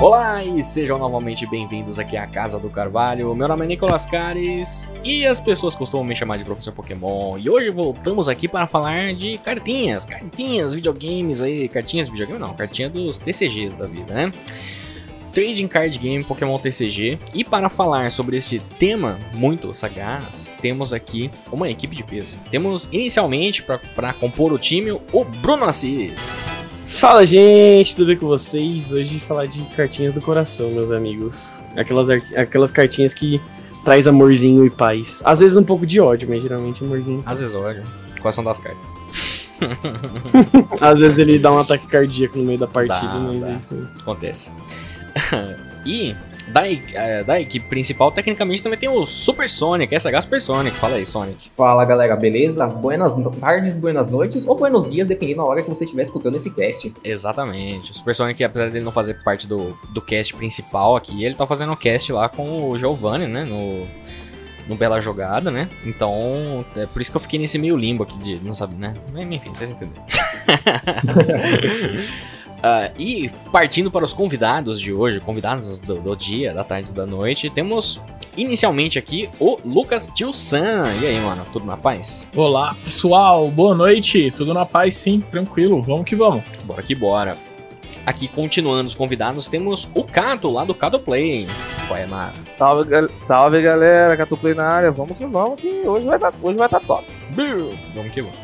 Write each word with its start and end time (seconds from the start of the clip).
Olá 0.00 0.44
e 0.44 0.62
sejam 0.62 0.98
novamente 0.98 1.46
bem-vindos 1.46 1.98
aqui 1.98 2.16
à 2.16 2.26
Casa 2.26 2.58
do 2.58 2.68
Carvalho. 2.68 3.34
Meu 3.34 3.48
nome 3.48 3.64
é 3.64 3.68
Nicolas 3.68 4.04
Cares 4.04 4.90
e 5.02 5.24
as 5.24 5.40
pessoas 5.40 5.74
costumam 5.76 6.04
me 6.04 6.16
chamar 6.16 6.36
de 6.36 6.44
Professor 6.44 6.72
Pokémon. 6.72 7.38
E 7.38 7.48
hoje 7.48 7.70
voltamos 7.70 8.28
aqui 8.28 8.48
para 8.48 8.66
falar 8.66 9.14
de 9.14 9.38
cartinhas, 9.38 10.04
cartinhas, 10.04 10.74
videogames 10.74 11.40
aí, 11.40 11.68
cartinhas 11.68 12.06
de 12.06 12.12
videogame 12.12 12.40
não, 12.40 12.54
cartinha 12.54 12.90
dos 12.90 13.18
TCGs 13.18 13.76
da 13.76 13.86
vida, 13.86 14.12
né? 14.12 14.32
Trading 15.32 15.68
Card 15.68 15.98
Game 15.98 16.22
Pokémon 16.22 16.58
TCG. 16.58 17.18
E 17.32 17.44
para 17.44 17.68
falar 17.68 18.10
sobre 18.10 18.36
esse 18.36 18.58
tema 18.78 19.18
muito 19.32 19.74
sagaz, 19.74 20.54
temos 20.60 20.92
aqui 20.92 21.30
uma 21.50 21.68
equipe 21.68 21.96
de 21.96 22.04
peso. 22.04 22.34
Temos 22.50 22.88
inicialmente 22.92 23.62
para 23.62 24.12
compor 24.12 24.52
o 24.52 24.58
time 24.58 24.92
o 24.92 25.24
Bruno 25.24 25.64
Assis. 25.64 26.53
Fala 27.04 27.26
gente, 27.26 27.94
tudo 27.94 28.06
bem 28.06 28.16
com 28.16 28.26
vocês? 28.26 28.90
Hoje 28.90 29.20
falar 29.20 29.44
de 29.44 29.62
cartinhas 29.76 30.14
do 30.14 30.22
coração, 30.22 30.70
meus 30.70 30.90
amigos. 30.90 31.60
Aquelas, 31.76 32.08
aquelas 32.08 32.72
cartinhas 32.72 33.12
que 33.12 33.38
traz 33.84 34.06
amorzinho 34.06 34.64
e 34.64 34.70
paz. 34.70 35.20
Às 35.22 35.40
vezes 35.40 35.54
um 35.58 35.62
pouco 35.62 35.86
de 35.86 36.00
ódio, 36.00 36.26
mas 36.26 36.40
geralmente 36.40 36.82
amorzinho. 36.82 37.22
Às 37.26 37.40
vezes 37.40 37.54
ódio. 37.54 37.84
Quais 38.22 38.34
são 38.34 38.42
das 38.42 38.58
cartas? 38.58 38.96
Às 40.80 41.00
vezes 41.00 41.18
ele 41.18 41.38
dá 41.38 41.52
um 41.52 41.58
ataque 41.58 41.86
cardíaco 41.86 42.38
no 42.38 42.46
meio 42.46 42.58
da 42.58 42.66
partida, 42.66 43.12
Dá, 43.12 43.18
mas 43.18 43.38
dá. 43.38 43.50
isso. 43.50 43.88
Acontece. 44.00 44.50
e 45.84 46.16
da, 46.48 46.68
eh, 46.68 47.24
da 47.24 47.40
equipe 47.40 47.66
principal, 47.68 48.10
tecnicamente 48.10 48.62
também 48.62 48.78
tem 48.78 48.88
o 48.88 49.06
Super 49.06 49.48
Sonic, 49.48 49.98
SH 49.98 50.22
Super 50.22 50.40
Sonic. 50.40 50.76
Fala 50.76 50.96
aí, 50.96 51.06
Sonic. 51.06 51.50
Fala 51.56 51.84
galera, 51.84 52.16
beleza? 52.16 52.66
Buenas 52.66 53.12
tardes, 53.40 53.74
buenas 53.74 54.10
noites 54.10 54.46
ou 54.46 54.56
buenos 54.56 54.90
dias, 54.90 55.08
dependendo 55.08 55.38
da 55.38 55.44
hora 55.44 55.62
que 55.62 55.70
você 55.70 55.84
estiver 55.84 56.04
escutando 56.04 56.36
esse 56.36 56.50
cast. 56.50 56.94
Exatamente. 57.02 57.90
O 57.90 57.94
Super 57.94 58.14
Sonic, 58.14 58.44
apesar 58.44 58.70
dele 58.70 58.84
não 58.84 58.92
fazer 58.92 59.22
parte 59.22 59.46
do, 59.46 59.76
do 59.90 60.02
cast 60.02 60.34
principal 60.34 60.96
aqui, 60.96 61.24
ele 61.24 61.34
tá 61.34 61.46
fazendo 61.46 61.72
o 61.72 61.76
cast 61.76 62.12
lá 62.12 62.28
com 62.28 62.70
o 62.70 62.78
Giovanni, 62.78 63.26
né? 63.26 63.44
No, 63.44 63.86
no 64.68 64.76
Bela 64.76 65.00
Jogada, 65.00 65.50
né? 65.50 65.68
Então, 65.84 66.64
é 66.76 66.86
por 66.86 67.00
isso 67.00 67.10
que 67.10 67.16
eu 67.16 67.20
fiquei 67.20 67.38
nesse 67.38 67.58
meio 67.58 67.76
limbo 67.76 68.02
aqui 68.02 68.18
de 68.18 68.40
não 68.44 68.54
sabe, 68.54 68.74
né? 68.76 68.94
Enfim, 69.30 69.54
vocês 69.54 69.70
entenderam. 69.70 70.04
Ah, 72.66 72.90
e 72.98 73.28
partindo 73.52 73.90
para 73.90 74.06
os 74.06 74.14
convidados 74.14 74.80
de 74.80 74.90
hoje, 74.90 75.20
convidados 75.20 75.78
do, 75.78 75.96
do 75.96 76.16
dia, 76.16 76.54
da 76.54 76.64
tarde 76.64 76.88
e 76.90 76.94
da 76.94 77.04
noite, 77.04 77.50
temos 77.50 78.00
inicialmente 78.38 78.98
aqui 78.98 79.28
o 79.38 79.58
Lucas 79.62 80.10
Tio 80.14 80.32
San. 80.32 80.82
E 81.02 81.06
aí, 81.06 81.20
mano, 81.20 81.44
tudo 81.52 81.66
na 81.66 81.76
paz? 81.76 82.26
Olá, 82.34 82.74
pessoal, 82.82 83.50
boa 83.50 83.74
noite. 83.74 84.30
Tudo 84.34 84.54
na 84.54 84.64
paz, 84.64 84.94
sim, 84.96 85.20
tranquilo. 85.20 85.82
Vamos 85.82 86.06
que 86.06 86.16
vamos. 86.16 86.42
Bora 86.64 86.82
que 86.82 86.94
bora. 86.94 87.36
Aqui, 88.06 88.28
continuando 88.28 88.86
os 88.86 88.94
convidados, 88.94 89.46
temos 89.46 89.86
o 89.94 90.02
Cato, 90.02 90.50
lá 90.50 90.64
do 90.64 90.74
Cato 90.74 90.98
Play. 90.98 91.46
Qual 91.86 91.98
é, 91.98 92.06
Mara? 92.06 92.32
Salve, 92.56 92.88
gal- 92.88 93.08
salve 93.26 93.60
galera, 93.60 94.16
Catuplay 94.16 94.54
na 94.54 94.66
área, 94.66 94.90
vamos 94.90 95.18
que 95.18 95.26
vamos, 95.26 95.60
que 95.60 95.68
hoje 95.86 96.06
vai 96.06 96.18
tá, 96.18 96.32
hoje 96.42 96.56
vai 96.56 96.68
tá 96.68 96.80
top. 96.80 97.04
Vamos 97.94 98.10
que 98.10 98.22
vamos. 98.22 98.36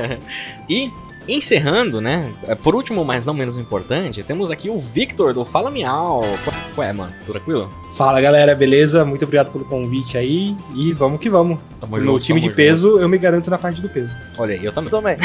e, 0.68 0.90
encerrando, 1.28 2.00
né? 2.00 2.32
Por 2.62 2.74
último, 2.74 3.04
mas 3.04 3.24
não 3.24 3.32
menos 3.34 3.56
importante, 3.58 4.22
temos 4.22 4.50
aqui 4.50 4.68
o 4.70 4.78
Victor, 4.78 5.32
do 5.34 5.44
Fala 5.44 5.70
Miau. 5.70 6.20
Qual- 6.44 6.56
Qual 6.74 6.86
é, 6.86 6.92
mano? 6.92 7.12
Tudo 7.20 7.32
tranquilo? 7.34 7.72
Fala 7.92 8.20
galera, 8.20 8.54
beleza? 8.54 9.04
Muito 9.04 9.24
obrigado 9.24 9.50
pelo 9.52 9.64
convite 9.64 10.16
aí 10.16 10.56
e 10.74 10.92
vamos 10.92 11.20
que 11.20 11.28
vamos. 11.30 11.58
Tamo 11.80 11.98
No 11.98 12.18
time 12.18 12.40
de 12.40 12.50
peso, 12.50 12.98
eu 13.00 13.08
me 13.08 13.18
garanto 13.18 13.50
na 13.50 13.58
parte 13.58 13.80
do 13.82 13.88
peso. 13.88 14.16
Olha 14.38 14.54
aí, 14.54 14.64
eu 14.64 14.72
também. 14.72 14.90
Também. 14.90 15.16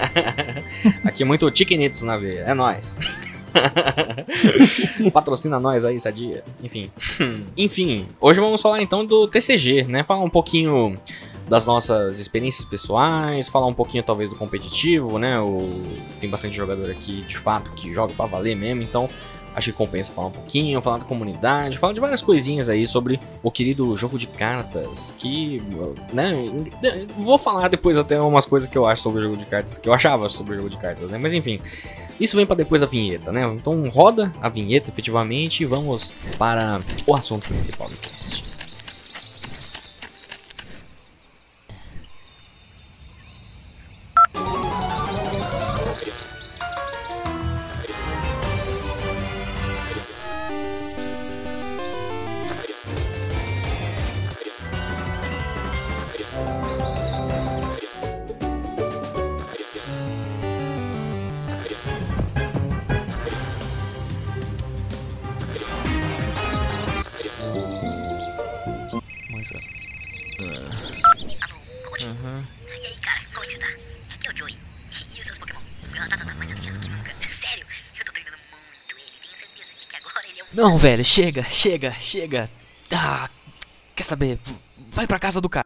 Aqui 1.04 1.22
é 1.22 1.26
muito 1.26 1.50
chiquenitos 1.56 2.02
na 2.02 2.16
veia. 2.16 2.40
É 2.46 2.54
nóis. 2.54 2.96
Patrocina 5.12 5.58
nós 5.58 5.84
aí, 5.84 5.98
sadia. 5.98 6.42
Enfim. 6.62 6.90
Enfim, 7.56 8.06
hoje 8.20 8.40
vamos 8.40 8.60
falar 8.62 8.80
então 8.82 9.04
do 9.04 9.26
TCG, 9.26 9.84
né? 9.84 10.04
Falar 10.04 10.22
um 10.24 10.30
pouquinho 10.30 10.94
das 11.50 11.66
nossas 11.66 12.20
experiências 12.20 12.64
pessoais, 12.64 13.48
falar 13.48 13.66
um 13.66 13.74
pouquinho 13.74 14.04
talvez 14.04 14.30
do 14.30 14.36
competitivo, 14.36 15.18
né? 15.18 15.40
O... 15.40 15.68
Tem 16.20 16.30
bastante 16.30 16.56
jogador 16.56 16.88
aqui 16.88 17.22
de 17.22 17.36
fato 17.36 17.72
que 17.72 17.92
joga 17.92 18.14
pra 18.14 18.24
valer 18.24 18.54
mesmo, 18.54 18.84
então 18.84 19.08
acho 19.52 19.72
que 19.72 19.76
compensa 19.76 20.12
falar 20.12 20.28
um 20.28 20.30
pouquinho, 20.30 20.80
falar 20.80 20.98
da 20.98 21.04
comunidade, 21.04 21.76
falar 21.76 21.92
de 21.92 21.98
várias 21.98 22.22
coisinhas 22.22 22.68
aí 22.68 22.86
sobre 22.86 23.18
o 23.42 23.50
querido 23.50 23.96
jogo 23.96 24.16
de 24.16 24.28
cartas, 24.28 25.12
que, 25.18 25.60
né, 26.12 26.32
vou 27.18 27.36
falar 27.36 27.66
depois 27.66 27.98
até 27.98 28.20
umas 28.20 28.46
coisas 28.46 28.68
que 28.68 28.78
eu 28.78 28.86
acho 28.86 29.02
sobre 29.02 29.18
o 29.18 29.22
jogo 29.24 29.36
de 29.36 29.46
cartas, 29.46 29.76
que 29.76 29.88
eu 29.88 29.92
achava 29.92 30.28
sobre 30.28 30.54
o 30.54 30.58
jogo 30.58 30.70
de 30.70 30.78
cartas, 30.78 31.10
né, 31.10 31.18
mas 31.20 31.34
enfim, 31.34 31.58
isso 32.20 32.36
vem 32.36 32.46
pra 32.46 32.54
depois 32.54 32.80
da 32.80 32.86
vinheta, 32.86 33.32
né, 33.32 33.44
então 33.52 33.82
roda 33.88 34.30
a 34.40 34.48
vinheta 34.48 34.88
efetivamente 34.88 35.64
e 35.64 35.66
vamos 35.66 36.12
para 36.38 36.80
o 37.04 37.12
assunto 37.16 37.48
principal 37.48 37.88
do 37.88 37.96
cast. 37.96 38.49
Não, 80.60 80.76
velho, 80.76 81.02
chega, 81.02 81.42
chega, 81.44 81.90
chega. 81.92 82.46
Ah, 82.92 83.30
quer 83.96 84.02
saber? 84.02 84.38
Vai 84.92 85.06
pra 85.06 85.18
casa 85.18 85.40
do 85.40 85.48
cara. 85.48 85.64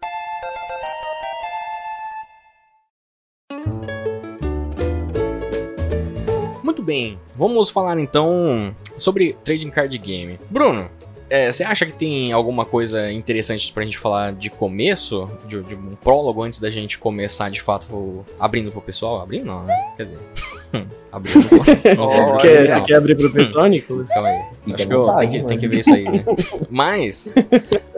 Muito 6.63 6.81
bem, 6.81 7.19
vamos 7.35 7.71
falar 7.71 7.99
então 7.99 8.73
sobre 8.97 9.33
Trading 9.45 9.71
Card 9.71 9.99
Game. 9.99 10.39
Bruno, 10.49 10.89
é, 11.29 11.51
você 11.51 11.65
acha 11.65 11.85
que 11.87 11.93
tem 11.93 12.31
alguma 12.31 12.65
coisa 12.65 13.11
interessante 13.11 13.73
pra 13.73 13.83
gente 13.83 13.99
falar 13.99 14.33
de 14.33 14.49
começo? 14.49 15.29
De, 15.49 15.61
de 15.65 15.75
um 15.75 15.97
prólogo 15.97 16.41
antes 16.41 16.61
da 16.61 16.71
gente 16.71 17.01
começar 17.01 17.51
de 17.51 17.61
fato 17.61 18.25
abrindo 18.39 18.71
pro 18.71 18.81
pessoal? 18.81 19.21
Abrindo 19.21 19.47
não, 19.47 19.65
né? 19.65 19.75
Quer 19.97 20.05
dizer, 20.05 20.19
Olha, 21.99 22.39
Quer, 22.41 22.69
você 22.69 22.81
quer 22.83 22.95
abrir 22.95 23.17
pro 23.17 23.31
pessoal, 23.31 23.67
Nicolas? 23.67 24.09
Calma 24.09 24.29
aí. 24.29 24.75
Acho 24.75 24.87
que 24.89 24.95
eu 24.95 25.05
tenho 25.19 25.31
que, 25.31 25.43
tem 25.45 25.59
que 25.59 25.69
ver 25.69 25.79
isso 25.81 25.95
aí, 25.95 26.05
né? 26.05 26.25
Mas, 26.71 27.33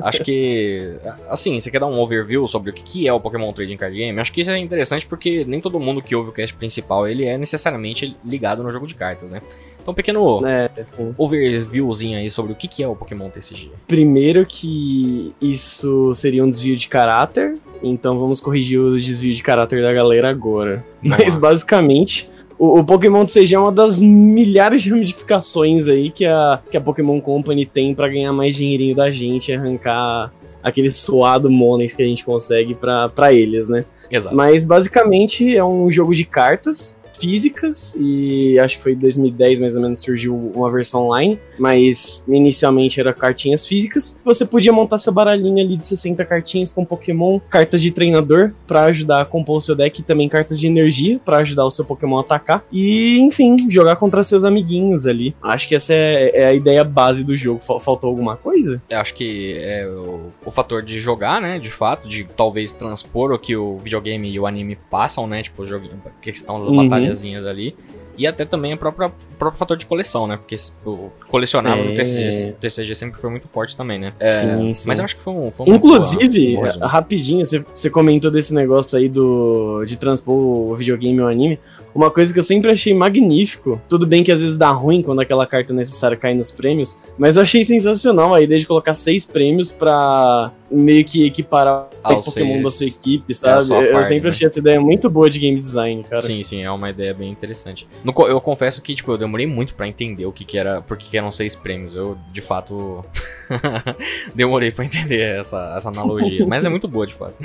acho 0.03 0.22
que. 0.25 0.92
Assim, 1.28 1.59
você 1.59 1.70
quer 1.70 1.81
dar 1.81 1.86
um 1.86 1.98
overview 1.98 2.47
sobre 2.47 2.70
o 2.70 2.75
que 2.75 3.06
é 3.09 3.12
o 3.12 3.20
Pokémon 3.20 3.53
Trading 3.53 3.76
Card 3.76 3.97
Game? 3.97 4.19
Acho 4.20 4.32
que 4.32 4.41
isso 4.42 4.50
é 4.50 4.59
interessante 4.59 5.06
porque 5.06 5.44
nem 5.47 5.60
todo 5.60 5.81
mundo 5.81 6.03
que 6.03 6.15
ouve 6.15 6.31
o 6.31 6.32
cast 6.32 6.54
principal 6.54 7.09
ele 7.09 7.25
é 7.25 7.38
necessariamente 7.38 8.16
ligado 8.25 8.62
no 8.62 8.70
jogo 8.70 8.86
de 8.86 8.94
cartas, 8.94 9.32
né? 9.32 9.41
Então, 9.81 9.92
um 9.92 9.94
pequeno 9.94 10.44
É, 10.47 10.69
overviewzinho 11.16 12.19
aí 12.19 12.28
sobre 12.28 12.53
o 12.53 12.54
que 12.56 12.66
que 12.66 12.82
é 12.82 12.88
o 12.88 12.97
Pokémon 12.97 13.31
TCG. 13.31 13.70
primeiro 13.86 14.44
que 14.44 15.32
isso 15.41 16.12
seria 16.15 16.42
um 16.44 16.48
desvio 16.48 16.76
de 16.76 16.88
caráter, 16.88 17.54
então 17.82 18.19
vamos 18.19 18.41
corrigir 18.41 18.81
o 18.81 18.98
desvio 18.98 19.32
de 19.32 19.42
caráter 19.42 19.82
da 19.82 19.92
galera 19.92 20.28
agora. 20.28 20.84
Vamos 21.03 21.19
Mas 21.19 21.34
lá. 21.34 21.41
basicamente, 21.41 22.28
o, 22.58 22.80
o 22.80 22.84
Pokémon 22.84 23.24
TCG 23.24 23.54
é 23.54 23.58
uma 23.58 23.72
das 23.72 23.98
milhares 23.98 24.82
de 24.82 24.90
ramificações 24.90 25.88
aí 25.88 26.10
que 26.10 26.24
a, 26.24 26.60
que 26.70 26.76
a 26.76 26.80
Pokémon 26.80 27.20
Company 27.20 27.66
tem 27.66 27.94
pra 27.94 28.08
ganhar 28.08 28.32
mais 28.32 28.56
dinheirinho 28.56 28.97
da 28.97 29.10
gente, 29.10 29.53
arrancar 29.53 30.32
aquele 30.62 30.91
suado 30.91 31.48
mones 31.48 31.94
que 31.94 32.03
a 32.03 32.06
gente 32.06 32.24
consegue 32.24 32.74
pra 32.74 33.32
eles, 33.32 33.68
né? 33.68 33.84
Exato. 34.10 34.34
Mas 34.34 34.64
basicamente 34.64 35.56
é 35.56 35.64
um 35.64 35.91
jogo 35.92 36.12
de 36.12 36.24
cartas 36.24 36.96
físicas 37.16 37.97
e 37.98 38.59
acho 38.59 38.77
que 38.77 38.83
foi 38.83 38.92
em 38.92 38.97
2010 38.98 39.60
mais 39.60 39.77
ou 39.77 39.83
menos 39.83 40.01
surgiu 40.01 40.34
uma 40.54 40.71
versão 40.71 41.04
online, 41.07 41.39
mas 41.59 42.24
inicialmente 42.28 43.01
era 43.01 43.13
cartinhas 43.13 43.66
físicas. 43.66 44.21
Você 44.24 44.45
podia 44.45 44.72
montar 44.72 44.98
seu 44.98 45.13
baralhinho 45.13 45.59
ali 45.65 45.77
de 45.77 45.86
60 45.86 46.24
cartinhas 46.24 46.72
com 46.72 46.84
Pokémon, 46.84 47.41
cartas 47.51 47.80
de 47.83 47.91
treinador 47.91 48.53
pra 48.66 48.84
ajudar 48.84 49.21
a 49.22 49.24
compor 49.24 49.59
o 49.59 49.60
seu 49.60 49.74
deck 49.74 50.01
e 50.01 50.04
também 50.04 50.28
cartas 50.28 50.59
de 50.60 50.66
energia 50.66 51.18
pra 51.24 51.39
ajudar 51.39 51.65
o 51.65 51.71
seu 51.71 51.84
Pokémon 51.84 52.18
a 52.18 52.21
atacar 52.21 52.65
e, 52.72 53.19
enfim, 53.21 53.69
jogar 53.71 53.97
contra 53.97 54.22
seus 54.22 54.45
amiguinhos 54.45 55.07
ali. 55.07 55.34
Acho 55.42 55.69
que 55.69 55.74
essa 55.74 55.92
é, 55.92 56.42
é 56.42 56.47
a 56.47 56.54
ideia 56.54 56.84
base 56.84 57.24
do 57.24 57.36
jogo. 57.36 57.60
Fal- 57.60 57.80
Faltou 57.80 58.09
alguma 58.10 58.36
coisa? 58.36 58.83
Eu 58.91 58.98
acho 58.98 59.15
que 59.15 59.54
é 59.57 59.86
o, 59.86 60.27
o 60.45 60.51
fator 60.51 60.83
de 60.83 60.98
jogar, 60.98 61.41
né? 61.41 61.59
De 61.59 61.71
fato, 61.71 62.09
de 62.09 62.24
talvez 62.36 62.72
transpor 62.72 63.33
o 63.33 63.39
que 63.39 63.57
o 63.57 63.78
videogame 63.78 64.30
e 64.30 64.39
o 64.41 64.47
anime 64.47 64.77
passam, 64.91 65.27
né? 65.27 65.42
Tipo, 65.42 65.62
o 65.62 65.66
joguinho, 65.66 65.95
questão 66.21 66.60
das 66.60 66.69
Uhum. 66.69 66.77
Batalhazinhas 67.06 67.47
ali. 67.47 67.76
E 68.18 68.26
até 68.26 68.44
também 68.44 68.72
a 68.72 68.76
própria 68.76 69.12
próprio 69.38 69.59
fator 69.59 69.77
de 69.77 69.86
coleção, 69.86 70.27
né? 70.27 70.36
Porque 70.36 70.56
o 70.84 71.10
colecionável 71.28 71.84
É. 71.84 71.88
no 71.91 71.94
TCG, 71.97 72.54
TCG 72.60 72.94
sempre 72.94 73.21
foi 73.21 73.30
muito 73.30 73.48
forte 73.48 73.77
também, 73.77 73.98
né? 73.98 74.12
É, 74.18 74.30
Sim, 74.30 74.74
sim. 74.74 74.88
Mas 74.88 74.98
eu 74.98 75.04
acho 75.04 75.16
que 75.16 75.22
foi 75.22 75.33
um. 75.33 75.50
Foi 75.50 75.66
um 75.71 75.74
Inclusive, 75.74 76.56
rapidinho, 76.80 77.44
você, 77.47 77.91
comentou 77.91 78.30
desse 78.30 78.54
negócio 78.54 78.98
aí 78.98 79.09
do 79.09 79.84
de 79.84 79.97
transpor 79.97 80.34
o 80.34 80.74
videogame 80.74 81.21
ao 81.21 81.28
anime. 81.28 81.59
Uma 81.94 82.10
coisa 82.10 82.30
que 82.33 82.38
eu 82.38 82.44
sempre 82.44 82.71
achei 82.71 82.92
magnífico. 82.92 83.80
Tudo 83.88 84.06
bem 84.06 84.22
que 84.22 84.30
às 84.30 84.42
vezes 84.42 84.59
dá 84.59 84.71
ruim 84.71 85.00
quando 85.03 85.21
aquela 85.21 85.47
carta 85.47 85.72
necessária 85.72 86.15
cai 86.15 86.34
nos 86.34 86.50
prêmios, 86.50 86.98
mas 87.16 87.36
eu 87.36 87.42
achei 87.42 87.65
sensacional 87.65 88.34
a 88.34 88.41
ideia 88.42 88.60
de 88.60 88.66
colocar 88.66 88.92
seis 88.92 89.24
prêmios 89.24 89.72
pra 89.72 90.53
meio 90.71 91.04
que 91.06 91.24
equiparar 91.24 91.88
Aos 92.03 92.21
os 92.21 92.27
Pokémon 92.34 92.62
da 92.62 92.71
sua 92.71 92.86
equipe, 92.86 93.33
É, 93.33 93.34
sabe? 93.34 93.65
sua 93.65 93.80
eu 93.83 93.92
parte, 93.92 94.09
sempre 94.09 94.24
né? 94.24 94.30
achei 94.30 94.47
essa 94.47 94.59
ideia 94.59 94.78
muito 94.80 95.09
boa 95.09 95.30
de 95.30 95.38
game 95.38 95.59
design, 95.59 96.03
cara. 96.03 96.21
Sim, 96.21 96.42
sim, 96.42 96.62
é 96.62 96.71
uma 96.71 96.91
ideia 96.91 97.15
bem 97.15 97.30
interessante. 97.30 97.86
No 98.04 98.12
eu 98.28 98.41
confesso 98.42 98.83
que, 98.83 98.94
tipo, 98.94 99.12
eu 99.12 99.16
demorei 99.26 99.46
muito 99.46 99.74
pra 99.74 99.86
entender 99.86 100.24
o 100.26 100.32
que, 100.32 100.44
que 100.44 100.56
era, 100.58 100.80
por 100.80 100.96
que, 100.96 101.10
que 101.10 101.18
eram 101.18 101.30
seis 101.30 101.54
prêmios. 101.54 101.94
Eu, 101.94 102.16
de 102.32 102.40
fato, 102.40 103.04
demorei 104.34 104.70
pra 104.70 104.84
entender 104.84 105.38
essa, 105.38 105.74
essa 105.76 105.88
analogia. 105.88 106.46
Mas 106.46 106.64
é 106.64 106.68
muito 106.68 106.88
boa, 106.88 107.06
de 107.06 107.14
fato. 107.14 107.36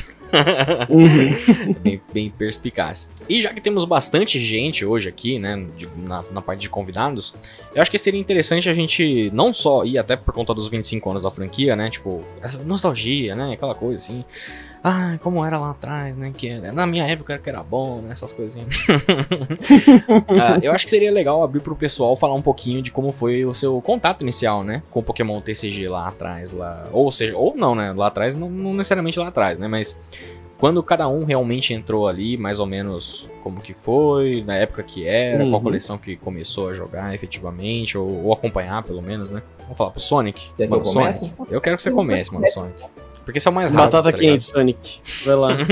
Uhum. 0.89 1.73
bem, 1.81 2.01
bem 2.13 2.29
perspicaz. 2.29 3.09
E 3.27 3.41
já 3.41 3.53
que 3.53 3.61
temos 3.61 3.85
bastante 3.85 4.39
gente 4.39 4.85
hoje 4.85 5.09
aqui, 5.09 5.39
né, 5.39 5.65
de- 5.77 5.89
na, 6.07 6.23
na 6.31 6.41
parte 6.41 6.61
de 6.61 6.69
convidados, 6.69 7.33
eu 7.73 7.81
acho 7.81 7.91
que 7.91 7.97
seria 7.97 8.19
interessante 8.19 8.69
a 8.69 8.73
gente 8.73 9.29
não 9.33 9.53
só 9.53 9.83
ir 9.83 9.97
até 9.97 10.15
por 10.15 10.33
conta 10.33 10.53
dos 10.53 10.67
25 10.67 11.09
anos 11.09 11.23
da 11.23 11.31
franquia, 11.31 11.75
né, 11.75 11.89
tipo, 11.89 12.23
essa 12.41 12.63
nostalgia, 12.63 13.35
né, 13.35 13.53
aquela 13.53 13.75
coisa 13.75 14.01
assim. 14.01 14.23
Ah, 14.83 15.17
como 15.21 15.45
era 15.45 15.59
lá 15.59 15.71
atrás, 15.71 16.17
né? 16.17 16.33
Que 16.35 16.57
na 16.57 16.87
minha 16.87 17.05
época 17.05 17.33
era 17.33 17.41
que 17.41 17.49
era 17.49 17.61
bom, 17.61 18.01
né? 18.01 18.09
Essas 18.11 18.33
coisinhas. 18.33 18.67
Ah, 20.39 20.57
eu 20.61 20.71
acho 20.71 20.85
que 20.85 20.89
seria 20.89 21.11
legal 21.11 21.43
abrir 21.43 21.59
pro 21.61 21.75
pessoal 21.75 22.15
falar 22.15 22.33
um 22.33 22.41
pouquinho 22.41 22.81
de 22.81 22.91
como 22.91 23.11
foi 23.11 23.45
o 23.45 23.53
seu 23.53 23.79
contato 23.81 24.21
inicial, 24.21 24.63
né? 24.63 24.81
Com 24.89 24.99
o 24.99 25.03
Pokémon 25.03 25.39
TCG 25.41 25.87
lá 25.87 26.07
atrás, 26.07 26.51
lá. 26.53 26.87
Ou 26.91 27.11
seja, 27.11 27.35
ou 27.37 27.55
não, 27.55 27.75
né? 27.75 27.93
Lá 27.93 28.07
atrás, 28.07 28.33
não, 28.33 28.49
não 28.49 28.73
necessariamente 28.73 29.19
lá 29.19 29.27
atrás, 29.27 29.59
né? 29.59 29.67
Mas 29.67 29.99
quando 30.57 30.81
cada 30.83 31.07
um 31.07 31.25
realmente 31.25 31.73
entrou 31.73 32.07
ali, 32.07 32.37
mais 32.37 32.59
ou 32.59 32.65
menos 32.65 33.29
como 33.43 33.61
que 33.61 33.73
foi, 33.73 34.43
na 34.45 34.55
época 34.55 34.83
que 34.83 35.05
era, 35.07 35.43
qual 35.43 35.53
Uhum. 35.55 35.61
coleção 35.63 35.97
que 35.97 36.15
começou 36.15 36.69
a 36.69 36.73
jogar 36.73 37.13
efetivamente, 37.13 37.97
ou, 37.97 38.25
ou 38.25 38.33
acompanhar 38.33 38.83
pelo 38.83 39.01
menos, 39.01 39.31
né? 39.31 39.41
Vamos 39.63 39.77
falar 39.77 39.91
pro 39.91 39.99
Sonic. 39.99 40.41
Quer 40.57 40.65
que 40.65 40.69
Mano, 40.69 40.83
eu 40.83 40.93
comece? 40.93 41.19
Sonic. 41.19 41.35
Eu 41.49 41.61
quero 41.61 41.75
que 41.75 41.81
você 41.83 41.91
comece, 41.91 42.33
mano, 42.33 42.47
Sonic. 42.47 42.83
Porque 43.25 43.37
esse 43.37 43.47
é 43.47 43.51
o 43.51 43.53
mais 43.53 43.71
rápido. 43.71 43.85
Batata 43.91 44.11
tá 44.11 44.17
quente, 44.17 44.45
Sonic. 44.45 44.99
Vai 45.25 45.35
lá. 45.35 45.49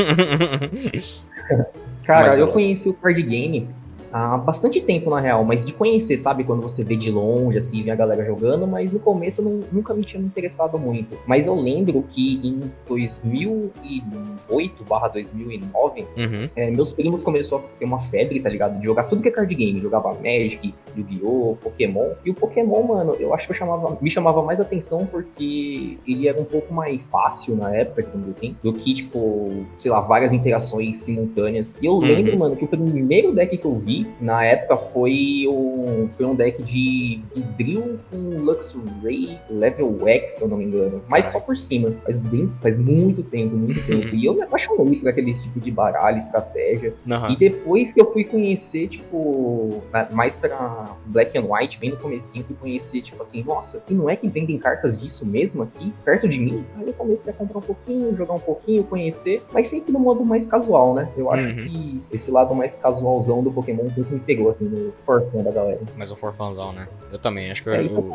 Cara, 2.05 2.21
Mais 2.21 2.33
eu 2.33 2.39
veloz. 2.47 2.53
conheci 2.53 2.89
o 2.89 2.93
card 2.93 3.21
game 3.23 3.69
há 4.11 4.37
bastante 4.37 4.81
tempo, 4.81 5.09
na 5.09 5.19
real, 5.19 5.43
mas 5.43 5.65
de 5.65 5.71
conhecer, 5.73 6.21
sabe? 6.21 6.43
Quando 6.43 6.61
você 6.61 6.83
vê 6.83 6.95
de 6.95 7.09
longe, 7.11 7.57
assim, 7.57 7.83
vê 7.83 7.91
a 7.91 7.95
galera 7.95 8.25
jogando, 8.25 8.65
mas 8.67 8.91
no 8.91 8.99
começo 8.99 9.41
eu 9.41 9.45
não- 9.45 9.61
nunca 9.71 9.93
me 9.93 10.03
tinha 10.03 10.19
me 10.21 10.27
interessado 10.27 10.77
muito. 10.79 11.17
Mas 11.27 11.45
eu 11.45 11.55
lembro 11.55 12.03
que 12.03 12.39
em 12.43 12.59
2008 12.87 14.83
2009, 15.13 16.05
Uhum. 16.17 16.49
é, 16.55 16.71
meus 16.71 16.91
primos 16.93 17.21
começaram 17.21 17.63
a 17.63 17.67
ter 17.79 17.85
uma 17.85 17.99
febre, 18.09 18.39
tá 18.39 18.49
ligado? 18.49 18.77
De 18.79 18.85
jogar 18.85 19.03
tudo 19.03 19.21
que 19.21 19.27
é 19.27 19.31
card 19.31 19.53
game. 19.53 19.79
Jogava 19.79 20.09
Magic, 20.13 20.73
Yu-Gi-Oh!, 20.97 21.55
Pokémon. 21.61 22.11
E 22.25 22.29
o 22.29 22.33
Pokémon, 22.33 22.83
mano, 22.83 23.15
eu 23.19 23.33
acho 23.33 23.45
que 23.45 23.53
eu 23.53 23.57
chamava, 23.57 23.97
me 24.01 24.09
chamava 24.11 24.41
mais 24.41 24.59
atenção 24.59 25.05
porque 25.05 25.97
ele 26.07 26.27
era 26.27 26.39
um 26.39 26.45
pouco 26.45 26.73
mais 26.73 27.01
fácil 27.07 27.55
na 27.55 27.73
época, 27.75 28.03
digamos 28.03 28.29
assim, 28.35 28.55
do 28.63 28.73
que, 28.73 28.93
tipo, 28.95 29.65
sei 29.81 29.91
lá, 29.91 30.01
várias 30.01 30.31
interações 30.33 30.99
simultâneas. 31.03 31.67
E 31.81 31.85
eu 31.85 31.93
Uhum. 31.93 31.99
lembro, 31.99 32.37
mano, 32.39 32.55
que 32.55 32.65
o 32.65 32.67
primeiro 32.67 33.33
deck 33.33 33.57
que 33.57 33.65
eu 33.65 33.75
vi 33.77 33.98
na 34.21 34.43
época 34.45 34.75
foi 34.93 35.45
um, 35.47 36.09
foi 36.15 36.25
um 36.25 36.35
deck 36.35 36.61
de 36.63 37.21
Drill 37.57 37.99
com 38.11 38.17
Luxray 38.41 39.39
Level 39.49 40.07
X, 40.07 40.35
se 40.35 40.41
eu 40.41 40.47
não 40.47 40.57
me 40.57 40.65
engano. 40.65 41.01
Mas 41.07 41.31
só 41.31 41.39
por 41.39 41.57
cima. 41.57 41.91
Faz, 42.03 42.17
bem, 42.17 42.51
faz 42.61 42.77
muito 42.77 43.23
tempo, 43.23 43.55
muito 43.55 43.81
tempo. 43.85 44.15
E 44.15 44.25
eu 44.25 44.33
me 44.33 44.41
apaixonei 44.43 44.99
por 44.99 45.09
aquele 45.09 45.33
tipo 45.35 45.59
de 45.59 45.71
baralho, 45.71 46.19
estratégia. 46.19 46.93
Aham. 47.09 47.31
E 47.31 47.35
depois 47.37 47.91
que 47.93 48.01
eu 48.01 48.11
fui 48.11 48.23
conhecer, 48.23 48.87
tipo, 48.89 49.81
mais 50.11 50.35
pra 50.35 50.95
Black 51.07 51.37
and 51.37 51.45
White, 51.49 51.79
bem 51.79 51.91
no 51.91 51.97
comecinho, 51.97 52.43
fui 52.45 52.55
conhecer, 52.59 53.01
tipo 53.01 53.21
assim, 53.23 53.43
nossa, 53.43 53.81
e 53.89 53.93
não 53.93 54.09
é 54.09 54.15
que 54.15 54.27
vendem 54.27 54.57
cartas 54.57 54.99
disso 54.99 55.25
mesmo 55.25 55.63
aqui, 55.63 55.91
perto 56.03 56.27
de 56.27 56.37
mim? 56.37 56.63
Aí 56.77 56.87
eu 56.87 56.93
comecei 56.93 57.31
a 57.31 57.35
comprar 57.35 57.57
um 57.59 57.61
pouquinho, 57.61 58.15
jogar 58.15 58.33
um 58.33 58.39
pouquinho, 58.39 58.83
conhecer, 58.83 59.41
mas 59.51 59.69
sempre 59.69 59.91
no 59.91 59.99
modo 59.99 60.23
mais 60.23 60.45
casual, 60.47 60.93
né? 60.93 61.07
Eu 61.17 61.31
acho 61.31 61.39
Uhum. 61.39 61.55
que 61.55 62.01
esse 62.11 62.29
lado 62.29 62.53
mais 62.53 62.71
casualzão 62.81 63.41
do 63.43 63.51
Pokémon 63.51 63.87
sempre 63.93 64.13
me 64.15 64.19
pegou, 64.19 64.51
assim, 64.51 64.65
no 64.65 64.93
forfã 65.05 65.43
da 65.43 65.51
galera. 65.51 65.79
Mas 65.97 66.11
o 66.11 66.15
Forfanzão, 66.15 66.71
né? 66.73 66.87
Eu 67.11 67.19
também, 67.19 67.51
acho 67.51 67.63
que 67.63 67.69
eu, 67.69 67.73
É, 67.73 67.83
eu- 67.85 68.11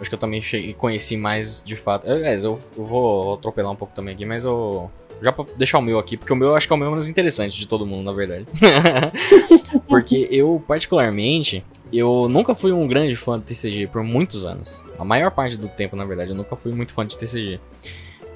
acho 0.00 0.08
que 0.10 0.14
eu 0.14 0.18
também 0.18 0.40
cheguei, 0.42 0.74
conheci 0.74 1.16
mais 1.16 1.62
de 1.64 1.76
fato. 1.76 2.08
Aliás, 2.10 2.44
eu, 2.44 2.58
eu 2.76 2.84
vou 2.84 3.34
atropelar 3.34 3.72
um 3.72 3.76
pouco 3.76 3.94
também 3.94 4.14
aqui, 4.14 4.24
mas 4.26 4.44
eu. 4.44 4.90
Já 5.22 5.30
pra 5.32 5.44
deixar 5.56 5.78
o 5.78 5.82
meu 5.82 5.98
aqui, 5.98 6.16
porque 6.16 6.32
o 6.32 6.36
meu 6.36 6.48
eu 6.48 6.56
acho 6.56 6.66
que 6.66 6.72
é 6.72 6.76
o 6.76 6.78
meu 6.78 6.90
menos 6.90 7.08
interessante 7.08 7.56
de 7.56 7.66
todo 7.68 7.86
mundo, 7.86 8.02
na 8.04 8.12
verdade. 8.12 8.44
porque 9.88 10.28
eu, 10.30 10.62
particularmente, 10.66 11.64
eu 11.92 12.28
nunca 12.28 12.54
fui 12.54 12.72
um 12.72 12.86
grande 12.86 13.14
fã 13.16 13.38
de 13.38 13.44
TCG 13.46 13.86
por 13.86 14.02
muitos 14.02 14.44
anos. 14.44 14.82
A 14.98 15.04
maior 15.04 15.30
parte 15.30 15.56
do 15.56 15.68
tempo, 15.68 15.94
na 15.96 16.04
verdade, 16.04 16.30
eu 16.30 16.36
nunca 16.36 16.56
fui 16.56 16.72
muito 16.72 16.92
fã 16.92 17.06
de 17.06 17.16
TCG. 17.16 17.60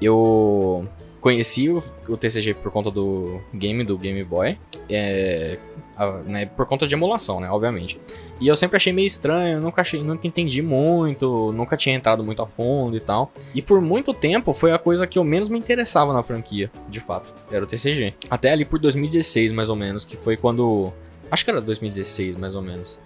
Eu 0.01 0.87
conheci 1.29 1.69
o, 1.69 1.83
o 2.09 2.17
TCG 2.17 2.55
por 2.55 2.73
conta 2.73 2.91
do 2.91 3.39
game, 3.53 3.85
do 3.85 3.99
Game 3.99 4.25
Boy. 4.25 4.57
É, 4.89 5.59
a- 5.95 6.23
né, 6.25 6.47
por 6.47 6.65
conta 6.65 6.87
de 6.87 6.95
emulação, 6.95 7.39
né? 7.39 7.51
Obviamente. 7.51 8.01
E 8.41 8.47
eu 8.49 8.57
sempre 8.57 8.77
achei 8.77 8.93
meio 8.93 9.07
estranho, 9.07 9.61
nunca 9.61 9.83
achei, 9.83 10.03
nunca 10.03 10.27
entendi 10.27 10.63
muito, 10.63 11.53
nunca 11.53 11.77
tinha 11.77 11.95
entrado 11.95 12.25
muito 12.25 12.41
a 12.41 12.47
fundo 12.47 12.97
e 12.97 13.01
tal. 13.01 13.31
E 13.55 13.61
por 13.61 13.81
muito 13.81 14.15
tempo 14.15 14.53
foi 14.55 14.73
a 14.73 14.79
coisa 14.79 15.07
que 15.07 15.19
eu 15.19 15.25
menos 15.25 15.51
me 15.51 15.59
interessava 15.59 16.13
na 16.15 16.23
franquia, 16.23 16.71
de 16.89 17.01
fato. 17.01 17.31
Era 17.51 17.63
o 17.65 17.67
TCG. 17.67 18.15
Até 18.31 18.53
ali 18.53 18.65
por 18.65 18.79
2016, 18.79 19.53
mais 19.53 19.69
ou 19.69 19.77
menos, 19.77 20.05
que 20.07 20.17
foi 20.17 20.37
quando. 20.37 20.91
Acho 21.31 21.45
que 21.45 21.51
era 21.51 21.61
2016, 21.61 22.37
mais 22.37 22.55
ou 22.55 22.63
menos. 22.63 22.99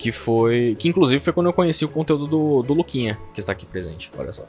Que 0.00 0.10
foi. 0.10 0.74
Que 0.78 0.88
inclusive 0.88 1.22
foi 1.22 1.30
quando 1.30 1.46
eu 1.48 1.52
conheci 1.52 1.84
o 1.84 1.88
conteúdo 1.88 2.26
do, 2.26 2.62
do 2.62 2.72
Luquinha, 2.72 3.18
que 3.34 3.40
está 3.40 3.52
aqui 3.52 3.66
presente. 3.66 4.10
Olha 4.16 4.32
só. 4.32 4.46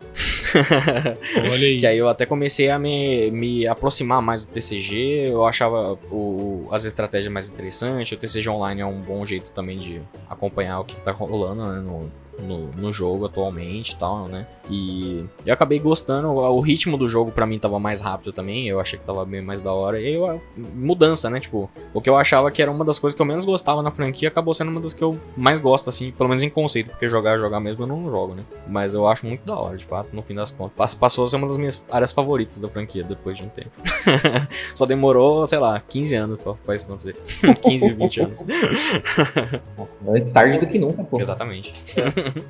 Olha 1.35 1.67
aí. 1.67 1.77
Que 1.77 1.85
aí 1.85 1.97
eu 1.97 2.07
até 2.07 2.25
comecei 2.25 2.69
a 2.69 2.79
me, 2.79 3.29
me 3.31 3.67
aproximar 3.67 4.21
mais 4.21 4.45
do 4.45 4.51
TCG, 4.53 5.29
eu 5.29 5.45
achava 5.45 5.99
o, 6.09 6.69
as 6.71 6.85
estratégias 6.85 7.31
mais 7.31 7.49
interessantes, 7.49 8.13
o 8.13 8.17
TCG 8.17 8.49
Online 8.49 8.79
é 8.79 8.85
um 8.85 9.01
bom 9.01 9.25
jeito 9.25 9.51
também 9.51 9.77
de 9.77 10.01
acompanhar 10.29 10.79
o 10.79 10.85
que 10.85 10.95
tá 11.01 11.11
rolando 11.11 11.65
né, 11.65 11.81
no, 11.81 12.09
no, 12.39 12.71
no 12.71 12.93
jogo 12.93 13.25
atualmente 13.25 13.91
e 13.91 13.95
tal, 13.97 14.29
né? 14.29 14.47
E 14.71 15.25
eu 15.45 15.53
acabei 15.53 15.77
gostando, 15.79 16.29
o, 16.29 16.59
ritmo 16.61 16.97
do 16.97 17.09
jogo 17.09 17.29
pra 17.31 17.45
mim 17.45 17.59
tava 17.59 17.77
mais 17.77 17.99
rápido 17.99 18.31
também, 18.31 18.67
eu 18.69 18.79
achei 18.79 18.97
que 18.97 19.03
tava 19.05 19.25
bem 19.25 19.41
mais 19.41 19.59
da 19.59 19.73
hora, 19.73 19.99
e 19.99 20.05
aí 20.07 20.13
eu, 20.13 20.41
mudança, 20.73 21.29
né? 21.29 21.39
Tipo, 21.41 21.69
o 21.93 21.99
que 22.01 22.09
eu 22.09 22.15
achava 22.15 22.49
que 22.49 22.61
era 22.61 22.71
uma 22.71 22.85
das 22.85 22.97
coisas 22.97 23.13
que 23.15 23.21
eu 23.21 23.25
menos 23.25 23.43
gostava 23.43 23.81
na 23.83 23.91
franquia 23.91 24.29
acabou 24.29 24.53
sendo 24.53 24.71
uma 24.71 24.79
das 24.79 24.93
que 24.93 25.03
eu 25.03 25.19
mais 25.35 25.59
gosto, 25.59 25.89
assim, 25.89 26.11
pelo 26.11 26.29
menos 26.29 26.41
em 26.41 26.49
conceito, 26.49 26.89
porque 26.91 27.09
jogar, 27.09 27.37
jogar 27.37 27.59
mesmo 27.59 27.83
eu 27.83 27.87
não 27.87 28.09
jogo, 28.09 28.33
né? 28.33 28.43
Mas 28.67 28.93
eu 28.93 29.05
acho 29.07 29.25
muito 29.25 29.45
da 29.45 29.57
hora, 29.59 29.75
de 29.75 29.83
fato, 29.83 30.07
no 30.13 30.21
fim 30.23 30.35
das 30.35 30.51
contas. 30.51 30.73
Pass- 30.77 30.93
Passou 30.93 31.25
a 31.25 31.27
ser 31.27 31.35
uma 31.35 31.47
das 31.47 31.57
minhas 31.57 31.83
áreas 31.91 32.11
favoritas 32.13 32.57
da 32.59 32.69
franquia 32.69 33.03
depois 33.03 33.35
de 33.37 33.43
um 33.43 33.49
tempo. 33.49 33.71
Só 34.73 34.85
demorou, 34.85 35.45
sei 35.45 35.59
lá, 35.59 35.81
15 35.89 36.15
anos 36.15 36.41
pra, 36.41 36.53
pra 36.53 36.75
isso 36.75 36.85
acontecer. 36.85 37.15
15, 37.61 37.89
20 37.93 38.21
anos. 38.21 38.39
Antes 40.07 40.31
tarde 40.31 40.59
do 40.59 40.67
que 40.67 40.79
nunca, 40.79 41.03
pô. 41.03 41.19
Exatamente. 41.19 41.73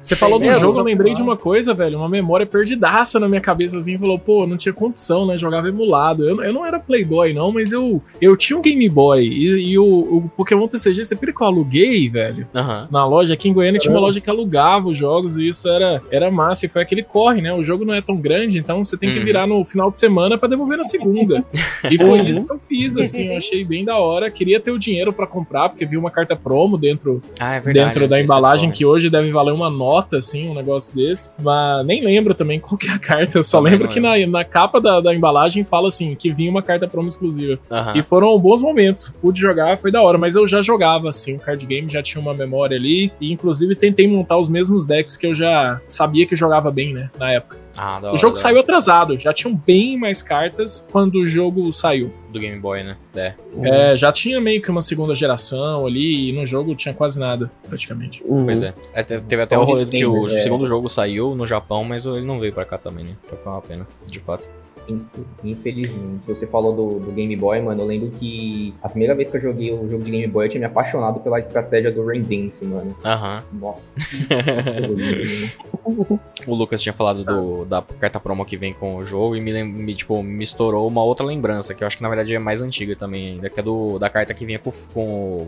Você 0.01 0.15
falou 0.15 0.37
do 0.39 0.45
É, 0.45 0.53
jogo, 0.59 0.77
eu 0.77 0.81
eu- 0.81 0.85
lembrei 0.85 1.13
de 1.13 1.21
uma 1.21 1.35
coisa, 1.37 1.73
velho. 1.73 1.97
Uma 1.97 2.09
memória 2.11 2.45
perdidaça 2.45 3.19
na 3.19 3.27
minha 3.27 3.41
cabeça, 3.41 3.77
assim. 3.77 3.97
Falou, 3.97 4.19
pô, 4.19 4.45
não 4.45 4.57
tinha 4.57 4.73
condição, 4.73 5.25
né? 5.25 5.37
Jogava 5.37 5.67
emulado. 5.69 6.27
Eu, 6.27 6.43
eu 6.43 6.53
não 6.53 6.65
era 6.65 6.79
Playboy, 6.79 7.33
não, 7.33 7.51
mas 7.51 7.71
eu, 7.71 8.01
eu 8.21 8.35
tinha 8.37 8.57
um 8.57 8.61
Game 8.61 8.87
Boy. 8.89 9.25
E, 9.27 9.71
e 9.71 9.79
o, 9.79 9.83
o 9.85 10.31
Pokémon 10.35 10.67
TCG, 10.67 11.03
você 11.05 11.15
pira 11.15 11.33
que 11.33 11.41
eu 11.41 11.47
aluguei, 11.47 12.09
velho? 12.09 12.47
Na 12.91 13.05
loja, 13.05 13.33
aqui 13.33 13.49
em 13.49 13.53
Goiânia 13.53 13.79
tinha 13.79 13.93
uma 13.93 13.99
loja 14.01 14.19
que 14.21 14.29
alugava 14.29 14.89
os 14.89 14.97
jogos 14.97 15.37
e 15.37 15.47
isso 15.47 15.67
era, 15.69 16.01
era 16.11 16.29
massa. 16.29 16.65
E 16.65 16.69
foi 16.69 16.81
aquele 16.81 17.03
corre, 17.03 17.41
né? 17.41 17.53
O 17.53 17.63
jogo 17.63 17.85
não 17.85 17.93
é 17.93 18.01
tão 18.01 18.15
grande, 18.17 18.57
então 18.59 18.83
você 18.83 18.97
tem 18.97 19.09
que 19.11 19.19
Uhum. 19.19 19.25
virar 19.25 19.45
no 19.47 19.63
final 19.63 19.91
de 19.91 19.99
semana 19.99 20.37
pra 20.37 20.47
devolver 20.49 20.77
na 20.77 20.83
segunda. 20.83 21.43
e 21.89 21.97
foi 21.97 22.21
isso 22.21 22.45
que 22.45 22.53
eu 22.53 22.59
fiz, 22.67 22.97
assim. 22.97 23.27
Eu 23.27 23.37
achei 23.37 23.63
bem 23.63 23.85
da 23.85 23.97
hora. 23.97 24.29
Queria 24.31 24.59
ter 24.59 24.71
o 24.71 24.79
dinheiro 24.79 25.13
pra 25.13 25.27
comprar, 25.27 25.69
porque 25.69 25.85
vi 25.85 25.95
uma 25.97 26.09
carta 26.11 26.35
promo 26.35 26.77
dentro 26.77 27.21
Ah, 27.39 27.55
é 27.55 27.59
verdade. 27.59 27.87
dentro 27.87 28.03
eu 28.05 28.07
da 28.07 28.19
embalagem, 28.21 28.71
que 28.71 28.85
hoje 28.85 29.09
deve 29.09 29.31
valer 29.31 29.53
uma 29.53 29.69
nota, 29.69 30.17
assim, 30.17 30.49
um 30.49 30.53
negócio 30.55 30.95
desse. 30.95 31.31
Mas 31.41 31.85
nem 31.85 32.00
lembro 32.03 32.33
também 32.33 32.59
qual 32.59 32.77
que 32.77 32.87
é 32.87 32.91
a 32.91 32.99
carta. 32.99 33.37
Eu 33.37 33.43
só 33.43 33.57
Também 33.57 33.73
lembro 33.73 33.87
que 33.87 33.99
na, 33.99 34.17
na 34.27 34.43
capa 34.43 34.79
da, 34.79 34.99
da 34.99 35.13
embalagem 35.13 35.63
fala 35.63 35.87
assim, 35.87 36.15
que 36.15 36.31
vinha 36.31 36.49
uma 36.49 36.61
carta 36.61 36.87
promo 36.87 37.07
exclusiva. 37.07 37.59
Aham. 37.69 37.97
E 37.97 38.03
foram 38.03 38.37
bons 38.39 38.61
momentos. 38.61 39.15
Pude 39.21 39.39
jogar, 39.39 39.77
foi 39.77 39.91
da 39.91 40.01
hora. 40.01 40.17
Mas 40.17 40.35
eu 40.35 40.47
já 40.47 40.61
jogava, 40.61 41.09
assim, 41.09 41.35
o 41.35 41.39
card 41.39 41.65
game 41.65 41.89
já 41.89 42.01
tinha 42.01 42.21
uma 42.21 42.33
memória 42.33 42.77
ali. 42.77 43.11
E 43.19 43.31
inclusive 43.31 43.75
tentei 43.75 44.07
montar 44.07 44.37
os 44.37 44.49
mesmos 44.49 44.85
decks 44.85 45.15
que 45.15 45.27
eu 45.27 45.35
já 45.35 45.79
sabia 45.87 46.25
que 46.25 46.35
jogava 46.35 46.71
bem, 46.71 46.93
né, 46.93 47.09
na 47.17 47.31
época. 47.31 47.60
Ah, 47.75 47.99
da 47.99 48.07
O 48.07 48.09
hora, 48.11 48.17
jogo 48.17 48.35
da 48.35 48.41
saiu 48.41 48.59
atrasado, 48.59 49.17
já 49.19 49.33
tinham 49.33 49.55
bem 49.55 49.97
mais 49.97 50.21
cartas 50.21 50.87
quando 50.91 51.15
o 51.15 51.27
jogo 51.27 51.71
saiu. 51.71 52.07
hora. 52.07 52.21
do 52.31 52.39
Game 52.39 52.59
Boy, 52.59 52.81
né? 52.83 52.95
É. 53.15 53.33
É, 53.63 53.97
já 53.97 54.09
tinha 54.11 54.39
meio 54.39 54.61
que 54.61 54.71
uma 54.71 54.81
segunda 54.81 55.13
geração 55.13 55.85
ali, 55.85 56.29
e 56.29 56.31
no 56.33 56.45
jogo 56.45 56.73
tinha 56.75 56.93
quase 56.93 57.19
nada, 57.19 57.51
praticamente. 57.67 58.23
Uhum. 58.25 58.45
Pois 58.45 58.61
é. 58.63 58.73
É, 58.93 59.03
te- 59.03 59.19
Teve 59.19 59.41
até 59.41 59.55
Então, 59.55 59.63
o 59.63 59.69
rolê 59.69 59.85
que 59.85 60.05
o 60.05 60.25
é. 60.25 60.37
segundo 60.37 60.65
jogo 60.65 60.87
saiu 60.87 61.35
no 61.35 61.45
Japão, 61.45 61.83
mas 61.83 62.05
ele 62.05 62.21
não 62.25 62.39
veio 62.39 62.53
pra 62.53 62.63
cá 62.63 62.77
também, 62.77 63.03
né? 63.03 63.11
Que 63.27 63.35
foi 63.35 63.51
uma 63.51 63.61
pena, 63.61 63.85
de 64.07 64.19
fato. 64.21 64.47
In- 64.87 65.05
Infelizmente. 65.43 66.21
Você 66.27 66.45
falou 66.47 66.73
do, 66.75 66.99
do 66.99 67.11
Game 67.11 67.35
Boy, 67.35 67.61
mano. 67.61 67.81
Eu 67.81 67.85
lembro 67.87 68.11
que 68.11 68.73
a 68.81 68.89
primeira 68.89 69.13
vez 69.15 69.29
que 69.29 69.37
eu 69.37 69.41
joguei 69.41 69.71
o 69.71 69.89
jogo 69.89 70.03
de 70.03 70.11
Game 70.11 70.27
Boy, 70.27 70.45
eu 70.45 70.49
tinha 70.49 70.59
me 70.59 70.65
apaixonado 70.65 71.19
pela 71.19 71.39
estratégia 71.39 71.91
do 71.91 72.05
Rain 72.05 72.21
Dance, 72.21 72.63
mano. 72.65 72.95
Aham. 73.03 73.43
Nossa. 73.53 73.81
lindo, 74.89 74.95
né? 75.41 76.19
O 76.47 76.55
Lucas 76.55 76.81
tinha 76.81 76.93
falado 76.93 77.23
do, 77.23 77.65
da 77.65 77.81
carta 77.99 78.19
promo 78.19 78.45
que 78.45 78.57
vem 78.57 78.73
com 78.73 78.95
o 78.97 79.05
jogo 79.05 79.35
e 79.35 79.41
me, 79.41 79.63
me, 79.63 79.95
tipo, 79.95 80.21
me 80.23 80.43
estourou 80.43 80.87
uma 80.87 81.03
outra 81.03 81.25
lembrança, 81.25 81.73
que 81.73 81.83
eu 81.83 81.87
acho 81.87 81.97
que 81.97 82.03
na 82.03 82.09
verdade 82.09 82.33
é 82.33 82.39
mais 82.39 82.61
antiga 82.61 82.95
também 82.95 83.33
ainda, 83.33 83.49
que 83.49 83.59
é 83.59 83.63
do, 83.63 83.97
da 83.99 84.09
carta 84.09 84.33
que 84.33 84.45
vinha 84.45 84.59
com, 84.59 84.71
com 84.93 85.47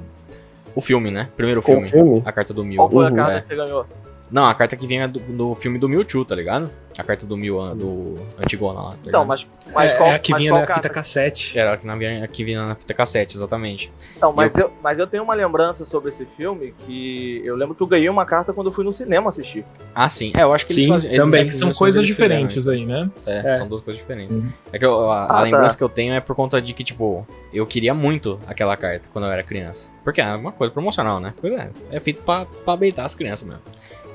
o, 0.75 0.82
filme, 0.82 1.12
né? 1.12 1.30
Primeiro 1.36 1.62
Com 1.62 1.72
o 1.72 1.75
filme. 1.75 1.90
filme? 1.90 2.22
A 2.25 2.32
carta 2.32 2.54
do 2.54 2.63
Mil. 2.63 2.78
Qual 2.78 2.90
foi 2.92 3.06
a 3.06 3.10
Uhum. 3.10 3.16
carta 3.16 3.34
É. 3.34 3.42
que 3.42 3.48
você 3.48 3.56
ganhou? 3.56 3.86
Não, 4.34 4.46
a 4.46 4.56
carta 4.56 4.75
que 4.75 4.88
vinha 4.88 5.08
do, 5.08 5.20
do 5.20 5.54
filme 5.54 5.78
do 5.78 5.88
Mewtwo, 5.88 6.25
tá 6.25 6.34
ligado? 6.34 6.68
A 6.98 7.04
carta 7.04 7.24
do 7.24 7.38
Mil, 7.38 7.62
ah, 7.62 7.74
do 7.75 8.16
Antigona 8.40 8.82
lá. 8.82 8.90
Tá 8.92 8.98
Então, 9.06 9.24
mas, 9.25 9.48
mas 9.74 9.92
é, 9.92 9.96
qual, 9.96 10.10
é 10.10 10.16
a 10.16 10.20
que 10.20 10.34
vinha 10.34 10.50
qual 10.52 10.62
na 10.62 10.66
carta? 10.68 10.82
fita 10.84 10.94
cassete. 10.94 11.58
Era 11.58 11.74
a 11.74 11.78
que, 11.78 11.86
na, 11.86 11.96
vinha- 11.96 12.24
a 12.24 12.28
que 12.28 12.44
vinha 12.44 12.60
na 12.60 12.74
fita 12.75 12.96
cassete, 12.96 13.36
exatamente. 13.38 13.92
Então, 14.18 14.34
mas 14.36 14.58
eu... 14.58 14.72
mas 14.82 14.98
eu 14.98 15.06
tenho 15.06 15.22
uma 15.24 15.36
lembrança 15.36 15.86
sobre 15.86 16.10
esse 16.10 16.25
filme 16.25 16.74
que 16.80 17.42
eu 17.46 17.56
lembro 17.56 17.75
que 17.75 17.84
eu 17.84 17.88
ganhei 17.88 18.10
uma 18.10 18.25
carta 18.25 18.52
quando 18.54 18.68
eu 18.68 18.74
fui 18.74 18.84
no 18.84 18.92
cinema 18.92 19.30
assistir. 19.30 19.63
Ah, 19.94 20.10
sim. 20.10 20.34
É, 20.36 20.42
eu 20.42 20.52
acho 20.52 20.66
que 20.66 20.74
eles 20.74 20.84
Sim, 20.86 20.90
faziam. 20.90 21.16
também. 21.25 21.42
eles- 21.42 21.56
São 21.60 21.68
eles 21.68 21.78
coisas 21.78 22.06
diferentes 22.06 22.68
aí, 22.68 22.86
né? 22.88 23.10
É, 23.28 23.50
É. 23.50 23.54
são 23.54 23.68
duas 23.68 23.82
coisas 23.84 24.02
diferentes. 24.02 24.36
Uhum. 24.36 24.50
É 24.72 24.80
que 24.80 24.86
eu- 24.86 25.12
a, 25.12 25.22
a 25.22 25.24
Ah, 25.25 25.28
tá. 25.28 25.42
lembrança 25.42 25.78
que 25.78 25.84
eu 25.84 25.90
tenho 25.90 26.12
é 26.13 26.20
por 26.20 26.36
conta 26.36 26.60
de 26.60 26.74
que, 26.74 26.84
tipo, 26.84 27.28
eu 27.54 27.68
queria 27.68 27.94
muito 27.94 28.40
aquela 28.48 28.75
carta 28.75 29.08
quando 29.13 29.25
eu 29.25 29.32
era 29.32 29.44
criança. 29.44 29.92
Porque 30.04 30.22
é 30.22 30.36
uma 30.36 30.52
coisa 30.52 30.74
promocional, 30.74 31.20
né? 31.20 31.36
Coisa 31.40 31.56
é, 31.92 31.98
é 31.98 32.00
feito 32.00 32.24
pra, 32.24 32.46
pra 32.66 32.75
beitar 32.75 33.06
as 33.06 33.13
crianças 33.13 33.48
mesmo. 33.48 33.62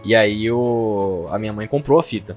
E 0.08 0.14
aí 0.14 0.50
o, 0.50 1.26
a 1.30 1.38
minha 1.38 1.52
mãe 1.52 1.66
comprou 1.66 2.00
a 2.00 2.02
fita. 2.02 2.34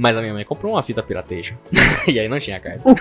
Mas 0.00 0.16
a 0.16 0.20
minha 0.20 0.32
mãe 0.32 0.44
comprou 0.44 0.74
uma 0.74 0.82
fita 0.82 1.02
pirateja. 1.02 1.54
e 2.06 2.20
aí 2.20 2.28
não 2.28 2.38
tinha 2.38 2.60
carta. 2.60 2.82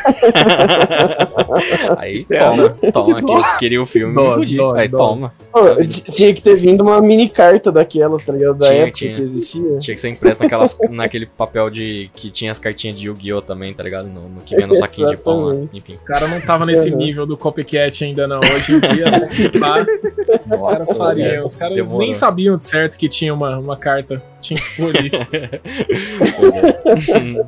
aí 1.98 2.26
toma, 2.26 2.70
toma, 2.92 3.22
que, 3.22 3.58
queria 3.60 3.80
o 3.82 3.86
filme, 3.86 4.14
Dó, 4.16 4.30
me 4.30 4.34
fudi. 4.36 4.58
dó, 4.58 4.74
Aí 4.76 4.88
dó. 4.88 4.98
toma. 4.98 5.32
Tinha 6.12 6.34
que 6.34 6.42
ter 6.42 6.56
vindo 6.56 6.82
uma 6.82 7.00
mini 7.02 7.30
carta 7.30 7.72
daquelas, 7.72 8.26
tá 8.26 8.34
ligado? 8.34 8.58
Da 8.58 8.68
Tinha, 8.68 8.80
época 8.82 8.92
tinha. 8.98 9.14
que 9.14 9.22
existia. 9.22 9.80
Tinha 9.80 9.96
que 9.96 10.02
ser 10.02 10.10
impresso 10.10 10.42
naquelas, 10.42 10.76
naquele 10.90 11.26
papel 11.28 11.70
de. 11.70 12.10
que 12.16 12.30
tinha 12.32 12.52
as 12.52 12.58
cartinhas 12.60 13.00
de 13.00 13.08
Yu-Gi-Oh! 13.08 13.42
também, 13.42 13.74
tá 13.74 13.84
ligado? 13.84 14.08
No, 14.08 14.28
no 14.30 14.42
que 14.42 14.56
vinha 14.56 14.68
no 14.68 14.76
saquinho 14.76 15.10
de 15.10 15.18
pão 15.18 15.46
lá. 15.46 15.56
Enfim. 15.74 15.96
O 16.02 16.06
cara 16.06 16.28
não 16.28 16.40
tava 16.42 16.66
nesse 16.66 16.90
Uhum. 16.90 16.98
nível 16.98 17.26
do 17.26 17.36
copycat 17.38 18.04
ainda 18.06 18.28
não. 18.28 18.40
Hoje 18.40 18.74
em 18.76 18.80
dia, 18.80 19.06
né? 19.06 19.30
Os 20.56 20.64
caras 20.64 20.98
fariam. 20.98 21.46
Os 21.46 21.56
caras 21.56 21.76
Demorou. 21.76 22.00
nem 22.00 22.14
sabiam 22.14 22.58
de 22.58 22.66
certo 22.66 22.98
que 22.98 23.08
tinha 23.10 23.34
uma, 23.34 23.58
uma 23.60 23.76
carta. 23.78 24.22
Tinha 24.42 24.60
que. 24.60 24.76
Pois 26.38 27.10
é. 27.10 27.46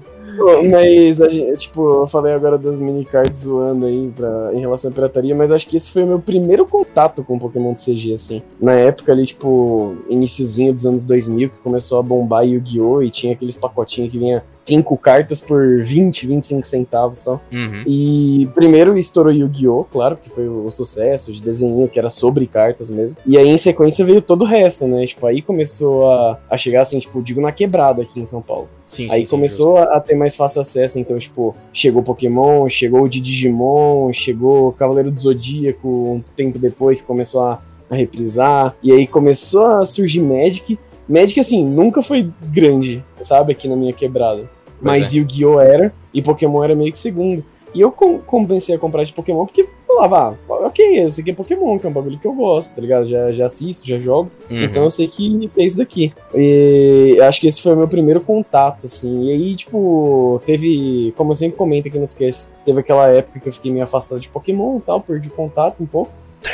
Mas, 0.70 1.20
a 1.22 1.28
gente, 1.28 1.58
tipo, 1.58 2.04
eu 2.04 2.08
falei 2.08 2.34
agora 2.34 2.58
das 2.58 2.80
minicards 2.80 3.42
zoando 3.42 3.86
aí 3.86 4.12
pra, 4.16 4.52
em 4.54 4.60
relação 4.60 4.90
à 4.90 4.94
pirataria, 4.94 5.36
mas 5.36 5.52
acho 5.52 5.68
que 5.68 5.76
esse 5.76 5.92
foi 5.92 6.04
o 6.04 6.08
meu 6.08 6.20
primeiro 6.20 6.66
contato 6.66 7.24
com 7.24 7.40
Pokémon 7.40 7.74
CG, 7.74 8.14
assim. 8.14 8.42
Na 8.60 8.74
época 8.74 9.12
ali, 9.12 9.26
tipo, 9.26 9.98
iniciozinho 10.08 10.74
dos 10.74 10.86
anos 10.86 11.06
2000, 11.06 11.50
que 11.50 11.58
começou 11.58 12.00
a 12.00 12.04
bombar 12.04 12.46
Yu-Gi-Oh! 12.46 13.02
e 13.02 13.10
tinha 13.10 13.34
aqueles 13.34 13.58
pacotinhos 13.58 14.12
que 14.12 14.18
vinha 14.18 14.44
cinco 14.70 14.98
cartas 14.98 15.42
por 15.42 15.82
20, 15.84 16.26
25 16.26 16.66
centavos 16.66 17.22
e 17.22 17.26
tal. 17.26 17.42
Uhum. 17.52 17.84
E 17.86 18.50
primeiro 18.56 18.98
estourou 18.98 19.34
Yu-Gi-Oh!, 19.34 19.86
claro, 19.86 20.18
que 20.18 20.30
foi 20.30 20.48
o 20.48 20.70
sucesso 20.72 21.34
de 21.34 21.42
desenho, 21.42 21.88
que 21.88 22.00
era 22.00 22.10
sobre 22.10 22.48
cartas 22.48 22.90
mesmo. 22.90 23.20
E 23.26 23.38
aí, 23.38 23.48
em 23.48 23.58
sequência, 23.58 24.06
veio 24.06 24.22
todo 24.22 24.44
o 24.44 24.46
resto, 24.46 24.88
né? 24.88 25.06
Tipo, 25.06 25.28
aí 25.28 25.42
começou 25.42 26.10
a, 26.10 26.40
a 26.50 26.58
chegar, 26.58 26.82
assim, 26.82 27.00
tipo, 27.00 27.22
digo 27.22 27.42
na 27.42 27.52
quebrada 27.52 28.02
aqui 28.02 28.20
em 28.20 28.26
São 28.26 28.42
Paulo. 28.42 28.70
Sim, 28.90 29.04
Aí 29.04 29.20
sim, 29.20 29.26
sim, 29.26 29.32
começou 29.32 29.78
a 29.78 29.90
a 29.98 30.00
ter 30.00 30.16
mais 30.16 30.36
fácil 30.36 30.62
acesso, 30.62 31.00
então, 31.00 31.18
tipo, 31.18 31.56
chegou 31.72 32.02
Pokémon, 32.02 32.68
chegou 32.70 33.04
o 33.04 33.10
de 33.10 33.20
Digimon, 33.20 34.12
chegou 34.14 34.72
Cavaleiro 34.74 35.12
do 35.12 35.20
Zodíaco 35.20 35.88
um 35.88 36.24
tempo 36.36 36.58
depois 36.58 37.02
que 37.02 37.08
começou 37.08 37.44
a, 37.44 37.62
a 37.90 37.96
reprisar, 37.96 38.76
e 38.82 38.92
aí 38.92 39.06
começou 39.06 39.66
a 39.66 39.86
surgir 39.86 40.22
Magic. 40.22 40.80
Magic, 41.08 41.40
assim, 41.40 41.66
nunca 41.66 42.02
foi 42.02 42.32
grande, 42.52 43.04
sabe, 43.22 43.52
aqui 43.52 43.68
na 43.68 43.76
minha 43.76 43.94
quebrada. 43.94 44.50
Mas 44.82 45.14
é. 45.14 45.18
Yu-Gi-Oh! 45.18 45.60
era, 45.60 45.94
e 46.14 46.22
Pokémon 46.22 46.64
era 46.64 46.76
meio 46.76 46.92
que 46.92 47.00
segundo. 47.00 47.44
E 47.74 47.82
eu 47.82 47.92
com, 47.92 48.18
comecei 48.18 48.76
a 48.76 48.80
comprar 48.80 49.04
de 49.04 49.14
Pokémon 49.14 49.46
porque 49.46 49.68
falava, 49.88 50.38
ah, 50.50 50.54
ok, 50.66 51.06
eu 51.06 51.12
sei 51.12 51.24
que 51.24 51.32
é 51.32 51.34
Pokémon, 51.34 51.78
que 51.78 51.86
é 51.86 51.90
um 51.90 51.94
bagulho 51.94 52.18
que 52.18 52.26
eu 52.26 52.34
gosto, 52.34 52.74
tá 52.74 52.82
ligado? 52.82 53.08
Já, 53.08 53.32
já 53.32 53.46
assisto, 53.46 53.88
já 53.88 54.00
jogo. 54.00 54.32
Uhum. 54.50 54.64
Então 54.64 54.84
eu 54.84 54.90
sei 54.90 55.08
que 55.08 55.50
é 55.58 55.64
isso 55.64 55.78
daqui. 55.78 56.14
E 56.34 57.20
acho 57.22 57.40
que 57.42 57.48
esse 57.48 57.62
foi 57.62 57.74
o 57.74 57.78
meu 57.78 57.88
primeiro 57.88 58.22
contato, 58.22 58.86
assim. 58.86 59.26
E 59.26 59.32
aí, 59.32 59.56
tipo, 59.56 60.42
teve, 60.46 61.14
como 61.16 61.32
eu 61.32 61.36
sempre 61.36 61.58
comento 61.58 61.88
aqui 61.88 62.00
nos 62.00 62.14
casts, 62.14 62.52
teve 62.66 62.80
aquela 62.80 63.08
época 63.10 63.40
que 63.40 63.50
eu 63.50 63.54
fiquei 63.54 63.72
meio 63.72 63.84
afastado 63.84 64.20
de 64.20 64.30
Pokémon 64.30 64.78
e 64.78 64.82
tal, 64.82 65.02
perdi 65.02 65.28
o 65.28 65.32
contato 65.32 65.76
um 65.82 65.86
pouco. 65.86 66.12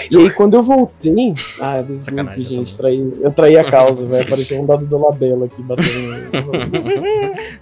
E 0.10 0.18
aí, 0.18 0.30
quando 0.32 0.56
eu 0.56 0.64
voltei. 0.64 1.34
Ah, 1.60 1.82
desculpe, 1.82 2.44
gente, 2.44 2.76
traí, 2.76 3.14
eu 3.22 3.32
traí 3.32 3.58
a 3.58 3.70
causa, 3.70 4.08
vai 4.08 4.22
aparecer 4.22 4.60
um 4.60 4.66
dado 4.66 4.86
do 4.86 4.98
Labela 4.98 5.46
aqui 5.46 5.62
batendo. 5.62 5.88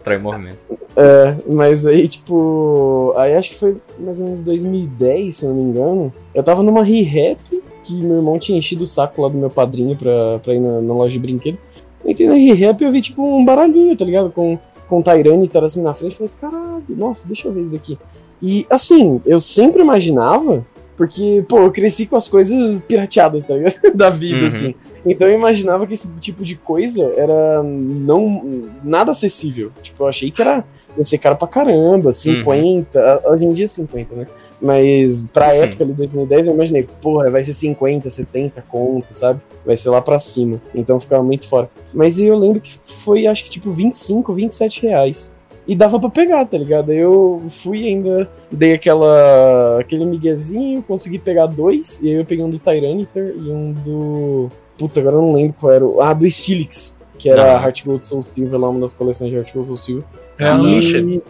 Trai 0.04 0.18
movimento. 0.18 0.60
É, 0.96 1.36
mas 1.48 1.86
aí, 1.86 2.08
tipo. 2.08 3.14
Aí 3.18 3.36
acho 3.36 3.50
que 3.52 3.58
foi 3.58 3.78
mais 4.00 4.20
ou 4.20 4.26
menos 4.26 4.42
2010, 4.42 5.36
se 5.36 5.46
eu 5.46 5.50
não 5.50 5.58
me 5.58 5.64
engano. 5.64 6.14
Eu 6.34 6.44
tava 6.44 6.64
numa 6.64 6.84
re-rap 6.84 7.40
que 7.84 7.94
meu 8.02 8.18
irmão 8.18 8.40
tinha 8.40 8.58
enchido 8.58 8.84
o 8.84 8.88
saco 8.88 9.22
lá 9.22 9.28
do 9.28 9.38
meu 9.38 9.50
padrinho 9.50 9.96
pra, 9.96 10.40
pra 10.40 10.54
ir 10.54 10.60
na, 10.60 10.82
na 10.82 10.94
loja 10.94 11.14
de 11.14 11.20
brinquedo. 11.20 11.58
Eu 12.04 12.12
entrei 12.12 12.28
na 12.28 12.36
re-rap 12.36 12.80
e 12.80 12.84
eu 12.86 12.92
vi, 12.92 13.02
tipo, 13.02 13.22
um 13.22 13.44
baralhinho, 13.44 13.98
tá 13.98 14.06
ligado? 14.06 14.32
Com, 14.32 14.58
com 14.88 15.02
Tyranitar 15.02 15.64
assim 15.64 15.82
na 15.82 15.94
frente. 15.94 16.16
Falei, 16.16 16.32
caralho, 16.40 16.84
nossa, 16.90 17.28
deixa 17.28 17.48
eu 17.48 17.54
ver 17.54 17.62
isso 17.62 17.72
daqui. 17.72 17.98
E 18.42 18.66
assim, 18.70 19.22
eu 19.26 19.40
sempre 19.40 19.82
imaginava. 19.82 20.66
Porque, 20.96 21.44
pô, 21.48 21.60
eu 21.60 21.72
cresci 21.72 22.06
com 22.06 22.16
as 22.16 22.28
coisas 22.28 22.82
pirateadas, 22.82 23.46
tá 23.46 23.56
ligado? 23.56 23.74
da 23.96 24.10
vida, 24.10 24.42
Uhum. 24.42 24.48
assim. 24.48 24.76
Então 25.06 25.28
eu 25.28 25.36
imaginava 25.38 25.86
que 25.88 25.94
esse 25.96 26.08
tipo 26.20 26.46
de 26.46 26.56
coisa 26.56 27.04
era 27.18 27.62
não 27.64 28.70
nada 28.84 29.12
acessível. 29.12 29.72
Tipo, 29.82 30.04
eu 30.04 30.08
achei 30.08 30.32
que 30.32 30.42
era 30.42 30.64
ia 30.98 31.04
ser 31.04 31.18
caro 31.18 31.36
pra 31.36 31.48
caramba, 31.48 32.14
50. 32.14 33.22
Hoje 33.26 33.46
em 33.46 33.54
dia 33.54 33.66
é 33.66 33.68
50, 33.68 34.16
né? 34.16 34.28
Mas 34.62 35.26
pra 35.34 35.48
Uhum. 35.48 35.64
época 35.64 35.84
ali, 35.84 35.94
2010, 35.94 36.48
eu 36.48 36.54
imaginei, 36.54 36.88
porra, 37.02 37.30
vai 37.30 37.44
ser 37.44 37.54
50, 37.54 38.10
70 38.10 38.62
conto, 38.70 39.08
sabe? 39.12 39.42
Vai 39.66 39.76
ser 39.76 39.90
lá 39.90 40.02
pra 40.02 40.18
cima. 40.20 40.62
Então 40.74 41.00
ficava 41.00 41.22
muito 41.24 41.48
fora. 41.50 41.70
Mas 41.94 42.18
eu 42.18 42.38
lembro 42.38 42.62
que 42.62 42.74
foi, 42.86 43.28
acho 43.28 43.44
que 43.46 43.50
tipo, 43.50 43.72
25, 43.72 44.34
27 44.34 44.84
reais. 44.84 45.36
E 45.66 45.76
dava 45.76 45.98
pra 46.00 46.10
pegar, 46.10 46.46
tá 46.46 46.58
ligado? 46.58 46.92
Aí 46.92 46.98
eu 46.98 47.42
fui 47.48 47.86
ainda, 47.88 48.30
dei 48.52 48.74
aquela 48.74 49.80
aquele 49.80 50.06
miguezinho, 50.06 50.84
consegui 50.84 51.18
pegar 51.20 51.46
dois, 51.48 52.02
e 52.02 52.10
aí 52.10 52.16
eu 52.16 52.26
peguei 52.26 52.44
um 52.44 52.50
do 52.50 52.60
Tyranitar 52.60 53.24
e 53.24 53.50
um 53.50 53.72
do. 53.72 54.50
Puta, 54.78 55.00
agora 55.00 55.16
eu 55.16 55.22
não 55.22 55.34
lembro 55.34 55.56
qual 55.60 55.72
era. 55.72 55.86
o- 55.86 56.02
Ah, 56.02 56.14
do 56.14 56.30
Stilix, 56.30 56.98
que 57.18 57.30
era 57.30 57.58
Ah. 57.58 57.64
Heart 57.64 57.86
Gold 57.86 58.06
Soul 58.06 58.24
Silver, 58.24 58.60
lá 58.60 58.70
uma 58.70 58.82
das 58.82 58.94
coleções 58.94 59.30
de 59.30 59.38
Heart 59.38 59.54
Gold 59.54 59.68
Soul 59.68 59.78
Silver. 59.78 60.04
É. 60.40 60.54
E- 60.58 61.22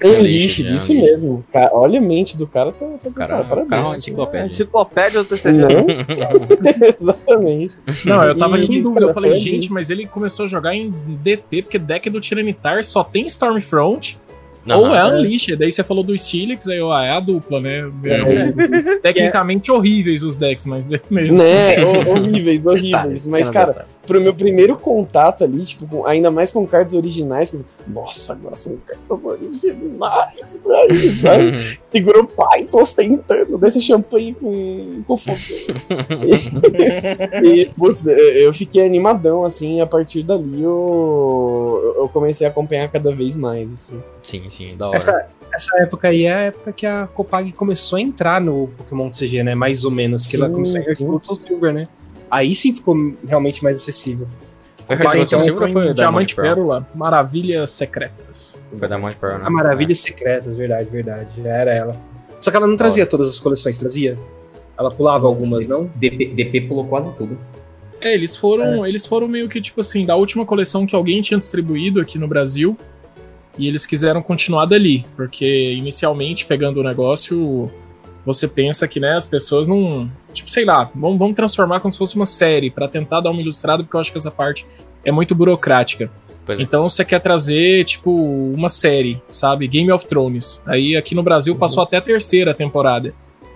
É, 0.00 0.08
isso 0.22 0.62
Unleashed. 0.62 0.94
mesmo. 1.00 1.44
Cara, 1.52 1.70
olha 1.74 1.98
a 1.98 2.02
mente 2.02 2.36
do 2.36 2.46
cara, 2.46 2.72
tá, 2.72 2.86
tá 3.02 3.10
Cara, 3.10 3.44
parabéns. 3.44 3.68
cara 3.70 3.82
é 3.82 3.84
uma 3.84 3.94
É, 3.94 3.96
enciclopédia. 3.96 4.46
enciclopédia 4.46 5.22
do 5.22 5.28
TCG. 5.28 5.58
Não? 5.58 5.86
Exatamente. 6.98 7.76
Não, 8.04 8.22
eu 8.24 8.34
tava 8.36 8.56
aqui 8.56 8.74
em 8.74 8.78
E, 8.78 8.82
dúvida. 8.82 9.06
Eu 9.06 9.14
falei, 9.14 9.30
foi 9.32 9.38
gente, 9.40 9.72
mas 9.72 9.90
ele 9.90 10.06
começou 10.06 10.44
a 10.46 10.48
jogar 10.48 10.74
em 10.74 10.90
DP, 10.90 11.62
porque 11.62 11.78
deck 11.78 12.08
do 12.10 12.20
Tiranitar 12.20 12.82
só 12.84 13.02
tem 13.04 13.26
Stormfront 13.26 14.18
ou 14.68 14.92
é 14.94 14.98
Aham. 14.98 15.18
Unleashed. 15.18 15.54
Daí 15.56 15.70
você 15.70 15.84
falou 15.84 16.02
do 16.02 16.16
Stilix, 16.18 16.66
aí 16.68 16.78
eu, 16.78 16.90
ah, 16.90 17.04
é 17.04 17.10
a 17.12 17.20
dupla, 17.20 17.60
né? 17.60 17.88
É. 18.04 18.98
Tecnicamente 18.98 19.70
horríveis 19.70 20.24
os 20.24 20.34
decks, 20.36 20.66
mas 20.66 20.84
beleza. 21.08 21.40
Né? 21.42 21.84
Ho- 21.84 22.10
horríveis, 22.10 22.66
horríveis. 22.66 23.26
Mas, 23.28 23.48
pequenos 23.48 23.50
cara, 23.76 23.86
pro 24.06 24.20
meu 24.20 24.34
primeiro 24.34 24.76
contato 24.76 25.44
ali, 25.44 25.64
tipo, 25.64 25.86
com- 25.86 26.04
ainda 26.04 26.32
mais 26.32 26.50
com 26.52 26.66
cartas 26.66 26.94
originais, 26.94 27.50
que 27.50 27.56
eu, 27.58 27.64
nossa, 27.86 28.32
agora 28.32 28.56
são 28.56 28.76
cartas 28.84 29.24
originais. 29.24 30.62
Aí, 30.66 31.10
sabe? 31.20 31.78
Segura 31.86 32.20
o 32.20 32.26
pai, 32.26 32.64
tô 32.64 32.80
ostentando, 32.80 33.56
desse 33.58 33.80
champanhe 33.80 34.34
com, 34.34 35.02
com 35.06 35.16
fogo. 35.16 35.38
e, 37.42 37.60
e, 37.62 37.66
putz, 37.66 38.04
eu- 38.06 38.52
fiquei 38.52 38.84
animadão, 38.84 39.44
assim, 39.44 39.76
e 39.78 39.80
a 39.80 39.86
partir 39.86 40.22
dali 40.22 40.62
eu, 40.62 41.94
eu 41.98 42.08
comecei 42.08 42.46
a 42.46 42.50
acompanhar 42.50 42.90
cada 42.90 43.14
vez 43.14 43.36
mais, 43.36 43.72
assim. 43.72 44.02
Sim, 44.22 44.48
sim, 44.48 44.76
da 44.76 44.88
hora. 44.88 44.96
Essa, 44.98 45.26
essa 45.54 45.82
época 45.82 46.08
aí 46.08 46.24
é 46.24 46.34
a 46.34 46.40
época 46.42 46.72
que 46.72 46.86
a 46.86 47.06
Copag 47.06 47.52
começou 47.52 47.96
a 47.96 48.00
entrar 48.00 48.40
no 48.40 48.68
Pokémon 48.76 49.10
CG, 49.10 49.42
né? 49.42 49.54
Mais 49.54 49.84
ou 49.84 49.90
menos. 49.90 50.26
Que 50.26 50.36
ela 50.36 50.46
Sim, 50.48 50.52
começou 50.54 50.80
a 50.80 50.82
sim. 50.84 50.88
Heart 50.90 51.00
Gold 51.02 51.26
Soul 51.26 51.36
Silver, 51.36 51.72
né? 51.72 51.88
Aí 52.30 52.54
sim 52.54 52.74
ficou 52.74 52.96
realmente 53.26 53.62
mais 53.62 53.76
acessível. 53.76 54.26
Foi 54.86 54.96
Vai, 54.96 55.18
Heart 55.18 55.32
então, 55.32 55.58
foi 55.58 55.72
foi 55.72 55.94
Diamante? 55.94 56.34
Pérola, 56.34 56.86
Maravilhas 56.94 57.70
Secretas. 57.70 58.60
Foi 58.78 58.86
Diamond 58.86 59.16
Pearl, 59.16 59.38
né? 59.38 59.44
A 59.44 59.50
Maravilhas 59.50 59.98
Secretas, 59.98 60.56
verdade, 60.56 60.88
verdade. 60.88 61.28
Era 61.44 61.72
ela. 61.72 61.96
Só 62.40 62.52
que 62.52 62.56
ela 62.56 62.68
não 62.68 62.76
trazia 62.76 63.04
todas 63.04 63.28
as 63.28 63.40
coleções, 63.40 63.78
trazia? 63.78 64.16
Ela 64.78 64.90
pulava 64.90 65.26
algumas, 65.26 65.66
não? 65.66 65.90
DP, 65.96 66.26
DP 66.26 66.60
pulou 66.62 66.86
quase 66.86 67.12
tudo. 67.16 67.36
É, 68.00 68.14
eles 68.14 68.36
foram, 68.36 68.86
eles 68.86 69.04
foram 69.06 69.26
meio 69.26 69.48
que 69.48 69.60
tipo 69.60 69.80
assim, 69.80 70.06
da 70.06 70.14
última 70.14 70.46
coleção 70.46 70.86
que 70.86 70.94
alguém 70.94 71.20
tinha 71.20 71.38
distribuído 71.38 72.00
aqui 72.00 72.18
no 72.18 72.28
Brasil. 72.28 72.76
E 73.58 73.66
eles 73.66 73.86
quiseram 73.86 74.22
continuar 74.22 74.66
dali, 74.66 75.04
porque 75.16 75.72
inicialmente 75.72 76.44
pegando 76.44 76.78
o 76.80 76.84
negócio, 76.84 77.70
você 78.26 78.48
pensa 78.48 78.88
que, 78.88 78.98
né, 78.98 79.16
as 79.16 79.28
pessoas 79.28 79.68
não, 79.68 80.10
tipo, 80.32 80.50
sei 80.50 80.64
lá, 80.64 80.90
vamos, 80.92 81.16
vamos 81.16 81.36
transformar 81.36 81.78
como 81.78 81.92
se 81.92 81.96
fosse 81.96 82.16
uma 82.16 82.26
série 82.26 82.72
pra 82.72 82.88
tentar 82.88 83.20
dar 83.20 83.30
uma 83.30 83.40
ilustrada, 83.40 83.84
porque 83.84 83.96
eu 83.96 84.00
acho 84.00 84.10
que 84.10 84.18
essa 84.18 84.32
parte 84.32 84.66
é 85.04 85.12
muito 85.12 85.32
burocrática. 85.32 86.10
É. 86.48 86.54
Então 86.60 86.88
você 86.88 87.04
quer 87.04 87.20
trazer, 87.20 87.84
tipo, 87.84 88.10
uma 88.10 88.68
série, 88.68 89.22
sabe? 89.30 89.68
Game 89.68 89.90
of 89.92 90.04
Thrones. 90.06 90.60
Aí 90.66 90.96
aqui 90.96 91.14
no 91.14 91.22
Brasil 91.22 91.54
passou 91.54 91.84
até 91.84 91.98
a 91.98 92.00
terceira 92.00 92.52
temporada. 92.52 93.14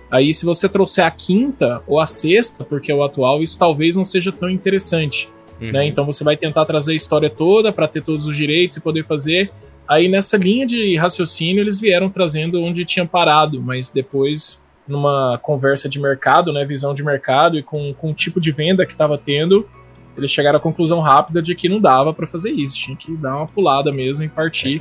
Aí 0.09 0.33
se 0.33 0.45
você 0.45 0.69
trouxer 0.69 1.05
a 1.05 1.11
quinta 1.11 1.83
ou 1.87 1.99
a 1.99 2.07
sexta, 2.07 2.65
porque 2.65 2.93
é 2.93 2.95
o 2.95 3.03
atual, 3.03 3.43
isso 3.43 3.59
talvez 3.59 3.97
não 3.97 4.05
seja 4.05 4.31
tão 4.31 4.49
interessante. 4.49 5.29
Uhum. 5.61 5.73
Né? 5.73 5.87
Então 5.87 6.05
você 6.05 6.23
vai 6.23 6.37
tentar 6.37 6.65
trazer 6.65 6.93
a 6.93 6.97
história 6.97 7.29
toda 7.29 7.73
para 7.73 7.89
ter 7.89 8.03
todos 8.03 8.27
os 8.27 8.37
direitos 8.37 8.77
e 8.77 8.81
poder 8.81 9.05
fazer. 9.05 9.51
Aí 9.91 10.09
nessa 10.09 10.37
linha 10.37 10.65
de 10.65 10.97
raciocínio 10.97 11.61
eles 11.61 11.81
vieram 11.81 12.09
trazendo 12.09 12.63
onde 12.63 12.85
tinha 12.85 13.05
parado, 13.05 13.61
mas 13.61 13.91
depois 13.91 14.63
numa 14.87 15.37
conversa 15.43 15.89
de 15.89 15.99
mercado, 16.01 16.53
né, 16.53 16.65
visão 16.65 16.95
de 16.95 17.03
mercado 17.03 17.59
e 17.59 17.63
com, 17.63 17.93
com 17.95 18.11
o 18.11 18.15
tipo 18.15 18.41
de 18.41 18.53
venda 18.53 18.87
que 18.87 18.93
estava 18.93 19.19
tendo, 19.19 19.69
eles 20.17 20.31
chegaram 20.31 20.59
à 20.59 20.61
conclusão 20.61 21.01
rápida 21.01 21.43
de 21.43 21.55
que 21.57 21.69
não 21.69 21.81
dava 21.81 22.13
para 22.15 22.27
fazer 22.27 22.51
isso, 22.51 22.77
tinha 22.77 22.97
que 22.97 23.17
dar 23.17 23.37
uma 23.37 23.47
pulada 23.49 23.91
mesmo 23.93 24.25
e 24.25 24.29
partir 24.29 24.77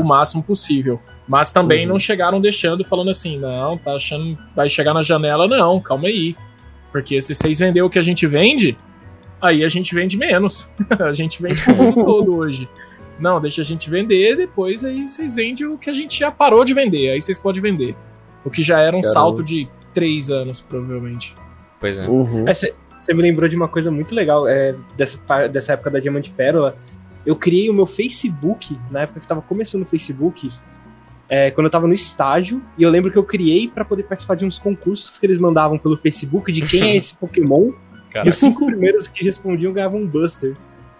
o 0.00 0.04
máximo 0.04 0.42
possível. 0.44 1.00
Mas 1.26 1.52
também 1.52 1.84
Uhum. 1.84 1.92
não 1.94 1.98
chegaram 1.98 2.40
deixando, 2.40 2.84
falando 2.84 3.10
assim, 3.10 3.38
não, 3.38 3.76
tá 3.78 3.94
achando, 3.94 4.38
vai 4.54 4.68
chegar 4.68 4.94
na 4.94 5.02
janela, 5.02 5.48
não, 5.48 5.80
calma 5.80 6.06
aí. 6.06 6.36
Porque 6.92 7.20
se 7.20 7.34
vocês 7.34 7.58
venderem 7.58 7.82
o 7.82 7.90
que 7.90 7.98
a 7.98 8.02
gente 8.02 8.26
vende, 8.26 8.76
aí 9.40 9.64
a 9.64 9.68
gente 9.68 9.94
vende 9.94 10.16
menos. 10.16 10.70
a 11.00 11.12
gente 11.12 11.42
vende 11.42 11.62
pro 11.62 11.74
mundo 11.74 11.94
todo 12.06 12.36
hoje. 12.36 12.68
Não, 13.18 13.40
deixa 13.40 13.62
a 13.62 13.64
gente 13.64 13.88
vender, 13.88 14.36
depois 14.36 14.84
aí 14.84 15.06
vocês 15.06 15.34
vendem 15.34 15.66
o 15.66 15.78
que 15.78 15.90
a 15.90 15.92
gente 15.92 16.18
já 16.18 16.30
parou 16.30 16.64
de 16.64 16.74
vender, 16.74 17.10
aí 17.10 17.20
vocês 17.20 17.38
podem 17.38 17.62
vender. 17.62 17.94
O 18.44 18.50
que 18.50 18.62
já 18.62 18.80
era 18.80 18.96
um 18.96 19.00
Caramba. 19.00 19.20
salto 19.20 19.42
de 19.42 19.68
três 19.94 20.30
anos, 20.30 20.60
provavelmente. 20.60 21.36
Pois 21.78 21.98
é. 21.98 22.08
Uhum. 22.08 22.44
Você 22.46 23.14
me 23.14 23.22
lembrou 23.22 23.48
de 23.48 23.56
uma 23.56 23.68
coisa 23.68 23.90
muito 23.90 24.14
legal 24.14 24.46
é, 24.48 24.74
dessa, 24.96 25.48
dessa 25.48 25.72
época 25.72 25.90
da 25.90 25.98
Diamante 26.00 26.30
Pérola. 26.30 26.76
Eu 27.24 27.36
criei 27.36 27.68
o 27.70 27.74
meu 27.74 27.86
Facebook, 27.86 28.76
na 28.90 29.00
época 29.00 29.20
que 29.20 29.26
tava 29.26 29.42
começando 29.42 29.82
o 29.82 29.86
Facebook, 29.86 30.50
é, 31.28 31.50
quando 31.50 31.66
eu 31.66 31.70
tava 31.70 31.86
no 31.86 31.94
estágio, 31.94 32.62
e 32.76 32.82
eu 32.82 32.90
lembro 32.90 33.10
que 33.10 33.16
eu 33.16 33.24
criei 33.24 33.68
pra 33.68 33.84
poder 33.84 34.02
participar 34.02 34.34
de 34.34 34.44
uns 34.44 34.58
concursos 34.58 35.18
que 35.18 35.26
eles 35.26 35.38
mandavam 35.38 35.78
pelo 35.78 35.96
Facebook 35.96 36.52
de 36.52 36.62
quem 36.62 36.90
é 36.90 36.96
esse 36.96 37.14
Pokémon, 37.14 37.70
e 37.70 38.12
Caraca, 38.12 38.28
os 38.28 38.36
cinco 38.36 38.66
primeiros 38.66 39.08
que 39.08 39.24
respondiam 39.24 39.72
ganhavam 39.72 40.00
um 40.00 40.06
Buster. 40.06 40.54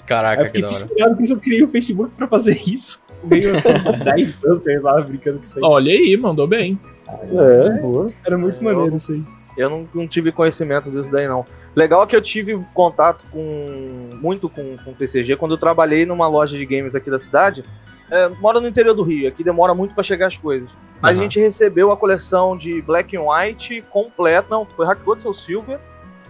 Caraca 0.06 0.42
eu 0.42 0.46
que 0.46 0.52
fiquei 0.52 0.68
fissurado 0.68 1.22
isso 1.22 1.34
eu 1.34 1.40
criei 1.40 1.62
o 1.62 1.68
Facebook 1.68 2.14
pra 2.16 2.26
fazer 2.26 2.52
isso. 2.66 3.00
Ganhei 3.24 3.52
uns 3.52 3.98
10 4.00 4.34
Busters 4.36 4.82
lá, 4.82 5.00
brincando 5.00 5.38
com 5.38 5.44
isso 5.44 5.58
aí. 5.58 5.64
Olha 5.64 5.92
aí, 5.92 6.16
mandou 6.16 6.46
bem. 6.46 6.78
É, 7.08 7.70
boa. 7.80 8.10
Era 8.26 8.36
muito 8.36 8.58
Eu- 8.60 8.64
maneiro 8.64 8.96
isso 8.96 9.12
aí. 9.12 9.22
Eu 9.56 9.68
não, 9.68 9.86
não 9.94 10.08
tive 10.08 10.32
conhecimento 10.32 10.90
disso 10.90 11.10
daí, 11.12 11.28
não. 11.28 11.44
Legal 11.76 12.02
é 12.02 12.06
que 12.06 12.16
eu 12.16 12.22
tive 12.22 12.58
contato 12.74 13.22
com 13.30 14.08
muito 14.20 14.48
com, 14.48 14.76
com 14.78 14.92
TCG 14.94 15.36
quando 15.36 15.52
eu 15.52 15.58
trabalhei 15.58 16.04
numa 16.06 16.26
loja 16.26 16.56
de 16.56 16.64
games 16.66 16.94
aqui 16.94 17.10
da 17.10 17.18
cidade. 17.18 17.62
É, 18.10 18.28
mora 18.28 18.60
no 18.60 18.68
interior 18.68 18.94
do 18.94 19.02
Rio, 19.02 19.28
aqui 19.28 19.44
demora 19.44 19.74
muito 19.74 19.94
pra 19.94 20.02
chegar 20.02 20.26
as 20.26 20.36
coisas. 20.36 20.68
A 21.02 21.08
Aham. 21.10 21.20
gente 21.20 21.38
recebeu 21.38 21.90
a 21.92 21.96
coleção 21.96 22.56
de 22.56 22.80
Black 22.82 23.14
and 23.16 23.22
White 23.22 23.82
completa. 23.90 24.46
Não, 24.50 24.64
foi 24.66 24.86
Gold 25.04 25.20
Soul 25.22 25.34
Silver. 25.34 25.78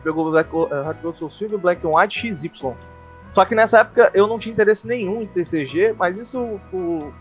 Pegou 0.02 0.30
Black, 0.30 0.50
eh, 0.54 0.74
Heart 0.74 0.96
Gold 1.02 1.18
Soul 1.18 1.30
Silver, 1.30 1.58
Black 1.58 1.86
and 1.86 1.90
White 1.90 2.18
XY. 2.32 2.72
Só 3.34 3.44
que 3.44 3.54
nessa 3.54 3.80
época 3.80 4.10
eu 4.14 4.26
não 4.26 4.38
tinha 4.38 4.52
interesse 4.52 4.86
nenhum 4.86 5.22
em 5.22 5.26
TCG, 5.26 5.94
mas 5.98 6.18
isso 6.18 6.60
o- 6.72 7.12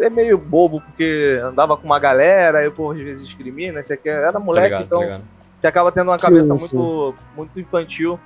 é 0.00 0.10
meio 0.10 0.36
bobo, 0.36 0.80
porque 0.80 1.40
andava 1.42 1.76
com 1.76 1.84
uma 1.86 1.98
galera, 2.00 2.62
eu 2.64 2.72
por 2.72 2.94
vezes 2.96 3.24
discrimina, 3.26 3.82
você 3.82 3.96
quer, 3.96 4.20
era 4.22 4.32
Tô 4.32 4.40
moleque, 4.40 4.66
ligado, 4.66 4.84
então 4.84 5.00
ligado. 5.02 5.24
você 5.60 5.66
acaba 5.68 5.92
tendo 5.92 6.10
uma 6.10 6.16
cabeça 6.18 6.58
sim. 6.58 6.76
muito, 6.76 7.14
muito 7.36 7.60
infantil. 7.60 8.18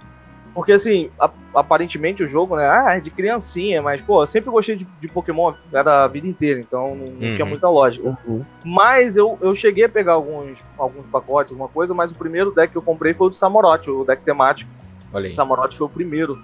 Porque, 0.55 0.73
assim, 0.73 1.11
a- 1.21 1.31
aparentemente 1.55 2.23
o 2.25 2.27
jogo, 2.27 2.57
né? 2.57 2.67
Ah, 2.67 2.97
é 2.97 3.01
de 3.01 3.11
criancinha, 3.11 3.81
mas, 3.83 4.01
pô, 4.01 4.23
eu 4.23 4.27
sempre 4.27 4.51
gostei 4.51 4.75
de, 4.77 4.85
de 4.99 5.07
Pokémon, 5.07 5.53
era 5.73 6.05
a 6.05 6.09
vida 6.09 6.27
inteira, 6.27 6.59
então 6.59 6.97
não, 6.97 7.07
não 7.07 7.35
tinha 7.35 7.45
Uhum. 7.45 7.51
muita 7.51 7.69
lógica. 7.69 8.17
Uhum. 8.27 8.45
Mas 8.65 9.17
eu, 9.19 9.39
eu 9.43 9.55
cheguei 9.55 9.85
a 9.85 9.89
pegar 9.89 10.15
alguns, 10.15 10.59
alguns 10.77 11.07
pacotes, 11.13 11.53
alguma 11.53 11.69
coisa, 11.69 11.93
mas 11.95 12.11
o 12.11 12.15
primeiro 12.15 12.51
deck 12.51 12.73
que 12.73 12.79
eu 12.79 12.83
comprei 12.83 13.13
foi 13.15 13.27
o 13.27 13.31
do 13.31 13.37
Samorote, 13.37 13.91
o 13.91 14.05
deck 14.05 14.23
temático. 14.25 14.69
Olha 15.13 15.25
O 15.25 15.27
aí. 15.27 15.33
Samorote 15.33 15.77
foi 15.77 15.87
o 15.87 15.91
primeiro. 15.91 16.43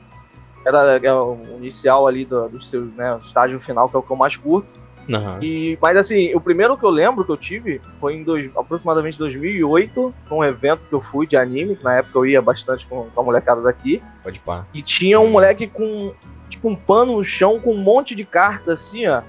Era, 0.65 0.81
era 0.95 1.23
o 1.23 1.39
inicial 1.59 2.07
ali 2.07 2.25
do, 2.25 2.49
do 2.49 2.63
seu, 2.63 2.83
né, 2.97 3.15
o 3.15 3.19
estágio 3.19 3.59
final, 3.61 3.89
que 3.89 3.97
é 3.97 3.99
o 3.99 4.03
que 4.03 4.11
eu 4.11 4.17
mais 4.17 4.37
curto. 4.37 4.69
Aham. 5.13 5.39
E, 5.43 5.77
mas 5.83 5.99
assim, 5.99 6.35
o 6.35 6.41
primeiro 6.41 6.79
que 6.79 6.85
eu 6.85 6.89
lembro 6.89 7.25
que 7.27 7.31
eu 7.31 7.37
tive 7.37 7.79
foi 8.01 8.15
em 8.15 8.23
dois, 8.25 8.51
aproximadamente 8.57 9.19
2008, 9.19 10.15
num 10.31 10.43
evento 10.43 10.87
que 10.89 10.93
eu 10.95 11.01
fui 11.03 11.27
de 11.27 11.37
anime, 11.37 11.77
que 11.77 11.85
na 11.85 11.97
época 11.99 12.19
eu 12.19 12.25
ia 12.27 12.41
bastante 12.41 12.87
com, 12.87 13.05
com 13.15 13.21
a 13.21 13.23
molecada 13.25 13.61
daqui, 13.61 14.03
Pode 14.23 14.41
pá. 14.41 14.65
e 14.73 14.81
tinha 14.81 15.21
um 15.21 15.31
moleque 15.31 15.67
com 15.67 16.15
tipo 16.49 16.69
um 16.71 16.75
pano 16.75 17.17
no 17.17 17.25
chão 17.25 17.61
com 17.61 17.73
um 17.75 17.79
monte 17.83 18.15
de 18.15 18.25
carta 18.25 18.73
assim, 18.73 19.07
ó. 19.07 19.21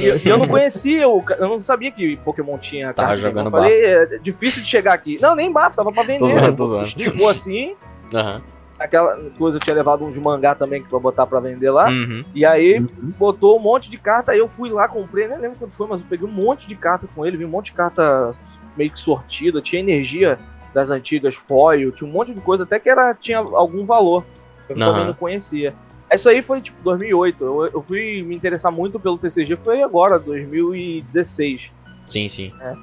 E 0.00 0.06
eu, 0.06 0.16
eu 0.32 0.38
não 0.38 0.46
conhecia, 0.46 1.04
ca- 1.26 1.36
eu 1.40 1.48
não 1.48 1.58
sabia 1.60 1.90
que 1.90 2.16
Pokémon 2.18 2.56
tinha 2.56 2.94
Tava 2.94 3.08
carta. 3.08 3.22
jogando 3.22 3.46
eu 3.46 3.50
falei, 3.50 3.84
é 3.84 4.06
difícil 4.18 4.62
de 4.62 4.68
chegar 4.68 4.94
aqui. 4.94 5.18
Não, 5.20 5.34
nem 5.34 5.52
bafo, 5.52 5.76
tava 5.76 5.92
pra 5.92 6.02
vender. 6.04 6.20
Tô 6.20 6.28
zoando, 6.28 6.46
né? 6.50 6.56
tô 6.56 6.64
zoando. 6.66 6.84
Esticou 6.86 7.28
assim, 7.28 7.74
Aham. 8.14 8.40
Aquela 8.78 9.16
coisa 9.38 9.58
eu 9.58 9.60
tinha 9.60 9.74
levado 9.74 10.04
uns 10.04 10.16
mangá 10.18 10.54
também 10.54 10.82
que 10.82 10.88
pra 10.88 10.98
botar 10.98 11.26
pra 11.26 11.40
vender 11.40 11.70
lá. 11.70 11.88
Uhum. 11.88 12.24
E 12.34 12.44
aí 12.44 12.80
botou 13.18 13.56
um 13.56 13.62
monte 13.62 13.90
de 13.90 13.98
carta, 13.98 14.32
aí 14.32 14.38
eu 14.38 14.48
fui 14.48 14.70
lá, 14.70 14.88
comprei, 14.88 15.28
nem 15.28 15.38
lembro 15.38 15.58
quanto 15.58 15.74
foi, 15.74 15.86
mas 15.86 16.00
eu 16.00 16.06
peguei 16.08 16.26
um 16.26 16.32
monte 16.32 16.66
de 16.66 16.74
carta 16.74 17.06
com 17.14 17.24
ele, 17.24 17.36
vi 17.36 17.44
um 17.44 17.48
monte 17.48 17.66
de 17.66 17.72
carta 17.72 18.32
meio 18.76 18.90
que 18.90 19.00
sortida, 19.00 19.62
tinha 19.62 19.80
energia 19.80 20.38
das 20.72 20.90
antigas 20.90 21.34
foil, 21.34 21.92
tinha 21.92 22.08
um 22.08 22.12
monte 22.12 22.34
de 22.34 22.40
coisa, 22.40 22.64
até 22.64 22.80
que 22.80 22.90
era, 22.90 23.14
tinha 23.14 23.38
algum 23.38 23.86
valor. 23.86 24.24
Eu 24.68 24.76
Aham. 24.76 24.86
também 24.86 25.06
não 25.06 25.14
conhecia. 25.14 25.74
Isso 26.12 26.28
aí 26.28 26.42
foi 26.42 26.60
tipo 26.60 26.82
2008. 26.82 27.44
Eu, 27.44 27.66
eu 27.66 27.82
fui 27.82 28.22
me 28.22 28.34
interessar 28.34 28.70
muito 28.72 28.98
pelo 29.00 29.18
TCG, 29.18 29.56
foi 29.56 29.82
agora, 29.82 30.18
2016. 30.18 31.72
Sim, 32.06 32.28
sim. 32.28 32.52
É. 32.60 32.74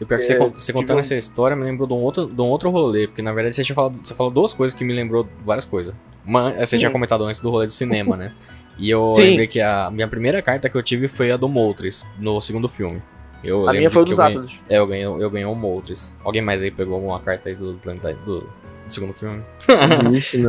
E 0.00 0.04
o 0.04 0.06
pior 0.06 0.18
que 0.18 0.24
É, 0.24 0.36
você, 0.36 0.38
você 0.38 0.72
contando 0.72 0.96
um- 0.96 1.00
essa 1.00 1.14
história 1.14 1.56
me 1.56 1.64
lembrou 1.64 1.86
de 1.86 1.94
um 1.94 1.98
outro, 1.98 2.26
de 2.26 2.40
um 2.40 2.46
outro 2.46 2.70
rolê, 2.70 3.06
porque 3.06 3.22
na 3.22 3.32
verdade 3.32 3.54
você 3.56 3.62
tinha 3.64 3.74
falado, 3.76 3.98
você 4.02 4.14
falou 4.14 4.32
duas 4.32 4.52
coisas 4.52 4.76
que 4.76 4.84
me 4.84 4.92
lembrou 4.94 5.26
várias 5.44 5.66
coisas. 5.66 5.94
Uma, 6.26 6.52
você 6.52 6.78
tinha 6.78 6.88
Sim. 6.88 6.92
comentado 6.92 7.24
antes 7.24 7.40
do 7.40 7.50
rolê 7.50 7.66
do 7.66 7.72
cinema, 7.72 8.16
né? 8.16 8.32
E 8.76 8.90
eu 8.90 9.12
Sim. 9.14 9.22
lembrei 9.22 9.46
que 9.46 9.60
a 9.60 9.88
minha 9.88 10.08
primeira 10.08 10.42
carta 10.42 10.68
que 10.68 10.76
eu 10.76 10.82
tive 10.82 11.06
foi 11.06 11.30
a 11.30 11.36
do 11.36 11.48
Moltres, 11.48 12.04
no 12.18 12.40
segundo 12.40 12.68
filme. 12.68 13.00
Eu 13.44 13.58
a 13.60 13.66
lembro 13.66 13.78
minha 13.78 13.90
foi 13.92 14.02
o 14.02 14.04
dos 14.04 14.18
Atlas. 14.18 14.60
É, 14.68 14.78
eu 14.78 14.86
ganhei, 14.88 15.04
eu 15.04 15.30
ganhei 15.30 15.46
um 15.46 15.54
Moltres. 15.54 16.12
Alguém 16.24 16.42
mais 16.42 16.60
aí 16.60 16.72
pegou 16.72 16.96
alguma 16.96 17.20
carta 17.20 17.50
aí 17.50 17.54
do, 17.54 17.74
do, 17.74 17.94
do- 17.94 18.40
do 18.40 18.46
segundo 18.88 19.12
filme? 19.12 19.42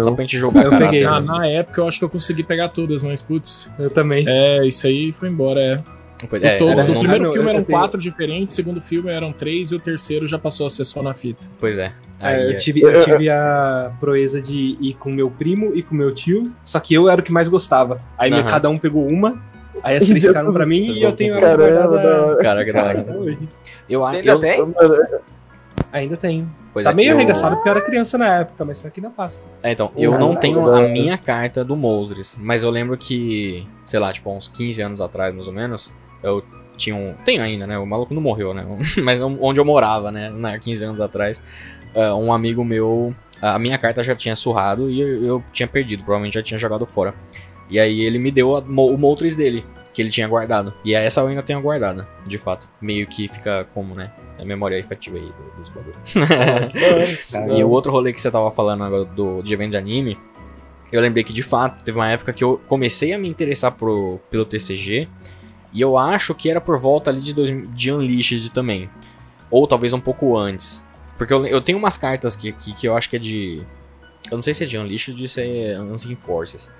Só 0.02 0.10
não. 0.10 0.16
pra 0.16 0.24
gente 0.24 0.40
jogar 0.40 0.64
Eu 0.64 0.72
caráter, 0.72 0.90
peguei. 0.92 1.06
Ah, 1.06 1.20
né? 1.20 1.28
na 1.28 1.48
época 1.48 1.82
eu 1.82 1.88
acho 1.88 2.00
que 2.00 2.06
eu 2.06 2.10
consegui 2.10 2.42
pegar 2.42 2.70
todas, 2.70 3.04
mas 3.04 3.22
putz. 3.22 3.72
Eu 3.78 3.92
também. 3.92 4.26
É, 4.28 4.66
isso 4.66 4.88
aí 4.88 5.12
foi 5.12 5.30
embora, 5.30 5.60
é. 5.62 5.84
Pois- 6.30 6.42
é, 6.44 6.58
todos. 6.58 6.76
não- 6.78 6.88
No 6.88 6.94
não- 6.94 7.00
primeiro 7.02 7.24
não, 7.26 7.34
filme 7.34 7.50
eram 7.50 7.64
quatro 7.64 8.00
diferentes, 8.00 8.54
o 8.54 8.56
segundo 8.56 8.80
filme 8.82 9.10
eram 9.12 9.34
três 9.34 9.72
e 9.72 9.76
o 9.76 9.80
terceiro 9.80 10.28
já 10.28 10.40
passou 10.40 10.66
a 10.66 10.70
ser 10.70 10.86
só 10.86 11.02
na 11.04 11.14
fita. 11.14 11.46
Pois 11.60 11.78
é. 11.78 11.92
É, 12.22 12.28
Aí, 12.28 12.52
eu, 12.54 12.58
tive, 12.58 12.82
eu 12.84 13.00
tive 13.02 13.30
a 13.30 13.92
proeza 14.00 14.42
de 14.42 14.78
ir 14.80 14.94
com 14.94 15.12
meu 15.12 15.30
primo 15.30 15.76
e 15.76 15.84
com 15.84 15.94
meu 15.94 16.14
tio, 16.14 16.52
só 16.64 16.80
que 16.80 16.94
eu 16.94 17.10
era 17.10 17.20
o 17.20 17.24
que 17.24 17.32
mais 17.34 17.50
gostava. 17.50 18.00
Aí 18.18 18.32
Aham. 18.34 18.46
cada 18.48 18.70
um 18.70 18.78
pegou 18.80 19.06
uma, 19.06 19.42
aí 19.84 19.98
as 19.98 20.06
três 20.06 20.26
ficaram 20.26 20.54
pra 20.54 20.66
mim 20.66 20.84
Você 20.84 20.92
e 20.94 21.04
eu 21.04 21.12
tenho 21.12 21.34
elas 21.34 21.54
Caramba, 21.56 21.70
guardadas 21.70 22.04
da 22.04 22.26
hora. 22.26 22.42
Cara, 22.42 22.66
que 22.66 22.72
da 22.74 22.84
hora. 22.86 23.00
até 23.02 23.12
hoje. 23.14 23.50
Eu, 23.90 24.06
Ainda 24.06 24.32
eu, 24.32 24.40
tem? 24.40 24.74
Ainda 25.92 26.18
tem. 26.18 26.48
pois 26.74 26.84
tá 26.84 26.92
é, 26.92 26.94
meio 26.94 27.12
eu- 27.12 27.16
arregaçado 27.18 27.56
porque 27.56 27.70
eu 27.70 27.72
era 27.72 27.82
criança 27.82 28.18
na 28.18 28.40
época, 28.40 28.66
mas 28.66 28.82
tá 28.82 28.88
aqui 28.88 29.00
na 29.00 29.10
pasta. 29.10 29.42
É, 29.64 29.72
então, 29.72 29.92
eu 29.96 30.12
Uhum. 30.12 30.20
não 30.20 30.36
tenho 30.36 30.60
Uhum. 30.60 30.74
a 30.74 30.82
minha 30.88 31.18
carta 31.18 31.64
do 31.64 31.76
Moldres, 31.76 32.38
mas 32.40 32.64
eu 32.64 32.70
lembro 32.70 32.98
que, 32.98 33.66
sei 33.86 34.00
lá, 34.00 34.12
tipo, 34.12 34.30
há 34.30 34.34
uns 34.34 34.48
15 34.50 34.82
anos 34.82 35.00
atrás, 35.00 35.34
mais 35.34 35.48
ou 35.48 35.54
menos, 35.54 35.94
eu 36.24 36.44
tinha 36.78 36.96
um. 36.96 37.14
Tem 37.26 37.40
ainda, 37.40 37.66
né? 37.66 37.78
O 37.78 37.86
maluco 37.86 38.14
não 38.14 38.22
morreu, 38.22 38.54
né? 38.54 38.66
Mas 39.04 39.20
onde 39.22 39.60
eu 39.60 39.66
morava, 39.66 40.12
né? 40.12 40.30
né, 40.30 40.60
15 40.60 40.84
anos 40.86 41.02
atrás, 41.02 41.44
ah, 41.96 42.16
um 42.16 42.32
amigo 42.34 42.64
meu. 42.64 43.14
A 43.42 43.60
minha 43.60 43.78
carta 43.78 44.02
já 44.02 44.16
tinha 44.16 44.36
surrado 44.36 44.90
e 44.90 45.00
eu, 45.00 45.44
tinha 45.52 45.68
perdido, 45.68 46.04
provavelmente 46.04 46.34
já 46.36 46.42
tinha 46.42 46.58
jogado 46.58 46.86
fora. 46.86 47.14
E 47.70 47.80
aí 47.80 48.02
ele 48.02 48.18
me 48.18 48.32
deu 48.32 48.56
a- 48.56 48.60
o 48.60 48.98
Moltres 48.98 49.36
dele, 49.36 49.66
que 49.94 50.02
ele 50.02 50.10
tinha 50.10 50.28
guardado. 50.28 50.74
E 50.86 50.94
essa 50.96 51.22
eu 51.22 51.28
ainda 51.28 51.44
tenho 51.44 51.62
guardada, 51.62 52.08
de 52.26 52.38
fato. 52.38 52.68
Meio 52.82 53.06
que 53.08 53.28
fica 53.28 53.68
como, 53.74 53.94
né? 53.94 54.12
A 54.40 54.46
memória 54.46 54.78
efetiva 54.78 55.18
aí 55.18 55.24
do- 55.26 55.60
dos 55.62 55.70
bagulhos. 55.70 55.98
E 57.58 57.64
o 57.64 57.70
outro 57.70 57.92
rolê 57.92 58.14
que 58.14 58.22
você 58.22 58.32
tava 58.32 58.50
falando 58.52 58.84
agora 58.84 59.06
do, 59.06 59.42
de 59.42 59.54
evento 59.54 59.72
de 59.72 59.78
anime, 59.78 60.18
eu 60.92 61.02
lembrei 61.02 61.24
que 61.24 61.34
de 61.34 61.44
fato 61.44 61.84
teve 61.84 61.98
uma 61.98 62.10
época 62.10 62.32
que 62.34 62.44
eu 62.44 62.60
comecei 62.68 63.14
a 63.14 63.18
me 63.18 63.28
interessar 63.28 63.72
pro, 63.74 64.20
pelo 64.30 64.46
TCG. 64.46 65.08
E 65.76 65.82
eu 65.82 65.98
acho 65.98 66.34
que 66.34 66.50
era 66.50 66.62
por 66.62 66.80
volta 66.80 67.10
ali 67.10 67.20
de, 67.20 67.34
dois, 67.34 67.50
de 67.76 67.92
Unleashed 67.92 68.50
também. 68.50 68.90
Ou 69.52 69.68
talvez 69.68 69.92
um 69.92 70.00
pouco 70.00 70.38
antes. 70.38 70.88
Porque 71.18 71.34
eu, 71.34 71.46
eu 71.46 71.60
tenho 71.60 71.78
umas 71.78 71.98
cartas 71.98 72.34
que, 72.34 72.54
que, 72.54 72.74
que 72.74 72.88
eu 72.88 72.96
acho 72.96 73.10
que 73.10 73.18
é 73.18 73.20
de. 73.20 73.62
Eu 74.32 74.38
não 74.38 74.42
sei 74.42 74.54
se 74.54 74.64
é 74.64 74.68
de 74.68 74.78
Unleashed 74.78 75.22
ou 75.22 75.28
se 75.28 75.42
é 75.42 75.78
Unseen 75.82 76.16
Forces. 76.16 76.72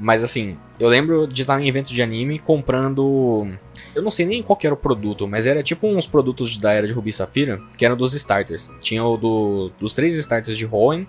Mas 0.00 0.24
assim, 0.24 0.58
eu 0.80 0.88
lembro 0.88 1.28
de 1.28 1.42
estar 1.42 1.60
em 1.60 1.68
evento 1.68 1.94
de 1.94 2.02
anime 2.02 2.40
comprando. 2.40 3.46
Eu 3.94 4.02
não 4.02 4.10
sei 4.10 4.26
nem 4.26 4.42
qual 4.42 4.58
era 4.64 4.74
o 4.74 4.76
produto, 4.76 5.28
mas 5.28 5.46
era 5.46 5.62
tipo 5.62 5.86
uns 5.86 6.08
produtos 6.08 6.56
da 6.58 6.72
era 6.72 6.88
de 6.88 6.92
Ruby 6.92 7.10
e 7.10 7.12
Safira, 7.12 7.60
que 7.78 7.84
eram 7.84 7.96
dos 7.96 8.14
starters. 8.14 8.68
Tinha 8.80 9.04
o 9.04 9.16
do, 9.16 9.70
dos 9.78 9.94
três 9.94 10.16
starters 10.16 10.58
de 10.58 10.66
Hoenn, 10.66 11.06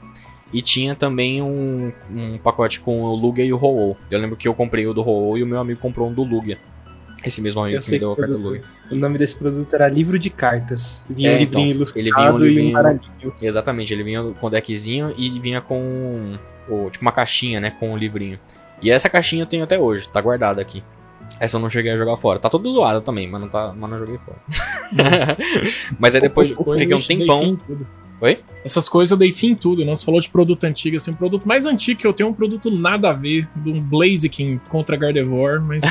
e 0.53 0.61
tinha 0.61 0.95
também 0.95 1.41
um, 1.41 1.91
um 2.13 2.37
pacote 2.37 2.79
com 2.79 3.03
o 3.03 3.15
Lugia 3.15 3.45
e 3.45 3.53
o 3.53 3.57
ho 3.57 3.95
Eu 4.09 4.19
lembro 4.19 4.35
que 4.35 4.47
eu 4.47 4.53
comprei 4.53 4.85
o 4.85 4.93
do 4.93 5.01
ho 5.01 5.37
e 5.37 5.43
o 5.43 5.47
meu 5.47 5.59
amigo 5.59 5.79
comprou 5.79 6.09
um 6.09 6.13
do 6.13 6.23
Lugia. 6.23 6.59
Esse 7.23 7.41
mesmo 7.41 7.61
amigo 7.61 7.77
Eu 7.77 7.81
que 7.81 7.91
me 7.91 7.99
deu 7.99 8.13
a. 8.13 8.25
Lugia. 8.25 8.63
O 8.89 8.95
nome 8.95 9.17
desse 9.17 9.35
produto 9.37 9.73
era 9.73 9.87
livro 9.87 10.17
de 10.19 10.29
cartas. 10.29 11.05
Vinha 11.09 11.31
É, 11.31 11.35
um 11.35 11.39
livrinho 11.39 11.65
então, 11.67 11.75
ilustrado 11.75 11.99
ele 12.07 12.11
vinha 12.15 12.31
um 12.33 12.37
e 12.39 12.47
livrinho- 12.47 12.69
um 12.69 12.73
baralhinho. 12.73 13.33
Exatamente, 13.41 13.93
ele 13.93 14.03
vinha 14.03 14.23
com 14.23 14.47
o 14.47 14.49
deckzinho 14.49 15.13
e 15.17 15.39
vinha 15.39 15.61
com 15.61 16.37
tipo 16.91 17.01
uma 17.03 17.11
caixinha, 17.11 17.59
né, 17.59 17.71
com 17.79 17.93
o 17.93 17.97
livrinho. 17.97 18.39
E 18.81 18.89
essa 18.89 19.09
caixinha 19.09 19.43
eu 19.43 19.47
tenho 19.47 19.63
até 19.63 19.77
hoje, 19.79 20.09
tá 20.09 20.19
guardada 20.19 20.61
aqui. 20.61 20.83
Essa 21.39 21.57
eu 21.57 21.61
não 21.61 21.69
cheguei 21.69 21.91
a 21.91 21.97
jogar 21.97 22.17
fora. 22.17 22.39
Tá 22.39 22.49
todo 22.49 22.69
zoada 22.71 22.99
também, 23.01 23.27
mas 23.27 23.39
não, 23.41 23.47
tá, 23.49 23.73
mas 23.75 23.89
não 23.89 23.97
joguei 23.97 24.17
fora. 24.17 24.37
mas 25.99 26.15
aí 26.15 26.21
depois 26.21 26.51
Coisa 26.51 26.79
fiquei 26.81 26.95
um 26.95 26.99
tempão. 26.99 27.59
Oi? 28.21 28.39
Essas 28.63 28.87
coisas 28.87 29.09
eu 29.11 29.17
dei 29.17 29.31
fim 29.33 29.47
em 29.47 29.55
tudo. 29.55 29.83
Não 29.83 29.95
se 29.95 30.05
falou 30.05 30.21
de 30.21 30.29
produto 30.29 30.63
antigo, 30.65 30.95
assim, 30.95 31.11
produto 31.13 31.47
mais 31.47 31.65
antigo 31.65 31.99
que 31.99 32.05
eu 32.05 32.13
tenho 32.13 32.29
um 32.29 32.33
produto 32.33 32.69
nada 32.69 33.09
a 33.09 33.13
ver, 33.13 33.47
de 33.55 33.71
um 33.71 33.81
Blaziken 33.81 34.61
contra 34.69 34.95
Gardevoir, 34.95 35.59
mas 35.59 35.83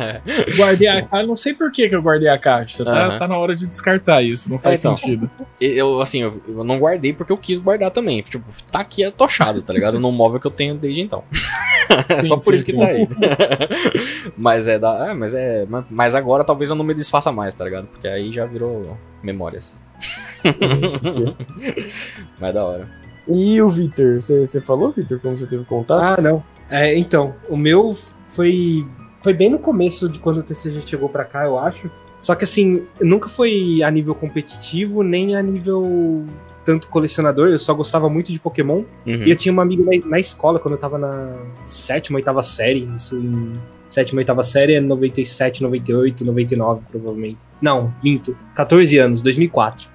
guardei 0.54 0.86
a 0.88 1.02
caixa. 1.02 1.26
Não 1.26 1.36
sei 1.36 1.54
por 1.54 1.72
que, 1.72 1.88
que 1.88 1.94
eu 1.94 2.02
guardei 2.02 2.28
a 2.28 2.38
caixa. 2.38 2.84
Tá, 2.84 3.18
tá 3.18 3.26
na 3.26 3.38
hora 3.38 3.54
de 3.54 3.66
descartar 3.66 4.22
isso, 4.22 4.50
não 4.50 4.58
faz 4.58 4.84
É, 4.84 4.88
então. 4.88 4.96
sentido. 4.98 5.30
eu, 5.58 6.02
assim, 6.02 6.22
eu, 6.22 6.42
eu 6.46 6.62
não 6.62 6.78
guardei 6.78 7.14
porque 7.14 7.32
eu 7.32 7.38
quis 7.38 7.58
guardar 7.58 7.90
também. 7.90 8.20
Tipo, 8.20 8.44
tá 8.70 8.80
aqui 8.80 9.02
atochado, 9.02 9.62
tá 9.62 9.72
ligado? 9.72 9.98
Num 9.98 10.12
móvel 10.12 10.38
que 10.38 10.46
eu 10.46 10.50
tenho 10.50 10.74
desde 10.74 11.00
então. 11.00 11.24
É 12.10 12.22
Só 12.22 12.34
Sim, 12.36 12.42
por 12.42 12.50
sim, 12.50 12.54
isso 12.54 12.64
que 12.66 12.72
sim. 12.72 12.78
tá 12.78 12.86
aí. 12.86 13.08
mas 14.36 14.68
é 14.68 14.78
da. 14.78 15.08
É, 15.10 15.14
mas 15.14 15.32
é. 15.34 15.66
Mas 15.90 16.14
agora 16.14 16.44
talvez 16.44 16.68
eu 16.68 16.76
não 16.76 16.84
me 16.84 16.92
desfaça 16.92 17.32
mais, 17.32 17.54
tá 17.54 17.64
ligado? 17.64 17.86
Porque 17.86 18.06
aí 18.06 18.30
já 18.30 18.44
virou 18.44 18.94
memórias. 19.22 19.80
mas 22.38 22.54
da 22.54 22.64
hora. 22.64 22.88
E 23.26 23.60
o 23.60 23.68
Vitor? 23.68 24.20
Você 24.20 24.60
falou, 24.60 24.90
Vitor, 24.90 25.20
como 25.20 25.36
você 25.36 25.46
teve 25.46 25.64
contato? 25.64 26.02
Ah, 26.02 26.22
não. 26.22 26.42
É, 26.70 26.96
então, 26.96 27.34
o 27.48 27.56
meu 27.56 27.92
foi 28.28 28.86
foi 29.20 29.32
bem 29.34 29.50
no 29.50 29.58
começo 29.58 30.08
de 30.08 30.18
quando 30.18 30.38
o 30.38 30.42
TCG 30.42 30.82
chegou 30.86 31.08
pra 31.08 31.24
cá, 31.24 31.44
eu 31.44 31.58
acho. 31.58 31.90
Só 32.20 32.34
que 32.34 32.44
assim, 32.44 32.86
nunca 33.00 33.28
foi 33.28 33.82
a 33.82 33.90
nível 33.90 34.14
competitivo, 34.14 35.02
nem 35.02 35.36
a 35.36 35.42
nível 35.42 36.24
tanto 36.64 36.88
colecionador, 36.88 37.48
eu 37.48 37.58
só 37.58 37.72
gostava 37.72 38.08
muito 38.10 38.30
de 38.30 38.38
Pokémon. 38.38 38.84
Uhum. 39.06 39.24
E 39.24 39.30
eu 39.30 39.36
tinha 39.36 39.52
uma 39.52 39.62
amiga 39.62 39.82
na, 39.84 40.06
na 40.06 40.20
escola, 40.20 40.58
quando 40.58 40.74
eu 40.74 40.80
tava 40.80 40.98
na 40.98 41.34
sétima, 41.64 42.16
oitava 42.18 42.42
série, 42.42 42.88
isso 42.96 43.16
em 43.16 43.58
sétima, 43.88 44.20
oitava 44.20 44.42
série 44.42 44.74
é 44.74 44.80
97, 44.80 45.62
98, 45.62 46.24
99, 46.24 46.82
provavelmente. 46.90 47.38
Não, 47.60 47.92
minto, 48.02 48.36
14 48.54 48.98
anos, 48.98 49.22
2004. 49.22 49.88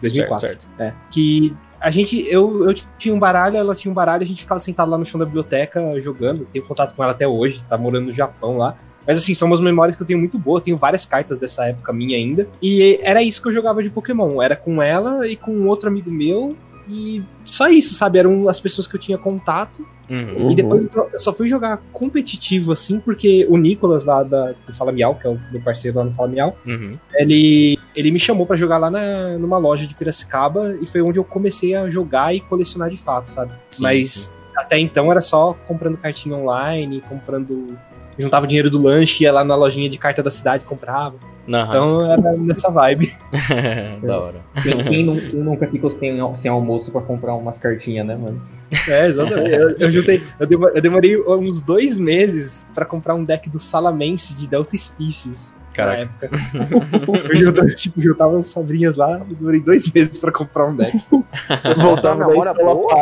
2004. 0.00 0.48
Certo, 0.48 0.66
certo. 0.76 0.80
É. 0.80 0.92
Que 1.10 1.56
a 1.80 1.90
gente, 1.90 2.26
eu, 2.28 2.68
eu 2.68 2.74
tinha 2.98 3.14
um 3.14 3.18
baralho, 3.18 3.56
ela 3.56 3.74
tinha 3.74 3.90
um 3.90 3.94
baralho, 3.94 4.22
a 4.22 4.26
gente 4.26 4.40
ficava 4.40 4.58
sentado 4.58 4.90
lá 4.90 4.98
no 4.98 5.04
chão 5.04 5.18
da 5.18 5.24
biblioteca 5.24 6.00
jogando. 6.00 6.46
Tenho 6.52 6.64
contato 6.64 6.94
com 6.94 7.02
ela 7.02 7.12
até 7.12 7.26
hoje, 7.26 7.62
tá 7.68 7.76
morando 7.76 8.06
no 8.06 8.12
Japão 8.12 8.58
lá. 8.58 8.76
Mas 9.06 9.18
assim, 9.18 9.34
são 9.34 9.46
umas 9.46 9.60
memórias 9.60 9.94
que 9.94 10.02
eu 10.02 10.06
tenho 10.06 10.18
muito 10.18 10.36
boas, 10.36 10.62
tenho 10.62 10.76
várias 10.76 11.06
cartas 11.06 11.38
dessa 11.38 11.66
época 11.66 11.92
minha 11.92 12.16
ainda. 12.16 12.48
E 12.60 12.98
era 13.02 13.22
isso 13.22 13.40
que 13.40 13.48
eu 13.48 13.52
jogava 13.52 13.82
de 13.82 13.88
Pokémon. 13.88 14.42
Era 14.42 14.56
com 14.56 14.82
ela 14.82 15.26
e 15.28 15.36
com 15.36 15.66
outro 15.66 15.88
amigo 15.88 16.10
meu. 16.10 16.56
E 16.88 17.22
só 17.44 17.68
isso, 17.68 17.94
sabe? 17.94 18.18
Eram 18.18 18.48
as 18.48 18.60
pessoas 18.60 18.86
que 18.86 18.94
eu 18.96 19.00
tinha 19.00 19.18
contato. 19.18 19.86
Uhum. 20.08 20.50
E 20.50 20.54
depois 20.54 20.86
eu 20.94 21.18
só- 21.18 21.32
fui 21.32 21.48
jogar 21.48 21.78
competitivo, 21.92 22.72
assim, 22.72 23.00
porque 23.00 23.44
o 23.50 23.56
Nicolas 23.56 24.04
lá 24.04 24.22
da, 24.22 24.52
do 24.52 24.72
Fala 24.72 24.92
Miau, 24.92 25.16
que 25.16 25.26
é 25.26 25.30
o 25.30 25.40
meu 25.50 25.60
parceiro 25.60 25.98
lá 25.98 26.04
no 26.04 26.12
Fala 26.12 26.28
Miau, 26.28 26.56
Uhum. 26.64 26.96
ele, 27.14 27.76
ele 27.94 28.12
me 28.12 28.18
chamou 28.18 28.46
pra 28.46 28.54
jogar 28.56 28.78
lá 28.78 28.88
na, 28.88 29.36
numa 29.36 29.58
loja 29.58 29.84
de 29.84 29.96
Piracicaba 29.96 30.76
e 30.80 30.86
foi 30.86 31.02
onde 31.02 31.18
eu 31.18 31.24
comecei 31.24 31.74
a 31.74 31.90
jogar 31.90 32.32
e 32.34 32.40
colecionar 32.40 32.88
de 32.88 32.96
fato, 32.96 33.26
sabe? 33.28 33.52
Sim, 33.70 33.82
Mas 33.82 34.10
sim. 34.10 34.34
até 34.56 34.78
então 34.78 35.10
era 35.10 35.20
só 35.20 35.54
comprando 35.66 35.96
cartinha 35.96 36.36
online, 36.36 37.00
comprando. 37.08 37.76
Juntava 38.16 38.46
dinheiro 38.46 38.70
do 38.70 38.80
lanche, 38.80 39.24
ia 39.24 39.32
lá 39.32 39.44
na 39.44 39.56
lojinha 39.56 39.88
de 39.88 39.98
carta 39.98 40.22
da 40.22 40.30
cidade 40.30 40.62
e 40.64 40.66
comprava. 40.66 41.16
Aham. 41.48 41.68
Então 41.68 42.12
era 42.12 42.32
nessa 42.36 42.70
vibe. 42.70 43.08
da 44.02 44.18
hora. 44.20 44.40
Quem, 44.62 44.84
quem 44.84 45.20
quem 45.30 45.40
nunca 45.40 45.66
ficou 45.68 45.90
sem, 45.98 46.18
sem 46.38 46.50
almoço 46.50 46.90
pra 46.90 47.00
comprar 47.00 47.34
umas 47.34 47.58
cartinhas, 47.58 48.06
né, 48.06 48.16
mano? 48.16 48.40
É, 48.88 49.06
exatamente. 49.06 49.56
Eu, 49.56 49.70
eu 49.78 49.90
juntei. 49.90 50.22
Eu 50.40 50.46
demo- 50.46 50.68
eu 50.68 50.80
demorei 50.80 51.16
uns 51.20 51.60
dois 51.62 51.96
meses 51.96 52.66
pra 52.74 52.84
comprar 52.84 53.14
um 53.14 53.22
deck 53.24 53.48
do 53.48 53.58
Salamense 53.60 54.34
de 54.34 54.48
Delta 54.48 54.76
Species. 54.76 55.56
Caraca. 55.72 56.08
Na 56.54 56.64
época. 56.64 57.28
eu 57.30 57.36
juntava, 57.36 57.66
tipo, 57.68 58.00
juntava 58.00 58.38
as 58.38 58.46
sobrinhas 58.46 58.96
lá, 58.96 59.18
eu 59.28 59.36
demorei 59.36 59.60
dois 59.60 59.92
meses 59.92 60.18
pra 60.18 60.32
comprar 60.32 60.66
um 60.66 60.74
deck. 60.74 60.96
Eu 61.12 61.76
voltava 61.76 62.24
da 62.26 62.34
escola 62.34 62.74
boa. 62.74 62.94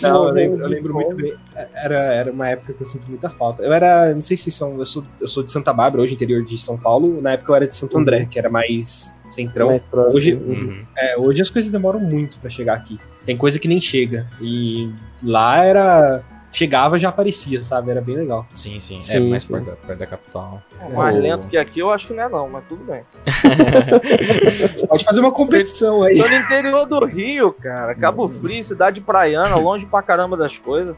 Não, 0.02 0.28
eu 0.28 0.34
lembro, 0.34 0.62
eu 0.62 0.68
lembro 0.68 0.94
muito 0.94 1.16
bem. 1.16 1.34
Era, 1.74 1.96
era 2.14 2.32
uma 2.32 2.50
época 2.50 2.74
que 2.74 2.82
eu 2.82 2.86
sinto 2.86 3.08
muita 3.10 3.30
falta. 3.30 3.64
Eu 3.64 3.74
era, 3.74 4.14
não 4.14 4.22
sei 4.22 4.38
se 4.38 4.52
são, 4.52 4.78
eu 4.78 4.86
sou, 4.86 5.04
eu 5.20 5.28
sou 5.28 5.44
de 5.44 5.52
Santa 5.52 5.74
Bárbara, 5.74 6.02
hoje 6.04 6.14
interior 6.14 6.44
de 6.44 6.58
São 6.58 6.78
Paulo. 6.78 7.22
Na 7.22 7.32
época 7.32 7.52
eu 7.52 7.56
era 7.56 7.68
de 7.68 7.76
Santo 7.76 7.98
André, 7.98 8.26
que 8.26 8.38
era 8.40 8.50
mais 8.50 9.12
centrão. 9.30 9.68
Mais. 9.68 9.88
Hoje, 10.14 10.36
Uhum. 10.36 10.84
é, 10.98 11.18
hoje 11.18 11.42
as 11.42 11.50
coisas 11.50 11.72
demoram 11.72 12.00
muito 12.00 12.38
pra 12.40 12.50
chegar 12.50 12.76
aqui. 12.76 13.00
Tem 13.26 13.36
coisa 13.36 13.60
que 13.60 13.68
nem 13.68 13.82
chega. 13.82 14.28
E 14.42 14.90
lá 15.24 15.64
era. 15.66 16.24
Chegava 16.52 16.98
já 16.98 17.10
aparecia, 17.10 17.64
sabe? 17.64 17.92
Era 17.92 18.02
bem 18.02 18.16
legal. 18.16 18.48
Sim, 18.52 18.80
sim. 18.80 19.00
É 19.00 19.02
Sim, 19.02 19.30
mais 19.30 19.44
sim. 19.44 19.50
perto 19.54 19.66
da, 19.66 19.72
perto 19.76 20.00
da 20.00 20.06
capital. 20.08 20.62
Mais 20.94 21.16
O- 21.16 21.20
lento 21.22 21.48
que 21.48 21.58
aqui 21.58 21.80
eu 21.80 21.92
acho 21.92 22.08
que 22.08 22.14
não 22.14 22.24
é 22.24 22.30
não, 22.30 22.50
mas 22.50 22.64
tudo 22.68 22.84
bem. 22.84 23.04
Pode 24.88 25.04
fazer 25.04 25.20
uma 25.20 25.32
competição 25.32 26.04
aí. 26.04 26.16
Tô 26.18 26.28
no 26.28 26.36
interior 26.36 26.86
do 26.88 27.06
Rio, 27.06 27.52
cara. 27.54 27.94
Cabo 27.96 28.28
Frio, 28.28 28.64
cidade 28.64 29.02
praiana, 29.02 29.56
longe 29.56 29.86
pra 29.86 30.02
caramba 30.02 30.36
das 30.38 30.58
coisas. 30.58 30.96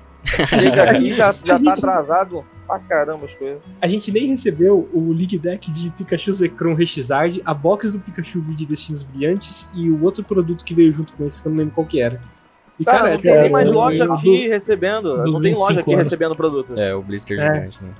Chega 0.47 0.83
aqui 0.91 1.13
já, 1.13 1.33
já 1.43 1.59
tá 1.59 1.73
atrasado 1.73 2.45
pra 2.67 2.79
caramba 2.79 3.25
as 3.25 3.33
coisas. 3.33 3.62
A 3.81 3.88
gente 3.88 4.12
nem 4.12 4.27
recebeu 4.27 4.89
o 4.93 5.12
League 5.12 5.38
Deck 5.38 5.71
de 5.71 5.89
Pikachu 5.91 6.31
Zekrom 6.31 6.73
Rexizard, 6.75 7.41
a 7.45 7.53
box 7.53 7.91
do 7.91 7.99
Pikachu 7.99 8.39
V 8.41 8.53
de 8.53 8.65
Destinos 8.65 9.03
Brilhantes 9.03 9.69
e 9.73 9.89
o 9.89 10.03
outro 10.03 10.23
produto 10.23 10.63
que 10.63 10.73
veio 10.73 10.93
junto 10.93 11.13
com 11.13 11.25
esse, 11.25 11.41
que 11.41 11.47
eu 11.47 11.51
não 11.51 11.59
lembro 11.59 11.73
qual 11.73 11.88
que 11.88 11.99
era. 12.01 12.21
E, 12.80 12.86
Cara, 12.86 13.00
cara, 13.00 13.12
não 13.15 13.20
tem 13.22 13.42
nem 13.42 13.52
mais 13.52 13.70
loja 13.72 14.06
eu- 14.06 14.13
aqui 14.13 14.48
recebendo. 14.48 15.18
Não 15.18 15.42
tem 15.42 15.54
loja 15.54 15.68
25 15.68 15.80
aqui 15.82 15.94
anos. 15.94 16.04
recebendo 16.06 16.36
produto. 16.36 16.74
É, 16.80 16.96
o 16.96 17.02
Blister 17.02 17.38
É. 17.39 17.54
gigante, 17.56 17.84
né? 17.84 17.92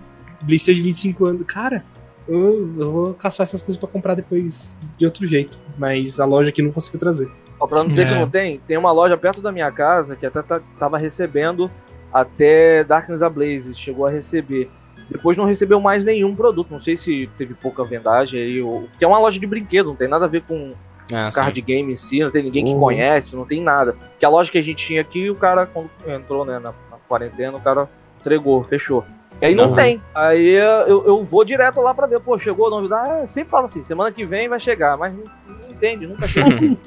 blister 0.42 0.74
de 0.74 0.82
25 0.82 1.26
anos. 1.26 1.44
Cara, 1.44 1.84
eu, 2.28 2.74
eu 2.80 2.92
vou 2.92 3.14
caçar 3.14 3.44
essas 3.44 3.62
coisas 3.62 3.78
pra 3.78 3.90
comprar 3.90 4.16
depois 4.16 4.78
de 4.98 5.06
outro 5.06 5.28
jeito. 5.28 5.58
Mas 5.78 6.18
a 6.20 6.26
loja 6.26 6.50
aqui 6.50 6.62
não 6.62 6.72
conseguiu 6.72 6.98
trazer. 7.00 7.30
Ó, 7.60 7.68
pra 7.68 7.80
não 7.84 7.90
dizer 7.90 8.08
que 8.08 8.14
É. 8.14 8.18
não 8.20 8.30
tem, 8.30 8.62
tem 8.66 8.78
uma 8.78 8.92
loja 8.94 9.18
perto 9.18 9.42
da 9.42 9.52
minha 9.52 9.70
casa 9.70 10.16
que 10.16 10.26
até 10.26 10.42
tá- 10.42 10.62
tava 10.80 10.98
recebendo 10.98 11.70
até 12.14 12.86
Darkness 12.86 13.22
Ablaze, 13.22 13.76
chegou 13.76 14.06
a 14.06 14.10
receber. 14.10 14.70
Depois 15.12 15.36
não 15.36 15.44
recebeu 15.46 15.82
mais 15.82 16.04
nenhum 16.06 16.34
produto. 16.36 16.70
Não 16.72 16.80
sei 16.80 16.96
se 16.96 17.30
teve 17.38 17.54
pouca 17.54 17.84
vendagem 17.84 18.42
aí. 18.42 18.62
Ou... 18.62 18.88
Que 18.98 19.04
é 19.04 19.08
uma 19.08 19.20
loja 19.20 19.40
de 19.40 19.46
brinquedo, 19.48 19.88
não 19.88 19.96
tem 19.96 20.08
nada 20.08 20.24
a 20.26 20.28
ver 20.30 20.44
com 20.44 20.74
Ah, 21.14 21.32
sim. 21.32 21.40
card 21.40 21.62
game 21.62 21.92
em 21.92 21.96
si, 21.96 22.20
não 22.20 22.30
tem 22.32 22.44
ninguém 22.44 22.66
que 22.66 22.72
Uhum. 22.72 22.80
conhece, 22.80 23.36
não 23.36 23.46
tem 23.46 23.62
nada. 23.62 23.96
Que 24.20 24.26
a 24.26 24.30
loja 24.30 24.52
que 24.52 24.58
a 24.58 24.62
gente 24.62 24.86
tinha 24.86 25.02
aqui, 25.02 25.30
o 25.30 25.36
cara, 25.36 25.66
quando 25.66 25.90
entrou 26.08 26.46
né, 26.46 26.60
na, 26.60 26.72
na 26.72 26.98
quarentena, 27.08 27.58
o 27.58 27.62
cara 27.62 27.90
entregou, 28.20 28.64
fechou. 28.64 29.04
E 29.42 29.46
aí 29.46 29.56
não 29.56 29.70
Uhum. 29.70 29.76
tem. 29.76 30.02
Aí 30.14 30.50
eu, 30.88 31.04
eu 31.06 31.24
vou 31.24 31.46
direto 31.46 31.80
lá 31.82 31.94
pra 31.94 32.08
ver, 32.08 32.20
pô, 32.20 32.38
chegou 32.38 32.68
a 32.68 32.70
novidade. 32.70 33.22
Ah, 33.24 33.28
sempre 33.28 33.50
fala 33.52 33.66
assim, 33.66 33.82
semana 33.84 34.12
que 34.12 34.26
vem 34.26 34.50
vai 34.50 34.60
chegar, 34.60 34.98
mas 34.98 35.14
não, 35.14 35.24
não 35.48 35.72
entende, 35.72 36.06
nunca 36.08 36.28
chega. 36.28 36.78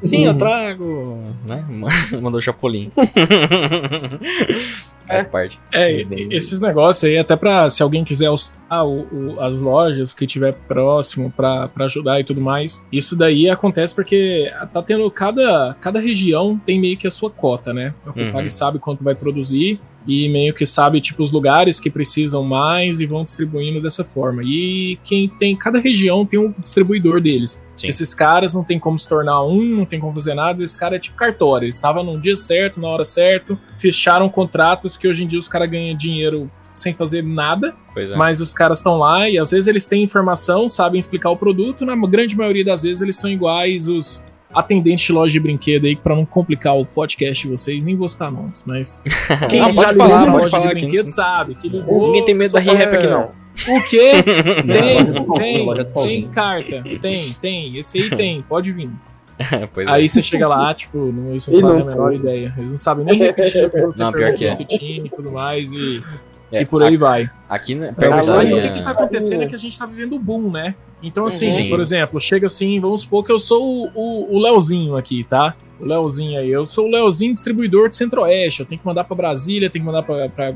Sim, 0.00 0.24
eu 0.26 0.34
trago. 0.36 1.22
Né? 1.46 1.64
Mandou 2.22 2.38
o 2.38 2.42
Chapolin. 2.42 2.88
Faz 5.06 5.24
parte. 5.26 5.58
É, 5.72 6.02
esses 6.30 6.60
negócios 6.60 7.04
aí, 7.10 7.18
até 7.18 7.34
pra 7.34 7.70
se 7.70 7.82
alguém 7.82 8.04
quiser 8.04 8.28
ah, 8.68 8.84
o- 8.84 9.06
o- 9.10 9.40
as 9.40 9.58
lojas 9.58 10.12
que 10.12 10.26
tiver 10.26 10.52
próximo 10.66 11.32
pra 11.34 11.66
pra 11.68 11.86
ajudar 11.86 12.20
e 12.20 12.24
tudo 12.24 12.40
mais. 12.42 12.84
Isso 12.92 13.16
daí 13.16 13.48
acontece 13.48 13.94
porque 13.94 14.52
tá 14.72 14.82
tendo 14.82 15.10
cada, 15.10 15.74
cada 15.80 15.98
região 15.98 16.58
tem 16.58 16.78
meio 16.78 16.98
que 16.98 17.06
a 17.06 17.10
sua 17.10 17.30
cota, 17.30 17.72
né? 17.72 17.94
Copag 18.04 18.34
Uhum. 18.42 18.50
sabe 18.50 18.78
quanto 18.78 19.02
vai 19.02 19.14
produzir 19.14 19.80
e 20.08 20.26
meio 20.30 20.54
que 20.54 20.64
sabe 20.64 21.02
tipo 21.02 21.22
os 21.22 21.30
lugares 21.30 21.78
que 21.78 21.90
precisam 21.90 22.42
mais 22.42 22.98
e 22.98 23.04
vão 23.04 23.24
distribuindo 23.24 23.78
dessa 23.82 24.02
forma. 24.02 24.42
E 24.42 24.98
quem 25.04 25.28
tem 25.28 25.54
cada 25.54 25.78
região 25.78 26.24
tem 26.24 26.38
um 26.38 26.54
distribuidor 26.58 27.20
deles. 27.20 27.62
Sim. 27.76 27.88
Esses 27.88 28.14
caras 28.14 28.54
não 28.54 28.64
tem 28.64 28.78
como 28.78 28.98
se 28.98 29.06
tornar 29.06 29.44
um, 29.44 29.62
não 29.62 29.84
tem 29.84 30.00
como 30.00 30.14
fazer 30.14 30.32
nada. 30.32 30.64
Esse 30.64 30.78
cara 30.78 30.96
é 30.96 30.98
tipo 30.98 31.14
cartório. 31.14 31.66
Eles 31.66 31.74
estavam 31.74 32.02
num 32.02 32.18
dia 32.18 32.34
certo, 32.34 32.80
na 32.80 32.88
hora 32.88 33.04
certa, 33.04 33.58
fecharam 33.76 34.30
contratos 34.30 34.96
que 34.96 35.06
hoje 35.06 35.24
em 35.24 35.26
dia 35.26 35.38
os 35.38 35.46
caras 35.46 35.70
ganham 35.70 35.94
dinheiro 35.94 36.50
sem 36.74 36.94
fazer 36.94 37.22
nada, 37.22 37.74
é. 37.96 38.16
mas 38.16 38.40
os 38.40 38.54
caras 38.54 38.78
estão 38.78 38.96
lá 38.96 39.28
e 39.28 39.36
às 39.36 39.50
vezes 39.50 39.66
eles 39.66 39.86
têm 39.86 40.04
informação, 40.04 40.68
sabem 40.68 40.98
explicar 40.98 41.30
o 41.30 41.36
produto, 41.36 41.84
na 41.84 41.96
grande 42.06 42.36
maioria 42.36 42.64
das 42.64 42.84
vezes 42.84 43.02
eles 43.02 43.16
são 43.16 43.28
iguais 43.28 43.88
os 43.88 44.24
atendentes 44.52 45.04
de 45.06 45.12
loja 45.12 45.32
de 45.32 45.40
brinquedo 45.40 45.86
aí, 45.86 45.94
pra 45.96 46.14
não 46.16 46.24
complicar 46.24 46.76
o 46.76 46.84
podcast 46.86 47.46
de 47.46 47.50
vocês, 47.50 47.84
nem 47.84 47.94
vou 47.96 48.08
citar 48.08 48.30
nomes, 48.32 48.64
mas 48.66 49.02
quem 49.50 49.60
Não, 49.60 49.68
já 49.68 49.74
pode 49.74 49.92
ligou 49.92 50.08
falar, 50.08 50.18
na 50.26 50.32
pode 50.32 50.36
loja 50.44 50.50
falar 50.50 50.68
de 50.74 50.80
brinquedo 50.80 51.06
não- 51.06 51.12
sabe, 51.14 51.54
que 51.54 51.68
ligou, 51.68 52.06
Ninguém 52.06 52.24
tem 52.24 52.34
medo 52.34 52.52
da 52.52 52.62
faz- 52.62 52.94
aqui, 52.94 53.06
não. 53.06 53.30
O 53.76 53.82
quê? 53.84 54.12
Tem, 54.22 55.04
tem, 55.74 55.84
tem 56.04 56.28
carta, 56.28 56.82
tem, 57.02 57.32
tem, 57.40 57.76
esse 57.78 57.98
aí 57.98 58.10
tem, 58.10 58.40
pode 58.42 58.70
vir. 58.72 58.88
pois 59.74 59.86
é. 59.86 59.90
Aí 59.90 60.08
você 60.08 60.22
chega 60.22 60.46
lá, 60.48 60.72
tipo, 60.74 60.98
não, 61.12 61.30
eles 61.30 61.46
não 61.46 61.58
E 61.58 61.60
fazem 61.60 61.84
não 61.84 61.88
a 61.88 61.94
menor 61.94 62.10
tem. 62.10 62.18
ideia. 62.20 62.54
Eles 62.56 62.70
não 62.72 62.78
sabem 62.78 63.04
nem 63.04 63.18
repetir 63.18 63.66
o 63.66 63.70
que 63.70 63.80
você 63.82 64.02
Não, 64.02 64.12
pior 64.12 64.32
perguntou 64.32 64.38
que 64.38 64.44
é. 64.62 64.78
time 64.78 65.06
e 65.06 65.10
tudo 65.10 65.30
mais, 65.30 65.72
e, 65.72 66.02
É, 66.50 66.62
e 66.62 66.66
por 66.66 66.82
aí 66.82 66.96
vai. 66.96 67.30
Aqui, 67.48 67.74
né, 67.74 67.94
É, 67.98 68.06
aí, 68.06 68.52
o 68.52 68.56
que, 68.62 68.78
que 68.78 68.82
tá 68.84 68.90
acontecendo 68.90 69.42
é 69.42 69.46
que 69.46 69.54
a 69.54 69.58
gente 69.58 69.78
tá 69.78 69.84
vivendo 69.86 70.14
o 70.16 70.18
boom, 70.18 70.50
né? 70.50 70.74
Então, 71.02 71.26
assim, 71.26 71.52
Sim. 71.52 71.68
por 71.68 71.80
exemplo, 71.80 72.18
chega 72.20 72.46
assim, 72.46 72.80
vamos 72.80 73.02
supor 73.02 73.24
que 73.24 73.30
eu 73.30 73.38
sou 73.38 73.62
o, 73.62 73.90
o, 73.94 74.34
o 74.36 74.38
Leozinho 74.38 74.96
aqui, 74.96 75.24
tá? 75.24 75.54
O 75.78 75.84
Leozinho 75.84 76.38
aí. 76.40 76.50
Eu 76.50 76.66
sou 76.66 76.86
o 76.86 76.90
Leozinho 76.90 77.32
distribuidor 77.32 77.88
de 77.88 77.96
Centro-Oeste. 77.96 78.60
Eu 78.60 78.66
tenho 78.66 78.80
que 78.80 78.86
mandar 78.86 79.04
pra 79.04 79.14
Brasília, 79.16 79.70
tenho 79.70 79.84
que 79.84 79.86
mandar 79.86 80.02
pra, 80.02 80.28
pra, 80.28 80.52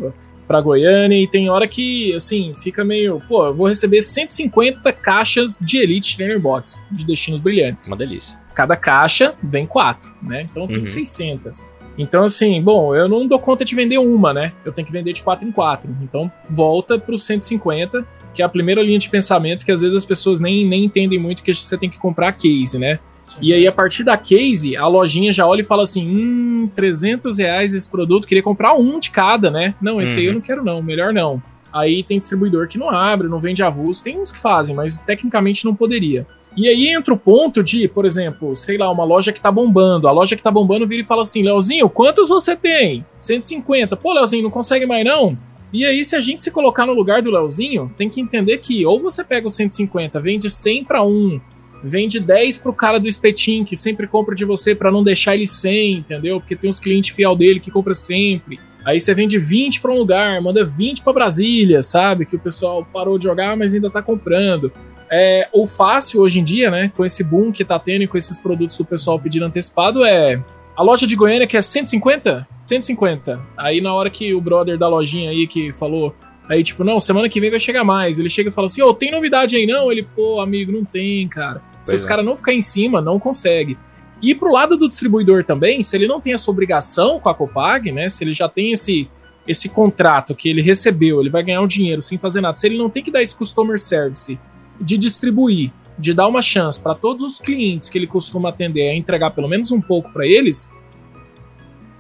pra 0.49 0.61
Goiânia. 0.61 1.17
E 1.23 1.29
tem 1.29 1.49
hora 1.49 1.69
que, 1.69 2.13
assim, 2.15 2.55
fica 2.61 2.85
meio. 2.85 3.23
Pô, 3.29 3.47
eu 3.47 3.55
vou 3.55 3.69
receber 3.69 4.03
150 4.03 4.93
caixas 4.95 5.57
de 5.61 5.79
Elite 5.79 6.17
Trainer 6.17 6.41
Box 6.41 6.85
de 6.91 7.05
destinos 7.07 7.41
brilhantes 7.41 7.87
Uma 7.87 7.97
delícia. 7.97 8.37
cada 8.55 8.75
caixa 8.77 9.35
vem 9.43 9.65
quatro, 9.67 10.11
né? 10.23 10.49
Então 10.51 10.67
tem 10.67 10.79
Uhum. 10.79 10.87
600. 10.87 11.65
Então, 11.99 12.25
assim, 12.25 12.61
bom, 12.63 12.95
eu 12.95 13.09
não 13.09 13.27
dou 13.27 13.39
conta 13.39 13.65
de 13.65 13.75
vender 13.75 13.99
uma, 13.99 14.33
né? 14.33 14.53
Eu 14.65 14.73
tenho 14.73 14.87
que 14.87 14.93
vender 14.93 15.13
de 15.13 15.23
quatro 15.23 15.47
em 15.47 15.53
quatro. 15.53 15.95
Então, 16.03 16.31
volta 16.49 16.99
pro 16.99 17.19
150, 17.19 18.07
que 18.35 18.41
é 18.41 18.45
a 18.45 18.49
primeira 18.49 18.83
linha 18.83 18.99
de 18.99 19.09
pensamento 19.11 19.65
que 19.65 19.73
às 19.73 19.83
vezes 19.83 19.97
as 19.97 20.05
pessoas 20.05 20.41
nem, 20.41 20.67
nem 20.67 20.85
entendem 20.85 21.19
muito 21.19 21.43
que 21.43 21.53
você 21.55 21.77
tem 21.77 21.91
que 21.91 21.99
comprar 21.99 22.29
a 22.29 22.33
case, 22.33 22.79
né? 22.79 22.99
E 23.41 23.53
aí, 23.55 23.67
a 23.67 23.73
partir 23.73 24.05
da 24.05 24.17
case, 24.17 24.77
a 24.77 24.87
lojinha 24.87 25.33
já 25.33 25.47
olha 25.47 25.63
e 25.63 25.65
fala 25.65 25.83
assim: 25.85 26.07
hum, 26.07 26.71
300 26.75 27.39
reais 27.39 27.73
esse 27.73 27.91
produto, 27.91 28.27
queria 28.27 28.43
comprar 28.43 28.75
um 28.75 28.99
de 28.99 29.11
cada, 29.11 29.51
né? 29.51 29.75
Não, 29.81 30.01
esse 30.03 30.19
aí 30.19 30.27
eu 30.27 30.31
Uhum. 30.33 30.35
não 30.37 30.43
quero, 30.43 30.65
não, 30.65 30.83
melhor 30.83 31.13
não. 31.15 31.43
Aí 31.73 32.03
tem 32.03 32.19
distribuidor 32.19 32.69
que 32.69 32.77
não 32.77 32.91
abre, 32.91 33.29
não 33.29 33.39
vende 33.39 33.63
avulso, 33.63 34.05
tem 34.05 34.19
uns 34.21 34.31
que 34.31 34.39
fazem, 34.39 34.75
mas 34.77 34.99
tecnicamente 34.99 35.65
não 35.65 35.75
poderia. 35.75 36.27
E 36.57 36.69
aí 36.69 36.89
entra 36.89 37.15
o 37.15 37.19
ponto 37.19 37.63
de, 37.63 37.89
por 37.89 38.05
exemplo, 38.05 38.55
sei 38.55 38.77
lá, 38.77 38.91
uma 38.91 39.05
loja 39.05 39.33
que 39.33 39.41
tá 39.41 39.51
bombando. 39.51 40.07
A 40.07 40.13
loja 40.13 40.37
que 40.37 40.43
tá 40.43 40.51
bombando 40.51 40.87
vira 40.87 41.03
e 41.03 41.07
fala 41.07 41.23
assim: 41.23 41.43
Leozinho, 41.43 41.89
quantos 41.89 42.29
você 42.29 42.55
tem? 42.55 43.05
150. 43.21 43.97
Pô, 43.97 44.13
Leozinho, 44.13 44.43
não 44.43 44.51
consegue 44.51 44.85
mais 44.85 45.05
não? 45.05 45.37
E 45.73 45.87
aí, 45.87 46.05
se 46.05 46.15
a 46.15 46.21
gente 46.21 46.43
se 46.43 46.51
colocar 46.51 46.85
no 46.85 46.93
lugar 46.93 47.23
do 47.23 47.31
Leozinho, 47.31 47.91
tem 47.97 48.11
que 48.11 48.21
entender 48.21 48.59
que 48.59 48.85
ou 48.85 49.01
você 49.01 49.25
pega 49.25 49.47
os 49.47 49.55
150, 49.55 50.21
vende 50.21 50.51
100 50.51 50.85
para 50.85 51.03
um, 51.03 51.41
vende 51.83 52.21
10 52.21 52.59
pro 52.59 52.75
cara 52.75 53.01
do 53.01 53.09
espetinho, 53.09 53.65
que 53.65 53.75
sempre 53.75 54.07
compra 54.07 54.35
de 54.35 54.45
você 54.45 54.75
para 54.75 54.93
não 54.93 55.03
deixar 55.03 55.35
ele 55.35 55.47
sem, 55.47 55.95
entendeu? 55.95 56.39
Porque 56.39 56.55
tem 56.55 56.69
uns 56.69 56.79
clientes 56.79 57.15
fiel 57.15 57.35
dele 57.35 57.59
que 57.59 57.71
compra 57.71 57.95
sempre. 57.95 58.61
Aí 58.85 59.01
você 59.01 59.15
vende 59.15 59.39
20 59.39 59.81
para 59.81 59.93
um 59.93 59.99
lugar, 59.99 60.43
manda 60.43 60.65
20 60.65 61.03
para 61.03 61.13
Brasília, 61.13 61.83
sabe? 61.83 62.27
Que 62.27 62.37
o 62.37 62.41
pessoal 62.41 62.87
parou 62.93 63.17
de 63.17 63.25
jogar, 63.25 63.57
mas 63.57 63.73
ainda 63.73 63.89
tá 63.89 64.03
comprando. 64.03 64.71
É, 65.15 65.47
o 65.53 65.67
fácil 65.67 66.23
hoje 66.23 66.41
em 66.41 66.45
dia, 66.45 66.71
né, 66.71 66.91
com 66.97 67.05
esse 67.05 67.23
boom 67.23 67.53
que 67.53 67.67
tá 67.67 67.79
tendo 67.79 68.05
e 68.05 68.09
com 68.09 68.17
esses 68.17 68.39
produtos 68.39 68.79
do 68.79 68.85
pessoal 68.85 69.21
pedindo 69.21 69.45
antecipado, 69.45 70.03
é 70.07 70.43
a 70.75 70.83
loja 70.83 71.07
de 71.07 71.15
Goiânia 71.15 71.47
que 71.47 71.55
é 71.55 71.61
150? 71.61 72.49
150. 72.67 73.39
Aí 73.59 73.83
na 73.83 73.93
hora 73.93 74.09
que 74.09 74.33
o 74.33 74.41
brother 74.41 74.79
da 74.79 74.89
lojinha 74.89 75.29
aí 75.29 75.47
que 75.47 75.71
falou, 75.73 76.15
aí 76.49 76.63
tipo, 76.63 76.83
não, 76.83 76.99
semana 76.99 77.29
que 77.29 77.39
vem 77.41 77.51
vai 77.51 77.61
chegar 77.61 77.85
mais. 77.85 78.19
Ele 78.19 78.31
chega 78.31 78.49
e 78.49 78.53
fala 78.53 78.65
assim, 78.69 78.81
ô, 78.81 78.95
tem 78.95 79.11
novidade 79.11 79.55
aí 79.55 79.67
não? 79.67 79.93
Ele, 79.93 80.03
pô, 80.03 80.41
amigo, 80.41 80.73
não 80.73 80.83
tem, 80.83 81.29
cara. 81.29 81.61
Se 81.83 81.91
Pois 81.91 82.01
os 82.01 82.07
é. 82.07 82.09
caras 82.09 82.25
não 82.25 82.35
ficar 82.35 82.55
em 82.55 82.63
cima, 82.63 83.03
não 83.03 83.19
consegue. 83.19 83.77
E 84.23 84.35
pro 84.35 84.51
lado 84.51 84.79
do 84.79 84.89
distribuidor 84.89 85.45
também, 85.45 85.83
se 85.83 85.95
ele 85.95 86.07
não 86.07 86.23
tem 86.23 86.33
essa 86.33 86.51
obrigação 86.51 87.21
com 87.21 87.29
a 87.29 87.35
Copag, 87.35 87.93
né, 87.93 88.09
se 88.09 88.25
ele 88.25 88.33
já 88.33 88.49
tem 88.49 88.73
esse 88.73 89.09
esse 89.47 89.69
contrato 89.69 90.37
que 90.37 90.49
ele 90.49 90.63
recebeu, 90.63 91.21
ele 91.21 91.29
vai 91.29 91.43
ganhar 91.43 91.61
um 91.61 91.67
dinheiro 91.67 92.01
sem 92.01 92.17
fazer 92.17 92.41
nada. 92.41 92.55
Se 92.55 92.65
ele 92.65 92.79
não 92.79 92.89
tem 92.89 93.03
que 93.03 93.11
dar 93.11 93.21
esse 93.21 93.37
customer 93.37 93.77
service 93.77 94.39
de 94.83 94.99
distribuir, 94.99 95.71
de 95.99 96.13
dar 96.13 96.27
uma 96.27 96.43
chance 96.43 96.81
para 96.81 96.95
todos 96.95 97.23
os 97.23 97.39
clientes 97.39 97.89
que 97.89 97.97
ele 97.97 98.07
costuma 98.07 98.49
atender 98.49 98.91
a 98.91 98.95
entregar 98.95 99.31
pelo 99.31 99.49
menos 99.49 99.71
um 99.71 99.81
pouco 99.81 100.13
para 100.13 100.27
eles, 100.27 100.73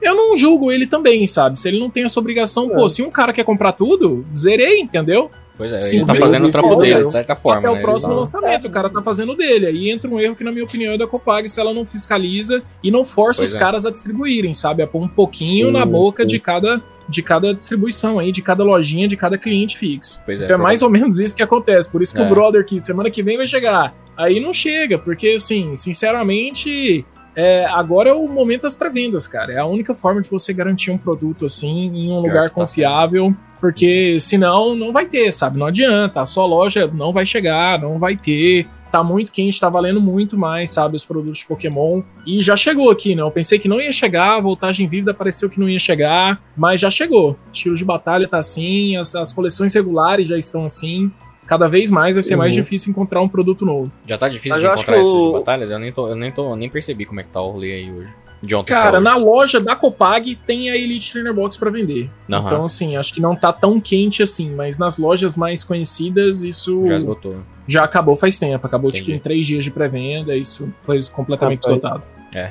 eu 0.01 0.15
não 0.15 0.37
julgo 0.37 0.73
ele 0.73 0.87
também, 0.87 1.27
sabe? 1.27 1.59
Se 1.59 1.69
ele 1.69 1.79
não 1.79 1.89
tem 1.89 2.03
essa 2.05 2.19
obrigação, 2.19 2.69
pô, 2.69 2.89
se 2.89 3.03
um 3.03 3.11
cara 3.11 3.33
quer 3.33 3.45
comprar 3.45 3.73
tudo, 3.73 4.27
zerei, 4.37 4.81
entendeu? 4.81 5.31
Pois 5.57 5.71
é, 5.71 5.83
Sim, 5.83 5.99
ele 5.99 6.07
tá 6.07 6.15
fazendo 6.17 6.49
o 6.49 6.51
trampo 6.51 6.75
dele, 6.77 7.05
de 7.05 7.13
certa 7.13 7.37
forma. 7.37 7.61
Até 7.61 7.71
né? 7.73 7.79
o 7.79 7.83
próximo 7.83 8.13
Ele- 8.15 8.21
lançamento, 8.21 8.67
o 8.67 8.71
cara 8.71 8.91
tá 8.91 9.03
fazendo 9.03 9.37
dele. 9.37 9.67
Aí 9.67 9.91
entra 9.91 10.11
um 10.11 10.19
erro 10.19 10.35
que, 10.35 10.43
na 10.43 10.51
minha 10.51 10.65
opinião, 10.65 10.95
é 10.95 10.99
da 10.99 11.07
Copag 11.07 11.49
se 11.49 11.61
ela 11.61 11.73
não 11.73 11.85
fiscaliza 11.85 12.63
e 12.83 12.91
não 12.91 13.05
força 13.05 13.41
Pois 13.41 13.51
os 13.51 13.55
é. 13.55 13.59
caras 13.59 13.87
a 13.87 13.91
distribuírem, 13.91 14.55
sabe? 14.55 14.83
A 14.83 14.87
pôr 14.87 15.03
um 15.03 15.09
pouquinho 15.09 15.67
Sim, 15.67 15.73
na 15.73 15.85
boca 15.85 16.23
sim. 16.25 16.29
de 16.29 16.39
cada, 16.41 16.83
de 17.09 17.23
cada 17.23 17.53
distribuição 17.55 18.19
aí, 18.19 18.33
de 18.33 18.43
cada 18.43 18.63
lojinha, 18.65 19.07
de 19.09 19.17
cada 19.17 19.37
cliente 19.39 19.77
fixo. 19.77 20.21
Pois 20.25 20.41
é, 20.41 20.45
Então 20.45 20.57
é 20.57 20.61
mais 20.61 20.83
ou 20.83 20.91
menos 20.91 21.21
isso 21.21 21.37
que 21.37 21.43
acontece. 21.43 21.91
Por 21.91 22.03
isso 22.03 22.15
que 22.15 22.23
É. 22.23 22.27
o 22.27 22.29
brother 22.29 22.61
aqui, 22.61 22.79
semana 22.79 23.11
que 23.11 23.23
vem 23.23 23.37
vai 23.37 23.47
chegar. 23.47 23.95
Aí 24.17 24.41
não 24.41 24.53
chega, 24.53 24.99
porque 24.99 25.31
assim, 25.31 25.75
sinceramente, 25.77 27.05
é, 27.35 27.65
agora 27.67 28.11
é 28.11 28.13
o 28.13 28.29
momento 28.29 28.63
das 28.63 28.77
pré-vendas, 28.77 29.27
cara. 29.27 29.53
É 29.53 29.59
a 29.59 29.67
única 29.67 29.95
forma 29.95 30.21
de 30.21 30.29
você 30.29 30.53
garantir 30.53 30.91
um 30.91 30.99
produto 30.99 31.47
assim 31.47 31.91
em 31.95 32.11
um 32.11 32.21
lugar 32.21 32.49
que 32.49 32.55
tá 32.55 32.61
confiável. 32.61 33.35
Porque 33.61 34.17
senão 34.19 34.75
não 34.75 34.93
vai 34.93 35.07
ter, 35.07 35.33
sabe? 35.33 35.57
Não 35.57 35.67
adianta. 35.67 36.21
A 36.21 36.27
sua 36.27 36.45
loja 36.45 36.91
não 36.93 37.13
vai 37.13 37.25
chegar, 37.25 37.81
não 37.81 37.97
vai 37.97 38.17
ter. 38.17 38.67
Tá 38.93 39.03
muito 39.03 39.33
quente, 39.33 39.59
tá 39.59 39.71
valendo 39.71 40.01
muito 40.03 40.37
mais, 40.37 40.71
sabe? 40.71 40.97
Os 40.97 41.05
produtos 41.05 41.39
de 41.39 41.47
Pokémon. 41.47 42.03
E 42.27 42.43
já 42.43 42.55
chegou 42.57 42.91
aqui, 42.91 43.15
né? 43.15 43.23
Eu 43.23 43.31
pensei 43.31 43.59
que 43.59 43.67
não 43.67 43.81
ia 43.81 43.91
chegar, 43.91 44.37
a 44.37 44.41
voltagem 44.41 44.87
vívida 44.87 45.15
pareceu 45.15 45.49
que 45.49 45.59
não 45.59 45.67
ia 45.69 45.79
chegar, 45.79 46.43
mas 46.55 46.79
já 46.79 46.91
chegou. 46.91 47.35
Estilo 47.51 47.75
de 47.75 47.85
batalha 47.87 48.29
tá 48.29 48.37
assim, 48.37 48.97
as, 48.99 49.15
as 49.15 49.33
coleções 49.33 49.73
regulares 49.75 50.29
já 50.29 50.37
estão 50.39 50.67
assim. 50.67 51.11
Cada 51.47 51.67
vez 51.69 51.91
mais 51.91 52.15
vai 52.17 52.23
ser 52.23 52.37
mais 52.37 52.55
Uhum. 52.55 52.61
difícil 52.63 52.91
encontrar 52.91 53.21
um 53.23 53.29
produto 53.29 53.65
novo. 53.67 53.91
Já 54.07 54.17
tá 54.19 54.29
difícil 54.29 54.51
Mas 54.53 54.61
de 54.61 54.67
encontrar 54.69 55.01
o- 55.01 55.23
de 55.27 55.33
batalhas? 55.33 55.71
Eu 55.71 55.79
nem, 55.79 55.91
tô, 55.93 56.09
eu 56.09 56.15
nem, 56.15 56.31
tô, 56.31 56.55
nem 56.55 56.69
percebi 56.69 57.05
como 57.07 57.19
é 57.21 57.23
que 57.23 57.31
tá 57.31 57.41
o 57.41 57.51
rolê 57.51 57.73
aí 57.73 57.91
hoje. 57.91 58.11
De 58.43 58.55
ontem 58.57 58.73
Cara, 58.73 59.01
na 59.01 59.15
loja 59.17 59.61
da 59.61 59.77
Copag 59.77 60.35
tem 60.47 60.69
a 60.69 60.77
Elite 60.77 61.13
Trainer 61.13 61.33
Box 61.33 61.57
pra 61.57 61.71
vender. 61.71 62.11
Aham. 62.31 62.47
Então, 62.47 62.65
assim, 62.65 62.97
acho 62.97 63.15
que 63.15 63.21
não 63.21 63.37
tá 63.37 63.53
tão 63.53 63.81
quente 63.81 64.21
assim, 64.23 64.51
mas 64.53 64.79
nas 64.79 64.99
lojas 64.99 65.37
mais 65.37 65.63
conhecidas, 65.63 66.43
isso 66.43 66.85
Já 66.87 66.97
esgotou. 66.97 67.37
já 67.69 67.85
acabou 67.85 68.17
faz 68.17 68.39
tempo. 68.41 68.67
Acabou, 68.67 68.91
tipo, 68.91 69.05
Entendi. 69.05 69.17
em 69.19 69.21
três 69.21 69.47
dias 69.47 69.63
de 69.65 69.71
pré-venda, 69.71 70.37
isso 70.37 70.69
foi 70.81 70.99
completamente 71.13 71.61
esgotado. 71.61 72.03
Pra 72.33 72.51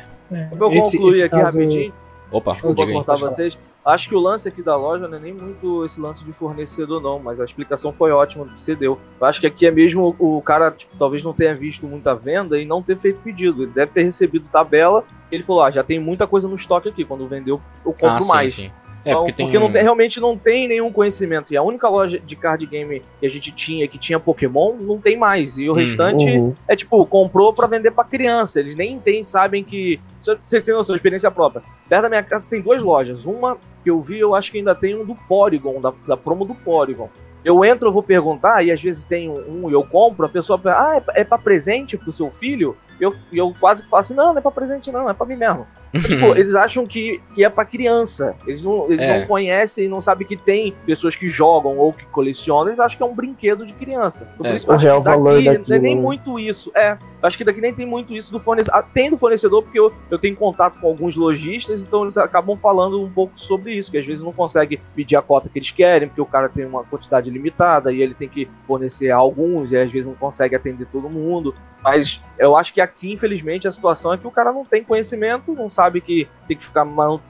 eu 0.62 0.72
Esse- 0.72 0.98
concluir 0.98 1.10
esse 1.10 1.24
aqui 1.24 1.36
caso- 1.36 1.60
rapidinho, 1.60 1.94
Opa, 2.32 2.54
Desculpa 2.54 2.76
diga 2.86 2.88
aí. 2.88 2.94
cortar 3.04 3.16
vocês. 3.18 3.58
Acho 3.84 4.10
que 4.10 4.16
o 4.16 4.20
lance 4.20 4.48
aqui 4.48 4.62
da 4.62 4.76
loja 4.76 5.08
não 5.08 5.18
é 5.18 5.22
nem 5.22 5.34
muito 5.34 5.84
esse 5.86 6.00
lance 6.00 6.24
de 6.24 6.32
fornecedor, 6.32 7.02
não, 7.02 7.18
mas 7.18 7.40
a 7.42 7.46
explicação 7.46 7.92
foi 7.92 8.12
ótima 8.12 8.46
que 8.46 8.62
você 8.62 8.76
deu. 8.76 9.00
Eu 9.20 9.26
acho 9.26 9.42
que 9.42 9.48
aqui 9.48 9.66
é 9.66 9.72
mesmo 9.72 10.16
o 10.20 10.40
cara, 10.42 10.70
tipo, 10.70 10.96
talvez 10.98 11.24
não 11.24 11.34
tenha 11.34 11.56
visto 11.56 11.88
muita 11.88 12.14
venda 12.14 12.60
e 12.60 12.66
não 12.66 12.84
ter 12.84 12.98
feito 12.98 13.20
pedido. 13.24 13.64
Ele 13.64 13.72
deve 13.72 13.92
ter 13.92 14.04
recebido 14.04 14.46
tabela. 14.52 15.04
Ele 15.32 15.42
falou: 15.42 15.64
ah, 15.64 15.72
já 15.72 15.84
tem 15.84 16.00
muita 16.00 16.28
coisa 16.28 16.48
no 16.48 16.56
estoque 16.56 16.90
aqui. 16.90 17.04
Quando 17.04 17.28
vendeu, 17.28 17.60
eu 17.84 17.92
compro 17.92 18.08
Ah, 18.18 18.22
sim, 18.22 18.28
mais. 18.30 18.54
sim. 18.54 18.72
É, 19.04 19.10
Então, 19.10 19.24
porque 19.26 19.34
tem... 19.46 19.60
não 19.60 19.72
tem- 19.72 19.82
realmente 19.82 20.20
não 20.20 20.38
tem 20.38 20.68
nenhum 20.68 20.92
conhecimento. 20.92 21.52
E 21.52 21.58
a 21.58 21.64
única 21.64 21.90
loja 21.90 22.20
de 22.20 22.36
card 22.36 22.64
game 22.68 23.02
que 23.20 23.26
a 23.26 23.30
gente 23.32 23.52
tinha, 23.52 23.88
que 23.88 23.98
tinha 23.98 24.20
Pokémon, 24.20 24.76
não 24.80 25.00
tem 25.00 25.18
mais. 25.18 25.58
E 25.58 25.68
o 25.68 25.72
Uhum. 25.72 25.80
restante 25.80 26.30
Uhum. 26.30 26.54
é 26.68 26.76
tipo, 26.76 27.04
comprou 27.08 27.52
pra 27.52 27.66
vender 27.66 27.90
pra 27.90 28.04
criança. 28.04 28.60
Eles 28.60 28.76
nem 28.76 29.00
tem, 29.00 29.24
sabem 29.24 29.64
que. 29.64 30.00
Vocês 30.22 30.64
têm 30.64 30.76
noção, 30.76 30.96
experiência 30.96 31.32
própria. 31.32 31.64
Perto 31.90 32.04
da 32.04 32.10
minha 32.10 32.22
casa 32.22 32.48
tem 32.48 32.62
duas 32.62 32.80
lojas. 32.84 33.26
Uma 33.26 33.58
que 33.84 33.90
eu 33.90 34.02
vi, 34.02 34.20
eu 34.20 34.36
acho 34.36 34.52
que 34.52 34.58
ainda 34.58 34.76
tem 34.76 34.96
um 34.96 35.06
do 35.06 35.16
Porygon, 35.16 35.82
da, 35.82 35.94
da 36.08 36.18
promo 36.18 36.46
do 36.46 36.56
Porygon. 36.56 37.10
Eu 37.44 37.66
entro, 37.66 37.88
eu 37.88 37.94
vou 37.94 38.04
perguntar, 38.04 38.64
e 38.64 38.72
às 38.72 38.82
vezes 38.82 39.04
tem 39.04 39.30
um 39.30 39.70
e 39.70 39.74
eu 39.74 39.84
compro, 39.84 40.26
a 40.26 40.30
pessoa 40.30 40.60
fala, 40.60 40.92
ah, 40.92 40.98
é 40.98 41.22
é 41.22 41.24
pra 41.24 41.38
presente 41.38 41.98
pro 41.98 42.14
seu 42.14 42.30
filho? 42.30 42.78
Eu, 43.02 43.12
e 43.32 43.38
eu 43.38 43.54
quase 43.60 43.84
que 43.84 43.90
falo 43.90 44.00
assim, 44.00 44.14
não, 44.14 44.28
não 44.32 44.38
é 44.38 44.42
pra 44.42 44.52
presente 44.52 44.92
não, 44.92 45.10
é 45.10 45.14
pra 45.14 45.26
mim 45.26 45.36
mesmo. 45.36 45.66
tipo, 45.92 46.28
eles 46.38 46.56
acham 46.56 46.86
que, 46.88 47.20
que 47.36 47.44
é 47.44 47.50
pra 47.50 47.66
criança. 47.66 48.34
Eles, 48.48 48.64
não, 48.64 48.86
eles 48.90 49.02
É. 49.06 49.20
não 49.20 49.28
conhecem 49.28 49.86
e 49.86 49.88
não 49.90 50.02
sabem 50.02 50.26
que 50.26 50.38
tem 50.38 50.74
pessoas 50.86 51.16
que 51.18 51.28
jogam 51.28 51.78
ou 51.78 51.92
que 51.92 52.06
colecionam. 52.06 52.68
Eles 52.68 52.80
acham 52.80 52.96
que 52.98 53.04
é 53.04 53.06
um 53.06 53.14
brinquedo 53.14 53.66
de 53.66 53.74
criança. 53.74 54.26
Então, 54.36 54.46
É, 54.46 54.50
por 54.52 54.56
isso 54.56 54.66
que 54.66 54.72
eu 54.72 54.74
o 54.74 54.78
acho 54.78 54.86
real 54.86 55.00
que 55.00 55.06
daqui 55.06 55.18
valor 55.18 55.42
não 55.42 55.64
tem 55.64 55.80
nem 55.80 55.96
né? 55.96 56.02
muito 56.02 56.40
isso. 56.40 56.72
É, 56.74 56.98
acho 57.22 57.38
que 57.38 57.44
daqui 57.44 57.60
nem 57.60 57.74
tem 57.74 57.86
muito 57.86 58.14
isso 58.16 58.32
do 58.32 58.40
fornecedor. 58.40 58.86
Tem 58.94 59.10
do 59.10 59.18
fornecedor, 59.18 59.64
porque 59.64 59.80
eu, 59.80 59.92
eu 60.10 60.18
tenho 60.18 60.36
contato 60.38 60.80
com 60.80 60.88
alguns 60.88 61.16
lojistas, 61.16 61.84
então 61.84 62.04
eles 62.04 62.18
acabam 62.18 62.56
falando 62.56 63.02
um 63.04 63.10
pouco 63.10 63.34
sobre 63.36 63.74
isso, 63.74 63.92
que 63.92 63.98
às 63.98 64.06
vezes 64.06 64.24
não 64.24 64.32
consegue 64.32 64.80
pedir 64.96 65.18
a 65.18 65.22
cota 65.22 65.50
que 65.50 65.60
eles 65.60 65.72
querem, 65.72 66.08
porque 66.08 66.22
o 66.22 66.26
cara 66.26 66.48
tem 66.48 66.64
uma 66.66 66.84
quantidade 66.86 67.30
limitada 67.30 67.92
e 67.92 68.02
ele 68.02 68.14
tem 68.14 68.30
que 68.30 68.48
fornecer 68.66 69.10
a 69.12 69.18
alguns, 69.18 69.72
e 69.74 69.78
às 69.78 69.92
vezes 69.92 70.08
não 70.08 70.16
consegue 70.16 70.56
atender 70.56 70.86
todo 70.90 71.10
mundo. 71.10 71.54
Mas 71.84 72.22
eu 72.38 72.56
acho 72.56 72.74
que 72.74 72.80
aqui, 72.80 73.12
infelizmente, 73.12 73.68
a 73.68 73.72
situação 73.72 74.14
é 74.14 74.18
que 74.18 74.28
o 74.28 74.32
cara 74.32 74.52
não 74.52 74.64
tem 74.64 74.84
conhecimento, 74.84 75.54
não 75.54 75.70
sabe 75.70 76.00
que 76.02 76.28
tem 76.48 76.56
que 76.56 76.66
ficar 76.66 76.86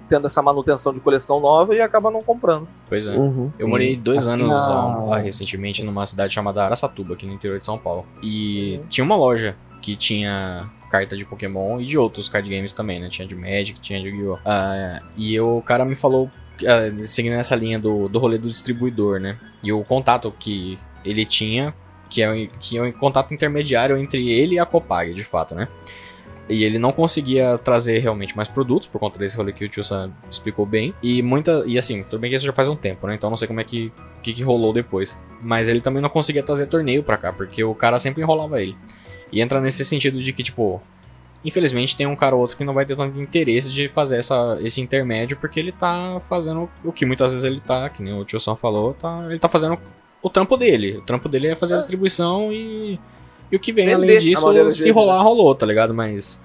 tendo 0.09 0.27
essa 0.27 0.41
manutenção 0.41 0.93
de 0.93 0.99
coleção 0.99 1.39
nova 1.39 1.73
e 1.73 1.81
acaba 1.81 2.11
não 2.11 2.21
comprando. 2.21 2.67
Pois 2.87 3.07
é. 3.07 3.15
Uhum. 3.15 3.51
Eu 3.57 3.67
morei 3.67 3.95
dois 3.95 4.27
Aqui 4.27 4.41
anos 4.41 4.49
na- 4.49 4.99
ó, 4.99 5.15
recentemente 5.15 5.83
numa 5.83 6.05
cidade 6.05 6.33
chamada 6.33 6.63
Araçatuba, 6.65 7.13
aqui 7.13 7.25
no 7.25 7.33
interior 7.33 7.59
de 7.59 7.65
São 7.65 7.77
Paulo. 7.77 8.05
E 8.21 8.81
tinha 8.89 9.05
uma 9.05 9.15
loja 9.15 9.55
que 9.81 9.95
tinha 9.95 10.69
carta 10.89 11.15
de 11.15 11.23
Pokémon 11.25 11.79
e 11.79 11.85
de 11.85 11.97
outros 11.97 12.27
card 12.27 12.49
games 12.49 12.73
também, 12.73 12.99
né? 12.99 13.07
Tinha 13.09 13.25
de 13.27 13.33
Magic, 13.35 13.79
tinha 13.79 13.99
de 14.01 14.09
Yu-Gi-Oh! 14.09 14.37
Ah, 14.45 15.01
e 15.15 15.39
o 15.39 15.61
cara 15.61 15.85
me 15.85 15.95
falou, 15.95 16.29
ah, 16.67 17.05
seguindo 17.05 17.33
essa 17.33 17.55
linha 17.55 17.79
do, 17.79 18.09
do 18.09 18.19
rolê 18.19 18.37
do 18.37 18.49
distribuidor, 18.49 19.19
né? 19.19 19.37
E 19.63 19.71
o 19.71 19.81
contato 19.85 20.31
que 20.37 20.77
ele 21.03 21.25
tinha, 21.25 21.73
que 22.11 22.21
é, 22.21 22.49
que 22.59 22.77
é 22.77 22.83
um 22.83 22.91
contato 22.91 23.33
intermediário 23.33 23.97
entre 23.97 24.29
ele 24.29 24.55
e 24.55 24.59
a 24.59 24.65
Copag, 24.65 25.13
de 25.13 25.23
fato, 25.23 25.55
né? 25.55 25.69
E 26.49 26.65
ele 26.65 26.77
não 26.77 26.91
conseguia 26.91 27.57
trazer 27.57 27.99
realmente 27.99 28.35
mais 28.35 28.49
produtos 28.49 28.85
por 28.85 28.99
conta 28.99 29.17
desse 29.17 29.37
rolê 29.37 29.53
que 29.53 29.63
o 29.63 29.69
Tio 29.69 29.83
Sam 29.83 30.11
explicou 30.29 30.65
bem. 30.65 30.93
E 31.01 31.21
muita. 31.21 31.63
E 31.65 31.77
assim, 31.77 32.03
tudo 32.03 32.19
bem 32.19 32.29
que 32.29 32.35
isso 32.35 32.45
já 32.45 32.51
faz 32.51 32.67
um 32.67 32.75
tempo, 32.75 33.07
né? 33.07 33.15
Então 33.15 33.29
não 33.29 33.37
sei 33.37 33.47
como 33.47 33.61
é 33.61 33.63
que. 33.63 33.91
Que, 34.21 34.33
que 34.33 34.43
rolou 34.43 34.73
depois. 34.73 35.19
Mas 35.41 35.69
ele 35.69 35.79
também 35.79 36.01
não 36.01 36.09
conseguia 36.09 36.43
trazer 36.43 36.67
torneio 36.67 37.03
pra 37.03 37.15
cá, 37.17 37.31
porque 37.31 37.63
o 37.63 37.73
cara 37.73 37.97
sempre 37.97 38.21
enrolava 38.21 38.61
ele. 38.61 38.75
E 39.31 39.39
entra 39.39 39.61
nesse 39.61 39.85
sentido 39.85 40.21
de 40.21 40.33
que, 40.33 40.43
tipo. 40.43 40.81
Infelizmente 41.43 41.97
tem 41.97 42.05
um 42.05 42.15
cara 42.15 42.35
ou 42.35 42.41
outro 42.41 42.55
que 42.55 42.63
não 42.63 42.73
vai 42.73 42.85
ter 42.85 42.95
tanto 42.95 43.19
interesse 43.19 43.73
de 43.73 43.89
fazer 43.89 44.17
essa, 44.17 44.59
esse 44.61 44.79
intermédio, 44.79 45.37
porque 45.37 45.59
ele 45.59 45.71
tá 45.71 46.21
fazendo 46.29 46.69
o 46.83 46.91
que 46.91 47.03
muitas 47.03 47.31
vezes 47.31 47.43
ele 47.43 47.59
tá, 47.59 47.89
que 47.89 48.03
nem 48.03 48.13
o 48.13 48.23
Tio 48.23 48.39
Sam 48.39 48.55
falou, 48.55 48.93
tá, 48.93 49.25
ele 49.27 49.39
tá 49.39 49.49
fazendo 49.49 49.79
o 50.21 50.29
trampo 50.29 50.57
dele. 50.57 50.97
O 50.97 51.01
trampo 51.01 51.27
dele 51.27 51.47
é 51.47 51.55
fazer 51.55 51.73
a 51.73 51.77
distribuição 51.77 52.51
e. 52.51 52.99
E 53.51 53.55
o 53.55 53.59
que 53.59 53.73
vem 53.73 53.85
Vender, 53.85 53.95
além 53.95 54.19
disso, 54.19 54.47
se 54.47 54.63
vezes, 54.63 54.95
rolar, 54.95 55.21
rolou, 55.21 55.53
tá 55.53 55.65
ligado? 55.65 55.93
Mas. 55.93 56.41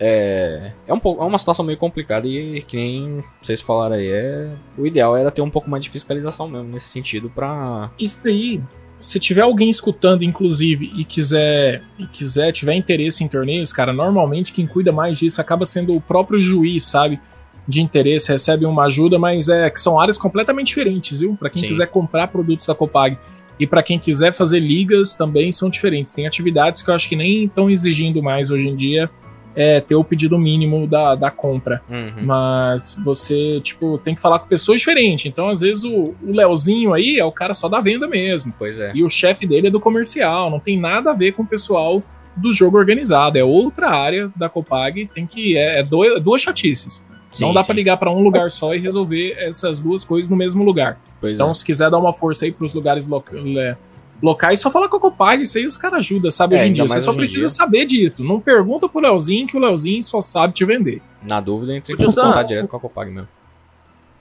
É, 0.00 0.72
é, 0.86 0.94
um 0.94 1.00
pouco, 1.00 1.20
é 1.22 1.26
uma 1.26 1.38
situação 1.38 1.64
meio 1.64 1.76
complicada 1.76 2.28
e 2.28 2.62
que 2.62 2.76
nem 2.76 3.24
vocês 3.42 3.60
falaram 3.60 3.96
aí, 3.96 4.08
é, 4.08 4.48
o 4.76 4.86
ideal 4.86 5.16
era 5.16 5.28
ter 5.28 5.42
um 5.42 5.50
pouco 5.50 5.68
mais 5.68 5.82
de 5.82 5.90
fiscalização 5.90 6.48
mesmo 6.48 6.68
nesse 6.68 6.88
sentido 6.88 7.28
pra. 7.28 7.90
Isso 7.98 8.16
daí, 8.22 8.62
se 8.96 9.18
tiver 9.18 9.42
alguém 9.42 9.68
escutando, 9.68 10.22
inclusive, 10.22 10.92
e 10.96 11.04
quiser, 11.04 11.82
e 11.98 12.06
quiser, 12.06 12.52
tiver 12.52 12.74
interesse 12.74 13.24
em 13.24 13.28
torneios, 13.28 13.72
cara, 13.72 13.92
normalmente 13.92 14.52
quem 14.52 14.66
cuida 14.66 14.92
mais 14.92 15.18
disso 15.18 15.40
acaba 15.40 15.64
sendo 15.64 15.94
o 15.94 16.00
próprio 16.00 16.40
juiz, 16.40 16.84
sabe? 16.84 17.20
De 17.68 17.82
interesse, 17.82 18.32
recebe 18.32 18.64
uma 18.64 18.84
ajuda, 18.86 19.18
mas 19.18 19.48
é 19.50 19.68
que 19.68 19.78
são 19.78 20.00
áreas 20.00 20.16
completamente 20.16 20.68
diferentes, 20.68 21.20
viu? 21.20 21.36
Pra 21.38 21.50
quem 21.50 21.60
Sim. 21.60 21.68
quiser 21.68 21.86
comprar 21.88 22.28
produtos 22.28 22.66
da 22.66 22.74
Copag. 22.74 23.18
E 23.60 23.66
pra 23.66 23.82
quem 23.82 23.98
quiser 23.98 24.32
fazer 24.32 24.58
ligas 24.58 25.14
também 25.14 25.52
são 25.52 25.68
diferentes. 25.68 26.14
Tem 26.14 26.26
atividades 26.26 26.80
que 26.82 26.88
eu 26.90 26.94
acho 26.94 27.08
que 27.08 27.14
nem 27.16 27.44
estão 27.44 27.68
exigindo 27.68 28.22
mais 28.22 28.50
hoje 28.50 28.68
em 28.68 28.74
dia 28.74 29.10
é, 29.54 29.80
ter 29.80 29.96
o 29.96 30.04
pedido 30.04 30.38
mínimo 30.38 30.86
da, 30.86 31.14
da 31.16 31.30
compra. 31.30 31.82
Uhum. 31.90 32.24
Mas 32.24 32.96
você, 33.04 33.60
tipo, 33.60 33.98
tem 33.98 34.14
que 34.14 34.20
falar 34.20 34.38
com 34.38 34.46
pessoas 34.46 34.78
diferentes. 34.80 35.26
Então, 35.26 35.48
às 35.48 35.60
vezes, 35.60 35.82
o, 35.84 36.14
o 36.22 36.32
Leozinho 36.32 36.94
aí 36.94 37.18
é 37.18 37.24
o 37.24 37.32
cara 37.32 37.52
só 37.52 37.68
da 37.68 37.80
venda 37.80 38.06
mesmo. 38.06 38.54
Pois 38.56 38.78
é. 38.78 38.92
E 38.94 39.02
o 39.02 39.10
chefe 39.10 39.46
dele 39.46 39.66
é 39.66 39.70
do 39.70 39.80
comercial. 39.80 40.48
Não 40.50 40.60
tem 40.60 40.78
nada 40.78 41.10
a 41.10 41.14
ver 41.14 41.32
com 41.32 41.42
o 41.42 41.46
pessoal 41.46 42.00
do 42.36 42.52
jogo 42.52 42.78
organizado. 42.78 43.36
É 43.36 43.42
outra 43.42 43.90
área 43.90 44.30
da 44.36 44.48
Copag. 44.48 45.10
Tem 45.12 45.26
que. 45.26 45.56
É, 45.56 45.80
é 45.80 45.82
dois- 45.82 46.22
duas 46.22 46.40
chatices. 46.40 47.04
Não 47.40 47.48
Sim, 47.48 47.54
dá 47.54 47.60
sim. 47.62 47.66
pra 47.66 47.74
ligar 47.74 47.96
pra 47.96 48.10
um 48.10 48.22
lugar 48.22 48.50
só 48.50 48.74
e 48.74 48.78
resolver 48.78 49.32
essas 49.38 49.80
duas 49.80 50.04
coisas 50.04 50.30
no 50.30 50.36
mesmo 50.36 50.64
lugar. 50.64 50.98
Pois 51.20 51.34
Então, 51.34 51.50
é. 51.50 51.54
se 51.54 51.64
quiser 51.64 51.90
dar 51.90 51.98
uma 51.98 52.12
força 52.14 52.44
aí 52.44 52.52
pros 52.52 52.72
lugares 52.74 53.06
loca- 53.06 53.36
le- 53.36 53.76
locais, 54.22 54.60
só 54.60 54.70
fala 54.70 54.88
com 54.88 54.96
a 54.96 55.00
Copag, 55.00 55.42
isso 55.42 55.58
aí 55.58 55.66
os 55.66 55.76
caras 55.76 55.98
ajudam, 55.98 56.30
sabe? 56.30 56.54
É, 56.54 56.58
hoje 56.58 56.68
em 56.68 56.72
dia. 56.72 56.86
Você 56.86 57.00
só 57.00 57.12
precisa 57.12 57.38
dia. 57.40 57.48
saber 57.48 57.84
disso. 57.86 58.24
Não 58.24 58.40
pergunta 58.40 58.88
pro 58.88 59.00
Leozinho 59.00 59.46
que 59.46 59.56
o 59.56 59.60
Leozinho 59.60 60.02
só 60.02 60.20
sabe 60.20 60.54
te 60.54 60.64
vender. 60.64 61.00
Na 61.28 61.40
dúvida, 61.40 61.76
entre 61.76 61.92
em 61.92 61.96
contato 61.96 62.46
direto 62.48 62.68
com 62.68 62.76
a 62.76 62.80
Copag 62.80 63.10
mesmo. 63.10 63.28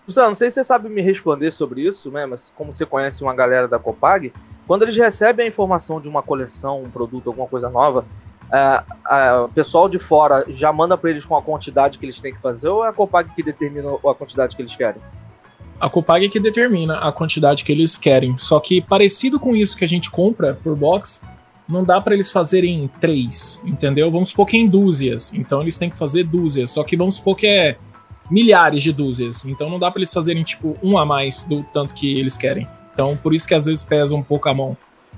Luciano, 0.08 0.30
não 0.30 0.36
sei 0.36 0.50
se 0.50 0.56
você 0.56 0.64
sabe 0.64 0.88
me 0.88 1.02
responder 1.02 1.52
sobre 1.52 1.82
isso, 1.86 2.10
né? 2.12 2.26
Mas 2.26 2.52
como 2.56 2.74
você 2.74 2.86
conhece 2.86 3.22
uma 3.24 3.34
galera 3.34 3.68
da 3.68 3.78
Copag, 3.78 4.32
quando 4.66 4.84
eles 4.84 4.96
recebem 4.96 5.46
a 5.46 5.50
informação 5.50 6.00
de 6.00 6.08
uma 6.08 6.22
coleção, 6.24 6.82
um 6.84 6.90
produto, 6.90 7.28
alguma 7.28 7.48
coisa 7.48 7.70
nova, 7.70 8.06
é, 8.52 8.82
a- 9.06 9.44
o 9.46 9.50
pessoal 9.50 9.88
de 9.90 10.00
fora 10.00 10.46
já 10.50 10.72
manda 10.72 10.98
pra 10.98 11.10
eles 11.10 11.26
com 11.26 11.36
a 11.36 11.42
quantidade 11.42 11.98
que 11.98 12.06
eles 12.06 12.20
têm 12.20 12.34
que 12.34 12.42
fazer 12.42 12.68
ou 12.70 12.86
é 12.86 12.90
a 12.90 12.94
Copag 12.94 13.30
que 13.36 13.44
determina 13.44 13.90
a 13.96 14.14
quantidade 14.14 14.56
que 14.56 14.62
eles 14.62 14.76
querem? 14.76 15.02
A 15.80 15.90
Copag 15.90 16.26
é 16.26 16.30
que 16.30 16.40
determina 16.40 16.98
a 16.98 17.12
quantidade 17.12 17.64
que 17.64 17.72
eles 17.72 17.96
querem. 17.98 18.38
Só 18.38 18.60
que 18.60 18.82
parecido 18.82 19.40
com 19.40 19.56
isso 19.56 19.78
que 19.78 19.86
a 19.86 19.88
gente 19.88 20.10
compra 20.10 20.58
por 20.64 20.76
box, 20.76 21.24
não 21.70 21.84
dá 21.84 22.00
pra 22.02 22.14
eles 22.16 22.32
fazerem 22.32 22.90
três, 23.00 23.62
entendeu? 23.66 24.10
Vamos 24.10 24.30
supor 24.30 24.48
que 24.48 24.58
é 24.58 24.60
em 24.60 24.68
dúzias. 24.68 25.32
Então 25.34 25.62
eles 25.62 25.78
têm 25.78 25.90
que 25.90 25.98
fazer 25.98 26.24
dúzias. 26.24 26.72
Só 26.72 26.84
que 26.84 26.96
vamos 26.98 27.16
supor 27.18 27.36
que 27.36 27.46
é 27.46 27.78
milhares 28.32 28.82
de 28.82 28.92
dúzias. 28.92 29.46
Então 29.46 29.70
não 29.70 29.78
dá 29.78 29.92
pra 29.92 30.00
eles 30.00 30.14
fazerem 30.14 30.44
tipo 30.44 30.76
um 30.82 30.98
a 30.98 31.06
mais 31.06 31.44
do 31.44 31.64
tanto 31.74 31.94
que 31.94 32.18
eles 32.20 32.38
querem. 32.38 32.68
Então 32.94 33.16
por 33.16 33.34
isso 33.34 33.48
que 33.48 33.54
às 33.54 33.66
vezes 33.66 33.84
pesa 33.84 34.16
um 34.16 34.24
pouco 34.24 34.50
a 34.50 34.54
mão. 34.54 34.76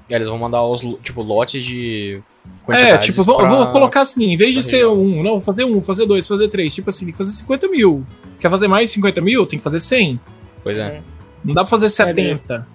E 0.10 0.14
aí 0.14 0.18
eles 0.18 0.28
vão 0.28 0.38
mandar 0.38 0.64
os, 0.64 0.82
tipo, 1.04 1.22
lotes 1.22 1.64
de 1.64 2.22
É, 2.70 2.98
tipo, 2.98 3.24
vou, 3.24 3.38
pra- 3.38 3.50
vou 3.50 3.68
colocar 3.68 4.02
assim, 4.02 4.24
em 4.26 4.36
vez 4.36 4.56
de 4.56 4.64
ser 4.64 4.78
regiões. 4.88 5.10
um, 5.18 5.24
não, 5.24 5.32
vou 5.34 5.42
fazer 5.42 5.64
um, 5.66 5.74
vou 5.74 5.82
fazer 5.82 6.06
dois, 6.06 6.28
vou 6.28 6.38
fazer 6.38 6.50
três. 6.50 6.74
Tipo 6.74 6.90
assim, 6.90 7.06
tem 7.06 7.12
que 7.12 7.18
fazer 7.18 7.32
50 7.32 7.68
mil. 7.68 8.04
Quer 8.40 8.50
fazer 8.50 8.68
mais 8.68 8.90
de 8.90 8.94
50 8.96 9.22
mil? 9.22 9.46
Tem 9.46 9.60
que 9.60 9.64
fazer 9.64 9.80
100. 9.80 10.20
Pois 10.64 10.78
é. 10.78 11.02
Não 11.46 11.54
dá 11.54 11.62
pra 11.62 11.70
fazer 11.70 11.90
70. 11.90 12.68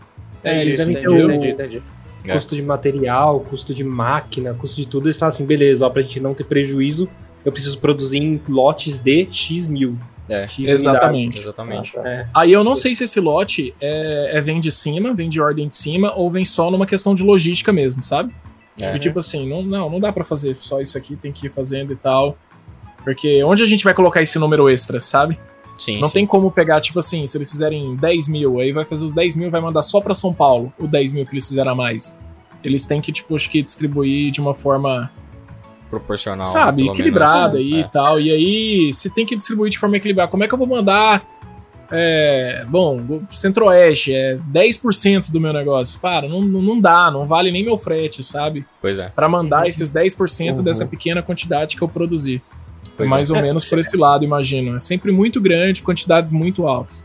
É, 0.44 0.60
eles 0.60 0.74
isso, 0.74 0.84
devem 0.86 1.02
ter 1.02 1.08
o 1.08 1.30
entendi, 1.32 1.48
entendi. 1.50 1.82
É. 2.26 2.32
custo 2.32 2.54
de 2.56 2.62
material, 2.62 3.40
custo 3.40 3.74
de 3.74 3.82
máquina, 3.84 4.54
custo 4.54 4.80
de 4.80 4.86
tudo. 4.86 5.06
Eles 5.06 5.16
falam 5.16 5.34
assim, 5.34 5.44
beleza, 5.44 5.86
ó, 5.86 5.90
pra 5.90 6.00
gente 6.02 6.20
não 6.20 6.32
ter 6.34 6.44
prejuízo, 6.44 7.08
eu 7.44 7.50
preciso 7.52 7.78
produzir 7.78 8.18
em 8.18 8.40
lotes 8.48 8.98
de 8.98 9.26
X 9.30 9.66
mil. 9.66 9.96
É, 10.28 10.46
X 10.48 10.68
Exatamente. 10.68 11.38
exatamente. 11.40 11.96
É. 11.98 12.26
Aí 12.32 12.52
eu 12.52 12.64
não 12.64 12.74
sei 12.74 12.94
se 12.94 13.04
esse 13.04 13.20
lote 13.20 13.74
é, 13.80 14.38
é 14.38 14.40
vem 14.40 14.58
de 14.58 14.72
cima, 14.72 15.12
vem 15.12 15.28
de 15.28 15.40
ordem 15.40 15.68
de 15.68 15.76
cima, 15.76 16.14
ou 16.14 16.30
vem 16.30 16.44
só 16.44 16.70
numa 16.70 16.86
questão 16.86 17.14
de 17.14 17.22
logística 17.22 17.72
mesmo, 17.72 18.02
sabe? 18.02 18.34
É. 18.80 18.96
E 18.96 18.98
tipo 18.98 19.18
assim, 19.18 19.48
não, 19.48 19.62
não, 19.62 19.90
não 19.90 20.00
dá 20.00 20.12
pra 20.12 20.24
fazer 20.24 20.54
só 20.56 20.80
isso 20.80 20.96
aqui, 20.96 21.14
tem 21.14 21.30
que 21.30 21.46
ir 21.46 21.50
fazendo 21.50 21.92
e 21.92 21.96
tal. 21.96 22.36
Porque 23.02 23.44
onde 23.44 23.62
a 23.62 23.66
gente 23.66 23.84
vai 23.84 23.92
colocar 23.92 24.22
esse 24.22 24.38
número 24.38 24.68
extra, 24.68 25.00
sabe? 25.00 25.38
Sim, 25.76 26.00
não 26.00 26.08
sim. 26.08 26.14
tem 26.14 26.26
como 26.26 26.50
pegar, 26.50 26.80
tipo 26.80 26.98
assim, 26.98 27.26
se 27.26 27.36
eles 27.36 27.50
fizerem 27.50 27.96
10 27.96 28.28
mil, 28.28 28.60
aí 28.60 28.72
vai 28.72 28.84
fazer 28.84 29.04
os 29.04 29.12
10 29.12 29.36
mil 29.36 29.50
vai 29.50 29.60
mandar 29.60 29.82
só 29.82 30.00
pra 30.00 30.14
São 30.14 30.32
Paulo, 30.32 30.72
o 30.78 30.86
10 30.86 31.12
mil 31.12 31.26
que 31.26 31.34
eles 31.34 31.46
fizeram 31.46 31.72
a 31.72 31.74
mais. 31.74 32.16
Eles 32.62 32.86
têm 32.86 33.00
que, 33.00 33.12
tipo, 33.12 33.34
acho 33.36 33.50
que 33.50 33.62
distribuir 33.62 34.30
de 34.30 34.40
uma 34.40 34.54
forma 34.54 35.10
proporcional. 36.00 36.46
sabe, 36.46 36.82
pelo 36.82 36.94
equilibrada 36.94 37.56
menos. 37.58 37.72
aí 37.72 37.80
É. 37.82 37.84
e 37.84 37.90
tal. 37.90 38.20
E 38.20 38.30
aí, 38.30 38.90
se 38.94 39.10
tem 39.10 39.24
que 39.26 39.34
distribuir 39.36 39.70
de 39.70 39.78
forma 39.78 39.96
equilibrada, 39.96 40.30
como 40.30 40.42
é 40.44 40.48
que 40.48 40.54
eu 40.54 40.58
vou 40.58 40.66
mandar? 40.66 41.24
É, 41.90 42.64
bom, 42.68 43.22
Centro-Oeste 43.30 44.12
é 44.14 44.38
10% 44.52 45.30
do 45.30 45.40
meu 45.40 45.52
negócio. 45.52 45.98
Para, 46.00 46.26
não, 46.28 46.40
não 46.40 46.80
dá, 46.80 47.10
não 47.10 47.26
vale 47.26 47.52
nem 47.52 47.62
meu 47.64 47.76
frete, 47.76 48.22
sabe? 48.22 48.64
Pois 48.80 48.98
é. 48.98 49.08
Pra 49.14 49.28
mandar 49.28 49.68
esses 49.68 49.92
10% 49.92 50.58
Uhum. 50.58 50.64
dessa 50.64 50.86
pequena 50.86 51.22
quantidade 51.22 51.76
que 51.76 51.82
eu 51.82 51.88
produzi. 51.88 52.42
Pois 52.96 53.08
Mais 53.08 53.30
é. 53.30 53.34
ou 53.34 53.42
menos 53.42 53.68
por 53.68 53.78
esse 53.78 53.96
lado, 53.96 54.24
imagino. 54.24 54.74
É 54.76 54.78
sempre 54.78 55.12
muito 55.12 55.40
grande, 55.40 55.82
quantidades 55.82 56.32
muito 56.32 56.66
altas. 56.66 57.04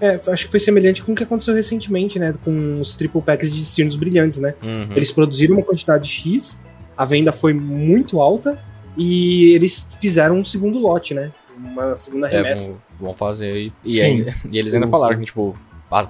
É, 0.00 0.20
acho 0.28 0.46
que 0.46 0.50
foi 0.50 0.60
semelhante 0.60 1.02
com 1.02 1.12
o 1.12 1.14
que 1.14 1.22
aconteceu 1.22 1.54
recentemente, 1.54 2.18
né? 2.18 2.34
Com 2.44 2.80
os 2.80 2.94
triple 2.94 3.22
packs 3.22 3.50
de 3.50 3.58
destinos 3.58 3.96
brilhantes, 3.96 4.40
né? 4.40 4.54
Uhum. 4.62 4.88
Eles 4.94 5.12
produziram 5.12 5.54
uma 5.54 5.62
quantidade 5.62 6.08
X, 6.08 6.60
a 6.96 7.04
venda 7.04 7.32
foi 7.32 7.52
muito 7.52 8.20
alta 8.20 8.58
e 8.96 9.52
eles 9.54 9.96
fizeram 10.00 10.38
um 10.38 10.44
segundo 10.44 10.78
lote, 10.78 11.14
né? 11.14 11.32
Uma 11.56 11.94
segunda 11.94 12.28
É, 12.28 12.36
remessa. 12.36 12.70
vão, 12.70 12.80
vão 13.08 13.14
fazer 13.14 13.52
aí. 13.52 13.72
E, 13.84 13.92
Sim. 13.92 14.02
aí- 14.04 14.34
e 14.50 14.58
eles 14.58 14.74
ainda 14.74 14.86
Sim, 14.86 14.90
falaram 14.90 15.14
sim. 15.14 15.20
que, 15.20 15.26
tipo, 15.26 15.56
a 15.90 16.08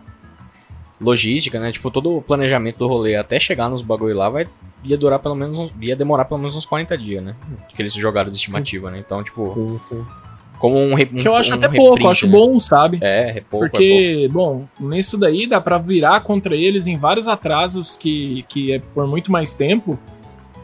logística, 1.00 1.58
né? 1.58 1.72
Tipo, 1.72 1.90
todo 1.90 2.16
o 2.16 2.22
planejamento 2.22 2.78
do 2.78 2.86
rolê 2.88 3.16
até 3.16 3.38
chegar 3.40 3.68
nos 3.68 3.82
bagulho 3.82 4.16
lá 4.16 4.28
vai. 4.28 4.46
Ia 4.84 4.96
durar 4.98 5.18
pelo 5.18 5.34
menos. 5.34 5.70
ia 5.80 5.96
demorar 5.96 6.24
pelo 6.26 6.38
menos 6.38 6.54
uns 6.54 6.66
40 6.66 6.96
dias, 6.96 7.22
né? 7.22 7.34
Que 7.74 7.80
eles 7.82 7.94
jogaram 7.94 8.30
de 8.30 8.36
estimativa, 8.36 8.90
né? 8.90 8.98
Então, 8.98 9.22
tipo, 9.24 9.54
Sim, 9.54 9.78
sim. 9.80 10.04
como 10.58 10.76
um. 10.78 10.92
um 10.92 10.96
Que 10.96 11.26
eu 11.26 11.34
acho 11.34 11.52
um 11.52 11.54
até 11.56 11.68
pouco, 11.68 11.82
eu 11.82 11.90
reprint, 11.92 12.10
acho 12.10 12.26
né? 12.26 12.32
bom, 12.32 12.60
sabe? 12.60 12.98
É, 13.00 13.38
é 13.38 13.40
pouco, 13.40 13.64
é. 13.66 13.68
Porque, 13.70 14.28
bom, 14.30 14.66
nisso 14.78 15.16
daí 15.16 15.46
dá 15.46 15.58
pra 15.60 15.78
virar 15.78 16.20
contra 16.20 16.54
eles 16.54 16.86
em 16.86 16.96
vários 16.98 17.26
atrasos 17.26 17.96
que, 17.96 18.44
que 18.48 18.72
é 18.72 18.78
por 18.78 19.06
muito 19.06 19.32
mais 19.32 19.54
tempo 19.54 19.98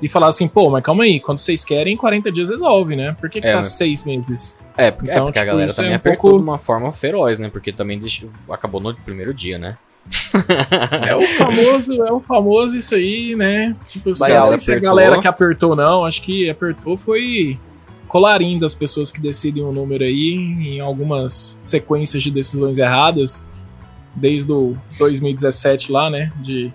e 0.02 0.08
falar 0.08 0.28
assim, 0.28 0.48
pô, 0.48 0.70
mas 0.70 0.82
calma 0.82 1.04
aí, 1.04 1.20
quando 1.20 1.38
vocês 1.38 1.64
querem, 1.64 1.96
40 1.96 2.30
dias 2.32 2.48
resolve, 2.50 2.96
né? 2.96 3.14
Por 3.20 3.28
que, 3.28 3.40
que 3.40 3.46
É, 3.46 3.52
tá 3.52 3.62
seis 3.62 4.04
meses? 4.04 4.56
É, 4.76 4.90
porque, 4.90 5.10
é, 5.10 5.14
Então, 5.14 5.26
porque 5.26 5.38
a 5.38 5.42
tipo, 5.42 5.50
galera 5.52 5.66
isso 5.66 5.76
também 5.76 5.90
é 5.92 5.94
um 5.94 5.96
apertou 5.96 6.20
pouco- 6.30 6.38
de 6.38 6.42
uma 6.48 6.58
forma 6.58 6.90
feroz, 6.92 7.38
né? 7.38 7.48
Porque 7.50 7.72
também 7.72 7.98
deixou- 7.98 8.30
acabou 8.50 8.80
no 8.80 8.94
primeiro 8.94 9.34
dia, 9.34 9.58
né? 9.58 9.76
É 11.06 11.14
o 11.14 11.26
famoso, 11.36 12.02
é 12.02 12.12
o 12.12 12.20
famoso 12.20 12.76
isso 12.76 12.94
aí, 12.94 13.36
né? 13.36 13.76
Tipo, 13.86 14.10
ela 14.24 14.40
não 14.40 14.46
sei 14.48 14.58
se 14.58 14.72
a 14.72 14.78
galera 14.78 15.20
que 15.20 15.28
apertou, 15.28 15.76
não. 15.76 16.04
Acho 16.04 16.22
que 16.22 16.48
apertou 16.48 16.96
foi 16.96 17.58
colarinho 18.08 18.58
das 18.58 18.74
pessoas 18.74 19.12
que 19.12 19.20
decidem 19.20 19.62
o 19.62 19.70
número 19.70 20.02
aí 20.02 20.32
em 20.34 20.80
algumas 20.80 21.60
sequências 21.62 22.22
de 22.22 22.30
decisões 22.30 22.78
erradas, 22.78 23.46
desde 24.16 24.50
o 24.50 24.76
2017 24.98 25.92
lá, 25.92 26.08
né? 26.10 26.32
De 26.36 26.72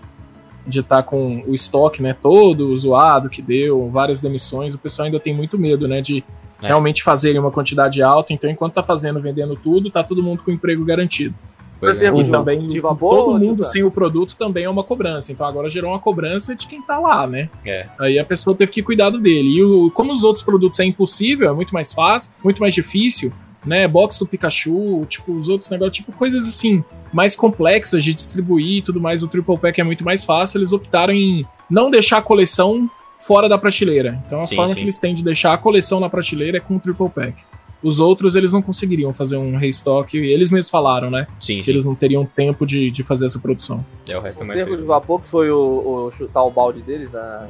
de 0.66 0.80
estar 0.80 1.04
com 1.04 1.44
o 1.48 1.54
estoque, 1.54 2.02
né, 2.02 2.16
todo 2.22 2.76
zoado 2.76 3.30
que 3.30 3.42
deu, 3.42 3.90
várias 3.90 4.20
demissões, 4.20 4.74
o 4.74 4.78
pessoal 4.80 5.06
ainda 5.06 5.20
tem 5.20 5.34
muito 5.34 5.58
medo, 5.58 5.88
né, 5.88 6.02
de 6.02 6.24
É. 6.62 6.68
realmente 6.68 7.04
fazerem 7.04 7.40
uma 7.40 7.52
quantidade 7.52 8.02
alta, 8.02 8.34
então 8.34 8.50
enquanto 8.50 8.74
tá 8.74 8.84
fazendo, 8.84 9.20
vendendo 9.20 9.56
tudo, 9.56 9.92
tá 9.92 10.04
todo 10.04 10.24
mundo 10.24 10.42
com 10.44 10.52
emprego 10.52 10.84
garantido. 10.86 11.36
Por 11.80 11.88
Pois 11.88 12.02
é. 12.02 12.06
exemplo, 12.06 12.22
E 12.22 12.24
de, 12.24 12.32
também 12.32 12.68
de 12.68 12.80
vapor, 12.80 13.16
todo 13.18 13.38
mundo 13.40 13.64
sem 13.66 13.84
o 13.84 13.92
produto 13.92 14.38
também 14.38 14.64
é 14.64 14.70
uma 14.70 14.82
cobrança. 14.84 15.34
Então 15.34 15.46
agora 15.46 15.70
gerou 15.70 15.92
uma 15.92 16.00
cobrança 16.00 16.56
de 16.56 16.66
quem 16.66 16.82
tá 16.82 16.98
lá, 16.98 17.28
né? 17.28 17.50
É. 17.66 17.86
Aí 18.00 18.18
a 18.18 18.24
pessoa 18.24 18.56
teve 18.56 18.72
que 18.72 18.82
cuidar 18.82 19.10
dele. 19.10 19.50
E 19.58 19.62
o, 19.62 19.92
como 19.92 20.14
os 20.14 20.24
outros 20.24 20.44
produtos 20.44 20.80
é 20.80 20.86
impossível, 20.86 21.50
é 21.50 21.54
muito 21.54 21.74
mais 21.74 21.94
fácil, 21.94 22.32
muito 22.42 22.62
mais 22.62 22.74
difícil, 22.74 23.34
né? 23.66 23.88
Box 23.88 24.20
do 24.20 24.26
Pikachu, 24.26 25.06
tipo, 25.08 25.32
os 25.32 25.50
outros 25.50 25.70
negócios, 25.70 25.98
tipo, 25.98 26.12
coisas 26.12 26.48
assim, 26.48 26.84
mais 27.12 27.36
complexas 27.36 28.04
de 28.04 28.14
distribuir 28.14 28.78
e 28.78 28.82
tudo 28.82 29.00
mais. 29.00 29.24
O 29.24 29.28
Triple 29.28 29.58
Pack 29.58 29.80
é 29.80 29.84
muito 29.84 30.04
mais 30.04 30.24
fácil. 30.24 30.60
Eles 30.60 30.72
optaram 30.72 31.14
em 31.14 31.46
não 31.70 31.90
deixar 31.90 32.18
a 32.18 32.22
coleção 32.22 32.90
fora 33.20 33.50
da 33.50 33.58
prateleira. 33.58 34.22
Então 34.26 34.40
a 34.40 34.46
Sim, 34.46 34.56
forma 34.56 34.70
sim. 34.70 34.76
que 34.76 34.82
eles 34.82 35.00
têm 35.00 35.14
de 35.14 35.24
deixar 35.24 35.54
a 35.54 35.58
coleção 35.58 36.00
na 36.00 36.10
prateleira 36.10 36.58
é 36.58 36.60
com 36.60 36.76
o 36.76 36.80
Triple 36.80 37.10
Pack. 37.10 37.36
Os 37.84 38.00
outros, 38.00 38.36
eles 38.36 38.52
não 38.52 38.62
conseguiriam 38.62 39.14
fazer 39.14 39.38
um 39.38 39.58
restock. 39.58 40.18
Eles 40.18 40.50
mesmos 40.50 40.70
falaram, 40.70 41.12
né? 41.12 41.28
Sim, 41.40 41.58
que 41.58 41.66
sim. 41.66 41.72
eles 41.72 41.86
não 41.86 41.94
teriam 41.94 42.26
tempo 42.26 42.66
de, 42.66 42.90
de 42.90 43.04
fazer 43.04 43.28
essa 43.28 43.38
produção. 43.38 43.86
É, 44.08 44.18
o 44.18 44.22
resto 44.22 44.42
é 44.42 44.44
O 44.44 44.48
mais 44.48 44.60
cerco 44.60 44.78
de 44.78 44.84
vapor 44.84 45.22
que 45.22 45.28
foi 45.28 45.52
o, 45.52 45.58
o 45.58 46.12
chutar 46.18 46.44
o 46.44 46.50
balde 46.50 46.82
deles, 46.82 47.12
na, 47.12 47.48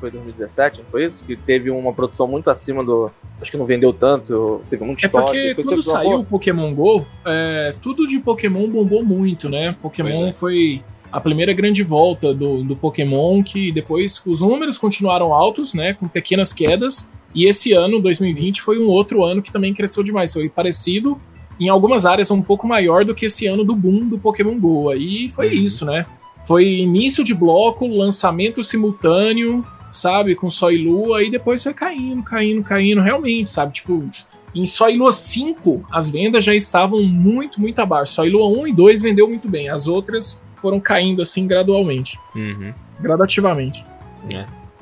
foi 0.00 0.10
2017, 0.10 0.78
não 0.78 0.84
foi 0.86 1.04
isso? 1.04 1.24
Que 1.24 1.36
teve 1.36 1.70
uma 1.70 1.92
produção 1.92 2.26
muito 2.26 2.50
acima 2.50 2.82
do. 2.82 3.10
Acho 3.40 3.50
que 3.50 3.56
não 3.56 3.66
vendeu 3.66 3.92
tanto, 3.92 4.60
teve 4.68 4.84
muito 4.84 5.04
É 5.04 5.06
estoque. 5.06 5.24
porque 5.26 5.54
foi 5.54 5.64
quando 5.64 5.82
saiu 5.82 6.18
o 6.20 6.24
Pokémon 6.24 6.74
GO, 6.74 7.06
é, 7.24 7.74
tudo 7.82 8.06
de 8.08 8.18
Pokémon 8.18 8.68
bombou 8.68 9.04
muito, 9.04 9.48
né? 9.48 9.76
Pokémon 9.80 10.28
é. 10.28 10.32
foi 10.32 10.82
a 11.12 11.20
primeira 11.20 11.52
grande 11.52 11.82
volta 11.82 12.32
do, 12.32 12.62
do 12.62 12.74
Pokémon, 12.76 13.42
que 13.42 13.70
depois 13.72 14.22
os 14.26 14.40
números 14.40 14.78
continuaram 14.78 15.32
altos, 15.34 15.74
né? 15.74 15.94
Com 15.94 16.08
pequenas 16.08 16.52
quedas. 16.52 17.10
E 17.34 17.46
esse 17.46 17.72
ano, 17.72 18.00
2020, 18.00 18.60
foi 18.62 18.78
um 18.78 18.88
outro 18.88 19.24
ano 19.24 19.40
que 19.42 19.52
também 19.52 19.72
cresceu 19.74 20.02
demais. 20.02 20.32
Foi 20.32 20.48
parecido, 20.48 21.16
em 21.60 21.68
algumas 21.68 22.04
áreas, 22.06 22.30
um 22.30 22.42
pouco 22.42 22.66
maior 22.66 23.04
do 23.04 23.14
que 23.14 23.26
esse 23.26 23.46
ano 23.46 23.64
do 23.64 23.74
boom 23.74 24.08
do 24.08 24.18
Pokémon 24.18 24.58
GO. 24.58 24.92
E 24.94 25.28
foi 25.30 25.48
Uhum. 25.48 25.52
isso, 25.64 25.84
né? 25.84 26.06
Foi 26.46 26.66
início 26.66 27.22
de 27.22 27.34
bloco, 27.34 27.86
lançamento 27.86 28.62
simultâneo, 28.62 29.64
sabe? 29.92 30.34
Com 30.34 30.50
Sol 30.50 30.72
e 30.72 30.78
Lua, 30.84 31.22
e 31.22 31.30
depois 31.30 31.62
foi 31.62 31.74
caindo, 31.74 32.22
caindo, 32.22 32.62
caindo, 32.62 33.00
realmente, 33.00 33.48
sabe? 33.48 33.72
Tipo, 33.72 34.04
em 34.54 34.66
Sol 34.66 34.90
e 34.90 34.96
Lua 34.96 35.12
5, 35.12 35.84
as 35.92 36.10
vendas 36.10 36.42
já 36.44 36.54
estavam 36.54 37.02
muito, 37.02 37.60
muito 37.60 37.78
abaixo. 37.80 38.12
Sol 38.14 38.26
e 38.26 38.30
Lua 38.30 38.48
1 38.48 38.66
e 38.68 38.72
2 38.72 39.02
vendeu 39.02 39.28
muito 39.28 39.48
bem. 39.48 39.68
As 39.68 39.86
outras 39.86 40.42
foram 40.56 40.78
caindo 40.80 41.22
assim 41.22 41.46
gradualmente, 41.46 42.18
Uhum. 42.34 42.72
gradativamente. 43.00 43.84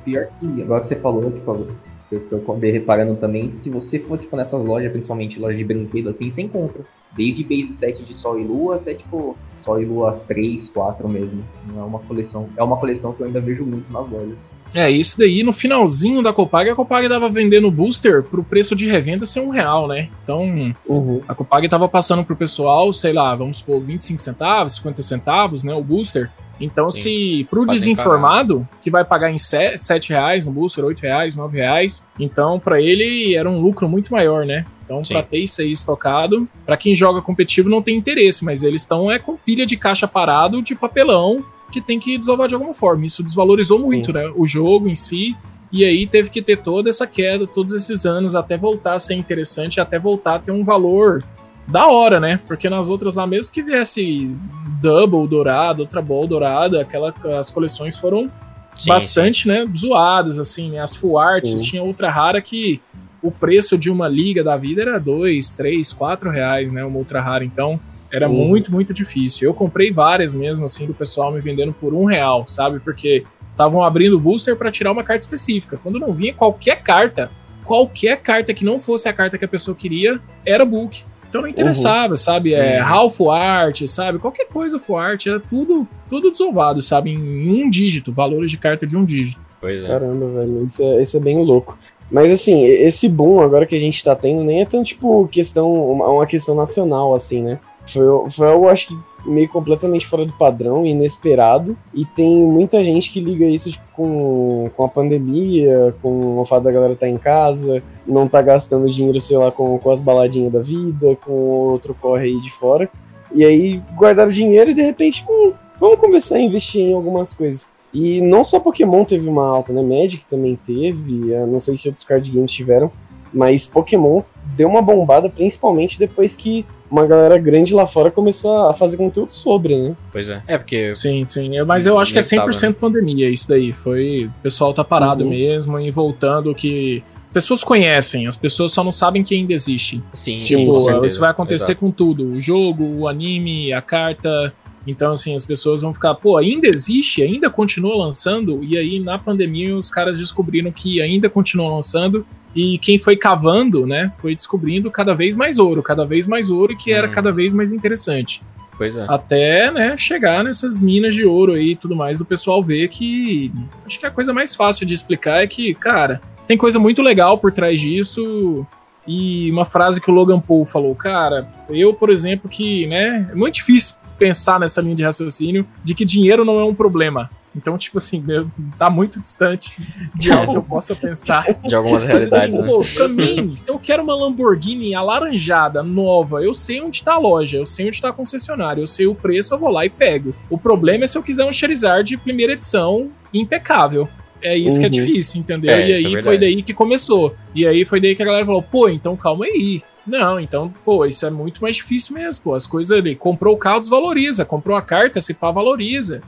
Pior 0.05 0.27
que 0.41 0.63
agora 0.63 0.83
que 0.83 0.89
você 0.89 0.97
falou, 0.97 1.31
tipo, 1.31 1.67
eu 2.11 2.21
tô 2.29 2.37
acabei 2.37 2.73
reparando 2.73 3.15
também, 3.17 3.53
se 3.53 3.69
você 3.69 3.99
for 3.99 4.19
tipo 4.19 4.35
nessas 4.37 4.65
lojas, 4.65 4.91
principalmente 4.91 5.39
lojas 5.39 5.59
de 5.59 5.65
brinquedo 5.65 6.09
assim, 6.09 6.31
você 6.31 6.43
encontra. 6.43 6.83
Desde 7.17 7.43
base 7.45 7.75
7 7.79 8.03
de 8.05 8.15
Sol 8.15 8.39
e 8.41 8.45
Lua 8.45 8.77
até 8.77 8.95
tipo 8.95 9.37
Sol 9.65 9.83
e 9.83 9.85
Lua 9.85 10.21
3, 10.27 10.69
4 10.71 11.07
mesmo. 11.09 11.45
Não 11.73 11.83
é 11.83 11.85
uma 11.85 11.99
coleção. 11.99 12.49
É 12.57 12.63
uma 12.63 12.77
coleção 12.79 13.13
que 13.13 13.21
eu 13.23 13.27
ainda 13.27 13.41
vejo 13.41 13.65
muito 13.65 13.93
nas 13.93 14.09
lojas. 14.11 14.37
É, 14.75 14.91
isso 14.91 15.19
daí 15.19 15.43
no 15.43 15.53
finalzinho 15.53 16.23
da 16.23 16.33
Copag, 16.33 16.71
a 16.71 16.75
Copag 16.75 17.09
tava 17.09 17.29
vendendo 17.29 17.71
booster 17.71 18.23
pro 18.23 18.45
preço 18.45 18.77
de 18.77 18.87
revenda 18.87 19.25
ser 19.25 19.41
um 19.41 19.49
real, 19.51 19.89
né? 19.89 20.09
Então, 20.23 20.75
Uhum. 20.87 21.23
a 21.27 21.35
Copag 21.35 21.69
tava 21.69 21.89
passando 21.89 22.25
pro 22.25 22.37
pessoal, 22.37 22.93
sei 22.93 23.13
lá, 23.13 23.35
vamos 23.35 23.59
supor, 23.59 23.81
25 23.81 24.21
centavos, 24.21 24.75
50 24.77 25.03
centavos, 25.03 25.65
né? 25.65 25.75
O 25.75 25.83
booster. 25.83 26.31
Então, 26.61 26.91
Sim. 26.91 27.01
se 27.01 27.47
pro 27.49 27.61
Podem 27.61 27.77
desinformado, 27.77 28.69
que 28.83 28.91
vai 28.91 29.05
pagar 29.05 29.31
em 29.31 29.39
7 29.39 30.09
reais 30.11 30.45
no 30.45 30.53
booster, 30.53 30.85
8 30.85 31.01
reais, 31.01 31.37
9 31.37 31.57
reais, 31.59 32.05
então 32.19 32.59
pra 32.59 32.81
ele 32.81 33.35
era 33.37 33.49
um 33.49 33.61
lucro 33.61 33.89
muito 33.89 34.13
maior, 34.13 34.45
né? 34.45 34.67
Então, 34.85 35.03
pra 35.03 35.23
ter 35.23 35.39
isso 35.39 35.61
aí 35.61 35.71
estocado, 35.71 36.49
pra 36.65 36.77
quem 36.77 36.95
joga 36.95 37.21
competitivo 37.21 37.69
não 37.69 37.83
tem 37.83 37.97
interesse, 37.97 38.45
mas 38.45 38.63
eles 38.63 38.83
estão 38.83 39.11
é 39.11 39.19
com 39.19 39.37
pilha 39.37 39.67
de 39.67 39.77
caixa 39.77 40.09
parado 40.09 40.63
de 40.63 40.75
papelão 40.75 41.45
que 41.71 41.81
tem 41.81 41.99
que 41.99 42.19
desovar 42.19 42.49
de 42.49 42.55
alguma 42.55 42.75
forma. 42.75 43.07
Isso 43.07 43.23
desvalorizou 43.23 43.79
muito, 43.79 44.13
né? 44.13 44.31
O 44.35 44.47
jogo 44.47 44.89
em 44.89 44.97
si. 44.97 45.37
E 45.71 45.85
aí 45.85 46.07
teve 46.07 46.31
que 46.31 46.41
ter 46.41 46.59
toda 46.59 46.89
essa 46.89 47.07
queda, 47.07 47.47
todos 47.47 47.75
esses 47.75 48.07
anos, 48.07 48.35
até 48.35 48.57
voltar 48.57 48.95
a 48.95 48.99
ser 48.99 49.15
interessante, 49.15 49.81
até 49.81 49.99
voltar 49.99 50.37
a 50.37 50.39
ter 50.39 50.51
um 50.51 50.65
valor 50.65 51.23
da 51.67 51.87
hora, 51.87 52.19
né? 52.19 52.41
Porque 52.47 52.71
nas 52.71 52.89
outras 52.89 53.17
lá, 53.17 53.27
mesmo 53.27 53.53
que 53.53 53.63
viesse 53.63 54.35
Double 54.81 55.29
dourado, 55.29 55.83
outra 55.83 56.01
Ball 56.01 56.27
dourada, 56.27 56.81
aquela, 56.81 57.15
as 57.39 57.51
coleções 57.51 57.99
foram 57.99 58.31
Sim, 58.75 58.89
bastante, 58.91 59.47
né, 59.47 59.67
zoadas, 59.77 60.39
assim, 60.39 60.71
né? 60.71 60.81
As 60.81 60.95
full 60.95 61.19
arts, 61.19 61.51
Sim. 61.51 61.65
tinha 61.65 61.83
ultra 61.83 62.11
rara 62.11 62.41
que 62.41 62.81
o 63.21 63.31
preço 63.31 63.77
de 63.77 63.91
uma 63.91 64.09
liga 64.09 64.43
da 64.43 64.57
vida 64.57 64.83
era 64.83 64.99
2, 64.99 65.53
3, 65.55 65.93
4 65.93 66.31
reais, 66.31 66.73
né? 66.73 66.85
Uma 66.85 66.99
ultra 66.99 67.21
rara. 67.21 67.45
Então, 67.45 67.79
era 68.13 68.29
Uhum. 68.29 68.35
muito, 68.49 68.73
muito 68.73 68.93
difícil. 68.95 69.49
Eu 69.49 69.55
comprei 69.55 69.91
várias 69.93 70.35
mesmo, 70.35 70.65
assim, 70.65 70.87
do 70.87 70.95
pessoal 70.95 71.31
me 71.33 71.41
vendendo 71.41 71.73
por 71.73 71.93
um 71.95 72.05
real, 72.05 72.45
sabe? 72.47 72.81
Porque 72.81 73.25
estavam 73.51 73.83
abrindo 73.83 74.17
o 74.17 74.21
booster 74.21 74.57
para 74.57 74.71
tirar 74.71 74.93
uma 74.93 75.03
carta 75.03 75.23
específica. 75.23 75.79
Quando 75.83 75.99
não 75.99 76.13
vinha 76.13 76.33
qualquer 76.33 76.83
carta, 76.83 77.31
qualquer 77.65 78.17
carta 78.21 78.55
que 78.55 78.65
não 78.65 78.79
fosse 78.79 79.09
a 79.09 79.13
carta 79.13 79.37
que 79.37 79.45
a 79.45 79.49
pessoa 79.49 79.77
queria, 79.77 80.19
era 80.47 80.65
book. 80.65 81.03
Então 81.29 81.43
não 81.43 81.49
interessava, 81.49 82.17
sabe? 82.17 82.55
É 82.55 82.81
Uhum. 82.81 82.89
half 82.89 83.21
art, 83.29 83.83
sabe? 83.87 84.19
Qualquer 84.19 84.47
coisa 84.47 84.79
full 84.79 84.97
art, 84.97 85.27
era 85.27 85.39
tudo, 85.39 85.87
tudo 86.09 86.31
desovado, 86.31 86.81
sabe? 86.81 87.11
Em 87.11 87.51
um 87.63 87.69
dígito, 87.69 88.11
valores 88.11 88.51
de 88.51 88.57
carta 88.57 88.87
de 88.87 88.97
um 88.97 89.05
dígito. 89.05 89.39
Pois 89.61 89.85
é. 89.85 89.89
Caramba, 89.89 90.27
velho, 90.27 90.65
isso 90.67 90.83
é, 90.83 91.03
isso 91.03 91.17
é 91.19 91.21
bem 91.21 91.43
louco. 91.45 91.79
Mas 92.11 92.31
assim, 92.33 92.65
esse 92.65 93.07
boom 93.07 93.41
agora 93.41 93.67
que 93.67 93.75
a 93.77 93.81
gente 93.81 94.03
tá 94.03 94.17
tendo 94.17 94.43
nem 94.43 94.63
é 94.63 94.65
tão, 94.65 94.83
tipo, 94.83 95.29
questão, 95.29 95.71
uma 95.93 96.27
questão 96.27 96.55
nacional, 96.55 97.15
assim, 97.15 97.43
né? 97.43 97.59
Foi, 97.93 98.31
foi 98.31 98.49
algo, 98.49 98.69
acho 98.69 98.89
que, 98.89 98.99
meio 99.29 99.49
completamente 99.49 100.07
fora 100.07 100.25
do 100.25 100.33
padrão, 100.33 100.87
inesperado. 100.87 101.77
E 101.95 102.05
tem 102.05 102.45
muita 102.45 102.83
gente 102.83 103.11
que 103.11 103.21
liga 103.21 103.45
isso, 103.47 103.71
tipo, 103.71 103.85
com, 103.93 104.71
com 104.77 104.85
a 104.85 104.89
pandemia, 104.89 105.95
com 106.01 106.39
o 106.39 106.45
fato 106.45 106.65
da 106.65 106.73
galera 106.73 106.93
estar 106.93 107.09
em 107.09 107.19
casa, 107.19 107.83
não 108.07 108.29
tá 108.29 108.41
gastando 108.41 108.91
dinheiro, 108.91 109.21
sei 109.21 109.37
lá, 109.37 109.51
com, 109.51 109.79
com 109.79 109.91
as 109.91 110.01
baladinhas 110.01 110.53
da 110.53 110.61
vida, 110.61 111.17
com 111.17 111.33
outro 111.33 111.95
corre 111.95 112.25
aí 112.25 112.41
de 112.41 112.51
fora. 112.53 112.89
E 113.33 113.45
aí 113.45 113.83
guardaram 113.97 114.31
dinheiro 114.31 114.71
e 114.71 114.75
de 114.75 114.83
repente, 114.83 115.25
hum, 115.29 115.53
vamos 115.79 115.99
começar 115.99 116.37
a 116.37 116.41
investir 116.41 116.81
em 116.81 116.95
algumas 116.95 117.35
coisas. 117.35 117.73
E 117.93 118.21
não 118.21 118.45
só 118.45 118.61
Pokémon 118.61 119.05
teve 119.05 119.29
uma 119.29 119.47
alta, 119.47 119.73
né? 119.73 119.83
Magic 119.83 120.25
também 120.29 120.59
teve, 120.65 121.31
eu 121.31 121.47
não 121.47 121.59
sei 121.59 121.77
se 121.77 121.89
outros 121.89 122.05
card 122.05 122.31
games 122.31 122.53
tiveram, 122.53 122.91
mas 123.33 123.67
Pokémon 123.67 124.23
deu 124.57 124.69
uma 124.69 124.83
bombada, 124.83 125.29
principalmente 125.29 125.99
depois 125.99 126.37
que 126.37 126.65
uma 126.91 127.07
galera 127.07 127.37
grande 127.39 127.75
lá 127.75 127.87
fora 127.87 128.11
começou 128.11 128.67
a 128.69 128.75
fazer 128.75 128.97
conteúdo 128.97 129.33
sobre, 129.33 129.77
né? 129.77 129.97
Pois 130.13 130.29
é. 130.29 130.43
É 130.47 130.57
porque. 130.59 130.95
Sim, 130.95 131.25
sim. 131.29 131.57
Eu- 131.57 131.67
Mas 131.67 131.87
eu 131.87 131.99
acho 131.99 132.13
que 132.13 132.19
é 132.19 132.23
100% 132.23 132.75
pandemia 132.75 133.29
isso 133.29 133.49
daí. 133.49 133.73
Foi. 133.73 134.27
O 134.27 134.43
pessoal 134.43 134.73
tá 134.73 134.83
parado 134.85 135.25
Uhum. 135.25 135.31
mesmo 135.31 135.79
e 135.81 135.91
voltando 135.91 136.55
que. 136.55 137.03
Pessoas 137.33 137.63
conhecem, 137.63 138.27
as 138.27 138.37
pessoas 138.39 138.73
só 138.73 138.83
não 138.83 138.91
sabem 138.91 139.23
que 139.23 139.35
ainda 139.35 139.53
existe. 139.53 140.03
Sim, 140.15 140.39
Sim, 140.39 140.55
sim, 140.57 140.67
com 140.67 140.73
certeza. 140.73 141.07
isso 141.07 141.21
vai 141.21 141.31
acontecer 141.31 141.65
Exato. 141.67 141.77
com 141.77 141.91
tudo. 141.91 142.25
O 142.33 142.41
jogo, 142.41 142.83
o 142.85 143.07
anime, 143.07 143.71
a 143.73 143.83
carta. 143.83 144.53
Então, 144.87 145.13
assim, 145.13 145.35
as 145.35 145.45
pessoas 145.45 145.83
vão 145.83 145.93
ficar, 145.93 146.15
pô, 146.15 146.39
ainda 146.39 146.67
existe, 146.67 147.23
ainda 147.23 147.51
continua 147.51 147.95
lançando. 147.99 148.65
E 148.65 148.79
aí, 148.79 148.99
na 148.99 149.19
pandemia, 149.19 149.77
os 149.77 149.91
caras 149.91 150.19
descobriram 150.19 150.73
que 150.73 151.03
ainda 151.03 151.29
continua 151.29 151.69
lançando. 151.71 152.25
E 152.59 152.77
quem 152.79 152.99
foi 152.99 153.15
cavando, 153.15 153.87
né, 153.87 154.11
foi 154.21 154.35
descobrindo 154.35 154.91
cada 154.91 155.15
vez 155.15 155.37
mais 155.37 155.61
ouro, 155.61 155.81
cada 155.81 156.05
vez 156.05 156.27
mais 156.27 156.51
ouro, 156.51 156.73
e 156.73 156.77
que 156.77 156.91
era 156.91 157.07
Hum. 157.07 157.13
cada 157.13 157.31
vez 157.31 157.55
mais 157.55 157.71
interessante 157.71 158.43
Pois 158.77 158.97
é. 158.97 159.07
até 159.09 159.71
né, 159.71 159.97
chegar 159.97 160.43
nessas 160.43 160.81
minas 160.81 161.15
de 161.15 161.25
ouro 161.25 161.53
aí 161.53 161.71
e 161.71 161.77
tudo 161.77 161.95
mais, 161.95 162.19
do 162.19 162.25
pessoal 162.25 162.61
ver 162.61 162.89
que. 162.89 163.53
Acho 163.87 164.01
que 164.01 164.07
a 164.07 164.11
coisa 164.11 164.33
mais 164.33 164.57
fácil 164.57 164.85
de 164.85 164.93
explicar 164.93 165.41
é 165.41 165.47
que, 165.47 165.73
cara, 165.75 166.21
tem 166.49 166.57
coisa 166.57 166.81
muito 166.81 167.01
legal 167.01 167.39
por 167.39 167.53
trás 167.53 167.81
disso. 167.81 168.67
E 169.07 169.51
uma 169.53 169.65
frase 169.65 170.01
que 170.01 170.11
o 170.11 170.15
Logan 170.15 170.41
Paul 170.41 170.65
falou, 170.65 170.95
cara, 170.97 171.49
eu, 171.71 171.95
por 171.95 172.11
exemplo, 172.11 172.51
que, 172.51 172.89
né, 172.89 173.29
é 173.31 173.35
muito 173.37 173.55
difícil 173.55 173.95
pensar 174.19 174.59
nessa 174.59 174.81
linha 174.83 174.97
de 174.97 175.05
raciocínio 175.05 175.65
de 175.85 175.95
que 175.95 176.05
dinheiro 176.05 176.45
não 176.45 176.59
é 176.59 176.65
um 176.65 176.75
problema. 176.75 177.31
Então, 177.57 177.77
tipo 177.79 177.99
assim, 177.99 178.21
meu, 178.21 178.49
tá 178.79 178.89
muito 178.91 179.19
distante 179.19 179.75
de 180.15 180.31
algo 180.31 180.53
que 180.53 180.59
eu 180.59 180.63
possa 180.63 180.95
pensar. 180.95 181.45
De 181.67 181.75
algumas 181.75 182.05
realidades, 182.05 182.55
Assim, 182.55 182.63
né? 182.63 182.69
pô, 182.69 182.85
pra 182.95 183.09
mim, 183.09 183.55
se 183.57 183.69
eu 183.69 183.79
quero 183.79 184.03
uma 184.03 184.15
Lamborghini 184.15 184.95
alaranjada, 184.95 185.83
nova, 185.83 186.43
eu 186.43 186.55
sei 186.55 186.81
onde 186.81 187.03
tá 187.03 187.15
a 187.15 187.19
loja, 187.19 187.57
eu 187.59 187.67
sei 187.67 187.89
onde 187.89 188.01
tá 188.01 188.11
a 188.11 188.13
concessionária, 188.13 188.81
eu 188.81 188.87
sei 188.87 189.07
o 189.07 189.15
preço, 189.15 189.55
eu 189.55 189.59
vou 189.59 189.71
lá 189.71 189.85
e 189.85 189.91
pego. 189.91 190.35
O 190.49 190.57
problema 190.59 191.05
é 191.05 191.07
se 191.07 191.17
eu 191.19 191.23
quiser 191.23 191.45
um 191.45 191.53
Charizard 191.53 192.09
de 192.09 192.17
primeira 192.17 192.53
edição 192.53 193.11
impecável. 193.33 194.09
É 194.41 194.57
isso 194.57 194.79
que 194.79 194.85
é 194.87 194.89
Uhum. 194.89 194.91
difícil, 195.07 195.41
entendeu? 195.41 195.71
É, 195.73 195.89
e 195.89 195.93
é 195.93 195.97
aí 195.97 196.03
verdade. 196.03 196.23
foi 196.23 196.39
daí 196.39 196.63
que 196.63 196.73
começou. 196.73 197.35
E 197.55 197.67
aí 197.67 197.85
foi 197.85 198.01
daí 198.01 198.15
que 198.15 198.23
a 198.23 198.27
galera 198.27 198.47
falou, 198.47 198.63
pô, 198.63 198.89
então 198.89 199.17
calma 199.17 199.47
aí. 199.47 199.83
Não, 200.07 200.39
então, 200.39 200.73
pô, 200.85 201.05
isso 201.05 201.27
é 201.27 201.31
muito 201.31 201.61
mais 201.61 201.77
difícil 201.77 202.15
mesmo, 202.15 202.45
pô. 202.45 202.55
As 202.55 202.67
coisas 202.67 202.97
ali, 202.97 203.15
comprou 203.17 203.55
o 203.55 203.59
carro, 203.59 203.81
desvaloriza. 203.81 204.45
Comprou 204.45 204.77
a 204.77 204.81
carta, 204.81 205.21
se 205.21 205.35
pá, 205.35 205.51
valoriza. 205.51 206.23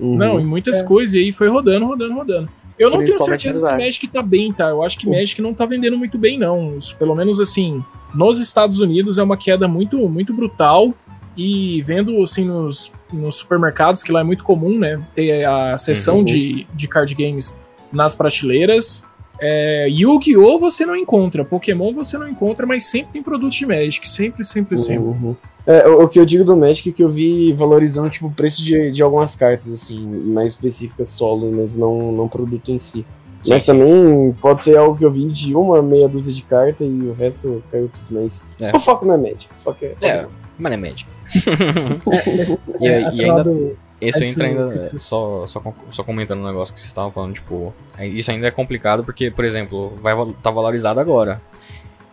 Uhum. 0.00 0.16
Não, 0.16 0.40
em 0.40 0.44
muitas 0.44 0.82
coisas. 0.82 1.14
E 1.14 1.18
aí 1.18 1.32
foi 1.32 1.48
rodando, 1.48 1.86
rodando, 1.86 2.14
rodando. 2.14 2.48
Eu 2.78 2.90
não 2.90 2.98
tenho 3.00 3.18
certeza 3.18 3.58
se. 3.68 3.76
Magic 3.76 4.06
tá 4.08 4.20
bem, 4.22 4.52
tá? 4.52 4.68
Eu 4.68 4.82
acho 4.82 4.98
que 4.98 5.08
Magic 5.08 5.40
não 5.40 5.54
tá 5.54 5.64
vendendo 5.64 5.96
muito 5.96 6.18
bem, 6.18 6.38
não. 6.38 6.76
Pelo 6.98 7.14
menos 7.14 7.40
assim, 7.40 7.82
nos 8.14 8.38
Estados 8.38 8.80
Unidos 8.80 9.16
é 9.18 9.22
uma 9.22 9.36
queda 9.36 9.66
muito, 9.66 9.96
muito 10.08 10.32
brutal. 10.34 10.92
E 11.38 11.82
vendo 11.82 12.22
assim 12.22 12.46
nos, 12.46 12.92
nos 13.12 13.36
supermercados, 13.36 14.02
que 14.02 14.10
lá 14.10 14.20
é 14.20 14.24
muito 14.24 14.42
comum, 14.42 14.78
né? 14.78 15.00
Ter 15.14 15.44
a 15.44 15.76
seção 15.76 16.18
Uhum. 16.18 16.24
de, 16.24 16.66
de 16.74 16.88
card 16.88 17.14
games 17.14 17.58
nas 17.92 18.14
prateleiras. 18.14 19.04
É, 19.38 19.86
Yu-Gi-Oh! 19.90 20.58
você 20.58 20.86
não 20.86 20.96
encontra, 20.96 21.44
Pokémon 21.44 21.92
você 21.92 22.16
não 22.16 22.26
encontra, 22.26 22.64
mas 22.66 22.84
sempre 22.86 23.12
tem 23.12 23.22
produtos 23.22 23.56
de 23.56 23.66
Magic. 23.66 24.08
Sempre, 24.08 24.44
sempre, 24.44 24.78
sempre. 24.78 25.04
Uhum. 25.04 25.36
É, 25.66 25.86
o, 25.88 26.04
o 26.04 26.08
que 26.08 26.18
eu 26.20 26.24
digo 26.24 26.44
do 26.44 26.56
Magic 26.56 26.88
é 26.88 26.92
que 26.92 27.02
eu 27.02 27.08
vi 27.08 27.52
valorizando 27.52 28.08
tipo, 28.08 28.26
o 28.28 28.30
preço 28.30 28.62
de, 28.62 28.90
de 28.92 29.02
algumas 29.02 29.34
cartas, 29.34 29.72
assim, 29.72 29.98
mais 30.06 30.52
específicas 30.52 31.08
solo, 31.08 31.50
mas 31.52 31.74
não, 31.74 32.12
não 32.12 32.28
produto 32.28 32.70
em 32.70 32.78
si. 32.78 33.04
Sim, 33.42 33.52
mas 33.52 33.62
sim. 33.64 33.72
também 33.72 34.32
pode 34.40 34.62
ser 34.64 34.76
algo 34.76 34.96
que 34.96 35.04
eu 35.04 35.10
vi 35.10 35.26
de 35.26 35.54
uma 35.54 35.82
meia 35.82 36.08
dúzia 36.08 36.32
de 36.32 36.42
carta 36.42 36.84
e 36.84 36.88
o 37.08 37.12
resto 37.12 37.62
caiu 37.70 37.88
tudo. 37.92 38.06
Mas 38.22 38.44
É. 38.60 38.74
o 38.74 38.80
foco 38.80 39.04
não 39.04 39.14
é 39.14 39.16
Magic. 39.18 39.48
O 39.58 39.60
foco 39.60 39.84
é. 39.84 39.94
É, 40.02 40.26
mas 40.58 40.72
é 40.72 40.76
médico. 40.76 41.10
e, 42.80 42.86
É, 42.86 43.00
e 43.00 43.04
ainda 43.04 43.08
atrelado- 43.10 43.78
Isso 44.00 44.18
Antes 44.18 44.32
entra 44.36 44.48
do- 44.54 44.70
ainda. 44.70 44.98
Só, 44.98 45.46
só, 45.46 45.62
só 45.90 46.04
comentando 46.04 46.40
um 46.40 46.46
negócio 46.46 46.72
que 46.74 46.78
vocês 46.80 46.88
estavam 46.90 47.10
falando, 47.10 47.34
tipo. 47.34 47.72
Isso 48.00 48.30
ainda 48.30 48.46
é 48.46 48.50
complicado 48.50 49.02
porque, 49.04 49.30
por 49.30 49.44
exemplo, 49.44 49.92
vai 50.02 50.14
tá 50.42 50.50
valorizado 50.50 51.00
agora. 51.00 51.40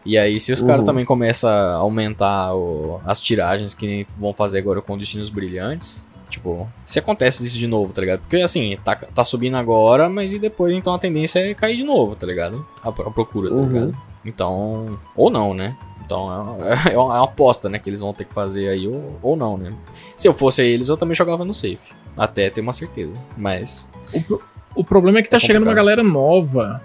E 0.06 0.18
aí, 0.18 0.40
se 0.40 0.52
os 0.52 0.62
caras 0.62 0.80
Uhum. 0.80 0.86
também 0.86 1.06
começam 1.06 1.50
a 1.50 1.76
aumentar 1.76 2.54
o- 2.56 3.00
as 3.06 3.22
tiragens 3.22 3.74
que 3.74 4.06
vão 4.18 4.34
fazer 4.34 4.60
agora 4.60 4.82
com 4.82 4.98
Destinos 4.98 5.30
Brilhantes, 5.30 6.06
tipo, 6.30 6.68
se 6.86 7.00
acontece 7.00 7.46
isso 7.46 7.58
de 7.58 7.68
novo, 7.68 7.94
tá 7.94 8.02
ligado? 8.02 8.20
Porque 8.22 8.38
assim, 8.38 8.78
tá, 8.84 8.96
tá 8.96 9.24
subindo 9.24 9.56
agora, 9.56 10.10
mas 10.10 10.34
e 10.34 10.40
depois 10.40 10.74
então 10.76 10.94
a 10.94 11.00
tendência 11.00 11.40
é 11.40 11.54
cair 11.54 11.78
de 11.78 11.84
novo, 11.84 12.16
tá 12.16 12.26
ligado? 12.28 12.66
A, 12.84 12.90
a 12.90 12.92
procura, 12.92 13.50
tá 13.50 13.56
Uhum. 13.56 13.68
ligado? 13.68 13.98
Então. 14.26 15.00
Ou 15.16 15.30
não, 15.30 15.54
né? 15.54 15.76
Então 16.06 16.58
é, 16.62 16.92
é 16.94 16.98
uma 16.98 17.16
é 17.16 17.20
uma 17.20 17.24
aposta, 17.24 17.70
né? 17.70 17.80
Que 17.80 17.90
eles 17.90 18.02
vão 18.02 18.14
ter 18.14 18.26
que 18.26 18.34
fazer 18.34 18.68
aí, 18.70 18.88
ou, 18.88 19.18
ou 19.22 19.36
não, 19.38 19.58
né? 19.58 19.72
Se 20.18 20.28
eu 20.28 20.34
fosse 20.34 20.62
eles, 20.64 20.90
eu 20.90 20.98
também 20.98 21.16
jogava 21.16 21.46
no 21.46 21.54
safe. 21.54 21.94
Até 22.18 22.50
ter 22.50 22.62
uma 22.62 22.74
certeza. 22.74 23.16
Mas. 23.38 23.90
O, 24.14 24.22
pro- 24.22 24.42
o 24.76 24.84
problema 24.84 25.20
é 25.20 25.22
que 25.24 25.30
tá 25.30 25.38
É 25.38 25.40
chegando 25.40 25.64
uma 25.64 25.74
galera 25.74 26.04
nova. 26.04 26.82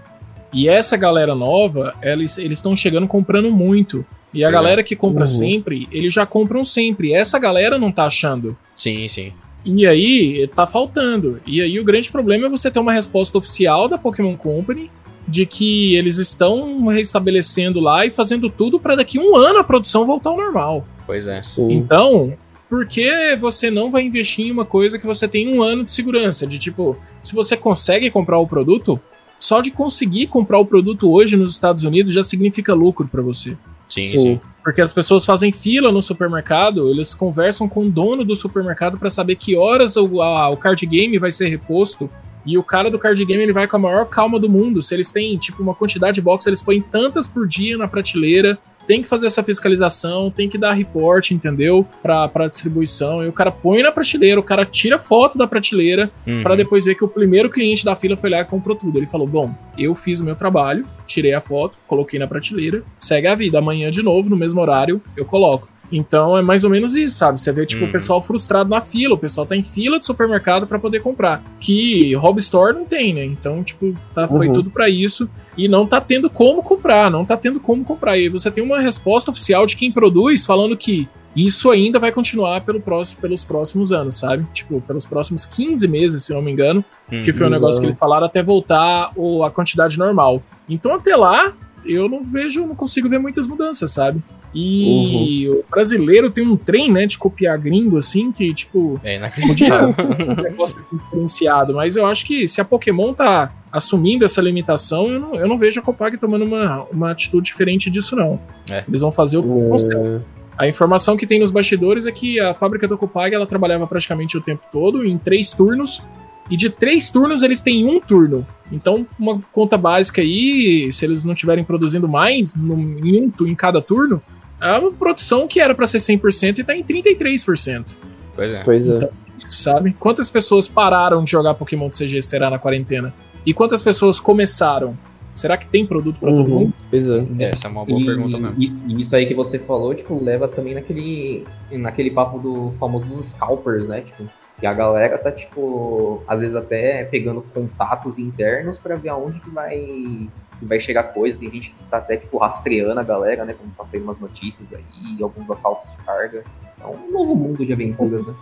E 0.53 0.69
essa 0.69 0.97
galera 0.97 1.35
nova, 1.35 1.95
eles 2.03 2.37
estão 2.39 2.75
chegando 2.75 3.07
comprando 3.07 3.51
muito. 3.51 4.05
E 4.33 4.45
a 4.45 4.49
Pois 4.49 4.53
é. 4.61 4.63
galera 4.63 4.83
que 4.83 4.97
compra 4.97 5.21
Uhum. 5.23 5.27
sempre, 5.27 5.89
eles 5.93 6.13
já 6.13 6.25
compram 6.27 6.65
sempre. 6.65 7.13
Essa 7.13 7.39
galera 7.39 7.79
não 7.79 7.91
tá 7.93 8.05
achando. 8.07 8.57
Sim, 8.75 9.07
sim. 9.09 9.33
E 9.65 9.87
aí, 9.87 10.49
tá 10.55 10.67
faltando. 10.67 11.41
E 11.47 11.61
aí, 11.61 11.79
o 11.79 11.85
grande 11.85 12.11
problema 12.11 12.47
é 12.47 12.49
você 12.49 12.71
ter 12.71 12.79
uma 12.79 12.93
resposta 12.93 13.37
oficial 13.37 13.89
da 13.89 13.99
Pokémon 13.99 14.37
Company 14.37 14.91
de 15.27 15.45
que 15.45 15.95
eles 15.97 16.17
estão 16.17 16.87
restabelecendo 16.87 17.81
lá 17.81 18.07
e 18.07 18.11
fazendo 18.11 18.49
tudo 18.49 18.81
pra 18.81 18.97
daqui 18.97 19.19
um 19.19 19.37
ano 19.37 19.59
a 19.59 19.65
produção 19.65 20.07
voltar 20.07 20.31
ao 20.31 20.37
normal. 20.39 20.87
Pois 21.07 21.27
é. 21.27 21.43
Sim. 21.43 21.71
Então, 21.73 22.33
por 22.71 22.87
que 22.87 23.37
você 23.37 23.71
não 23.71 23.91
vai 23.91 24.03
investir 24.05 24.47
em 24.47 24.51
uma 24.51 24.65
coisa 24.65 24.99
que 24.99 25.07
você 25.07 25.29
tem 25.29 25.49
um 25.53 25.63
ano 25.63 25.85
de 25.85 25.93
segurança? 25.93 26.47
De 26.47 26.59
tipo, 26.59 26.97
se 27.23 27.35
você 27.35 27.57
consegue 27.57 28.11
comprar 28.11 28.39
o 28.39 28.47
produto, 28.47 28.99
só 29.39 29.61
de 29.61 29.71
conseguir 29.71 30.27
comprar 30.27 30.59
o 30.59 30.65
produto 30.67 31.11
hoje 31.11 31.37
nos 31.37 31.53
Estados 31.53 31.85
Unidos 31.85 32.13
já 32.13 32.23
significa 32.23 32.75
lucro 32.75 33.07
pra 33.09 33.23
você. 33.23 33.57
Sim, 33.89 34.01
Sim. 34.03 34.19
sim. 34.21 34.41
Porque 34.63 34.81
as 34.83 34.93
pessoas 34.93 35.25
fazem 35.25 35.51
fila 35.51 35.91
no 35.91 36.03
supermercado, 36.03 36.91
eles 36.91 37.15
conversam 37.15 37.67
com 37.69 37.87
o 37.87 37.91
dono 37.91 38.23
do 38.25 38.37
supermercado 38.37 38.99
pra 38.99 39.09
saber 39.09 39.37
que 39.37 39.57
horas 39.57 39.97
o, 39.97 40.21
a- 40.21 40.51
o 40.51 40.57
card 40.59 40.85
game 40.85 41.19
vai 41.19 41.31
ser 41.31 41.49
reposto. 41.49 42.11
E 42.45 42.57
o 42.59 42.63
cara 42.63 42.91
do 42.91 42.99
card 42.99 43.23
game 43.25 43.43
ele 43.43 43.53
vai 43.53 43.67
com 43.67 43.77
a 43.77 43.81
maior 43.81 44.05
calma 44.07 44.39
do 44.39 44.49
mundo. 44.49 44.83
Se 44.83 44.95
eles 44.95 45.11
têm 45.11 45.37
tipo 45.39 45.63
uma 45.63 45.75
quantidade 45.75 46.17
de 46.17 46.21
box, 46.21 46.47
eles 46.47 46.61
põem 46.63 46.81
tantas 46.83 47.27
por 47.27 47.47
dia 47.49 47.77
na 47.79 47.89
prateleira. 47.89 48.59
Tem 48.89 49.03
que 49.03 49.09
fazer 49.09 49.27
essa 49.27 49.43
fiscalização, 49.45 50.31
tem 50.31 50.49
que 50.49 50.57
dar 50.59 50.73
report, 50.73 51.31
entendeu? 51.31 51.87
Pra, 52.03 52.27
pra 52.27 52.49
distribuição. 52.49 53.23
E 53.23 53.29
o 53.29 53.33
cara 53.33 53.53
põe 53.53 53.83
na 53.83 53.93
prateleira, 53.93 54.41
o 54.41 54.43
cara 54.43 54.65
tira 54.65 54.99
foto 54.99 55.37
da 55.39 55.47
prateleira, 55.47 56.11
Uhum. 56.27 56.43
Pra 56.43 56.55
depois 56.57 56.85
ver 56.85 56.95
que 56.95 57.05
o 57.05 57.09
primeiro 57.09 57.51
cliente 57.51 57.85
da 57.85 57.95
fila 57.95 58.17
foi 58.17 58.31
lá 58.31 58.41
e 58.41 58.45
comprou 58.45 58.75
tudo. 58.77 58.99
Ele 58.99 59.07
falou: 59.07 59.27
Bom, 59.27 59.55
eu 59.77 59.95
fiz 59.95 60.21
o 60.21 60.25
meu 60.25 60.35
trabalho, 60.35 60.87
tirei 61.07 61.35
a 61.35 61.41
foto, 61.41 61.77
coloquei 61.87 62.19
na 62.19 62.27
prateleira, 62.27 62.83
segue 62.99 63.27
a 63.27 63.35
vida. 63.35 63.59
Amanhã, 63.59 63.91
de 63.91 64.03
novo, 64.03 64.31
no 64.31 64.37
mesmo 64.37 64.61
horário, 64.61 65.01
eu 65.17 65.25
coloco. 65.25 65.69
Então 65.91 66.37
é 66.37 66.43
mais 66.43 66.65
ou 66.65 66.71
menos 66.71 66.95
isso, 66.95 67.17
sabe? 67.17 67.41
Você 67.41 67.51
vê, 67.51 67.65
tipo, 67.65 67.83
Uhum. 67.85 67.89
o 67.89 67.93
pessoal 67.93 68.21
frustrado 68.23 68.69
na 68.69 68.81
fila, 68.81 69.15
o 69.15 69.19
pessoal 69.19 69.47
tá 69.47 69.57
em 69.57 69.63
fila 69.63 69.99
de 69.99 70.05
supermercado 70.05 70.67
pra 70.67 70.79
poder 70.79 71.01
comprar. 71.01 71.43
Que 71.61 72.15
Hobby 72.15 72.41
Store 72.41 72.75
não 72.77 72.85
tem, 72.85 73.15
né? 73.15 73.25
Então, 73.25 73.63
tipo, 73.65 73.97
tá, 74.15 74.29
foi 74.29 74.49
Uhum. 74.49 74.55
tudo 74.55 74.71
pra 74.71 74.89
isso. 74.89 75.29
E 75.57 75.67
não 75.67 75.87
tá 75.87 76.01
tendo 76.01 76.29
como 76.29 76.63
comprar, 76.63 77.11
não 77.11 77.25
tá 77.25 77.37
tendo 77.37 77.59
como 77.59 77.85
comprar. 77.85 78.19
E 78.19 78.23
aí 78.23 78.29
você 78.29 78.51
tem 78.51 78.63
uma 78.63 78.81
resposta 78.81 79.31
oficial 79.31 79.65
de 79.67 79.77
quem 79.77 79.91
produz 79.91 80.45
falando 80.45 80.77
que 80.77 81.09
isso 81.35 81.71
ainda 81.71 81.99
vai 81.99 82.11
continuar 82.13 82.61
pelo 82.63 82.81
próximo, 82.81 83.21
pelos 83.21 83.45
próximos 83.45 83.91
anos, 83.93 84.17
sabe? 84.17 84.45
Tipo, 84.53 84.81
pelos 84.81 85.07
próximos 85.07 85.45
15 85.47 85.87
meses, 85.89 86.25
se 86.25 86.33
não 86.35 86.43
me 86.43 86.51
engano. 86.53 86.85
Que 87.09 87.33
foi 87.33 87.47
um 87.47 87.49
Exato. 87.49 87.51
negócio 87.51 87.81
que 87.81 87.87
eles 87.87 87.99
falaram 87.99 88.27
até 88.27 88.43
voltar 88.43 89.11
o, 89.17 89.43
a 89.45 89.51
quantidade 89.51 89.99
normal. 89.99 90.43
Então 90.69 90.95
até 90.95 91.17
lá, 91.17 91.53
eu 91.85 92.09
não 92.09 92.23
vejo, 92.23 92.67
não 92.67 92.75
consigo 92.75 93.09
ver 93.09 93.19
muitas 93.19 93.47
mudanças, 93.47 93.91
sabe? 93.93 94.21
E 94.55 95.49
o 95.49 95.65
brasileiro 95.71 96.31
tem 96.31 96.47
um 96.47 96.57
trem, 96.57 96.91
né, 96.91 97.07
de 97.07 97.19
copiar 97.19 97.59
gringo, 97.59 97.99
assim, 97.99 98.33
que, 98.33 98.53
tipo, 98.55 99.01
É 99.05 99.17
inacreditável. 99.17 99.95
um 100.39 100.43
negócio 100.43 100.79
diferenciado. 100.91 101.75
Mas 101.75 101.97
eu 101.97 102.07
acho 102.07 102.25
que 102.25 102.49
se 102.49 102.61
a 102.61 102.65
Pokémon 102.65 103.13
tá 103.13 103.53
assumindo 103.71 104.25
essa 104.25 104.41
limitação, 104.41 105.09
eu 105.09 105.21
não, 105.21 105.35
eu 105.35 105.47
não 105.47 105.59
vejo 105.59 105.81
a 105.81 105.83
Copag 105.83 106.17
tomando 106.17 106.45
uma, 106.45 106.85
uma 106.85 107.11
atitude 107.11 107.47
diferente 107.47 107.91
disso, 107.91 108.17
não. 108.17 108.41
É. 108.71 108.85
Eles 108.89 109.01
vão 109.01 109.13
fazer 109.13 109.39
o 109.39 109.43
que 109.43 109.69
conseguem. 109.69 110.23
A 110.57 110.67
informação 110.67 111.17
que 111.17 111.27
tem 111.27 111.39
nos 111.39 111.53
bastidores 111.53 112.05
é 112.05 112.11
que 112.11 112.41
a 112.41 112.53
fábrica 112.53 112.89
da 112.89 112.97
Copag 112.97 113.33
ela 113.33 113.47
trabalhava 113.47 113.87
praticamente 113.87 114.37
o 114.37 114.41
tempo 114.41 114.63
todo 114.73 115.07
em 115.07 115.17
três 115.17 115.53
turnos. 115.53 116.03
E 116.51 116.57
de 116.57 116.71
três 116.71 117.11
turnos 117.11 117.43
eles 117.43 117.61
têm 117.61 117.87
um 117.87 118.01
turno. 118.01 118.45
Então, 118.73 119.07
uma 119.19 119.41
conta 119.53 119.77
básica 119.77 120.21
aí, 120.21 120.91
se 120.91 121.05
eles 121.05 121.23
não 121.23 121.35
estiverem 121.35 121.63
produzindo 121.63 122.09
mais 122.09 122.55
no, 122.55 122.75
em 122.75 123.23
um 123.23 123.47
em 123.47 123.55
cada 123.55 123.81
turno, 123.83 124.21
é 124.61 124.79
uma 124.79 124.91
produção 124.93 125.47
que 125.49 125.61
era 125.61 125.75
para 125.75 125.87
ser 125.87 125.99
100% 125.99 126.59
e 126.59 126.65
tá 126.65 126.75
em 126.77 126.83
33%. 126.85 127.87
Pois 128.35 128.53
é. 128.53 128.63
Pois 128.65 128.89
é. 128.89 128.97
Então, 128.97 129.09
Sabe? 129.49 129.97
Quantas 129.99 130.29
pessoas 130.29 130.69
pararam 130.69 131.25
de 131.25 131.31
jogar 131.31 131.55
Pokémon 131.55 131.89
CG 131.89 132.21
será 132.21 132.51
na 132.51 132.59
quarentena? 132.59 133.15
E 133.47 133.55
quantas 133.55 133.83
pessoas 133.83 134.21
começaram? 134.21 134.95
Será 135.35 135.57
que 135.57 135.67
tem 135.67 135.87
produto 135.87 136.19
para 136.21 136.31
todo 136.31 136.43
Uhum. 136.53 136.59
mundo? 136.61 136.75
Pois 136.91 137.09
é. 137.09 137.25
Essa 137.39 137.69
é 137.69 137.71
uma 137.71 137.83
boa 137.85 137.99
e, 137.99 138.05
pergunta 138.05 138.37
mesmo. 138.39 138.55
e- 138.63 138.73
e 138.89 139.01
isso 139.03 139.17
aí 139.17 139.25
que 139.25 139.35
você 139.35 139.59
falou, 139.59 139.95
tipo, 139.95 140.23
leva 140.23 140.49
também 140.49 140.75
naquele, 140.75 141.47
naquele 141.73 142.11
papo 142.11 142.39
do 142.39 142.75
famoso 142.79 143.07
dos 143.07 143.27
scalpers, 143.29 143.89
né? 143.89 144.03
Tipo, 144.03 144.25
que 144.59 144.67
a 144.67 144.73
galera 144.73 145.17
tá, 145.19 145.31
tipo, 145.31 146.23
às 146.27 146.41
vezes 146.41 146.57
até 146.57 147.05
pegando 147.05 147.43
contatos 147.55 148.19
internos 148.19 148.79
pra 148.79 148.97
ver 148.97 149.11
aonde 149.11 149.39
que 149.41 149.51
vai, 149.51 149.77
que 149.79 150.65
vai 150.65 150.81
chegar 150.81 151.05
coisa. 151.05 151.39
Tem 151.39 151.51
gente 151.51 151.71
que 151.71 151.85
tá 151.91 151.99
até, 151.99 152.17
tipo, 152.17 152.39
rastreando 152.39 152.99
a 152.99 153.05
galera, 153.05 153.45
né? 153.45 153.55
Como 153.57 153.71
tá 153.77 153.85
saindo 153.91 154.05
umas 154.05 154.19
notícias 154.19 154.69
aí, 154.73 155.23
alguns 155.23 155.49
assaltos 155.51 155.89
de 155.91 155.97
carga. 156.05 156.43
Então, 156.77 156.93
um 156.93 157.13
novo 157.13 157.35
mundo 157.35 157.65
de 157.67 157.73
aventuras, 157.73 158.25
né? 158.27 158.35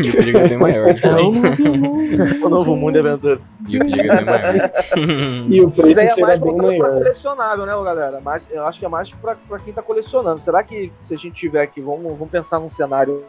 E 0.00 0.08
o 0.08 0.12
perigo 0.12 0.38
é 0.38 0.48
bem 0.48 0.58
maior. 0.58 0.94
O 2.42 2.48
novo 2.48 2.76
mundo 2.76 2.96
é 2.96 3.00
aventura. 3.00 3.40
E 3.68 3.76
o 3.76 3.80
perigo 3.80 4.12
é 4.12 4.16
bem 4.16 4.24
maior. 4.24 4.70
E 5.50 5.60
o 5.60 5.68
Isso 5.68 5.82
preço 5.82 6.00
aí 6.00 6.06
é 6.06 6.20
mais 6.22 6.40
bem 6.40 6.56
maior. 6.56 6.92
colecionável, 6.94 7.66
né, 7.66 7.72
galera? 7.84 8.20
Mas 8.22 8.46
eu 8.50 8.66
acho 8.66 8.78
que 8.78 8.86
é 8.86 8.88
mais 8.88 9.10
pra, 9.10 9.36
pra 9.36 9.58
quem 9.58 9.72
tá 9.72 9.82
colecionando. 9.82 10.40
Será 10.40 10.62
que 10.62 10.92
se 11.02 11.14
a 11.14 11.16
gente 11.16 11.34
tiver 11.34 11.62
aqui, 11.62 11.80
vamos, 11.80 12.04
vamos 12.12 12.30
pensar 12.30 12.58
num 12.58 12.70
cenário 12.70 13.24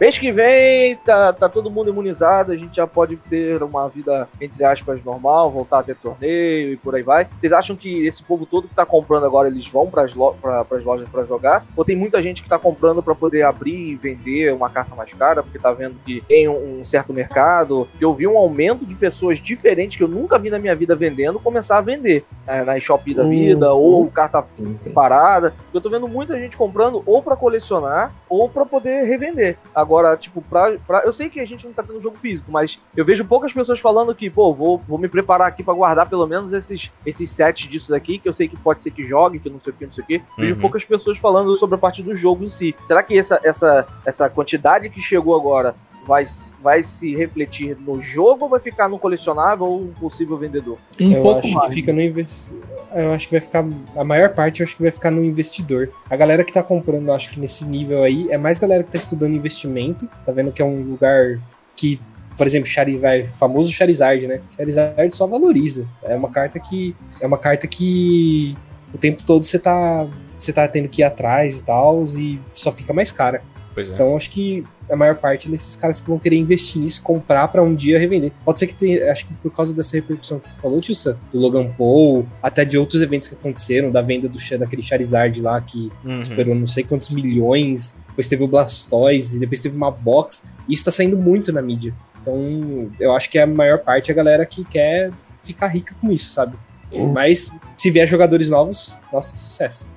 Mês 0.00 0.16
que 0.16 0.30
vem 0.30 0.94
tá, 1.04 1.32
tá 1.32 1.48
todo 1.48 1.70
mundo 1.70 1.90
imunizado, 1.90 2.52
a 2.52 2.56
gente 2.56 2.76
já 2.76 2.86
pode 2.86 3.16
ter 3.16 3.60
uma 3.62 3.88
vida, 3.88 4.28
entre 4.40 4.64
aspas, 4.64 5.02
normal, 5.02 5.50
voltar 5.50 5.80
a 5.80 5.82
ter 5.82 5.96
torneio 5.96 6.72
e 6.72 6.76
por 6.76 6.94
aí 6.94 7.02
vai. 7.02 7.26
Vocês 7.36 7.52
acham 7.52 7.74
que 7.74 8.06
esse 8.06 8.22
povo 8.22 8.46
todo 8.46 8.68
que 8.68 8.74
tá 8.74 8.86
comprando 8.86 9.26
agora, 9.26 9.48
eles 9.48 9.66
vão 9.66 9.90
pras, 9.90 10.14
lo 10.14 10.34
pra, 10.40 10.64
pras 10.64 10.84
lojas 10.84 11.08
pra 11.08 11.24
jogar? 11.24 11.64
Ou 11.76 11.84
tem 11.84 11.96
muita 11.96 12.22
gente 12.22 12.42
que 12.44 12.48
tá 12.48 12.58
comprando 12.58 13.02
pra 13.02 13.14
poder 13.14 13.42
abrir 13.42 13.74
e 13.90 13.96
vender 13.96 14.52
uma 14.52 14.70
carta 14.70 14.94
mais 14.94 15.12
cara, 15.12 15.42
porque 15.42 15.58
tá 15.58 15.72
vendo 15.72 15.96
que 16.06 16.20
tem 16.28 16.48
um, 16.48 16.80
um 16.80 16.84
certo 16.84 17.12
mercado? 17.12 17.88
Eu 18.00 18.14
vi 18.14 18.26
um 18.28 18.38
aumento 18.38 18.86
de 18.86 18.94
pessoas 18.94 19.38
diferentes 19.40 19.96
que 19.96 20.04
eu 20.04 20.08
nunca 20.08 20.38
vi 20.38 20.48
na 20.48 20.60
minha 20.60 20.76
vida 20.76 20.94
vendendo, 20.94 21.40
começar 21.40 21.78
a 21.78 21.80
vender 21.82 22.24
é, 22.46 22.62
na 22.62 22.78
Shopee 22.78 23.14
da 23.14 23.24
Hum. 23.24 23.28
vida, 23.30 23.72
ou 23.72 24.06
carta 24.10 24.44
parada. 24.94 25.52
Eu 25.74 25.80
tô 25.80 25.90
vendo 25.90 26.06
muita 26.06 26.38
gente 26.38 26.56
comprando 26.56 27.02
ou 27.04 27.20
pra 27.22 27.34
colecionar 27.36 28.12
ou 28.28 28.48
pra 28.48 28.64
poder 28.66 29.04
revender. 29.04 29.56
Agora, 29.74 30.16
tipo, 30.16 30.42
pra, 30.42 30.76
pra- 30.86 31.02
eu 31.04 31.12
sei 31.12 31.28
que 31.28 31.40
a 31.40 31.46
gente 31.46 31.64
não 31.66 31.72
tá 31.72 31.82
tendo 31.82 32.00
jogo 32.00 32.18
físico, 32.18 32.50
mas 32.50 32.78
eu 32.96 33.04
vejo 33.04 33.24
poucas 33.24 33.52
pessoas 33.52 33.78
falando 33.80 34.14
que, 34.14 34.28
pô, 34.30 34.52
vou, 34.54 34.78
vou 34.86 34.98
me 34.98 35.08
preparar 35.08 35.48
aqui 35.48 35.62
pra 35.62 35.74
guardar 35.74 36.08
pelo 36.08 36.26
menos 36.26 36.52
esses, 36.52 36.90
esses 37.06 37.30
sets 37.30 37.68
disso 37.68 37.90
daqui, 37.90 38.18
que 38.18 38.28
eu 38.28 38.32
sei 38.34 38.48
que 38.48 38.56
pode 38.56 38.82
ser 38.82 38.90
que 38.90 39.06
jogue, 39.06 39.38
que 39.38 39.50
não 39.50 39.58
sei 39.60 39.72
o 39.72 39.76
que, 39.76 39.86
não 39.86 39.92
sei 39.92 40.04
o 40.04 40.06
que. 40.06 40.22
Vejo 40.36 40.54
Uhum. 40.54 40.60
poucas 40.60 40.84
pessoas 40.84 41.18
falando 41.18 41.54
sobre 41.56 41.74
a 41.76 41.78
parte 41.78 42.02
do 42.02 42.14
jogo 42.14 42.44
em 42.44 42.48
si. 42.48 42.74
Será 42.86 43.02
que 43.02 43.16
essa, 43.18 43.40
essa, 43.42 43.86
essa 44.04 44.28
quantidade 44.28 44.90
que 44.90 45.00
chegou 45.00 45.34
agora 45.36 45.74
vai, 46.08 46.24
vai 46.62 46.82
se 46.82 47.14
refletir 47.14 47.76
no 47.78 48.00
jogo 48.00 48.44
ou 48.44 48.50
vai 48.50 48.58
ficar 48.58 48.88
no 48.88 48.98
colecionável 48.98 49.66
ou 49.66 49.82
um 49.82 49.88
possível 49.88 50.38
vendedor? 50.38 50.78
Um 50.98 51.12
eu 51.12 51.22
pouco 51.22 51.40
acho 51.40 51.52
mais. 51.52 51.68
que 51.68 51.74
fica 51.74 51.92
no 51.92 52.00
investi... 52.00 52.54
Eu 52.94 53.12
acho 53.12 53.28
que 53.28 53.32
vai 53.32 53.40
ficar. 53.42 53.66
A 53.94 54.02
maior 54.02 54.30
parte 54.30 54.60
eu 54.60 54.64
acho 54.64 54.74
que 54.74 54.82
vai 54.82 54.90
ficar 54.90 55.10
no 55.10 55.22
investidor. 55.22 55.90
A 56.08 56.16
galera 56.16 56.42
que 56.42 56.50
tá 56.50 56.62
comprando, 56.62 57.06
eu 57.06 57.12
acho 57.12 57.28
que 57.28 57.38
nesse 57.38 57.66
nível 57.66 58.02
aí, 58.02 58.30
é 58.30 58.38
mais 58.38 58.58
galera 58.58 58.82
que 58.82 58.90
tá 58.90 58.96
estudando 58.96 59.36
investimento. 59.36 60.08
Tá 60.24 60.32
vendo 60.32 60.50
que 60.50 60.62
é 60.62 60.64
um 60.64 60.80
lugar 60.80 61.38
que, 61.76 62.00
por 62.38 62.46
exemplo, 62.46 62.66
Chari 62.66 62.96
vai, 62.96 63.26
famoso 63.26 63.70
Charizard, 63.70 64.26
né? 64.26 64.40
Charizard 64.56 65.14
só 65.14 65.26
valoriza. 65.26 65.86
É 66.02 66.16
uma 66.16 66.30
carta 66.30 66.58
que. 66.58 66.96
É 67.20 67.26
uma 67.26 67.36
carta 67.36 67.66
que 67.66 68.56
o 68.94 68.96
tempo 68.96 69.22
todo 69.22 69.44
você 69.44 69.58
tá. 69.58 70.06
Você 70.38 70.52
tá 70.52 70.66
tendo 70.66 70.88
que 70.88 71.02
ir 71.02 71.04
atrás 71.04 71.60
e 71.60 71.64
tal, 71.64 72.04
e 72.04 72.40
só 72.52 72.72
fica 72.72 72.94
mais 72.94 73.12
cara. 73.12 73.42
Pois 73.78 73.90
é. 73.92 73.94
Então 73.94 74.16
acho 74.16 74.28
que 74.30 74.64
a 74.90 74.96
maior 74.96 75.14
parte 75.14 75.48
desses 75.48 75.76
caras 75.76 76.00
que 76.00 76.08
vão 76.08 76.18
querer 76.18 76.34
investir 76.34 76.82
nisso, 76.82 77.00
comprar 77.00 77.46
pra 77.46 77.62
um 77.62 77.72
dia 77.76 77.96
revender. 77.96 78.32
Pode 78.44 78.58
ser 78.58 78.66
que 78.66 78.74
tenha, 78.74 79.12
acho 79.12 79.24
que 79.24 79.34
por 79.34 79.52
causa 79.52 79.72
dessa 79.72 79.94
repercussão 79.94 80.40
que 80.40 80.48
você 80.48 80.56
falou, 80.56 80.80
Tio 80.80 80.96
Sam, 80.96 81.16
do 81.32 81.38
Logan 81.38 81.68
Paul, 81.78 82.26
até 82.42 82.64
de 82.64 82.76
outros 82.76 83.00
eventos 83.02 83.28
que 83.28 83.36
aconteceram, 83.36 83.92
da 83.92 84.02
venda 84.02 84.28
do, 84.28 84.36
daquele 84.58 84.82
Charizard 84.82 85.40
lá 85.40 85.60
que 85.60 85.92
Uhum. 86.04 86.20
esperou 86.20 86.56
não 86.56 86.66
sei 86.66 86.82
quantos 86.82 87.10
milhões, 87.10 87.96
depois 88.08 88.26
teve 88.26 88.42
o 88.42 88.48
Blastoise, 88.48 89.36
e 89.36 89.40
depois 89.40 89.60
teve 89.60 89.76
uma 89.76 89.92
box. 89.92 90.42
Isso 90.68 90.84
tá 90.84 90.90
saindo 90.90 91.16
muito 91.16 91.52
na 91.52 91.62
mídia. 91.62 91.94
Então, 92.20 92.90
eu 92.98 93.14
acho 93.14 93.30
que 93.30 93.38
a 93.38 93.46
maior 93.46 93.78
parte 93.78 94.10
é 94.10 94.12
a 94.12 94.16
galera 94.16 94.44
que 94.44 94.64
quer 94.64 95.12
ficar 95.44 95.68
rica 95.68 95.94
com 96.00 96.10
isso, 96.10 96.32
sabe? 96.32 96.56
Hum. 96.92 97.12
Mas 97.12 97.56
se 97.76 97.92
vier 97.92 98.08
jogadores 98.08 98.50
novos, 98.50 98.98
nossa, 99.12 99.36
sucesso. 99.36 99.88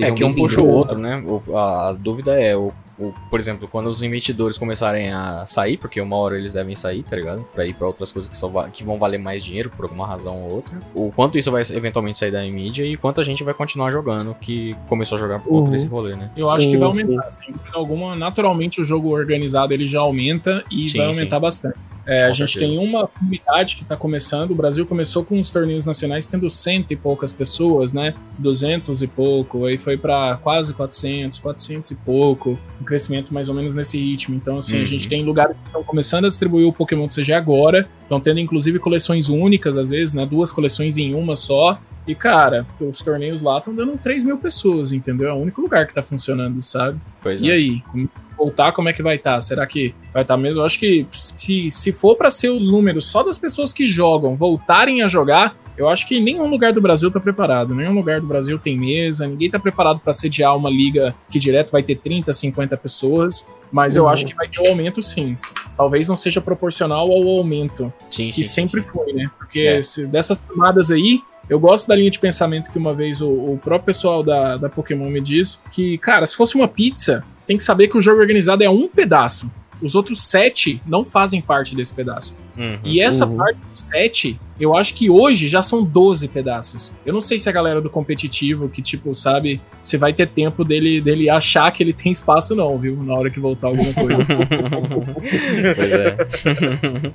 É 0.00 0.10
que 0.12 0.24
um 0.24 0.34
puxa 0.34 0.60
o 0.60 0.68
outro, 0.68 0.98
né? 0.98 1.22
A 1.54 1.94
dúvida 1.98 2.32
é, 2.40 2.56
o, 2.56 2.72
o- 2.98 3.12
por 3.30 3.38
exemplo, 3.38 3.68
quando 3.68 3.86
os 3.86 4.02
investidores 4.02 4.58
começarem 4.58 5.12
a 5.12 5.44
sair, 5.46 5.76
porque 5.76 6.00
uma 6.00 6.16
hora 6.16 6.36
eles 6.38 6.52
devem 6.52 6.74
sair, 6.74 7.02
tá 7.02 7.14
ligado? 7.16 7.42
Pra 7.54 7.64
ir 7.66 7.74
pra 7.74 7.86
outras 7.86 8.10
coisas 8.12 8.28
que, 8.30 8.36
só 8.36 8.48
va- 8.48 8.68
que 8.68 8.82
vão 8.84 8.98
valer 8.98 9.18
mais 9.18 9.44
dinheiro 9.44 9.70
por 9.70 9.84
alguma 9.84 10.06
razão 10.06 10.36
ou 10.42 10.50
outra. 10.56 10.78
O 10.94 11.12
quanto 11.14 11.38
isso 11.38 11.50
vai 11.52 11.62
eventualmente 11.72 12.18
sair 12.18 12.30
da 12.30 12.42
mídia 12.42 12.84
e 12.84 12.96
quanto 12.96 13.20
a 13.20 13.24
gente 13.24 13.44
vai 13.44 13.54
continuar 13.54 13.90
jogando, 13.90 14.34
que 14.40 14.74
começou 14.88 15.16
a 15.16 15.20
jogar 15.20 15.38
por 15.40 15.48
conta 15.50 15.64
Uhum. 15.66 15.70
desse 15.70 15.86
rolê, 15.88 16.16
né? 16.16 16.30
Eu 16.36 16.48
acho 16.50 16.62
Sim, 16.62 16.70
que 16.72 16.76
vai 16.76 16.94
sim. 16.94 17.02
aumentar, 17.02 17.32
sem 17.32 17.52
dúvida 17.52 17.70
alguma. 17.78 18.16
Naturalmente, 18.16 18.80
o 18.80 18.84
jogo 18.84 19.10
organizado 19.10 19.72
ele 19.72 19.86
já 19.86 20.00
aumenta 20.00 20.64
e 20.70 20.88
Sim, 20.88 20.98
vai 20.98 21.06
aumentar 21.08 21.36
sim. 21.36 21.42
bastante. 21.42 21.78
É, 22.08 22.24
a 22.24 22.32
gente 22.32 22.52
certeza. 22.52 22.66
tem 22.72 22.78
uma 22.78 23.06
comunidade 23.06 23.76
que 23.76 23.82
está 23.82 23.94
começando. 23.96 24.50
O 24.52 24.54
Brasil 24.54 24.86
começou 24.86 25.22
com 25.24 25.38
os 25.38 25.50
torneios 25.50 25.84
nacionais 25.84 26.26
tendo 26.26 26.48
cento 26.48 26.90
e 26.90 26.96
poucas 26.96 27.32
pessoas, 27.34 27.92
né? 27.92 28.14
200 28.38 29.02
e 29.02 29.06
pouco. 29.06 29.66
Aí 29.66 29.76
foi 29.76 29.96
para 29.98 30.36
quase 30.42 30.72
400, 30.72 31.38
400 31.38 31.90
e 31.90 31.94
pouco. 31.96 32.58
Um 32.80 32.84
crescimento 32.84 33.32
mais 33.34 33.48
ou 33.50 33.54
menos 33.54 33.74
nesse 33.74 33.98
ritmo. 33.98 34.34
Então, 34.34 34.56
assim, 34.58 34.76
Uhum. 34.78 34.82
a 34.82 34.86
gente 34.86 35.06
tem 35.08 35.22
lugares 35.22 35.54
que 35.56 35.66
estão 35.66 35.84
começando 35.84 36.24
a 36.24 36.28
distribuir 36.28 36.66
o 36.66 36.72
Pokémon 36.72 37.06
CG 37.08 37.32
agora. 37.34 37.86
Estão 38.02 38.18
tendo, 38.18 38.40
inclusive, 38.40 38.78
coleções 38.78 39.28
únicas, 39.28 39.76
às 39.76 39.90
vezes, 39.90 40.14
né? 40.14 40.24
Duas 40.24 40.50
coleções 40.50 40.96
em 40.96 41.14
uma 41.14 41.36
só. 41.36 41.78
E, 42.06 42.14
cara, 42.14 42.66
os 42.80 42.98
torneios 43.00 43.42
lá 43.42 43.58
estão 43.58 43.74
dando 43.74 43.98
3 43.98 44.24
mil 44.24 44.38
pessoas, 44.38 44.92
entendeu? 44.92 45.28
É 45.28 45.32
o 45.34 45.36
único 45.36 45.60
lugar 45.60 45.86
que 45.86 45.92
tá 45.92 46.02
funcionando, 46.02 46.62
sabe? 46.62 46.98
Pois 47.22 47.42
E 47.42 47.50
é. 47.50 47.52
aí? 47.52 47.82
Como- 47.82 48.08
Voltar, 48.38 48.70
como 48.72 48.88
é 48.88 48.92
que 48.92 49.02
vai 49.02 49.16
estar? 49.16 49.40
Será 49.40 49.66
que 49.66 49.92
vai 50.14 50.22
estar 50.22 50.36
mesmo? 50.36 50.62
Eu 50.62 50.66
acho 50.66 50.78
que 50.78 51.04
se, 51.12 51.68
se 51.70 51.90
for 51.92 52.14
pra 52.16 52.30
ser 52.30 52.50
os 52.50 52.70
números 52.70 53.06
só 53.06 53.22
das 53.24 53.36
pessoas 53.36 53.72
que 53.72 53.84
jogam 53.84 54.36
voltarem 54.36 55.02
a 55.02 55.08
jogar, 55.08 55.56
eu 55.76 55.88
acho 55.88 56.06
que 56.06 56.20
nenhum 56.20 56.46
lugar 56.48 56.72
do 56.72 56.80
Brasil 56.80 57.10
tá 57.10 57.18
preparado. 57.18 57.74
Nenhum 57.74 57.92
lugar 57.94 58.20
do 58.20 58.26
Brasil 58.28 58.58
tem 58.58 58.78
mesa, 58.78 59.26
ninguém 59.26 59.50
tá 59.50 59.58
preparado 59.58 59.98
pra 59.98 60.12
sediar 60.12 60.56
uma 60.56 60.70
liga 60.70 61.14
que 61.30 61.38
direto 61.38 61.70
vai 61.72 61.82
ter 61.82 61.96
30, 61.96 62.32
50 62.32 62.76
pessoas. 62.76 63.44
Mas 63.72 63.96
eu 63.96 64.04
Uhum. 64.04 64.08
acho 64.10 64.24
que 64.24 64.34
vai 64.34 64.48
ter 64.48 64.60
um 64.66 64.70
aumento 64.70 65.02
sim. 65.02 65.36
Talvez 65.76 66.08
não 66.08 66.16
seja 66.16 66.40
proporcional 66.40 67.10
ao 67.10 67.28
aumento 67.28 67.92
Sim, 68.10 68.30
sim. 68.30 68.40
que 68.42 68.48
sim, 68.48 68.62
sempre 68.62 68.82
sim. 68.82 68.88
foi, 68.88 69.12
né? 69.12 69.28
Porque 69.36 69.60
É. 69.60 69.82
se- 69.82 70.06
dessas 70.06 70.40
camadas 70.40 70.90
aí, 70.90 71.20
eu 71.50 71.58
gosto 71.60 71.86
da 71.88 71.94
linha 71.94 72.10
de 72.10 72.18
pensamento 72.18 72.70
que 72.72 72.78
uma 72.78 72.94
vez 72.94 73.20
o, 73.20 73.28
o 73.28 73.58
próprio 73.62 73.86
pessoal 73.86 74.22
da, 74.22 74.56
da 74.56 74.68
Pokémon 74.68 75.08
me 75.10 75.20
disse 75.20 75.58
que, 75.70 75.98
cara, 75.98 76.24
se 76.24 76.34
fosse 76.34 76.54
uma 76.56 76.66
pizza, 76.66 77.22
tem 77.48 77.56
que 77.56 77.64
saber 77.64 77.88
que 77.88 77.96
o 77.98 78.00
jogo 78.00 78.20
organizado 78.20 78.62
é 78.62 78.70
um 78.70 78.86
pedaço. 78.86 79.50
Os 79.80 79.94
outros 79.94 80.24
sete 80.24 80.82
não 80.86 81.04
fazem 81.04 81.40
parte 81.40 81.74
desse 81.74 81.94
pedaço. 81.94 82.34
Uhum. 82.56 82.78
E 82.84 83.00
essa 83.00 83.24
Uhum. 83.24 83.36
parte 83.36 83.58
dos 83.70 83.78
sete, 83.80 84.36
eu 84.58 84.76
acho 84.76 84.92
que 84.92 85.08
hoje 85.08 85.46
já 85.46 85.62
são 85.62 85.84
12 85.84 86.26
pedaços. 86.26 86.92
Eu 87.06 87.12
não 87.12 87.20
sei 87.20 87.38
se 87.38 87.48
a 87.48 87.52
galera 87.52 87.80
do 87.80 87.88
competitivo, 87.88 88.68
que, 88.68 88.82
tipo, 88.82 89.14
sabe, 89.14 89.60
se 89.80 89.96
vai 89.96 90.12
ter 90.12 90.26
tempo 90.26 90.64
dele, 90.64 91.00
dele 91.00 91.30
achar 91.30 91.70
que 91.70 91.80
ele 91.80 91.92
tem 91.92 92.10
espaço, 92.10 92.56
não, 92.56 92.76
viu? 92.76 92.96
Na 93.04 93.14
hora 93.14 93.30
que 93.30 93.38
voltar 93.38 93.68
alguma 93.68 93.94
coisa. 93.94 94.18
pois 95.76 95.92
é. 95.92 96.16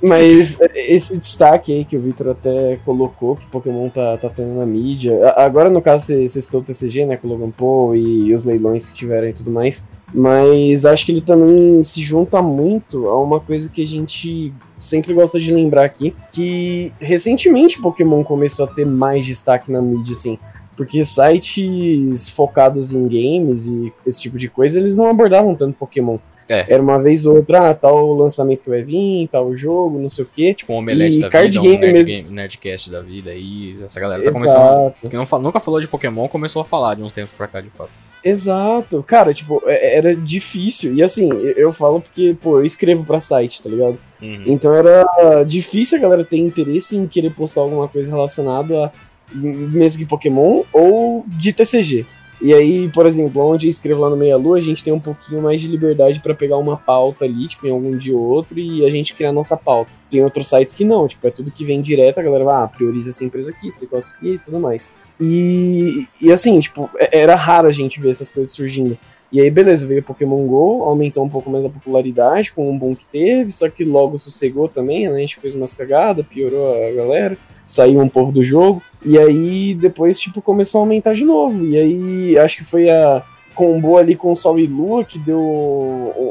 Mas 0.02 0.58
esse 0.74 1.18
destaque 1.18 1.70
aí 1.70 1.84
que 1.84 1.96
o 1.96 2.00
Victor 2.00 2.30
até 2.30 2.78
colocou, 2.82 3.36
que 3.36 3.44
Pokémon 3.46 3.90
tá, 3.90 4.16
tá 4.16 4.30
tendo 4.30 4.54
na 4.54 4.64
mídia. 4.64 5.12
Agora, 5.36 5.68
no 5.68 5.82
caso, 5.82 6.06
você 6.06 6.26
você 6.26 6.40
citou 6.40 6.62
o 6.62 6.64
TCG, 6.64 7.04
né? 7.04 7.18
Com 7.18 7.28
o 7.28 7.30
Logan 7.30 7.50
Paul 7.50 7.94
e 7.94 8.32
os 8.32 8.44
leilões 8.44 8.90
que 8.90 8.96
tiveram 8.96 9.28
e 9.28 9.34
tudo 9.34 9.50
mais. 9.50 9.86
Mas 10.12 10.84
acho 10.84 11.04
que 11.06 11.12
ele 11.12 11.20
também 11.20 11.82
se 11.82 12.02
junta 12.02 12.40
muito 12.42 13.08
a 13.08 13.20
uma 13.22 13.40
coisa 13.40 13.68
que 13.68 13.82
a 13.82 13.86
gente 13.86 14.52
sempre 14.78 15.14
gosta 15.14 15.40
de 15.40 15.50
lembrar 15.52 15.84
aqui, 15.84 16.14
que 16.30 16.92
recentemente 17.00 17.80
Pokémon 17.80 18.22
começou 18.22 18.66
a 18.66 18.68
ter 18.68 18.84
mais 18.84 19.24
destaque 19.26 19.72
na 19.72 19.80
mídia, 19.80 20.12
assim. 20.12 20.38
Porque 20.76 21.04
sites 21.04 22.28
focados 22.30 22.92
em 22.92 23.02
games 23.06 23.66
e 23.66 23.92
esse 24.06 24.20
tipo 24.20 24.38
de 24.38 24.48
coisa, 24.48 24.78
eles 24.78 24.96
não 24.96 25.06
abordavam 25.08 25.54
tanto 25.54 25.76
Pokémon. 25.78 26.18
É. 26.48 26.66
Era 26.74 26.82
uma 26.82 27.00
vez 27.00 27.24
ou 27.24 27.36
outra, 27.36 27.70
ah, 27.70 27.74
tal 27.74 28.12
lançamento 28.12 28.64
que 28.64 28.68
vai 28.68 28.82
vir, 28.82 29.28
tal 29.32 29.56
jogo, 29.56 29.98
não 29.98 30.10
sei 30.10 30.24
o 30.24 30.28
quê. 30.32 30.52
Tipo 30.52 30.74
um 30.74 30.76
omelete 30.76 31.16
E 31.16 31.20
da 31.20 31.30
card 31.30 31.58
vida, 31.58 31.60
um 31.60 31.62
game 31.62 31.80
nerd 31.80 31.92
mesmo. 31.94 32.06
game- 32.06 32.28
Nerdcast 32.36 32.90
da 32.90 33.00
vida 33.00 33.30
aí. 33.30 33.76
Essa 33.82 33.98
galera 33.98 34.22
tá 34.22 34.30
começando. 34.32 34.60
Exato, 34.60 35.08
Que 35.08 35.16
não 35.16 35.24
nunca 35.40 35.58
falou 35.60 35.80
de 35.80 35.88
Pokémon, 35.88 36.28
começou 36.28 36.60
a 36.60 36.64
falar 36.64 36.96
de 36.96 37.02
uns 37.02 37.12
tempos 37.12 37.32
pra 37.32 37.46
cá, 37.46 37.60
de 37.62 37.70
fato. 37.70 37.90
Exato. 38.24 39.04
Cara, 39.06 39.32
tipo, 39.34 39.62
é- 39.66 39.98
era 39.98 40.16
difícil. 40.16 40.94
E 40.94 41.02
assim, 41.02 41.28
eu 41.56 41.72
falo 41.72 42.00
porque, 42.00 42.36
pô, 42.40 42.58
eu 42.58 42.64
escrevo 42.64 43.04
pra 43.04 43.20
site, 43.20 43.62
tá 43.62 43.68
ligado? 43.68 43.98
Uhum. 44.20 44.42
Então 44.46 44.74
era 44.74 45.44
difícil 45.44 45.98
a 45.98 46.00
galera 46.00 46.24
ter 46.24 46.38
interesse 46.38 46.96
em 46.96 47.06
querer 47.06 47.30
postar 47.30 47.60
alguma 47.60 47.86
coisa 47.88 48.10
relacionada 48.10 48.86
a 48.86 48.92
mesmo 49.32 49.98
que 49.98 50.06
Pokémon 50.06 50.62
ou 50.72 51.24
de 51.26 51.52
TCG. 51.52 52.06
E 52.42 52.52
aí, 52.52 52.90
por 52.90 53.06
exemplo, 53.06 53.42
onde 53.42 53.66
eu 53.66 53.70
escrevo 53.70 54.00
lá 54.00 54.10
no 54.10 54.16
Meia 54.16 54.36
Lua, 54.36 54.58
a 54.58 54.60
gente 54.60 54.84
tem 54.84 54.92
um 54.92 55.00
pouquinho 55.00 55.40
mais 55.40 55.60
de 55.60 55.68
liberdade 55.68 56.20
pra 56.20 56.34
pegar 56.34 56.58
uma 56.58 56.76
pauta 56.76 57.24
ali, 57.24 57.48
tipo, 57.48 57.66
em 57.66 57.70
algum 57.70 57.96
dia 57.96 58.14
ou 58.14 58.20
outro, 58.22 58.58
e 58.58 58.84
a 58.84 58.90
gente 58.90 59.14
criar 59.14 59.30
a 59.30 59.32
nossa 59.32 59.56
pauta. 59.56 59.90
Tem 60.10 60.22
outros 60.22 60.48
sites 60.48 60.74
que 60.74 60.84
não, 60.84 61.08
tipo, 61.08 61.26
é 61.26 61.30
tudo 61.30 61.50
que 61.50 61.64
vem 61.64 61.80
direto, 61.80 62.18
a 62.18 62.22
galera 62.22 62.44
vai, 62.44 62.64
ah, 62.64 62.68
prioriza 62.68 63.10
essa 63.10 63.24
empresa 63.24 63.50
aqui, 63.50 63.68
esse 63.68 63.80
negócio 63.80 64.14
aqui 64.16 64.34
e 64.34 64.38
tudo 64.38 64.58
mais. 64.60 64.90
E, 65.20 66.06
e 66.20 66.32
assim, 66.32 66.58
tipo, 66.60 66.90
é- 66.96 67.20
era 67.20 67.34
raro 67.34 67.68
a 67.68 67.72
gente 67.72 68.00
ver 68.00 68.10
essas 68.10 68.30
coisas 68.30 68.54
surgindo. 68.54 68.98
E 69.32 69.40
aí, 69.40 69.50
beleza, 69.50 69.86
veio 69.86 70.02
Pokémon 70.02 70.46
GO, 70.46 70.84
aumentou 70.84 71.24
um 71.24 71.28
pouco 71.28 71.50
mais 71.50 71.64
a 71.64 71.68
popularidade 71.68 72.52
com 72.52 72.70
o 72.70 72.78
boom 72.78 72.94
que 72.94 73.04
teve, 73.06 73.50
só 73.52 73.68
que 73.68 73.84
logo 73.84 74.16
sossegou 74.18 74.68
também, 74.68 75.08
né? 75.08 75.16
A 75.16 75.18
gente 75.18 75.40
fez 75.40 75.54
umas 75.54 75.74
cagadas, 75.74 76.24
piorou 76.26 76.72
a 76.72 76.92
galera, 76.92 77.36
saiu 77.66 78.00
um 78.00 78.08
pouco 78.08 78.30
do 78.30 78.44
jogo. 78.44 78.80
E 79.04 79.18
aí, 79.18 79.74
depois, 79.74 80.20
tipo, 80.20 80.40
começou 80.40 80.80
a 80.80 80.84
aumentar 80.84 81.14
de 81.14 81.24
novo. 81.24 81.66
E 81.66 81.76
aí, 81.76 82.38
acho 82.38 82.58
que 82.58 82.64
foi 82.64 82.88
a 82.88 83.22
combo 83.54 83.96
ali 83.96 84.16
com 84.16 84.34
Sol 84.34 84.58
e 84.58 84.66
Lua 84.66 85.04
que 85.04 85.18
deu 85.18 85.40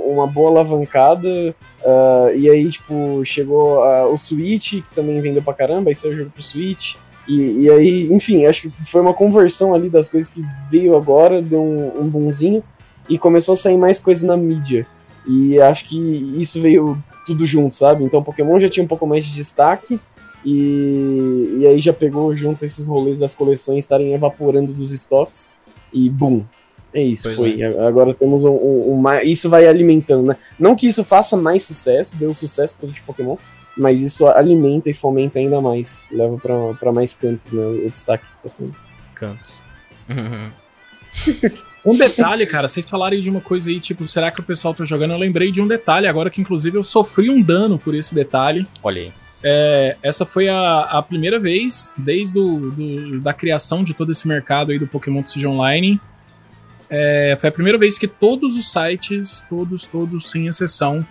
uma 0.07 0.27
boa 0.27 0.49
alavancada. 0.49 1.55
ah, 1.85 2.31
e 2.35 2.49
aí, 2.49 2.69
tipo, 2.69 3.21
chegou 3.25 3.83
ah, 3.83 4.07
o 4.07 4.17
Switch, 4.17 4.75
que 4.75 4.95
também 4.95 5.19
vendeu 5.21 5.41
pra 5.41 5.53
caramba, 5.53 5.89
aí 5.89 5.95
saiu 5.95 6.13
o 6.13 6.15
jogo 6.15 6.31
pro 6.31 6.43
Switch. 6.43 6.95
E, 7.27 7.63
e 7.63 7.69
aí, 7.69 8.13
enfim, 8.13 8.45
acho 8.45 8.63
que 8.63 8.71
foi 8.85 9.01
uma 9.01 9.13
conversão 9.13 9.73
ali 9.73 9.89
das 9.89 10.09
coisas 10.09 10.29
que 10.29 10.43
veio 10.69 10.95
agora, 10.95 11.41
deu 11.41 11.61
um, 11.61 12.01
um 12.01 12.09
bonzinho 12.09 12.63
e 13.07 13.17
começou 13.17 13.53
a 13.53 13.57
sair 13.57 13.77
mais 13.77 13.99
coisa 13.99 14.25
na 14.27 14.35
mídia. 14.35 14.85
E 15.25 15.59
acho 15.59 15.87
que 15.87 15.97
isso 16.41 16.61
veio 16.61 16.97
tudo 17.25 17.45
junto, 17.45 17.73
sabe? 17.73 18.03
Então 18.03 18.23
Pokémon 18.23 18.59
já 18.59 18.69
tinha 18.69 18.83
um 18.83 18.87
pouco 18.87 19.07
mais 19.07 19.25
de 19.25 19.33
destaque. 19.33 19.99
E, 20.45 21.59
e 21.59 21.67
aí 21.67 21.79
já 21.79 21.93
pegou 21.93 22.35
junto 22.35 22.65
esses 22.65 22.87
rolês 22.87 23.17
das 23.17 23.33
coleções 23.33 23.79
estarem 23.79 24.13
evaporando 24.13 24.73
dos 24.73 24.91
estoques. 24.91 25.51
E 25.93 26.09
bum. 26.09 26.43
É 26.93 27.01
isso, 27.01 27.23
Pois 27.23 27.35
foi. 27.35 27.63
Agora 27.63 28.13
temos 28.13 28.45
um, 28.45 28.51
um, 28.51 28.99
um. 28.99 29.19
Isso 29.23 29.49
vai 29.49 29.65
alimentando, 29.65 30.27
né? 30.27 30.37
Não 30.59 30.75
que 30.75 30.87
isso 30.87 31.03
faça 31.03 31.35
mais 31.35 31.63
sucesso, 31.63 32.17
deu 32.17 32.33
sucesso 32.33 32.79
todo 32.79 32.93
de 32.93 33.01
Pokémon, 33.01 33.35
mas 33.77 34.01
isso 34.01 34.27
alimenta 34.27 34.89
e 34.89 34.93
fomenta 34.93 35.39
ainda 35.39 35.59
mais. 35.61 36.09
Leva 36.11 36.37
pra, 36.37 36.73
pra 36.79 36.91
mais 36.91 37.13
cantos, 37.15 37.51
né? 37.51 37.63
O 37.65 37.89
destaque 37.91 38.23
que 38.25 38.49
tá 38.49 38.55
tendo. 38.57 38.75
Cantos. 39.15 39.53
Um 41.85 41.97
detalhe, 41.97 42.45
cara, 42.45 42.69
vocês 42.69 42.89
falarem 42.89 43.19
de 43.19 43.29
uma 43.29 43.41
coisa 43.41 43.69
aí, 43.69 43.77
tipo, 43.77 44.07
será 44.07 44.31
que 44.31 44.39
o 44.39 44.43
pessoal 44.43 44.73
tá 44.73 44.85
jogando? 44.85 45.11
Eu 45.11 45.17
lembrei 45.17 45.51
de 45.51 45.59
um 45.61 45.67
detalhe 45.67 46.07
agora 46.07 46.29
que, 46.29 46.39
inclusive, 46.39 46.77
eu 46.77 46.83
sofri 46.83 47.29
um 47.29 47.41
dano 47.41 47.77
por 47.77 47.93
esse 47.93 48.15
detalhe. 48.15 48.65
Olha 48.81 49.01
aí. 49.01 49.13
É, 49.43 49.97
essa 50.01 50.25
foi 50.25 50.47
a, 50.47 50.79
a 50.79 51.01
primeira 51.01 51.37
vez, 51.37 51.93
desde 51.97 52.33
do, 52.35 52.71
do- 52.71 53.19
da 53.19 53.33
criação 53.33 53.83
de 53.83 53.93
todo 53.93 54.13
esse 54.13 54.25
mercado 54.25 54.71
aí 54.71 54.79
do 54.79 54.87
Pokémon 54.87 55.21
TCG 55.21 55.45
Online. 55.45 55.99
É, 56.89 57.37
foi 57.41 57.49
a 57.49 57.51
primeira 57.51 57.77
vez 57.77 57.97
que 57.97 58.07
todos 58.07 58.55
os 58.55 58.71
sites, 58.71 59.43
todos, 59.49 59.85
todos, 59.85 60.29
sem 60.29 60.47
exceção, 60.47 61.05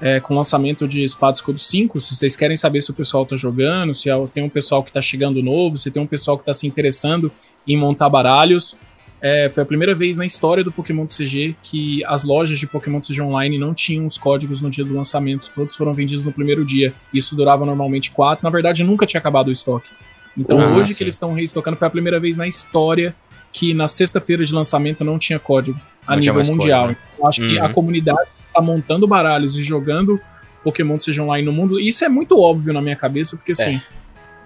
é, 0.00 0.20
com 0.20 0.34
lançamento 0.34 0.86
de 0.88 1.02
Espada 1.02 1.36
Escudo 1.36 1.58
5, 1.58 2.00
se 2.00 2.14
vocês 2.14 2.36
querem 2.36 2.56
saber 2.56 2.80
se 2.80 2.90
o 2.90 2.94
pessoal 2.94 3.24
tá 3.24 3.36
jogando, 3.36 3.94
se 3.94 4.10
é- 4.10 4.26
tem 4.32 4.42
um 4.44 4.48
pessoal 4.48 4.82
que 4.82 4.92
tá 4.92 5.00
chegando 5.00 5.42
novo, 5.42 5.76
se 5.78 5.90
tem 5.90 6.02
um 6.02 6.06
pessoal 6.06 6.36
que 6.38 6.44
tá 6.44 6.52
se 6.52 6.66
interessando 6.66 7.30
em 7.66 7.76
montar 7.76 8.08
baralhos, 8.08 8.76
é, 9.22 9.48
foi 9.48 9.62
a 9.62 9.66
primeira 9.66 9.94
vez 9.94 10.18
na 10.18 10.26
história 10.26 10.62
do 10.62 10.70
Pokémon 10.70 11.06
TCG 11.06 11.56
que 11.62 12.04
as 12.04 12.24
lojas 12.24 12.58
de 12.58 12.66
Pokémon 12.66 13.00
TCG 13.00 13.22
Online 13.22 13.56
não 13.58 13.72
tinham 13.72 14.04
os 14.04 14.18
códigos 14.18 14.60
no 14.60 14.68
dia 14.68 14.84
do 14.84 14.92
lançamento. 14.92 15.50
Todos 15.54 15.74
foram 15.74 15.94
vendidos 15.94 16.26
no 16.26 16.32
primeiro 16.32 16.62
dia. 16.64 16.92
Isso 17.12 17.34
durava 17.34 17.64
normalmente 17.64 18.10
quatro. 18.10 18.44
Na 18.44 18.50
verdade, 18.50 18.84
nunca 18.84 19.06
tinha 19.06 19.18
acabado 19.18 19.48
o 19.48 19.50
estoque. 19.52 19.88
Então, 20.36 20.60
Ah, 20.60 20.76
hoje 20.76 20.92
sim. 20.92 20.98
que 20.98 21.04
eles 21.04 21.14
estão 21.14 21.32
reestocando, 21.32 21.76
foi 21.78 21.86
a 21.88 21.90
primeira 21.90 22.20
vez 22.20 22.36
na 22.36 22.46
história 22.46 23.14
que 23.50 23.72
na 23.72 23.86
sexta-feira 23.88 24.44
de 24.44 24.52
lançamento 24.52 25.02
não 25.04 25.18
tinha 25.18 25.38
código 25.38 25.80
a 26.06 26.16
Não 26.16 26.18
nível 26.20 26.42
mundial. 26.44 26.88
código, 26.88 27.00
né? 27.00 27.08
Eu 27.18 27.26
acho 27.26 27.40
que 27.40 27.56
Uhum. 27.56 27.64
a 27.64 27.68
comunidade 27.70 28.28
que 28.38 28.43
está 28.54 28.62
montando 28.62 29.06
baralhos 29.06 29.56
e 29.56 29.62
jogando 29.62 30.20
Pokémon 30.62 30.96
TCG 30.96 31.20
Online 31.20 31.44
no 31.46 31.52
mundo, 31.52 31.78
isso 31.80 32.04
é 32.04 32.08
muito 32.08 32.38
óbvio 32.40 32.72
na 32.72 32.80
minha 32.80 32.96
cabeça, 32.96 33.36
porque 33.36 33.52
assim. 33.52 33.80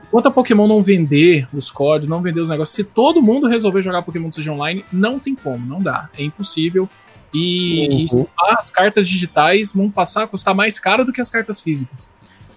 Enquanto 0.07 0.27
a 0.27 0.31
Pokémon 0.31 0.67
não 0.67 0.83
vender 0.83 1.47
os 1.53 1.71
códigos, 1.71 2.09
não 2.09 2.23
vender 2.23 2.41
os 2.41 2.49
negócios, 2.49 2.75
se 2.75 2.83
todo 2.83 3.21
mundo 3.21 3.47
resolver 3.47 3.83
jogar 3.83 4.01
Pokémon 4.01 4.31
TCG 4.31 4.49
Online, 4.49 4.83
não 4.91 5.19
tem 5.19 5.35
como, 5.35 5.67
não 5.67 5.83
dá. 5.83 6.09
É 6.17 6.23
impossível. 6.25 6.89
E, 7.35 8.07
Uhum. 8.11 8.23
e 8.23 8.27
as 8.59 8.71
cartas 8.71 9.07
digitais 9.07 9.71
vão 9.71 9.91
passar 9.91 10.23
a 10.23 10.27
custar 10.27 10.55
mais 10.55 10.81
caro 10.81 11.05
do 11.05 11.13
que 11.13 11.21
as 11.21 11.31
cartas 11.31 11.61
físicas. 11.61 12.09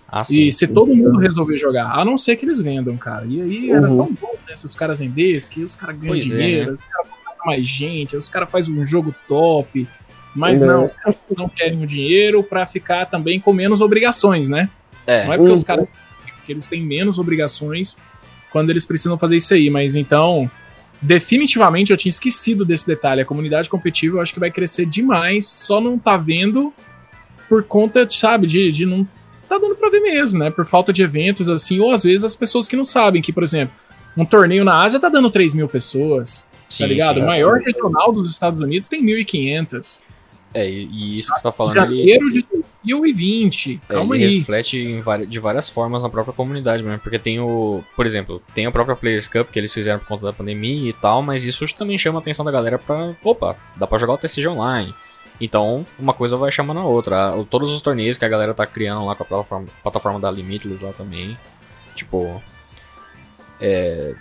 Ah. 0.07 0.21
E 0.29 0.49
se 0.49 0.65
todo 0.65 0.95
mundo 0.95 1.19
resolver 1.19 1.57
jogar, 1.57 1.91
a 1.91 2.05
não 2.05 2.17
ser 2.17 2.37
que 2.37 2.45
eles 2.45 2.61
vendam, 2.61 2.95
cara. 2.95 3.25
E 3.25 3.41
aí 3.41 3.69
era 3.71 3.89
Uhum. 3.91 3.97
tão 3.97 4.13
bom 4.21 4.33
né, 4.47 4.55
se 4.55 4.63
os 4.65 4.75
caras 4.77 4.99
vendessem, 4.99 5.53
que 5.53 5.63
os 5.65 5.75
caras 5.75 5.97
ganham 5.97 6.13
Pois 6.13 6.31
é, 6.31 6.37
dinheiro, 6.37 6.67
né? 6.67 6.73
os 6.73 6.83
caras 6.85 7.07
mais 7.45 7.67
gente, 7.67 8.15
os 8.15 8.29
caras 8.29 8.49
fazem 8.49 8.73
um 8.79 8.85
jogo 8.85 9.13
top. 9.27 9.85
Mas 10.35 10.61
Não. 10.61 10.67
não, 10.79 10.85
os 10.85 10.95
caras 10.95 11.17
não 11.37 11.49
querem 11.49 11.81
o 11.83 11.85
dinheiro 11.85 12.41
pra 12.43 12.65
ficar 12.65 13.05
também 13.07 13.39
com 13.39 13.51
menos 13.53 13.81
obrigações, 13.81 14.47
né? 14.49 14.69
É. 15.05 15.25
Não 15.25 15.33
é 15.33 15.37
porque 15.37 15.51
os 15.51 15.59
Uhum. 15.61 15.65
caras 15.65 15.87
porque 16.37 16.53
eles 16.53 16.67
têm 16.67 16.81
menos 16.81 17.19
obrigações 17.19 17.97
quando 18.51 18.69
eles 18.69 18.85
precisam 18.85 19.17
fazer 19.17 19.35
isso 19.35 19.53
aí, 19.53 19.69
mas 19.69 19.95
então 19.95 20.49
definitivamente 21.01 21.91
eu 21.91 21.97
tinha 21.97 22.09
esquecido 22.09 22.63
desse 22.63 22.85
detalhe. 22.87 23.21
A 23.21 23.25
comunidade 23.25 23.69
competitiva 23.69 24.17
eu 24.17 24.21
acho 24.21 24.33
que 24.33 24.39
vai 24.39 24.51
crescer 24.51 24.85
demais, 24.85 25.47
só 25.47 25.81
não 25.81 25.97
tá 25.97 26.15
vendo 26.17 26.73
por 27.49 27.63
conta, 27.63 28.07
sabe, 28.09 28.47
de, 28.47 28.69
de 28.71 28.85
não 28.85 29.05
tá 29.49 29.57
dando 29.57 29.75
pra 29.75 29.89
ver 29.89 29.99
mesmo, 29.99 30.39
né? 30.39 30.49
Por 30.49 30.65
falta 30.65 30.93
de 30.93 31.01
eventos 31.01 31.49
assim, 31.49 31.79
ou 31.79 31.91
às 31.91 32.03
vezes 32.03 32.23
as 32.23 32.35
pessoas 32.35 32.67
que 32.67 32.75
não 32.75 32.83
sabem 32.83 33.21
que, 33.21 33.33
por 33.33 33.43
exemplo, 33.43 33.75
um 34.15 34.23
torneio 34.23 34.63
na 34.63 34.79
Ásia 34.81 34.99
tá 34.99 35.09
dando 35.09 35.29
3 35.29 35.53
mil 35.53 35.67
pessoas, 35.67 36.45
Sim, 36.69 36.83
tá 36.83 36.87
ligado? 36.87 37.15
sim. 37.15 37.21
O 37.23 37.25
maior 37.25 37.59
regional 37.59 38.13
dos 38.13 38.29
Estados 38.31 38.61
Unidos 38.61 38.87
tem 38.87 39.03
1.500. 39.03 39.99
É, 40.53 40.69
e, 40.69 40.85
e 40.85 41.15
isso 41.15 41.31
que 41.31 41.37
você 41.37 41.43
tá 41.43 41.51
falando 41.51 41.77
ali. 41.79 41.99
Janeiro 41.99 42.29
de 42.29 42.45
2020. 42.83 43.81
É, 43.87 43.93
Calma 43.93 44.15
ele 44.15 44.25
aí. 44.25 44.37
reflete 44.39 45.01
de 45.27 45.39
várias 45.39 45.69
formas 45.69 46.03
na 46.03 46.09
própria 46.09 46.33
comunidade 46.33 46.83
mesmo, 46.83 46.99
porque 46.99 47.17
tem 47.17 47.39
o, 47.39 47.83
por 47.95 48.05
exemplo, 48.05 48.41
tem 48.53 48.65
a 48.65 48.71
própria 48.71 48.95
Players 48.95 49.27
Cup 49.27 49.49
que 49.49 49.57
eles 49.59 49.73
fizeram 49.73 49.99
por 49.99 50.07
conta 50.07 50.25
da 50.25 50.33
pandemia 50.33 50.89
e 50.89 50.93
tal, 50.93 51.21
mas 51.21 51.45
isso 51.45 51.65
também 51.75 51.97
chama 51.97 52.19
a 52.19 52.21
atenção 52.21 52.43
da 52.43 52.51
galera 52.51 52.77
pra, 52.77 53.13
opa, 53.23 53.55
dá 53.75 53.87
pra 53.87 53.97
jogar 53.97 54.13
o 54.13 54.17
TCG 54.17 54.47
online. 54.47 54.93
Então, 55.39 55.85
uma 55.97 56.13
coisa 56.13 56.37
vai 56.37 56.51
chamando 56.51 56.81
a 56.81 56.85
outra. 56.85 57.33
Todos 57.49 57.73
os 57.73 57.81
torneios 57.81 58.17
que 58.17 58.25
a 58.25 58.29
galera 58.29 58.53
tá 58.53 58.65
criando 58.65 59.05
lá 59.05 59.15
com 59.15 59.23
a 59.23 59.25
plataforma, 59.25 59.67
plataforma 59.81 60.19
da 60.19 60.29
Limitless 60.29 60.83
lá 60.83 60.91
também, 60.91 61.35
tipo, 61.95 62.41
é, 63.59 64.13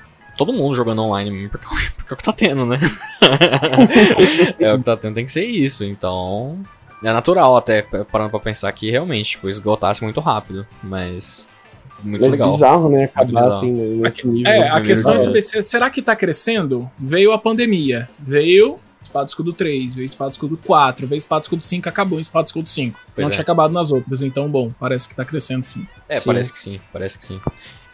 todo 0.45 0.53
mundo 0.55 0.75
jogando 0.75 1.03
online 1.03 1.31
mesmo, 1.31 1.51
porque, 1.51 1.67
porque 1.97 2.13
é 2.13 2.15
o 2.15 2.17
que 2.17 2.23
tá 2.25 2.33
tendo, 2.33 2.65
né? 2.67 2.79
é 4.59 4.73
o 4.73 4.79
que 4.79 4.85
tá 4.85 4.97
tendo, 4.97 5.15
tem 5.15 5.25
que 5.25 5.33
ser 5.33 5.45
isso. 5.47 5.85
Então, 5.85 6.59
é 7.05 7.13
natural 7.13 7.57
até, 7.57 7.83
parando 7.83 8.31
pra 8.31 8.41
pensar 8.41 8.73
que 8.73 8.91
realmente, 8.91 9.31
tipo, 9.33 9.49
esgotasse 9.49 10.03
muito 10.03 10.21
rápido. 10.21 10.67
Mas. 10.83 11.49
Muito 12.03 12.23
Mas 12.23 12.31
legal. 12.33 12.51
bizarro, 12.51 12.89
né? 12.89 13.05
Acabar 13.05 13.27
bizarro. 13.27 13.49
assim 13.49 13.71
nesse 13.73 14.27
nível. 14.27 14.51
É, 14.51 14.71
a 14.71 14.81
questão 14.81 15.13
é 15.13 15.19
saber, 15.19 15.43
se- 15.43 15.63
será 15.67 15.91
que 15.91 16.01
tá 16.01 16.17
crescendo? 16.17 16.91
Veio 16.99 17.31
a 17.33 17.39
pandemia, 17.39 18.09
veio 18.19 18.79
Espada 19.03 19.27
Escudo 19.27 19.53
3, 19.53 19.97
veio 19.97 20.07
Espada 20.07 20.31
Escudo 20.31 20.57
4, 20.65 21.07
veio 21.07 21.19
Espada 21.19 21.43
Escudo 21.43 21.63
5, 21.63 21.87
acabou 21.91 22.17
em 22.19 22.23
Espada 22.23 22.47
Escudo 22.47 22.67
5. 22.67 22.99
Pois 23.15 23.23
Não 23.23 23.29
é. 23.29 23.33
tinha 23.33 23.43
acabado 23.43 23.73
nas 23.75 23.91
outras, 23.93 24.23
então, 24.23 24.49
bom, 24.49 24.71
parece 24.81 25.07
que 25.11 25.15
tá 25.15 25.27
crescendo 25.27 25.67
sim. 25.67 25.87
É, 26.09 26.17
Sim. 26.17 26.25
parece 26.25 26.51
que 26.51 26.59
sim, 26.59 26.81
parece 26.91 27.19
que 27.19 27.25
sim. 27.27 27.39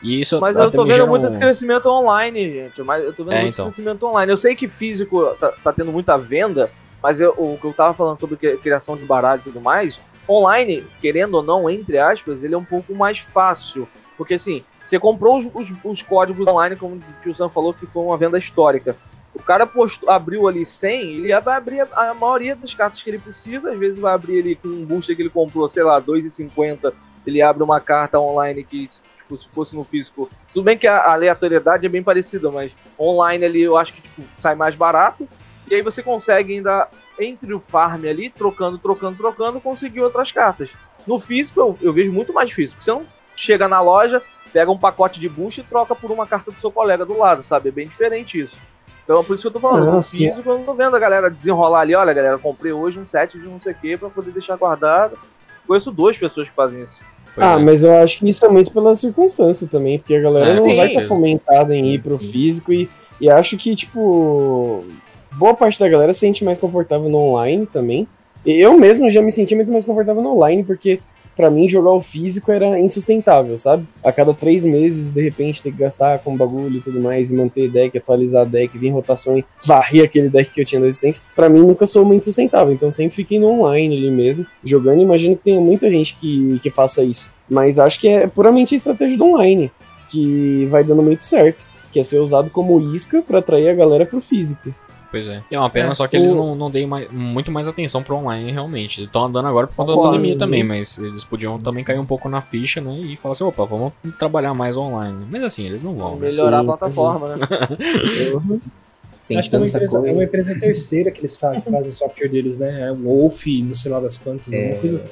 E 0.02 0.20
isso 0.20 0.40
Mas 0.40 0.56
eu 0.56 0.70
tô 0.70 0.84
vendo 0.84 0.94
gera 0.94 1.06
muito 1.06 1.26
esse 1.26 1.38
crescimento 1.38 1.86
online, 1.86 2.50
gente. 2.50 2.82
Mas 2.82 3.04
eu 3.04 3.12
tô 3.12 3.24
vendo 3.24 3.34
É, 3.34 3.42
muito 3.42 3.54
então. 3.54 3.66
esse 3.68 3.76
crescimento 3.76 4.06
online. 4.06 4.30
Eu 4.30 4.36
sei 4.36 4.54
que 4.54 4.68
físico 4.68 5.24
tá, 5.40 5.52
tá 5.64 5.72
tendo 5.72 5.90
muita 5.90 6.16
venda, 6.18 6.70
mas 7.02 7.20
eu- 7.20 7.34
o 7.36 7.58
que 7.60 7.66
eu 7.66 7.72
tava 7.72 7.94
falando 7.94 8.18
sobre 8.20 8.36
cri- 8.36 8.56
criação 8.58 8.96
de 8.96 9.04
baralho 9.04 9.40
e 9.40 9.44
tudo 9.44 9.60
mais, 9.60 10.00
online, 10.28 10.84
querendo 11.00 11.34
ou 11.36 11.42
não, 11.42 11.68
entre 11.70 11.98
aspas, 11.98 12.44
ele 12.44 12.54
é 12.54 12.58
um 12.58 12.64
pouco 12.64 12.94
mais 12.94 13.18
fácil. 13.18 13.88
Porque 14.18 14.34
assim, 14.34 14.62
você 14.84 14.98
comprou 14.98 15.38
os, 15.38 15.46
os- 15.54 15.76
os 15.84 16.02
códigos 16.02 16.46
online, 16.46 16.76
como 16.76 16.96
o 16.96 17.00
tio 17.22 17.34
Sam 17.34 17.48
falou, 17.48 17.72
que 17.72 17.86
foi 17.86 18.02
uma 18.04 18.16
venda 18.16 18.38
histórica. 18.38 18.94
O 19.34 19.42
cara 19.42 19.66
postou, 19.66 20.08
abriu 20.10 20.48
ali 20.48 20.64
100, 20.64 21.00
ele 21.16 21.40
vai 21.40 21.56
abrir 21.56 21.80
a, 21.80 22.10
a 22.10 22.14
maioria 22.14 22.56
das 22.56 22.72
cartas 22.72 23.02
que 23.02 23.10
ele 23.10 23.18
precisa, 23.18 23.70
às 23.72 23.78
vezes 23.78 23.98
vai 23.98 24.14
abrir 24.14 24.40
ali 24.40 24.56
com 24.56 24.68
um 24.68 24.84
booster 24.84 25.14
que 25.14 25.20
ele 25.22 25.28
comprou, 25.30 25.68
sei 25.68 25.82
lá, 25.82 26.00
2,50, 26.00 26.92
ele 27.26 27.42
abre 27.42 27.62
uma 27.62 27.78
carta 27.80 28.18
online 28.18 28.64
que, 28.64 28.88
tipo, 29.26 29.36
se 29.36 29.52
fosse 29.52 29.74
no 29.74 29.84
físico. 29.84 30.30
Tudo 30.52 30.64
bem 30.64 30.78
que 30.78 30.86
a 30.86 31.12
aleatoriedade 31.12 31.84
é 31.84 31.88
bem 31.88 32.02
parecida, 32.02 32.50
mas 32.50 32.76
online 32.98 33.44
ali 33.44 33.62
eu 33.62 33.76
acho 33.76 33.92
que 33.92 34.00
tipo, 34.00 34.22
sai 34.38 34.54
mais 34.54 34.74
barato. 34.74 35.28
E 35.68 35.74
aí 35.74 35.82
você 35.82 36.02
consegue 36.02 36.54
ainda, 36.54 36.88
entre 37.18 37.52
o 37.52 37.60
farm 37.60 38.04
ali, 38.06 38.30
trocando, 38.30 38.78
trocando, 38.78 39.16
trocando, 39.16 39.60
conseguir 39.60 40.00
outras 40.00 40.30
cartas. 40.30 40.72
No 41.06 41.18
físico, 41.18 41.60
eu, 41.60 41.78
eu 41.82 41.92
vejo 41.92 42.12
muito 42.12 42.32
mais 42.32 42.52
físico. 42.52 42.82
Você 42.82 42.92
não 42.92 43.04
chega 43.34 43.66
na 43.66 43.80
loja, 43.80 44.22
pega 44.52 44.70
um 44.70 44.78
pacote 44.78 45.18
de 45.18 45.28
boost 45.28 45.60
e 45.60 45.64
troca 45.64 45.94
por 45.94 46.10
uma 46.10 46.26
carta 46.26 46.52
do 46.52 46.60
seu 46.60 46.70
colega 46.70 47.04
do 47.04 47.18
lado, 47.18 47.42
sabe? 47.44 47.68
É 47.68 47.72
bem 47.72 47.88
diferente 47.88 48.40
isso. 48.40 48.56
Então, 49.04 49.22
por 49.22 49.34
isso 49.34 49.42
que 49.42 49.48
eu 49.48 49.52
tô 49.52 49.60
falando, 49.60 49.92
no 49.92 50.02
físico 50.02 50.48
eu 50.48 50.58
não 50.58 50.64
tô 50.64 50.74
vendo 50.74 50.96
a 50.96 50.98
galera 50.98 51.30
desenrolar 51.30 51.80
ali, 51.80 51.94
olha, 51.94 52.12
galera, 52.12 52.38
comprei 52.38 52.72
hoje 52.72 52.98
um 52.98 53.06
set 53.06 53.38
de 53.38 53.48
não 53.48 53.60
sei 53.60 53.72
o 53.72 53.76
que 53.76 53.96
pra 53.96 54.10
poder 54.10 54.32
deixar 54.32 54.56
guardado. 54.56 55.16
Conheço 55.64 55.92
duas 55.92 56.18
pessoas 56.18 56.48
que 56.48 56.54
fazem 56.54 56.82
isso. 56.82 57.00
Ah, 57.36 57.54
é. 57.54 57.62
mas 57.62 57.82
eu 57.84 57.94
acho 57.98 58.18
que 58.18 58.28
isso 58.28 58.44
é 58.44 58.48
muito 58.48 58.72
pela 58.72 58.94
circunstância 58.96 59.66
também, 59.66 59.98
porque 59.98 60.14
a 60.14 60.20
galera 60.20 60.50
É, 60.50 60.54
não 60.54 60.62
vai 60.74 60.88
estar 60.88 61.00
isso. 61.00 61.08
fomentada 61.08 61.74
em 61.76 61.94
ir 61.94 62.00
pro 62.00 62.18
físico 62.18 62.72
e, 62.72 62.88
e 63.20 63.28
acho 63.28 63.56
que, 63.56 63.74
tipo, 63.76 64.84
boa 65.32 65.54
parte 65.54 65.78
da 65.78 65.88
galera 65.88 66.12
se 66.12 66.20
sente 66.20 66.44
mais 66.44 66.58
confortável 66.58 67.08
no 67.08 67.18
online 67.18 67.66
também. 67.66 68.06
E 68.44 68.52
eu 68.60 68.78
mesmo 68.78 69.10
já 69.10 69.20
me 69.20 69.32
senti 69.32 69.54
muito 69.54 69.72
mais 69.72 69.84
confortável 69.84 70.22
no 70.22 70.32
online, 70.34 70.62
porque 70.64 71.00
pra 71.36 71.50
mim 71.50 71.68
jogar 71.68 71.92
o 71.92 72.00
físico 72.00 72.50
era 72.50 72.80
insustentável, 72.80 73.56
sabe? 73.58 73.86
A 74.02 74.10
cada 74.10 74.32
três 74.32 74.64
meses, 74.64 75.12
de 75.12 75.22
repente, 75.22 75.62
ter 75.62 75.70
que 75.70 75.78
gastar 75.78 76.18
com 76.20 76.36
bagulho 76.36 76.78
e 76.78 76.80
tudo 76.80 77.00
mais, 77.00 77.30
e 77.30 77.34
manter 77.34 77.68
deck, 77.68 77.96
atualizar 77.96 78.46
deck, 78.46 78.76
vir 78.78 78.88
em 78.88 78.92
rotação 78.92 79.36
e 79.36 79.44
varrer 79.64 80.04
aquele 80.04 80.30
deck 80.30 80.50
que 80.50 80.60
eu 80.60 80.64
tinha 80.64 80.80
na 80.80 80.88
existência, 80.88 81.22
pra 81.34 81.48
mim 81.48 81.60
nunca 81.60 81.84
sou 81.84 82.04
muito 82.04 82.24
sustentável. 82.24 82.72
Então 82.72 82.90
sempre 82.90 83.16
fiquei 83.16 83.38
no 83.38 83.48
online 83.48 83.96
ali 83.96 84.10
mesmo, 84.10 84.46
jogando. 84.64 85.02
Imagino 85.02 85.36
que 85.36 85.44
tenha 85.44 85.60
muita 85.60 85.90
gente 85.90 86.16
que, 86.16 86.58
que 86.62 86.70
faça 86.70 87.04
isso. 87.04 87.32
Mas 87.48 87.78
acho 87.78 88.00
que 88.00 88.08
é 88.08 88.26
puramente 88.26 88.74
a 88.74 88.78
estratégia 88.78 89.18
do 89.18 89.24
online, 89.24 89.70
que 90.08 90.66
vai 90.70 90.82
dando 90.82 91.02
muito 91.02 91.22
certo. 91.22 91.64
Que 91.92 92.00
é 92.00 92.02
ser 92.02 92.18
usado 92.18 92.50
como 92.50 92.78
isca 92.94 93.22
pra 93.22 93.38
atrair 93.38 93.68
a 93.68 93.74
galera 93.74 94.04
pro 94.04 94.20
físico. 94.20 94.74
Pois 95.10 95.28
é. 95.28 95.40
E 95.50 95.54
é 95.54 95.58
uma 95.58 95.70
pena 95.70 95.90
É, 95.92 95.94
só 95.94 96.06
que 96.06 96.16
eles 96.16 96.32
o- 96.32 96.36
não, 96.36 96.54
não 96.54 96.70
deem 96.70 96.86
mais- 96.86 97.10
muito 97.10 97.50
mais 97.52 97.68
atenção 97.68 98.02
pro 98.02 98.16
online, 98.16 98.50
realmente. 98.50 98.98
Eles 98.98 99.06
estão 99.08 99.24
andando 99.24 99.46
agora 99.46 99.66
por 99.66 99.76
conta 99.76 99.92
da 99.92 99.94
Concordo. 99.96 100.16
pandemia 100.16 100.36
também, 100.38 100.64
mas 100.64 100.98
eles 100.98 101.22
podiam 101.24 101.58
também 101.58 101.84
cair 101.84 101.98
um 101.98 102.04
pouco 102.04 102.28
na 102.28 102.42
ficha, 102.42 102.80
né? 102.80 102.98
E 102.98 103.16
falar 103.16 103.32
assim, 103.32 103.44
opa, 103.44 103.64
vamos 103.64 103.92
trabalhar 104.18 104.52
mais 104.52 104.76
online. 104.76 105.26
Mas 105.30 105.42
assim, 105.44 105.64
eles 105.66 105.82
não 105.82 105.94
vão. 105.94 106.16
né? 106.16 106.26
Melhorar 106.28 106.58
sim, 106.58 106.64
a 106.64 106.66
plataforma, 106.66 107.36
né? 107.36 107.46
Acho 109.38 109.50
que 109.50 109.56
é 109.56 109.58
uma, 109.58 109.66
empresa, 109.66 109.98
é 110.08 110.12
uma 110.12 110.22
empresa 110.24 110.54
terceira 110.58 111.10
que 111.10 111.20
eles 111.20 111.36
fazem, 111.36 111.60
que 111.60 111.70
fazem 111.70 111.88
o 111.88 111.92
software 111.96 112.28
deles, 112.28 112.58
né? 112.58 112.88
É 112.88 112.92
o 112.92 112.96
Wolf, 112.96 113.44
não 113.64 113.74
sei 113.74 113.90
lá 113.90 113.98
das 113.98 114.16
quantas, 114.18 114.52
É. 114.52 114.62
alguma 114.62 114.80
coisa 114.80 114.98
assim. 114.98 115.10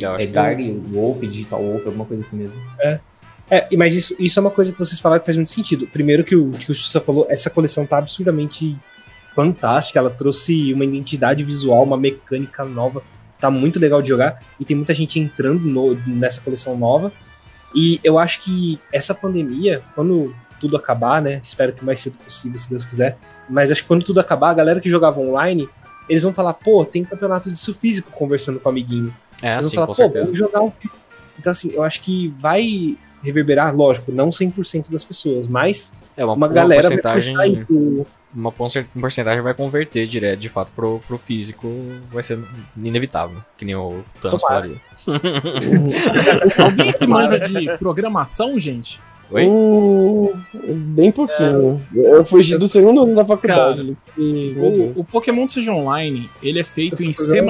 Eu 0.00 0.14
É 0.14 0.18
que- 0.18 0.26
Gary, 0.28 0.72
Wolf, 0.90 1.20
Digital 1.20 1.62
Wolf, 1.62 1.86
alguma 1.86 2.06
coisa 2.06 2.24
assim 2.26 2.36
mesmo. 2.36 2.54
É, 3.50 3.68
e- 3.70 3.76
mas 3.76 3.94
isso, 3.94 4.16
isso 4.18 4.38
é 4.38 4.40
uma 4.40 4.50
coisa 4.50 4.72
que 4.72 4.78
vocês 4.78 4.98
falaram 4.98 5.20
que 5.20 5.26
faz 5.26 5.36
muito 5.36 5.50
sentido. 5.50 5.86
Primeiro 5.86 6.24
que 6.24 6.34
o 6.34 6.50
que 6.52 6.72
o 6.72 6.74
Justa 6.74 7.00
falou, 7.02 7.26
essa 7.28 7.50
coleção 7.50 7.84
tá 7.84 7.98
absurdamente 7.98 8.74
fantástica. 9.34 9.98
Ela 9.98 10.10
trouxe 10.10 10.72
uma 10.72 10.84
identidade 10.84 11.42
visual, 11.44 11.82
uma 11.82 11.96
mecânica 11.96 12.64
nova. 12.64 13.02
Tá 13.40 13.50
muito 13.50 13.78
legal 13.78 14.00
de 14.00 14.08
jogar. 14.08 14.42
E 14.58 14.64
tem 14.64 14.76
muita 14.76 14.94
gente 14.94 15.18
entrando 15.20 15.60
no- 15.64 15.94
nessa 16.06 16.40
coleção 16.40 16.76
nova. 16.76 17.12
E 17.74 18.00
eu 18.04 18.18
acho 18.18 18.40
que 18.40 18.78
essa 18.92 19.14
pandemia, 19.14 19.82
quando 19.94 20.34
tudo 20.60 20.76
acabar, 20.76 21.20
né? 21.20 21.40
Espero 21.42 21.72
que 21.72 21.82
o 21.82 21.84
mais 21.84 22.00
cedo 22.00 22.16
possível, 22.24 22.58
se 22.58 22.70
Deus 22.70 22.84
quiser. 22.86 23.18
Mas 23.50 23.70
acho 23.70 23.82
que 23.82 23.88
quando 23.88 24.04
tudo 24.04 24.20
acabar, 24.20 24.50
a 24.50 24.54
galera 24.54 24.80
que 24.80 24.88
jogava 24.88 25.20
online, 25.20 25.68
eles 26.08 26.22
vão 26.22 26.32
falar, 26.32 26.54
pô, 26.54 26.84
tem 26.84 27.04
campeonato 27.04 27.50
disso 27.50 27.74
físico 27.74 28.10
conversando 28.12 28.60
com 28.60 28.68
o 28.68 28.72
amiguinho. 28.72 29.12
É, 29.42 29.54
Eles 29.54 29.64
vão 29.64 29.70
com 29.70 29.74
falar, 29.74 29.86
pô, 29.88 29.94
certeza. 29.94 30.24
vamos 30.24 30.38
jogar 30.38 30.62
um. 30.62 30.72
Então, 31.38 31.50
assim, 31.52 31.70
eu 31.72 31.82
acho 31.82 32.00
que 32.00 32.28
vai 32.38 32.96
reverberar, 33.22 33.74
lógico, 33.74 34.12
não 34.12 34.30
100% 34.30 34.90
das 34.90 35.04
pessoas, 35.04 35.48
mas 35.48 35.92
É 36.16 36.24
uma, 36.24 36.34
uma 36.34 36.48
galera 36.48 36.88
vai 36.88 36.98
porcentagem, 36.98 37.34
começar 37.34 37.42
a 37.42 37.60
ir 37.60 37.66
pro- 37.66 38.06
uma 38.34 38.50
porcen- 38.50 38.86
porcentagem 38.98 39.42
vai 39.42 39.54
converter 39.54 40.06
direto, 40.06 40.40
de 40.40 40.48
fato, 40.48 40.72
pro, 40.74 41.00
pro 41.06 41.16
físico, 41.18 41.68
vai 42.12 42.22
ser 42.22 42.38
inevitável, 42.76 43.38
que 43.56 43.64
nem 43.64 43.74
o 43.74 44.02
Thanos 44.20 44.42
Tomara. 44.42 44.70
falaria. 45.04 46.64
Alguém 46.64 46.92
que 46.92 47.06
manja 47.06 47.38
de 47.48 47.78
programação, 47.78 48.58
gente? 48.58 49.00
Oi? 49.30 49.46
Hum, 49.48 50.32
bem 50.94 51.10
pouquinho. 51.10 51.80
Eu 51.94 52.24
fugi 52.26 52.58
do 52.58 52.68
segundo 52.68 53.02
ano 53.02 53.14
da 53.14 53.24
faculdade. 53.24 53.82
Cara, 53.82 53.96
e, 54.18 54.52
meu 54.54 54.70
Deus. 54.70 54.96
O, 54.96 55.00
o 55.00 55.04
Pokémon 55.04 55.48
Seja 55.48 55.72
Online, 55.72 56.28
ele 56.42 56.60
é 56.60 56.64
feito 56.64 57.02
em 57.02 57.12
C++. 57.12 57.40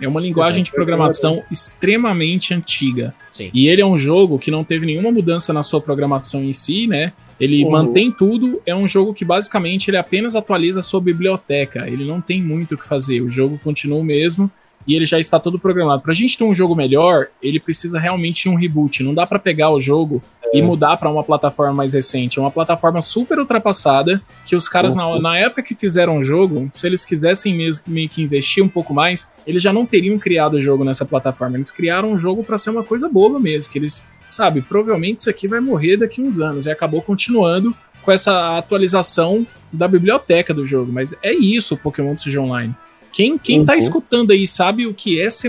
É 0.00 0.08
uma 0.08 0.20
linguagem 0.20 0.62
de 0.62 0.70
sou 0.70 0.76
programação 0.76 1.42
extremamente 1.50 2.52
antiga. 2.54 3.14
Sim. 3.32 3.50
E 3.52 3.68
ele 3.68 3.82
é 3.82 3.86
um 3.86 3.98
jogo 3.98 4.38
que 4.38 4.50
não 4.50 4.64
teve 4.64 4.86
nenhuma 4.86 5.10
mudança 5.10 5.52
na 5.52 5.62
sua 5.62 5.80
programação 5.80 6.42
em 6.42 6.52
si, 6.52 6.86
né? 6.86 7.12
Ele 7.38 7.64
Uhum. 7.64 7.70
mantém 7.70 8.10
tudo. 8.10 8.60
É 8.64 8.74
um 8.74 8.86
jogo 8.86 9.12
que 9.12 9.24
basicamente 9.24 9.90
ele 9.90 9.96
apenas 9.96 10.34
atualiza 10.36 10.80
a 10.80 10.82
sua 10.82 11.00
biblioteca. 11.00 11.88
Ele 11.88 12.04
não 12.04 12.20
tem 12.20 12.42
muito 12.42 12.74
o 12.74 12.78
que 12.78 12.86
fazer. 12.86 13.20
O 13.20 13.28
jogo 13.28 13.58
continua 13.62 13.98
o 13.98 14.04
mesmo 14.04 14.50
e 14.86 14.94
ele 14.94 15.06
já 15.06 15.18
está 15.18 15.38
todo 15.40 15.58
programado. 15.58 16.02
Pra 16.02 16.12
gente 16.12 16.36
ter 16.38 16.44
um 16.44 16.54
jogo 16.54 16.74
melhor, 16.76 17.28
ele 17.42 17.58
precisa 17.58 17.98
realmente 17.98 18.42
de 18.42 18.48
um 18.48 18.54
reboot. 18.54 19.02
Não 19.02 19.14
dá 19.14 19.26
pra 19.26 19.38
pegar 19.38 19.70
o 19.70 19.80
jogo 19.80 20.22
e 20.58 20.62
mudar 20.62 20.96
pra 20.96 21.10
uma 21.10 21.22
plataforma 21.24 21.72
mais 21.74 21.94
recente. 21.94 22.38
É 22.38 22.42
uma 22.42 22.50
plataforma 22.50 23.02
super 23.02 23.38
ultrapassada 23.38 24.22
que 24.46 24.54
os 24.54 24.68
caras, 24.68 24.94
na, 24.94 25.18
na 25.20 25.36
época 25.38 25.62
que 25.62 25.74
fizeram 25.74 26.18
o 26.18 26.22
jogo, 26.22 26.70
se 26.72 26.86
eles 26.86 27.04
quisessem 27.04 27.54
mesmo 27.54 27.84
meio 27.86 28.08
que 28.08 28.22
investir 28.22 28.62
um 28.62 28.68
pouco 28.68 28.94
mais, 28.94 29.28
eles 29.46 29.62
já 29.62 29.72
não 29.72 29.84
teriam 29.84 30.18
criado 30.18 30.54
o 30.54 30.60
jogo 30.62 30.84
nessa 30.84 31.04
plataforma. 31.04 31.56
Eles 31.56 31.70
criaram 31.72 32.12
um 32.12 32.18
jogo 32.18 32.44
pra 32.44 32.56
ser 32.58 32.70
uma 32.70 32.84
coisa 32.84 33.08
boba 33.08 33.38
mesmo, 33.38 33.72
que 33.72 33.78
eles, 33.78 34.06
sabe, 34.28 34.62
provavelmente 34.62 35.18
isso 35.18 35.30
aqui 35.30 35.48
vai 35.48 35.60
morrer 35.60 35.96
daqui 35.96 36.22
uns 36.22 36.38
anos. 36.40 36.66
E 36.66 36.70
acabou 36.70 37.02
continuando 37.02 37.74
com 38.02 38.12
essa 38.12 38.58
atualização 38.58 39.46
da 39.72 39.88
biblioteca 39.88 40.52
do 40.52 40.66
jogo. 40.66 40.92
Mas 40.92 41.14
é 41.22 41.32
isso 41.32 41.74
o 41.74 41.78
Pokémon 41.78 42.16
Seja 42.16 42.40
Online. 42.40 42.74
Quem, 43.12 43.38
quem 43.38 43.64
tá 43.64 43.72
Uhum. 43.72 43.78
escutando 43.78 44.30
aí 44.32 44.46
sabe 44.46 44.86
o 44.86 44.92
que 44.92 45.20
é 45.20 45.30
C++, 45.30 45.48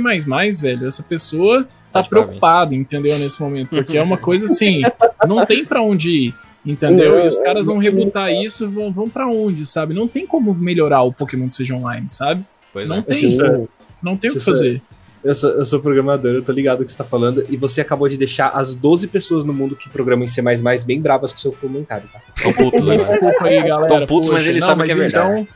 velho. 0.61 0.87
Essa 0.87 1.03
pessoa 1.03 1.65
tá 2.03 2.09
preocupada, 2.09 2.75
entendeu, 2.75 3.17
nesse 3.19 3.41
momento. 3.41 3.69
Porque 3.69 3.97
é 3.97 4.01
uma 4.01 4.17
coisa 4.17 4.51
assim, 4.51 4.81
não 5.27 5.45
tem 5.45 5.65
pra 5.65 5.81
onde 5.81 6.09
ir, 6.09 6.35
entendeu? 6.65 7.19
E 7.23 7.27
os 7.27 7.37
caras 7.37 7.65
vão 7.65 7.77
rebutar 7.77 8.31
isso, 8.31 8.69
vão, 8.69 8.91
vão 8.91 9.09
para 9.09 9.27
onde, 9.27 9.65
sabe? 9.65 9.93
Não 9.93 10.07
tem 10.07 10.25
como 10.25 10.53
melhorar 10.53 11.01
o 11.03 11.13
Pokémon 11.13 11.51
Seja 11.51 11.75
Online, 11.75 12.09
sabe? 12.09 12.43
Pois 12.73 12.89
não 12.89 12.97
é. 12.97 13.01
tem, 13.01 13.25
Assim, 13.25 13.67
não 14.01 14.17
tem 14.17 14.29
o 14.29 14.33
que 14.33 14.39
Isso 14.39 14.49
é- 14.49 14.53
fazer. 14.53 14.81
eu, 15.23 15.33
sou, 15.33 15.49
eu 15.51 15.65
sou 15.65 15.79
programador, 15.79 16.33
eu 16.33 16.41
tô 16.43 16.51
ligado 16.51 16.81
o 16.81 16.85
que 16.85 16.91
você 16.91 16.97
tá 16.97 17.03
falando, 17.03 17.45
e 17.49 17.55
você 17.57 17.81
acabou 17.81 18.07
de 18.07 18.17
deixar 18.17 18.49
as 18.49 18.75
12 18.75 19.07
pessoas 19.07 19.45
no 19.45 19.53
mundo 19.53 19.75
que 19.75 19.89
programam 19.89 20.25
em 20.25 20.27
C++ 20.27 20.41
bem 20.85 21.01
bravas 21.01 21.31
com 21.31 21.37
o 21.37 21.41
seu 21.41 21.51
comentário, 21.53 22.07
tá? 22.11 22.19
Tão 22.43 22.53
putos 22.53 22.81
agora. 22.89 23.03
Desculpa 23.03 23.45
aí, 23.45 23.63
galera. 23.63 23.97
Tão 23.97 24.07
putos, 24.07 24.29
mas 24.29 24.45
eles 24.45 24.61
não, 24.61 24.67
sabem 24.69 24.85
que 24.85 24.91
é 24.91 24.95
verdade. 24.95 25.39
Então, 25.41 25.47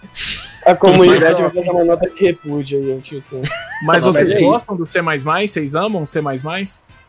A 0.65 0.75
comunidade 0.75 1.41
Mas, 1.41 1.53
vai 1.53 1.63
fazer 1.63 1.69
uma 1.71 1.83
nota 1.83 2.09
de 2.09 2.25
repúdio 2.25 2.79
aí, 2.79 3.01
tio 3.01 3.21
Sam. 3.21 3.41
mas 3.83 4.03
Não, 4.03 4.11
vocês 4.11 4.27
mas 4.33 4.35
é 4.35 4.39
gostam 4.45 4.75
do 4.75 4.85
C++? 4.89 5.01
Vocês 5.01 5.75
amam 5.75 6.05
C++? 6.05 6.21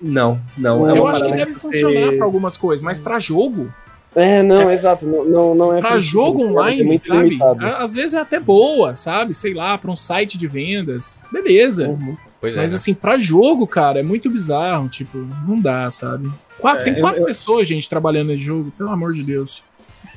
Não, 0.01 0.40
não. 0.57 0.88
Eu 0.88 0.96
Eu 0.96 1.03
uma 1.03 1.12
acho 1.12 1.24
que 1.24 1.32
deve 1.32 1.55
funcionar 1.55 2.12
pra 2.16 2.24
algumas 2.24 2.57
coisas, 2.57 2.82
mas 2.82 2.98
pra 2.98 3.18
jogo, 3.18 3.72
É, 4.14 4.42
não, 4.42 4.70
exato. 4.70 5.07
Não, 5.07 5.24
não, 5.24 5.55
não 5.55 5.76
é 5.76 5.80
pra 5.80 5.98
jogo 5.98 6.42
é 6.42 6.46
online, 6.46 6.82
muito 6.82 7.05
sabe? 7.07 7.28
limitado. 7.30 7.64
Às 7.66 7.92
vezes 7.92 8.14
é 8.14 8.18
até 8.20 8.40
boa, 8.40 8.94
sabe? 8.96 9.34
Sei 9.34 9.55
lá, 9.55 9.76
pra 9.78 9.90
um 9.90 9.96
site 9.96 10.36
de 10.38 10.46
vendas, 10.48 11.20
beleza. 11.32 11.88
Uhum. 11.88 12.16
Pois 12.40 12.57
é. 12.57 12.61
Mas 12.61 12.72
né? 12.72 12.76
assim, 12.76 12.94
pra 12.94 13.18
jogo, 13.18 13.66
cara, 13.66 14.01
é 14.01 14.03
muito 14.03 14.30
bizarro. 14.30 14.88
Tipo, 14.88 15.18
não 15.46 15.61
dá, 15.61 15.90
sabe? 15.90 16.30
Quatro, 16.59 16.88
É, 16.88 16.92
tem 16.92 17.01
quatro 17.01 17.20
eu- 17.20 17.26
pessoas, 17.26 17.68
gente, 17.68 17.88
trabalhando 17.88 18.28
nesse 18.28 18.42
jogo, 18.42 18.72
pelo 18.76 18.90
amor 18.90 19.12
de 19.12 19.22
Deus. 19.22 19.62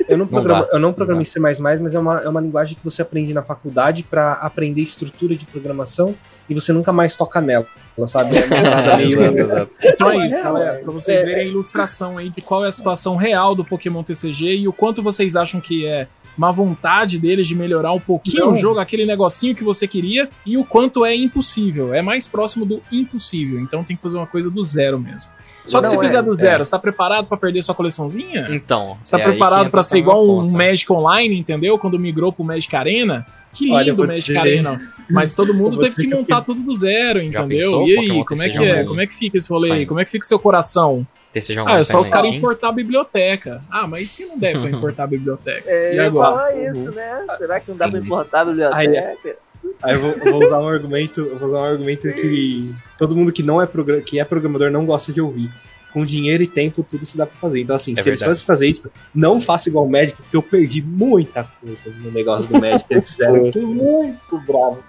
Eu 0.08 0.18
não, 0.18 0.26
Não 0.26 0.28
programo, 0.28 0.64
eu 0.72 0.80
não 0.80 0.88
não 0.90 0.94
programo 0.94 1.20
dá. 1.20 1.22
em 1.22 1.26
C++, 1.26 1.40
mas 1.40 1.96
é 1.96 2.00
uma, 2.00 2.22
é 2.22 2.30
uma 2.30 2.42
linguagem 2.42 2.76
que 2.76 2.84
você 2.84 3.02
aprende 3.02 3.34
na 3.34 3.42
faculdade 3.42 4.04
pra 4.04 4.34
aprender 4.34 4.82
estrutura 4.82 5.36
de 5.36 5.46
programação 5.46 6.16
e 6.50 6.54
você 6.54 6.74
nunca 6.74 6.92
mais 6.92 7.16
toca 7.16 7.40
nela, 7.40 7.66
sabe? 8.08 8.36
É 8.38 9.04
exato, 9.04 9.38
exato. 9.38 9.72
Então 9.84 10.12
é 10.12 10.18
Não, 10.18 10.26
isso, 10.26 10.36
é, 10.36 10.44
galera. 10.44 10.80
Pra 10.80 10.92
vocês 10.92 11.22
é, 11.22 11.26
verem 11.26 11.44
a 11.44 11.48
ilustração 11.48 12.18
aí 12.18 12.30
de 12.30 12.42
qual 12.42 12.66
é 12.66 12.68
a 12.68 12.72
situação 12.72 13.16
real 13.16 13.56
do 13.56 13.64
Pokémon 13.64 14.04
TCG 14.04 14.58
e 14.58 14.68
o 14.68 14.74
quanto 14.74 15.02
vocês 15.02 15.36
acham 15.36 15.62
que 15.62 15.86
é 15.86 16.08
uma 16.38 16.52
vontade 16.52 17.20
deles 17.20 17.48
de 17.48 17.54
melhorar 17.56 17.94
um 17.94 18.00
pouquinho 18.00 18.46
Não. 18.46 18.54
o 18.54 18.58
jogo, 18.58 18.80
aquele 18.80 19.06
negocinho 19.06 19.56
que 19.56 19.64
você 19.64 19.88
queria, 19.88 20.28
e 20.46 20.58
o 20.58 20.66
quanto 20.66 21.06
é 21.06 21.16
impossível. 21.16 21.94
É 21.94 22.02
mais 22.02 22.28
próximo 22.28 22.66
do 22.66 22.82
impossível. 22.92 23.60
Então 23.60 23.84
tem 23.84 23.96
que 23.96 24.02
fazer 24.02 24.18
uma 24.18 24.26
coisa 24.28 24.50
do 24.50 24.64
zero 24.64 25.00
mesmo. 25.00 25.32
Só 25.66 25.80
que 25.82 25.86
Não, 25.88 25.92
se 25.92 26.00
fizer 26.00 26.18
é, 26.18 26.22
do 26.22 26.34
zero, 26.34 26.64
você 26.66 26.72
tá 26.72 26.78
preparado 26.80 27.26
pra 27.28 27.38
perder 27.38 27.62
sua 27.62 27.74
coleçãozinha? 27.74 28.48
Então. 28.50 28.98
Você 29.04 29.12
tá 29.12 29.18
é 29.20 29.24
que 29.24 29.30
preparado 29.30 29.70
pra 29.70 29.82
ser 29.82 29.98
igual 29.98 30.28
um. 30.28 30.48
Magic 30.50 30.92
Online, 30.92 31.40
entendeu? 31.40 31.78
Quando 31.80 31.98
migrou 31.98 32.32
pro 32.34 32.44
Magic 32.44 32.76
Arena? 32.76 33.26
Que 33.54 33.66
lindo 33.66 33.76
Olha, 33.78 33.94
o 33.94 33.98
Magic 33.98 34.26
dizer- 34.26 34.40
Arena. 34.40 34.78
Mas 35.12 35.34
todo 35.34 35.54
mundo 35.56 35.80
teve 35.80 35.96
que 35.96 36.02
que 36.04 36.08
montar 36.08 36.42
fiquei- 36.42 36.56
tudo 36.56 36.66
do 36.66 36.74
zero, 36.76 37.22
entendeu? 37.22 37.48
pensou, 37.48 37.88
E 37.88 37.92
aí, 37.92 37.96
Pokémon 37.98 38.26
como 38.26 38.44
é 38.44 38.50
que 38.50 38.58
é? 38.64 38.84
Como 38.84 39.02
é 39.02 39.08
que 39.08 39.16
fica 39.18 39.38
esse 39.38 39.50
rolê 39.50 39.72
aí? 39.72 39.86
Como 39.86 40.00
é 40.00 40.06
que 40.06 40.12
fica 40.12 40.26
o 40.26 40.28
seu 40.28 40.40
coração? 40.40 41.06
Ah, 41.66 41.80
é 41.80 41.84
só 41.84 42.00
os 42.00 42.06
caras 42.08 42.26
importar 42.28 42.70
a 42.70 42.72
biblioteca. 42.72 43.60
Ah, 43.72 43.88
mas 43.88 44.04
e 44.04 44.08
se 44.08 44.26
não 44.26 44.38
der 44.38 44.52
pra 44.60 44.70
importar 44.70 45.04
a 45.06 45.08
biblioteca? 45.08 45.64
É, 45.66 45.96
E 45.96 46.00
agora? 46.00 46.28
falar 46.30 46.56
isso, 46.56 46.92
né? 46.92 47.26
Será 47.40 47.60
que 47.60 47.72
não 47.72 47.78
dá 47.78 47.88
pra 47.88 47.98
Entendi. 47.98 48.06
importar 48.06 48.42
a 48.42 48.46
biblioteca? 48.46 48.78
Aí 48.80 48.88
eu 49.92 50.00
vou, 50.00 50.12
eu 50.12 50.32
vou 50.32 50.46
usar 50.46 50.60
um 50.60 50.68
argumento, 50.68 51.22
eu 51.22 51.38
vou 51.38 51.48
usar 51.50 51.60
um 51.60 51.64
argumento 51.66 52.12
que 52.14 52.74
todo 52.98 53.16
mundo 53.16 53.32
que 53.32 53.44
não 53.44 53.62
é, 53.62 53.68
que 54.06 54.20
é 54.20 54.24
programador 54.24 54.72
não 54.72 54.86
gosta 54.86 55.12
de 55.12 55.20
ouvir. 55.22 55.50
Com 55.92 56.04
dinheiro 56.04 56.42
e 56.42 56.48
tempo, 56.48 56.82
tudo 56.82 57.06
se 57.06 57.16
dá 57.16 57.24
pra 57.28 57.36
fazer. 57.40 57.62
Então, 57.62 57.76
assim, 57.76 57.92
É 57.92 58.02
se 58.02 58.10
eles 58.10 58.20
verdade. 58.20 58.32
fossem 58.40 58.46
fazer 58.48 58.68
isso, 58.68 58.90
não 59.14 59.40
faça 59.40 59.70
igual 59.70 59.86
o 59.86 59.92
Magic, 59.92 60.18
porque 60.20 60.36
eu 60.36 60.42
perdi 60.42 60.82
muita 60.82 61.44
coisa 61.44 61.92
no 61.92 62.10
negócio 62.10 62.50
do. 62.50 62.56
Eles 62.90 63.12
fizeram 63.12 63.52
tudo 63.52 63.68
muito 63.68 64.40
bravo. 64.40 64.84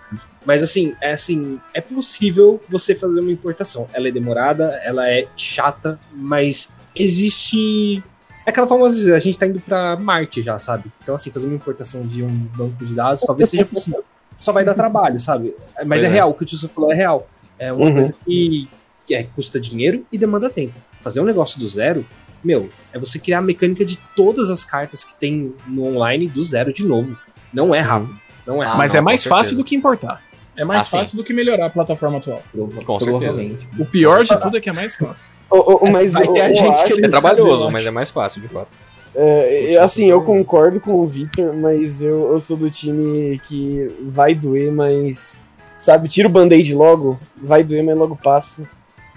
Mas 0.46 0.62
assim, 0.62 0.94
é 1.02 1.12
assim, 1.12 1.60
é 1.74 1.82
possível 1.82 2.58
você 2.70 2.94
fazer 2.94 3.20
uma 3.20 3.30
importação. 3.30 3.86
Ela 3.92 4.08
é 4.08 4.10
demorada, 4.10 4.80
ela 4.82 5.06
é 5.06 5.26
chata, 5.36 5.98
mas 6.10 6.70
existe. 6.96 8.02
É 8.46 8.50
aquela 8.50 8.66
famosa, 8.66 9.14
a 9.14 9.20
gente 9.20 9.38
tá 9.38 9.46
indo 9.46 9.60
pra 9.60 9.96
Marte 9.96 10.42
já, 10.42 10.58
sabe? 10.58 10.90
Então, 11.02 11.14
assim, 11.14 11.30
fazer 11.30 11.46
uma 11.46 11.56
importação 11.56 12.02
de 12.06 12.22
um 12.22 12.28
banco 12.56 12.84
de 12.84 12.94
dados 12.94 13.22
talvez 13.22 13.50
seja 13.50 13.64
possível. 13.66 14.02
Só 14.38 14.52
vai 14.52 14.64
dar 14.64 14.74
trabalho, 14.74 15.18
sabe? 15.18 15.54
Mas 15.86 16.02
é, 16.02 16.06
é. 16.06 16.08
real, 16.08 16.30
o 16.30 16.34
que 16.34 16.42
o 16.42 16.46
Tio 16.46 16.68
falou 16.68 16.92
é 16.92 16.94
real. 16.94 17.26
É 17.58 17.72
uma 17.72 17.86
Uhum. 17.86 17.94
coisa 17.94 18.14
que, 18.24 18.68
que 19.06 19.14
é, 19.14 19.22
custa 19.22 19.58
dinheiro 19.60 20.04
e 20.12 20.18
demanda 20.18 20.50
tempo. 20.50 20.74
Fazer 21.00 21.20
um 21.20 21.24
negócio 21.24 21.58
do 21.58 21.68
zero, 21.68 22.04
meu, 22.42 22.68
é 22.92 22.98
você 22.98 23.18
criar 23.18 23.38
a 23.38 23.42
mecânica 23.42 23.84
de 23.84 23.96
todas 24.16 24.50
as 24.50 24.64
cartas 24.64 25.04
que 25.04 25.14
tem 25.14 25.54
no 25.66 25.84
online 25.86 26.28
do 26.28 26.42
zero 26.42 26.72
de 26.72 26.84
novo. 26.84 27.16
Não 27.52 27.74
é 27.74 27.80
rápido. 27.80 28.14
Não 28.46 28.56
é 28.62 28.66
Ah, 28.66 28.68
rápido. 28.70 28.78
mas 28.78 28.92
não, 28.92 28.98
é 28.98 29.02
mais 29.02 29.24
fácil 29.24 29.56
do 29.56 29.64
que 29.64 29.74
importar. 29.74 30.22
É 30.56 30.64
mais 30.64 30.82
Ah, 30.82 30.84
sim. 30.84 30.98
fácil 30.98 31.16
do 31.16 31.24
que 31.24 31.32
melhorar 31.32 31.66
a 31.66 31.70
plataforma 31.70 32.18
atual. 32.18 32.42
Com 32.84 33.00
certeza. 33.00 33.42
O 33.78 33.84
pior 33.86 34.22
de 34.24 34.38
tudo 34.40 34.56
é 34.56 34.60
que 34.60 34.68
é 34.68 34.72
mais 34.72 34.94
fácil. 34.94 35.22
Ô, 35.50 35.84
ô, 35.86 35.90
mas 35.90 36.12
Vai 36.14 36.26
ter 36.26 36.48
gente 36.56 36.60
acho- 36.68 36.84
que 36.96 37.04
É 37.04 37.08
trabalhoso, 37.08 37.70
mas 37.70 37.84
é 37.86 37.90
mais 37.90 38.10
fácil, 38.10 38.40
de 38.40 38.48
fato. 38.48 38.68
É, 39.14 39.74
é, 39.74 39.78
assim, 39.78 40.06
eu 40.06 40.22
concordo 40.22 40.80
com 40.80 40.94
o 40.94 41.06
Victor, 41.06 41.54
mas 41.54 42.02
eu, 42.02 42.32
eu 42.32 42.40
sou 42.40 42.56
do 42.56 42.70
time 42.70 43.40
que 43.46 43.94
vai 44.02 44.34
doer, 44.34 44.72
mas. 44.72 45.42
Sabe, 45.78 46.08
tira 46.08 46.28
o 46.28 46.30
band-aid 46.30 46.74
logo, 46.74 47.18
vai 47.36 47.62
doer, 47.62 47.84
mas 47.84 47.96
logo 47.96 48.16
passa. 48.16 48.68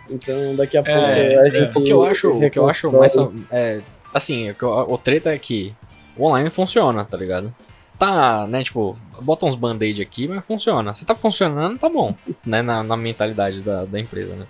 Então 0.10 0.56
daqui 0.56 0.78
a 0.78 0.84
pouco 0.84 1.00
É, 1.00 1.38
a 1.38 1.48
é. 1.48 1.52
gente. 1.52 1.78
O 1.78 1.84
que 1.84 1.90
eu 1.90 2.06
acho, 2.06 2.30
o 2.30 2.50
que 2.50 2.60
eu 2.60 2.70
acho 2.70 2.92
mais. 2.92 3.16
É, 3.52 3.82
assim, 4.14 4.54
o, 4.62 4.94
o 4.94 4.98
treta 4.98 5.34
é 5.34 5.38
que 5.38 5.74
o 6.16 6.26
online 6.26 6.50
funciona, 6.50 7.04
tá 7.06 7.18
ligado? 7.18 7.54
tá, 7.98 8.46
né, 8.48 8.64
tipo, 8.64 8.98
bota 9.22 9.46
uns 9.46 9.56
band-aid 9.56 10.02
aqui, 10.02 10.28
mas 10.28 10.46
funciona. 10.46 10.94
Se 10.94 11.06
tá 11.06 11.16
funcionando, 11.16 11.78
tá 11.78 11.90
bom, 11.90 12.16
né, 12.46 12.62
na, 12.62 12.84
na 12.84 12.96
mentalidade 12.98 13.62
da, 13.62 13.86
da 13.86 14.00
empresa, 14.00 14.34
né? 14.36 14.46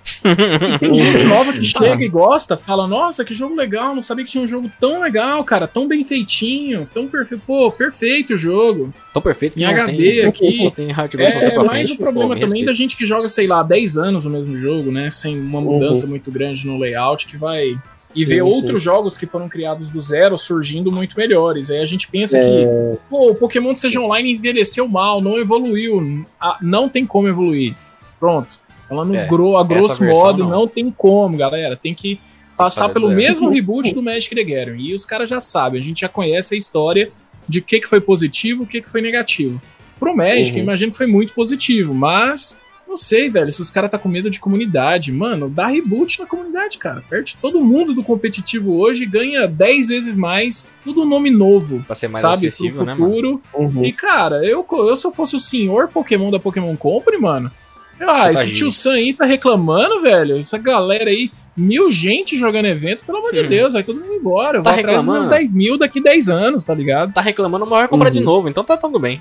Tem 0.80 0.98
gente 0.98 1.24
nova 1.26 1.54
que 1.54 1.64
chega 1.64 2.04
e 2.04 2.08
gosta, 2.08 2.58
fala, 2.58 2.88
nossa, 2.88 3.24
que 3.24 3.34
jogo 3.36 3.56
legal, 3.56 3.96
não 3.96 4.02
sabia 4.02 4.26
que 4.26 4.32
tinha 4.32 4.44
um 4.44 4.48
jogo 4.48 4.70
tão 4.80 5.02
legal, 5.02 5.44
cara, 5.44 5.68
tão 5.68 5.88
bem 5.88 6.04
feitinho, 6.04 6.88
tão 6.94 7.08
perfeito. 7.08 7.44
Pô, 7.46 7.72
perfeito 7.72 8.34
o 8.34 8.38
jogo. 8.38 8.94
Tão 9.14 9.22
perfeito 9.22 9.56
que 9.58 9.64
Em 9.64 9.66
não 9.66 9.72
HD 9.82 9.98
tem, 9.98 10.26
aqui. 10.26 10.62
só 10.62 10.70
tem 10.72 10.92
hardware 10.92 11.32
só 11.32 11.48
É, 11.48 11.50
pra 11.52 11.64
mais 11.64 11.88
frente. 11.88 12.00
o 12.00 12.04
problema 12.04 12.30
Pô, 12.36 12.42
também 12.42 12.48
da 12.66 12.72
respeita. 12.72 12.74
gente 12.74 12.98
que 12.98 13.06
joga, 13.06 13.28
sei 13.28 13.48
lá, 13.48 13.64
10 13.64 13.98
anos 13.98 14.26
o 14.26 14.30
mesmo 14.30 14.56
jogo, 14.58 14.92
né? 14.92 15.10
Sem 15.12 15.40
uma 15.40 15.62
mudança 15.62 16.04
Uhum. 16.04 16.10
muito 16.10 16.32
grande 16.32 16.66
no 16.66 16.78
layout 16.78 17.28
que 17.28 17.38
vai. 17.38 17.78
E 18.18 18.24
Sim, 18.24 18.30
ver 18.30 18.36
sim. 18.36 18.42
outros 18.42 18.82
jogos 18.84 19.16
que 19.18 19.26
foram 19.26 19.48
criados 19.48 19.90
do 19.90 20.02
zero 20.02 20.38
surgindo 20.38 20.92
muito 20.92 21.16
melhores. 21.18 21.70
Aí 21.70 21.80
a 21.80 21.86
gente 21.86 22.08
pensa 22.10 22.38
É. 22.38 22.42
que, 22.42 23.00
pô, 23.10 23.32
o 23.32 23.36
Pokémon 23.36 23.74
de 23.74 23.82
Seja 23.82 24.00
Online 24.00 24.34
envelheceu 24.34 24.88
mal, 24.88 25.22
não 25.22 25.38
evoluiu. 25.38 26.26
Ah, 26.40 26.58
não 26.62 26.90
tem 26.90 27.06
como 27.06 27.28
evoluir. 27.28 27.76
Pronto. 28.20 28.60
Falando 28.90 29.16
É, 29.16 29.28
gro 29.28 29.58
a 29.58 29.64
grosso 29.64 30.04
modo, 30.04 30.44
não. 30.44 30.50
não. 30.50 30.68
tem 30.68 30.90
como, 30.90 31.36
galera. 31.38 31.76
Tem 31.76 31.94
que 31.94 32.20
passar 32.58 32.90
pelo 32.90 33.08
zero. 33.08 33.18
mesmo 33.18 33.50
reboot 33.50 33.94
do 33.94 34.02
Magic 34.02 34.34
the 34.34 34.44
Gathering. 34.44 34.82
E 34.82 34.94
os 34.94 35.06
caras 35.06 35.30
já 35.30 35.40
sabem, 35.40 35.80
a 35.80 35.84
gente 35.84 36.02
já 36.02 36.10
conhece 36.10 36.56
a 36.56 36.58
história 36.58 37.12
de 37.48 37.60
o 37.60 37.62
que, 37.62 37.80
que 37.82 37.88
foi 37.88 38.00
positivo 38.02 38.64
e 38.64 38.66
o 38.66 38.68
que, 38.68 38.82
que 38.82 38.90
foi 38.90 39.02
negativo. 39.02 39.62
Pro 40.00 40.16
Magic, 40.16 40.52
Uhum. 40.52 40.58
eu 40.58 40.64
imagino 40.64 40.92
que 40.92 40.98
foi 40.98 41.08
muito 41.08 41.34
positivo, 41.34 41.94
mas 41.94 42.62
não 42.88 42.96
sei, 42.98 43.30
velho. 43.30 43.52
Se 43.52 43.62
os 43.62 43.70
caras 43.70 43.92
tá 43.92 43.98
com 43.98 44.08
medo 44.10 44.30
de 44.30 44.40
comunidade, 44.40 45.12
mano, 45.12 45.50
dá 45.50 45.68
reboot 45.68 46.20
na 46.20 46.26
comunidade, 46.26 46.78
cara. 46.78 47.04
Perde 47.10 47.38
todo 47.42 47.60
mundo 47.60 47.94
do 47.94 48.04
competitivo 48.04 48.78
hoje 48.80 49.06
ganha 49.06 49.48
10 49.48 49.88
vezes 49.90 50.16
mais, 50.18 50.68
tudo 50.84 51.06
nome 51.06 51.30
novo, 51.30 51.84
Pra 51.86 51.96
ser 51.96 52.08
mais 52.08 52.22
sabe? 52.22 52.36
acessível, 52.36 52.78
pro 52.78 52.86
né, 52.86 52.94
mano? 52.94 53.10
futuro. 53.10 53.42
Uhum. 53.54 53.86
E, 53.86 53.92
cara, 53.92 54.46
eu, 54.46 54.66
eu 54.72 54.96
se 54.96 55.06
eu 55.06 55.12
fosse 55.12 55.36
o 55.36 55.40
senhor 55.40 55.88
Pokémon 55.90 56.32
da 56.32 56.40
Pokémon 56.40 56.76
Company, 56.76 57.18
mano. 57.18 57.52
Ah, 58.00 58.24
tá 58.26 58.32
esse 58.34 58.54
tio 58.54 58.70
Sam 58.72 58.94
aí 58.94 59.14
tá 59.14 59.26
reclamando, 59.26 60.02
velho. 60.02 60.38
Essa 60.38 60.58
galera 60.60 61.10
aí, 61.10 61.32
mil 61.56 61.90
gente 61.90 62.38
jogando 62.38 62.68
evento, 62.68 63.04
pelo 63.04 63.18
amor 63.18 63.32
de 63.34 63.40
Hum. 63.40 63.48
Deus, 63.50 63.74
vai 63.74 63.82
todo 63.84 64.00
mundo 64.00 64.14
embora. 64.14 64.60
Eu 64.60 64.62
Tá 64.64 64.70
vou 64.72 64.80
atrás 64.80 64.98
dos 64.98 65.06
meus 65.12 65.26
reclamando? 65.28 65.50
10 65.50 65.52
mil 65.52 65.78
daqui 65.80 66.00
10 66.00 66.30
anos, 66.30 66.64
tá 66.64 66.76
ligado? 66.76 67.12
Tá 67.12 67.22
reclamando, 67.22 67.66
mas 67.66 67.80
vai 67.80 67.88
comprar 67.88 68.12
de 68.12 68.20
Uhum. 68.20 68.26
novo, 68.26 68.48
então 68.50 68.64
tá 68.64 68.78
tudo 68.78 69.00
bem. 69.00 69.20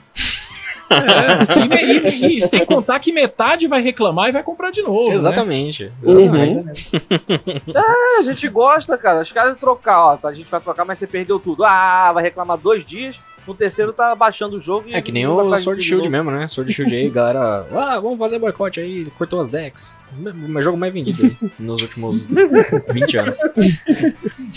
É, 0.91 1.75
e, 1.75 2.35
e, 2.35 2.39
e 2.39 2.43
sem 2.43 2.65
contar 2.65 2.99
que 2.99 3.13
metade 3.13 3.67
vai 3.67 3.81
reclamar 3.81 4.29
e 4.29 4.33
vai 4.33 4.43
comprar 4.43 4.71
de 4.71 4.83
novo. 4.83 5.09
né? 5.09 5.15
Exatamente. 5.15 5.93
Uhum. 6.03 6.65
É, 7.75 8.19
a 8.21 8.23
gente 8.23 8.49
gosta, 8.49 8.97
cara. 8.97 9.21
Os 9.21 9.33
caras 9.33 9.59
trocar, 9.59 10.01
ó. 10.01 10.19
A 10.29 10.33
gente 10.33 10.51
vai 10.51 10.61
trocar, 10.61 10.85
mas 10.85 10.99
você 10.99 11.07
perdeu 11.07 11.39
tudo. 11.39 11.65
Ah, 11.65 12.13
vai 12.13 12.23
reclamar 12.23 12.57
dois 12.57 12.85
dias. 12.87 13.19
No 13.47 13.55
terceiro 13.55 13.93
tá 13.93 14.15
baixando 14.15 14.57
o 14.57 14.61
jogo 14.61 14.87
e. 14.89 14.95
É 14.95 15.01
que 15.01 15.13
nem 15.13 15.27
o 15.27 15.57
Sword 15.57 15.81
de 15.81 15.87
Shield 15.87 16.09
mesmo, 16.09 16.31
né? 16.31 16.49
Sword 16.49 16.73
Shield 16.73 16.95
aí, 16.95 17.09
galera. 17.11 17.67
Ah, 17.73 18.01
vamos 18.01 18.19
fazer 18.19 18.39
boicote 18.39 18.81
aí, 18.81 19.05
cortou 19.17 19.41
as 19.41 19.49
decks. 19.49 19.95
O 20.19 20.49
meu 20.49 20.63
jogo 20.63 20.79
mais 20.79 20.93
vendido 20.93 21.25
aí, 21.25 21.51
nos 21.59 21.83
últimos 21.83 22.25
20 22.91 23.19
anos. 23.19 23.37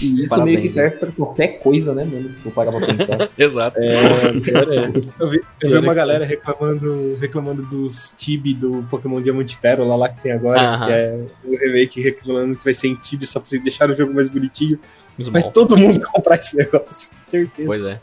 E 0.02 0.22
isso 0.22 0.28
Parabéns, 0.30 0.56
meio 0.58 0.62
que 0.68 0.72
serve 0.72 0.98
pra 0.98 1.12
qualquer 1.12 1.48
coisa, 1.60 1.94
né, 1.94 2.06
mano? 2.06 2.30
Se 2.30 2.46
eu 2.46 2.52
parar 2.52 2.72
pra 2.72 2.80
pensar. 2.88 3.30
Exato. 3.38 3.80
É, 3.80 3.96
é. 3.96 4.92
Eu 5.20 5.28
vi, 5.28 5.42
eu 5.62 5.70
vi 5.72 5.78
uma 5.78 5.94
galera 5.94 6.24
reclamando, 6.26 7.18
reclamando 7.20 7.64
dos 7.64 8.14
Tibi 8.16 8.54
do 8.54 8.86
Pokémon 8.90 9.22
Diamante 9.22 9.56
e 9.56 9.58
Pérola 9.58 9.96
lá 9.96 10.10
que 10.10 10.22
tem 10.22 10.32
agora, 10.32 10.62
Aham. 10.62 10.86
que 10.88 10.92
é 10.94 11.26
o 11.44 11.58
remake 11.58 12.02
reclamando 12.02 12.58
que 12.58 12.64
vai 12.64 12.74
ser 12.74 12.88
em 12.88 12.96
Tibi, 12.96 13.26
só 13.26 13.40
pra 13.40 13.60
deixar 13.60 13.90
o 13.92 13.96
jogo 13.96 14.14
mais 14.14 14.30
bonitinho. 14.30 14.80
Muito 15.18 15.32
Vai 15.32 15.42
bom. 15.42 15.52
todo 15.52 15.76
mundo 15.76 16.00
comprar 16.12 16.36
esse 16.36 16.56
negócio, 16.56 17.10
certeza. 17.24 17.68
Pois 17.68 17.84
é. 17.84 18.00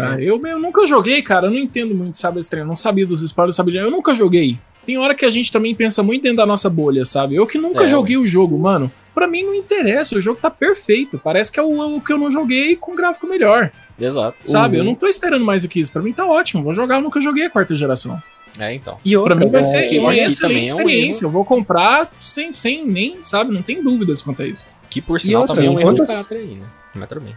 Ah, 0.00 0.16
eu, 0.20 0.40
eu 0.46 0.58
nunca 0.58 0.86
joguei, 0.86 1.22
cara. 1.22 1.46
Eu 1.46 1.50
não 1.50 1.58
entendo 1.58 1.94
muito, 1.94 2.18
sabe, 2.18 2.38
esse 2.40 2.48
treino. 2.50 2.66
Não 2.68 2.76
sabia 2.76 3.06
dos 3.06 3.22
spoilers, 3.22 3.56
sabia. 3.56 3.80
Eu 3.80 3.90
nunca 3.90 4.14
joguei. 4.14 4.58
Tem 4.84 4.98
hora 4.98 5.14
que 5.14 5.24
a 5.24 5.30
gente 5.30 5.50
também 5.50 5.74
pensa 5.74 6.02
muito 6.02 6.22
dentro 6.22 6.38
da 6.38 6.46
nossa 6.46 6.68
bolha, 6.68 7.04
sabe? 7.04 7.34
Eu 7.36 7.46
que 7.46 7.56
nunca 7.56 7.84
É, 7.84 7.88
joguei 7.88 8.16
o 8.18 8.26
jogo, 8.26 8.58
mano. 8.58 8.90
Pra 9.14 9.26
mim 9.26 9.42
não 9.44 9.54
interessa, 9.54 10.16
o 10.16 10.20
jogo 10.20 10.38
tá 10.42 10.50
perfeito. 10.50 11.18
Parece 11.22 11.50
que 11.50 11.58
é 11.58 11.62
o, 11.62 11.96
o 11.96 12.00
que 12.00 12.12
eu 12.12 12.18
não 12.18 12.30
joguei 12.30 12.76
com 12.76 12.94
gráfico 12.94 13.26
melhor, 13.26 13.70
Exato. 13.98 14.36
sabe? 14.44 14.76
Uhum. 14.76 14.82
Eu 14.82 14.84
não 14.86 14.94
tô 14.94 15.06
esperando 15.06 15.44
mais 15.44 15.62
do 15.62 15.68
que 15.68 15.80
isso. 15.80 15.90
Pra 15.92 16.02
mim 16.02 16.12
tá 16.12 16.26
ótimo. 16.26 16.62
Vou 16.62 16.74
jogar, 16.74 16.96
eu 16.96 17.02
nunca 17.02 17.20
joguei 17.20 17.44
a 17.46 17.50
quarta 17.50 17.74
geração. 17.74 18.20
É, 18.58 18.74
então. 18.74 18.98
E 19.04 19.12
Pra 19.12 19.20
outra, 19.20 19.34
mim 19.36 19.48
vai 19.48 19.60
é, 19.60 19.64
ser 19.64 19.82
que 19.88 19.98
uma 19.98 20.14
excelente 20.14 20.40
também 20.40 20.56
é 20.68 20.74
um 20.74 20.80
experiência. 20.80 21.24
Eu 21.24 21.30
vou 21.30 21.44
comprar 21.44 22.10
sem, 22.20 22.52
sem 22.52 22.84
nem, 22.86 23.18
sabe? 23.22 23.52
Não 23.54 23.62
tem 23.62 23.82
dúvidas 23.82 24.20
quanto 24.20 24.42
a 24.42 24.46
isso. 24.46 24.66
Que 24.90 25.00
por 25.00 25.18
sinal 25.20 25.42
outra, 25.42 25.56
também 25.56 25.70
é 25.70 25.72
um 25.74 25.80
erro 25.80 25.92
de 25.92 26.00
quantas- 26.02 26.30
aí, 26.32 26.54
né? 26.56 26.66
Mas 26.94 27.08
tudo 27.08 27.20
bem. 27.22 27.34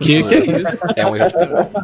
Que, 0.00 0.22
que 0.22 0.34
é 0.34 0.60
isso? 0.62 0.78
É 0.94 1.06
um 1.06 1.16
erro 1.16 1.28
de. 1.28 1.34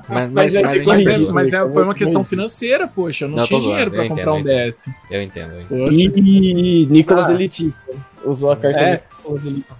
Mas, 0.08 0.32
mas, 0.32 0.32
Mas 0.32 0.54
mas 0.54 1.06
é, 1.06 1.18
mas 1.32 1.52
é, 1.52 1.68
foi 1.68 1.82
uma 1.84 1.94
questão 1.94 2.22
financeira, 2.24 2.86
poxa. 2.86 3.24
Eu 3.24 3.28
não, 3.30 3.36
Não, 3.38 3.44
tinha 3.44 3.60
dinheiro 3.60 3.90
pra 3.90 4.04
eu 4.04 4.08
comprar 4.08 4.32
um 4.34 4.38
entendo, 4.40 4.74
DS. 4.76 4.94
eu 5.10 5.22
entendo, 5.22 5.52
eu 5.70 5.86
entendo. 5.92 5.92
E 5.92 6.86
Nicolas 6.90 7.28
Ah. 7.30 7.34
Elitista. 7.34 7.78
Usou 8.24 8.52
a 8.52 8.56
carta 8.56 8.78
É. 8.80 8.96
do 8.96 9.02
Nicolas 9.18 9.46
Elitista. 9.46 9.76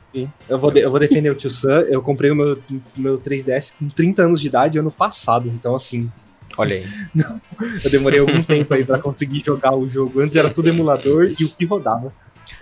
eu 0.49 0.59
vou, 0.59 0.71
de- 0.71 0.81
eu 0.81 0.91
vou 0.91 0.99
defender 1.01 1.31
o 1.31 1.35
Tio 1.35 1.51
Sam. 1.51 1.81
Eu 1.89 2.01
comprei 2.03 2.31
o 2.31 2.35
meu, 2.37 2.59
meu 2.97 3.19
3DS 3.19 3.73
com 3.79 3.89
30 3.89 4.23
anos 4.23 4.41
de 4.41 4.47
idade 4.49 4.79
ano 4.79 4.91
passado. 4.91 5.49
Então, 5.49 5.75
assim, 5.75 6.11
Olha 6.57 6.77
aí. 6.77 6.85
eu 7.85 7.91
demorei 7.91 8.21
algum 8.21 8.43
tempo 8.43 8.73
aí 8.75 8.85
pra 8.85 8.99
conseguir 8.99 9.43
jogar 9.45 9.75
o 9.75 9.89
jogo. 9.89 10.21
Antes 10.21 10.37
era 10.37 10.51
tudo 10.51 10.69
emulador 10.69 11.33
e 11.39 11.45
o 11.45 11.49
que 11.49 11.65
rodava. 11.65 12.13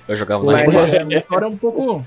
Eu 0.08 0.14
jogava 0.16 0.44
na 0.44 0.52
Mas- 0.52 0.74
época. 0.74 0.96
É, 0.96 1.16
a 1.16 1.18
história 1.18 1.44
é 1.46 1.48
um 1.48 1.56
pouco. 1.56 2.06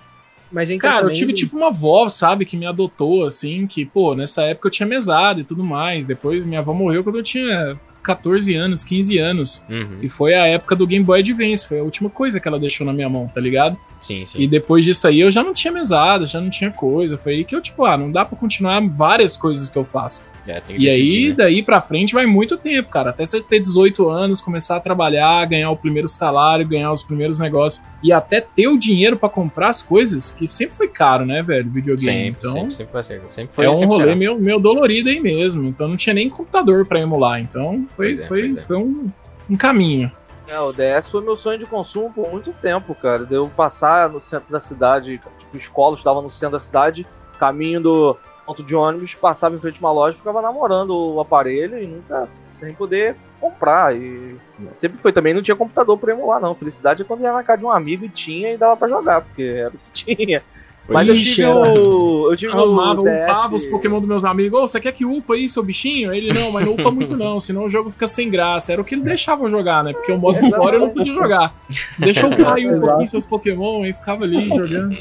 Mas 0.53 0.69
entra 0.69 0.89
Cara, 0.89 1.07
eu 1.07 1.11
tive 1.11 1.33
tipo 1.33 1.57
uma 1.57 1.67
avó, 1.67 2.07
sabe, 2.09 2.45
que 2.45 2.55
me 2.55 2.67
adotou, 2.67 3.25
assim, 3.25 3.65
que, 3.65 3.83
pô, 3.83 4.13
nessa 4.13 4.43
época 4.43 4.67
eu 4.67 4.71
tinha 4.71 4.87
mesada 4.87 5.41
e 5.41 5.43
tudo 5.43 5.63
mais. 5.63 6.05
Depois 6.05 6.45
minha 6.45 6.59
avó 6.59 6.73
morreu 6.73 7.03
quando 7.03 7.17
eu 7.17 7.23
tinha 7.23 7.75
14 8.03 8.53
anos, 8.53 8.83
15 8.83 9.17
anos. 9.17 9.63
Uhum. 9.67 9.97
E 10.01 10.07
foi 10.07 10.35
a 10.35 10.45
época 10.45 10.75
do 10.75 10.85
Game 10.85 11.03
Boy 11.03 11.21
Advance, 11.21 11.67
foi 11.67 11.79
a 11.79 11.83
última 11.83 12.09
coisa 12.09 12.39
que 12.39 12.47
ela 12.47 12.59
deixou 12.59 12.85
na 12.85 12.93
minha 12.93 13.09
mão, 13.09 13.27
tá 13.33 13.41
ligado? 13.41 13.75
Sim, 13.99 14.25
sim. 14.25 14.41
E 14.41 14.47
depois 14.47 14.85
disso 14.85 15.07
aí 15.07 15.21
eu 15.21 15.31
já 15.31 15.41
não 15.41 15.53
tinha 15.53 15.73
mesada, 15.73 16.27
já 16.27 16.39
não 16.39 16.51
tinha 16.51 16.69
coisa. 16.69 17.17
Foi 17.17 17.33
aí 17.33 17.45
que 17.45 17.55
eu, 17.55 17.61
tipo, 17.61 17.83
ah, 17.85 17.97
não 17.97 18.11
dá 18.11 18.23
pra 18.23 18.37
continuar 18.37 18.79
várias 18.87 19.35
coisas 19.35 19.69
que 19.69 19.77
eu 19.77 19.83
faço. 19.83 20.21
É, 20.47 20.59
tem 20.59 20.75
que 20.75 20.83
E 20.83 20.89
aí, 20.89 20.93
decidir, 20.93 21.29
né? 21.29 21.35
daí 21.35 21.63
pra 21.63 21.81
frente 21.81 22.13
vai 22.13 22.25
muito 22.25 22.57
tempo, 22.57 22.89
cara. 22.89 23.11
Até 23.11 23.25
você 23.25 23.41
ter 23.41 23.59
18 23.59 24.09
anos, 24.09 24.41
começar 24.41 24.75
a 24.75 24.79
trabalhar, 24.79 25.45
ganhar 25.45 25.71
o 25.71 25.77
primeiro 25.77 26.07
salário, 26.07 26.67
ganhar 26.67 26.91
os 26.91 27.01
primeiros 27.01 27.39
negócios. 27.39 27.83
E 28.03 28.11
até 28.11 28.41
ter 28.41 28.67
o 28.67 28.77
dinheiro 28.77 29.17
pra 29.17 29.29
comprar 29.29 29.69
as 29.69 29.81
coisas, 29.81 30.31
que 30.31 30.45
sempre 30.45 30.75
foi 30.75 30.87
caro, 30.89 31.25
né, 31.25 31.41
velho? 31.41 31.69
Videogame. 31.69 32.03
Sempre, 32.03 32.39
então, 32.39 32.51
sempre, 32.51 32.71
sempre 32.71 32.93
vai 32.93 33.03
ser. 33.03 33.21
Sempre 33.27 33.55
foi 33.55 33.65
é 33.65 33.69
um 33.69 33.73
sempre 33.73 33.89
rolê 33.93 34.03
será. 34.03 34.15
meio, 34.15 34.37
meio 34.37 34.59
dolorido 34.59 35.09
aí 35.09 35.19
mesmo. 35.19 35.65
Então 35.67 35.87
não 35.87 35.95
tinha 35.95 36.13
nem 36.13 36.29
computador 36.29 36.85
pra 36.85 36.99
emular. 36.99 37.39
Então 37.39 37.85
foi, 37.95 38.11
é, 38.11 38.15
foi, 38.27 38.49
é. 38.57 38.61
foi 38.61 38.77
um, 38.77 39.09
um 39.49 39.55
caminho. 39.55 40.11
É, 40.45 40.59
o 40.59 40.73
DS 40.73 41.07
foi 41.09 41.23
meu 41.23 41.37
sonho 41.37 41.57
de 41.57 41.65
consumo 41.65 42.11
por 42.13 42.29
muito 42.29 42.51
tempo, 42.51 42.93
cara. 42.93 43.25
Deu 43.25 43.47
passar 43.47 44.09
no 44.09 44.19
centro 44.19 44.51
da 44.51 44.59
cidade, 44.59 45.21
tipo, 45.39 45.57
escola, 45.57 45.95
estava 45.95 46.21
no 46.21 46.29
centro 46.29 46.57
da 46.57 46.59
cidade, 46.59 47.07
caminho 47.39 47.79
do 47.79 48.17
ponto 48.45 48.63
de 48.63 48.75
ônibus, 48.75 49.15
passava 49.15 49.55
em 49.55 49.59
frente 49.59 49.77
a 49.77 49.85
uma 49.85 49.91
loja, 49.91 50.17
ficava 50.17 50.41
namorando 50.41 50.91
o 50.91 51.19
aparelho 51.19 51.81
e 51.81 51.87
nunca 51.87 52.27
sem 52.59 52.73
poder 52.73 53.15
comprar. 53.39 53.95
E 53.95 54.37
sempre 54.73 54.97
foi 54.99 55.11
também, 55.11 55.33
não 55.33 55.41
tinha 55.41 55.55
computador 55.55 55.97
pra 55.97 56.13
emular, 56.13 56.39
não. 56.39 56.55
Felicidade 56.55 57.01
é 57.01 57.05
quando 57.05 57.21
ia 57.21 57.33
na 57.33 57.43
casa 57.43 57.59
de 57.59 57.65
um 57.65 57.71
amigo 57.71 58.05
e 58.05 58.09
tinha 58.09 58.53
e 58.53 58.57
dava 58.57 58.77
pra 58.77 58.87
jogar, 58.87 59.21
porque 59.21 59.43
era 59.43 59.69
o 59.69 59.77
que 59.93 60.05
tinha. 60.15 60.43
Mas 60.89 61.07
eu 61.07 61.15
Ixi, 61.15 61.35
tive 61.35 61.47
o. 61.47 62.31
Eu 62.31 62.37
tive 62.37 62.51
Eu 62.51 62.59
amava, 62.59 63.01
o 63.01 63.03
DS... 63.05 63.23
upava 63.23 63.55
os 63.55 63.65
Pokémon 63.65 63.99
dos 63.99 64.09
meus 64.09 64.23
amigos. 64.23 64.59
Ô, 64.59 64.67
você 64.67 64.79
quer 64.81 64.91
que 64.91 65.05
upa 65.05 65.33
aí, 65.33 65.47
seu 65.47 65.63
bichinho? 65.63 66.13
Ele, 66.13 66.33
não, 66.33 66.51
mas 66.51 66.65
não 66.65 66.73
upa 66.73 66.91
muito 66.91 67.15
não, 67.15 67.39
senão 67.39 67.65
o 67.65 67.69
jogo 67.69 67.89
fica 67.89 68.05
sem 68.05 68.29
graça. 68.29 68.73
Era 68.73 68.81
o 68.81 68.85
que 68.85 68.95
ele 68.95 69.03
deixava 69.03 69.45
eu 69.45 69.49
jogar, 69.49 69.83
né? 69.83 69.93
Porque 69.93 70.11
o 70.11 70.17
modo 70.17 70.39
história 70.39 70.75
eu 70.75 70.81
não 70.81 70.89
podia 70.89 71.13
jogar. 71.13 71.53
Deixa 71.97 72.25
eu 72.25 72.31
upar 72.33 72.55
aí 72.55 72.67
um 72.67 72.81
pouquinho 72.81 73.07
seus 73.07 73.25
Pokémon, 73.25 73.83
aí 73.83 73.93
ficava 73.93 74.25
ali 74.25 74.49
jogando. 74.49 74.97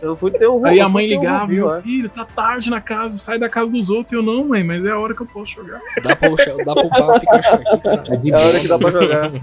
Eu 0.00 0.14
fui 0.14 0.30
ter 0.30 0.46
o 0.46 0.64
Aí 0.64 0.78
eu 0.78 0.86
a 0.86 0.88
mãe 0.88 1.06
ligava, 1.06 1.40
Rubil, 1.40 1.66
meu 1.66 1.74
é. 1.74 1.82
filho, 1.82 2.08
tá 2.08 2.24
tarde 2.24 2.70
na 2.70 2.80
casa, 2.80 3.18
sai 3.18 3.38
da 3.38 3.48
casa 3.48 3.72
dos 3.72 3.90
outros. 3.90 4.12
Eu, 4.12 4.22
não, 4.22 4.44
mãe, 4.46 4.62
mas 4.62 4.84
é 4.84 4.90
a 4.90 4.98
hora 4.98 5.14
que 5.14 5.22
eu 5.22 5.26
posso 5.26 5.54
jogar. 5.54 5.80
Dá 6.02 6.14
pra, 6.14 6.28
dá 6.64 6.74
pra 6.74 6.86
upar 6.86 7.16
o 7.16 7.20
Pikachu 7.20 7.54
aqui, 7.54 7.78
cara. 7.82 8.04
É 8.06 8.16
de 8.16 8.32
É 8.32 8.34
a 8.34 8.38
hora 8.38 8.60
que 8.60 8.68
dá 8.68 8.78
pra 8.78 8.90
jogar. 8.90 9.32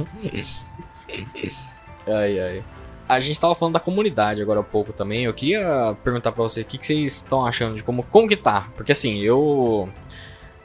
Ai, 2.08 2.40
ai. 2.40 2.64
A 3.08 3.20
gente 3.20 3.40
tava 3.40 3.54
falando 3.54 3.74
da 3.76 3.80
comunidade 3.80 4.42
agora 4.42 4.62
há 4.62 4.64
pouco 4.64 4.92
também. 4.92 5.26
Eu 5.26 5.34
queria 5.34 5.96
perguntar 6.04 6.32
pra 6.32 6.42
você 6.44 6.62
o 6.62 6.66
que, 6.66 6.78
que 6.78 6.86
vocês 6.86 7.14
estão 7.18 7.46
achando 7.46 7.76
de 7.76 7.84
como, 7.84 8.04
como 8.04 8.28
que 8.28 8.36
tá. 8.36 8.68
Porque 8.76 8.92
assim, 8.92 9.20
eu 9.20 9.88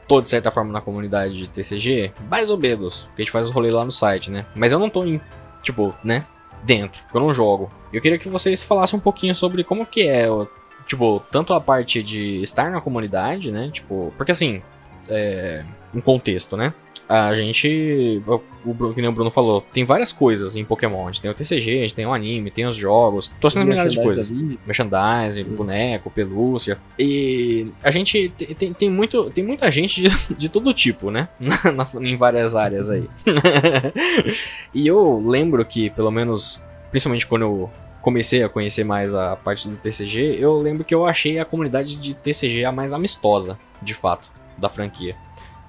tô 0.08 0.20
de 0.22 0.28
certa 0.28 0.50
forma 0.50 0.72
na 0.72 0.80
comunidade 0.80 1.36
de 1.36 1.46
TCG, 1.48 2.12
mais 2.30 2.50
ou 2.50 2.56
menos. 2.56 3.04
Porque 3.04 3.22
a 3.22 3.24
gente 3.24 3.32
faz 3.32 3.48
os 3.48 3.54
rolês 3.54 3.74
lá 3.74 3.84
no 3.84 3.92
site, 3.92 4.30
né? 4.30 4.46
Mas 4.56 4.72
eu 4.72 4.78
não 4.78 4.88
tô 4.88 5.04
em, 5.04 5.20
tipo, 5.62 5.94
né? 6.02 6.24
Dentro, 6.62 7.02
porque 7.04 7.16
eu 7.16 7.20
não 7.22 7.32
jogo. 7.34 7.70
Eu 7.92 8.00
queria 8.00 8.18
que 8.18 8.28
vocês 8.28 8.62
falassem 8.62 8.98
um 8.98 9.02
pouquinho 9.02 9.34
sobre 9.34 9.62
como 9.64 9.84
que 9.86 10.06
é, 10.06 10.30
o- 10.30 10.46
tipo, 10.86 11.22
tanto 11.30 11.52
a 11.54 11.60
parte 11.60 12.02
de 12.02 12.40
estar 12.42 12.70
na 12.70 12.80
comunidade, 12.80 13.50
né? 13.52 13.70
Tipo, 13.72 14.12
porque 14.16 14.32
assim, 14.32 14.62
é, 15.08 15.62
um 15.94 16.00
contexto, 16.00 16.56
né? 16.56 16.72
A 17.12 17.34
gente. 17.34 18.22
O, 18.26 18.40
o 18.64 18.74
Bruno, 18.74 18.94
que 18.94 19.00
nem 19.00 19.10
o 19.10 19.12
Bruno 19.12 19.30
falou, 19.30 19.64
tem 19.72 19.84
várias 19.84 20.12
coisas 20.12 20.54
em 20.54 20.64
Pokémon. 20.64 21.04
A 21.04 21.06
gente 21.10 21.20
tem 21.22 21.30
o 21.30 21.34
TCG, 21.34 21.78
a 21.78 21.80
gente 21.82 21.94
tem 21.94 22.06
o 22.06 22.12
anime, 22.14 22.50
tem 22.50 22.66
os 22.66 22.76
jogos, 22.76 23.28
torcendo 23.40 23.66
milhares 23.66 23.92
de 23.94 23.98
coisas. 24.02 24.30
Merchandising, 24.66 25.44
boneco, 25.44 26.10
pelúcia. 26.10 26.78
E 26.98 27.66
a 27.82 27.90
gente 27.90 28.28
te- 28.36 28.54
tem, 28.54 28.72
tem, 28.72 28.88
muito, 28.90 29.28
tem 29.30 29.42
muita 29.42 29.70
gente 29.70 30.02
de, 30.02 30.34
de 30.34 30.48
todo 30.48 30.72
tipo, 30.72 31.10
né? 31.10 31.28
Na- 31.40 31.72
na- 31.72 32.08
em 32.08 32.16
várias 32.16 32.54
áreas 32.54 32.88
aí. 32.90 33.08
e 34.74 34.86
eu 34.86 35.22
lembro 35.26 35.64
que, 35.64 35.90
pelo 35.90 36.10
menos, 36.10 36.62
principalmente 36.90 37.26
quando 37.26 37.42
eu 37.42 37.70
comecei 38.00 38.42
a 38.42 38.48
conhecer 38.48 38.84
mais 38.84 39.14
a 39.14 39.36
parte 39.36 39.68
do 39.68 39.76
TCG, 39.76 40.36
eu 40.38 40.58
lembro 40.60 40.84
que 40.84 40.94
eu 40.94 41.04
achei 41.04 41.38
a 41.38 41.44
comunidade 41.44 41.96
de 41.96 42.14
TCG 42.14 42.64
a 42.64 42.72
mais 42.72 42.92
amistosa, 42.92 43.58
de 43.82 43.94
fato, 43.94 44.30
da 44.58 44.68
franquia. 44.68 45.16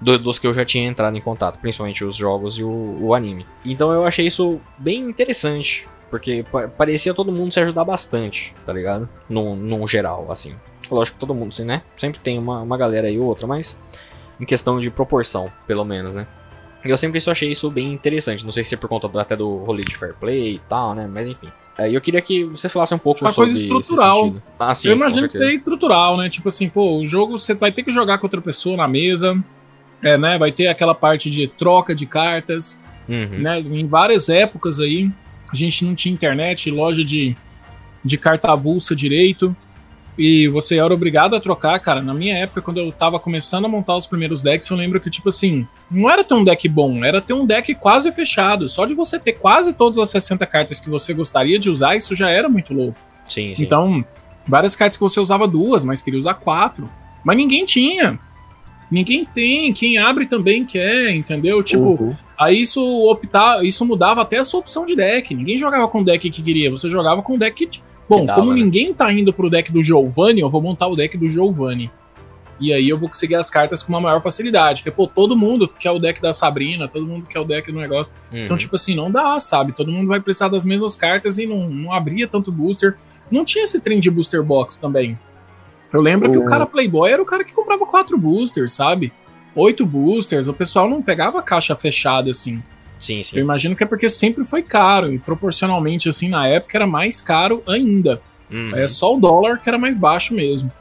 Do- 0.02 0.18
dos 0.18 0.40
que 0.40 0.48
eu 0.48 0.54
já 0.54 0.66
tinha 0.66 0.84
entrado 0.90 1.16
em 1.16 1.22
contato, 1.22 1.60
principalmente 1.60 2.04
os 2.04 2.16
jogos 2.16 2.58
e 2.58 2.64
o, 2.64 2.98
o 3.00 3.14
anime. 3.14 3.46
Então 3.64 3.92
eu 3.92 4.04
achei 4.06 4.26
isso 4.26 4.60
bem 4.78 5.00
interessante, 5.02 5.86
porque 6.10 6.44
pa- 6.52 6.68
parecia 6.68 7.14
todo 7.14 7.32
mundo 7.32 7.54
se 7.54 7.60
ajudar 7.60 7.86
bastante, 7.86 8.54
tá 8.66 8.74
ligado? 8.74 9.08
No, 9.30 9.56
no 9.56 9.86
geral, 9.88 10.28
assim. 10.32 10.56
Lógico 10.90 11.16
que 11.16 11.20
todo 11.22 11.34
mundo, 11.36 11.50
assim, 11.50 11.64
né? 11.66 11.84
Sempre 11.96 12.20
tem 12.20 12.38
uma, 12.40 12.62
uma 12.62 12.76
galera 12.78 13.08
aí 13.08 13.18
ou 13.20 13.26
outra, 13.28 13.46
mas 13.48 13.80
em 14.40 14.46
questão 14.46 14.80
de 14.80 14.90
proporção, 14.90 15.52
pelo 15.68 15.86
menos, 15.86 16.14
né? 16.16 16.26
E 16.84 16.90
Eu 16.90 16.98
sempre 16.98 17.22
só 17.22 17.30
achei 17.32 17.52
isso 17.52 17.70
bem 17.70 17.94
interessante. 17.94 18.44
Não 18.44 18.52
sei 18.52 18.64
se 18.64 18.74
é 18.74 18.78
por 18.78 18.90
conta 18.90 19.08
do- 19.08 19.20
até 19.20 19.36
do 19.36 19.58
rolê 19.58 19.84
de 19.84 19.96
fair 19.96 20.16
play 20.16 20.56
e 20.56 20.60
tal, 20.68 20.96
né? 20.96 21.08
Mas 21.08 21.28
enfim. 21.28 21.48
Aí 21.78 21.94
eu 21.94 22.02
queria 22.02 22.22
que 22.24 22.44
vocês 22.46 22.74
falassem 22.74 22.96
um 22.96 23.00
pouco 23.00 23.22
Uma 23.24 23.32
sobre 23.32 23.52
coisa 23.52 23.62
estrutural. 23.62 24.34
Ah, 24.60 24.74
sim, 24.74 24.88
eu 24.90 24.96
imagino 24.96 25.28
que 25.28 25.34
seja 25.38 25.54
estrutural, 25.54 26.18
né? 26.18 26.28
Tipo 26.28 26.48
assim, 26.48 26.68
pô, 26.68 26.98
o 26.98 27.06
jogo 27.06 27.38
você 27.38 27.54
vai 27.54 27.72
ter 27.72 27.84
que 27.84 27.92
jogar 27.92 28.18
com 28.18 28.26
outra 28.26 28.42
pessoa 28.42 28.76
na 28.76 28.88
mesa, 28.88 29.38
é, 30.04 30.18
né? 30.18 30.38
Vai 30.38 30.52
ter 30.52 30.68
aquela 30.68 30.94
parte 30.96 31.30
de 31.30 31.48
troca 31.48 31.94
de 31.96 32.06
cartas, 32.06 32.80
Uhum. 33.10 33.40
né? 33.40 33.60
Em 33.60 33.86
várias 33.88 34.30
épocas 34.30 34.80
aí, 34.80 35.10
a 35.52 35.56
gente 35.56 35.84
não 35.84 35.94
tinha 35.96 36.14
internet, 36.14 36.70
loja 36.72 37.04
de, 37.04 37.36
de 38.06 38.18
carta 38.18 38.52
avulsa 38.52 38.96
direito. 38.96 39.56
E 40.18 40.48
você 40.50 40.78
era 40.78 40.94
obrigado 40.94 41.36
a 41.36 41.40
trocar, 41.40 41.80
cara. 41.80 42.02
Na 42.02 42.14
minha 42.14 42.38
época, 42.38 42.62
quando 42.62 42.78
eu 42.80 42.92
tava 42.92 43.20
começando 43.20 43.66
a 43.66 43.68
montar 43.68 43.96
os 43.96 44.06
primeiros 44.06 44.42
decks, 44.44 44.70
eu 44.70 44.78
lembro 44.78 45.00
que, 45.00 45.10
tipo 45.10 45.30
assim, 45.30 45.66
não 45.90 46.10
era 46.10 46.24
ter 46.24 46.34
um 46.34 46.44
deck 46.44 46.68
bom, 46.70 47.04
era 47.04 47.22
ter 47.22 47.34
um 47.34 47.46
deck 47.46 47.74
quase 47.76 48.12
fechado. 48.12 48.68
Só 48.70 48.86
de 48.86 48.94
você 48.94 49.18
ter 49.18 49.34
quase 49.34 49.74
todas 49.74 49.98
as 50.00 50.10
60 50.10 50.46
cartas 50.46 50.80
que 50.80 50.90
você 50.90 51.14
gostaria 51.14 51.58
de 51.58 51.70
usar, 51.70 51.96
isso 51.96 52.14
já 52.14 52.30
era 52.30 52.48
muito 52.50 52.74
louco. 52.74 53.00
Sim, 53.26 53.56
sim. 53.56 53.64
Então, 53.64 54.04
várias 54.48 54.76
cartas 54.76 54.96
que 54.98 55.02
você 55.04 55.20
usava 55.20 55.48
duas, 55.48 55.84
mas 55.86 56.02
queria 56.02 56.20
usar 56.20 56.36
quatro. 56.36 56.90
Mas 57.24 57.38
ninguém 57.38 57.66
tinha. 57.66 58.20
Ninguém 58.92 59.26
tem. 59.26 59.72
Quem 59.72 59.98
abre 59.98 60.26
também 60.28 60.66
quer, 60.66 61.12
entendeu? 61.12 61.64
Tipo, 61.64 61.92
Uhum. 62.02 62.16
aí 62.38 62.60
isso 62.62 62.82
optar, 63.10 63.64
isso 63.64 63.86
mudava 63.86 64.22
até 64.22 64.38
a 64.40 64.44
sua 64.44 64.60
opção 64.60 64.86
de 64.86 64.96
deck. 64.96 65.34
Ninguém 65.34 65.58
jogava 65.58 65.88
com 65.88 66.02
o 66.02 66.04
deck 66.04 66.30
que 66.30 66.42
queria, 66.44 66.70
você 66.70 66.90
jogava 66.90 67.22
com 67.22 67.36
o 67.36 67.40
deck 67.40 67.66
que. 67.66 67.80
Bom, 68.10 68.26
dava, 68.26 68.42
como 68.42 68.54
né? 68.54 68.62
ninguém 68.62 68.94
tá 68.94 69.10
indo 69.10 69.32
pro 69.32 69.50
deck 69.50 69.72
do 69.72 69.82
Giovanni, 69.82 70.42
eu 70.42 70.50
vou 70.50 70.62
montar 70.62 70.88
o 70.88 70.96
deck 70.98 71.18
do 71.18 71.32
Giovanni. 71.32 71.90
E 72.60 72.72
aí 72.72 72.88
eu 72.88 72.98
vou 72.98 73.10
conseguir 73.10 73.36
as 73.36 73.50
cartas 73.50 73.82
com 73.82 73.92
uma 73.92 74.00
maior 74.00 74.22
facilidade. 74.22 74.84
Porque, 74.84 74.96
pô, 74.96 75.08
todo 75.08 75.36
mundo 75.36 75.68
quer 75.68 75.90
o 75.90 75.98
deck 75.98 76.22
da 76.22 76.32
Sabrina, 76.32 76.88
todo 76.88 77.08
mundo 77.08 77.26
quer 77.26 77.40
o 77.40 77.44
deck 77.44 77.72
do 77.72 77.80
negócio. 77.80 78.14
Uhum. 78.32 78.46
Então, 78.46 78.56
tipo 78.56 78.76
assim, 78.76 78.94
não 78.94 79.10
dá, 79.10 79.40
sabe? 79.40 79.72
Todo 79.72 79.92
mundo 79.92 80.08
vai 80.08 80.20
precisar 80.20 80.48
das 80.48 80.64
mesmas 80.64 80.96
cartas 80.96 81.40
e 81.40 81.48
não, 81.48 81.68
não 81.68 81.92
abria 81.92 82.28
tanto 82.28 82.52
booster. 82.52 82.98
Não 83.32 83.44
tinha 83.44 83.64
esse 83.64 83.82
trem 83.82 84.00
de 84.00 84.12
booster 84.12 84.44
box 84.44 84.78
também. 84.78 85.18
Eu 85.94 86.02
lembro 86.02 86.32
que 86.32 86.38
o 86.38 86.46
cara 86.46 86.66
Playboy 86.66 87.12
era 87.12 87.22
o 87.22 87.26
cara 87.26 87.44
que 87.44 87.54
comprava 87.54 87.86
quatro 87.86 88.18
boosters, 88.18 88.72
sabe? 88.72 89.12
Oito 89.56 89.86
boosters. 89.86 90.48
O 90.48 90.54
pessoal 90.54 90.90
não 90.90 91.02
pegava 91.02 91.40
a 91.40 91.44
caixa 91.44 91.76
fechada 91.76 92.30
assim. 92.30 92.64
Sim, 92.98 93.18
Eu 93.18 93.24
sim. 93.24 93.40
imagino 93.40 93.76
que 93.76 93.84
é 93.84 93.88
porque 93.88 94.08
sempre 94.08 94.46
foi 94.46 94.62
caro. 94.62 95.12
E 95.12 95.20
proporcionalmente, 95.20 96.08
assim, 96.08 96.30
na 96.30 96.48
época 96.48 96.78
era 96.78 96.88
mais 96.88 97.22
caro 97.22 97.62
ainda. 97.68 98.22
Uhum. 98.50 98.76
É 98.76 98.88
só 98.88 99.16
o 99.16 99.20
dólar 99.20 99.60
que 99.62 99.68
era 99.68 99.78
mais 99.78 99.98
baixo 99.98 100.34
mesmo. 100.34 100.72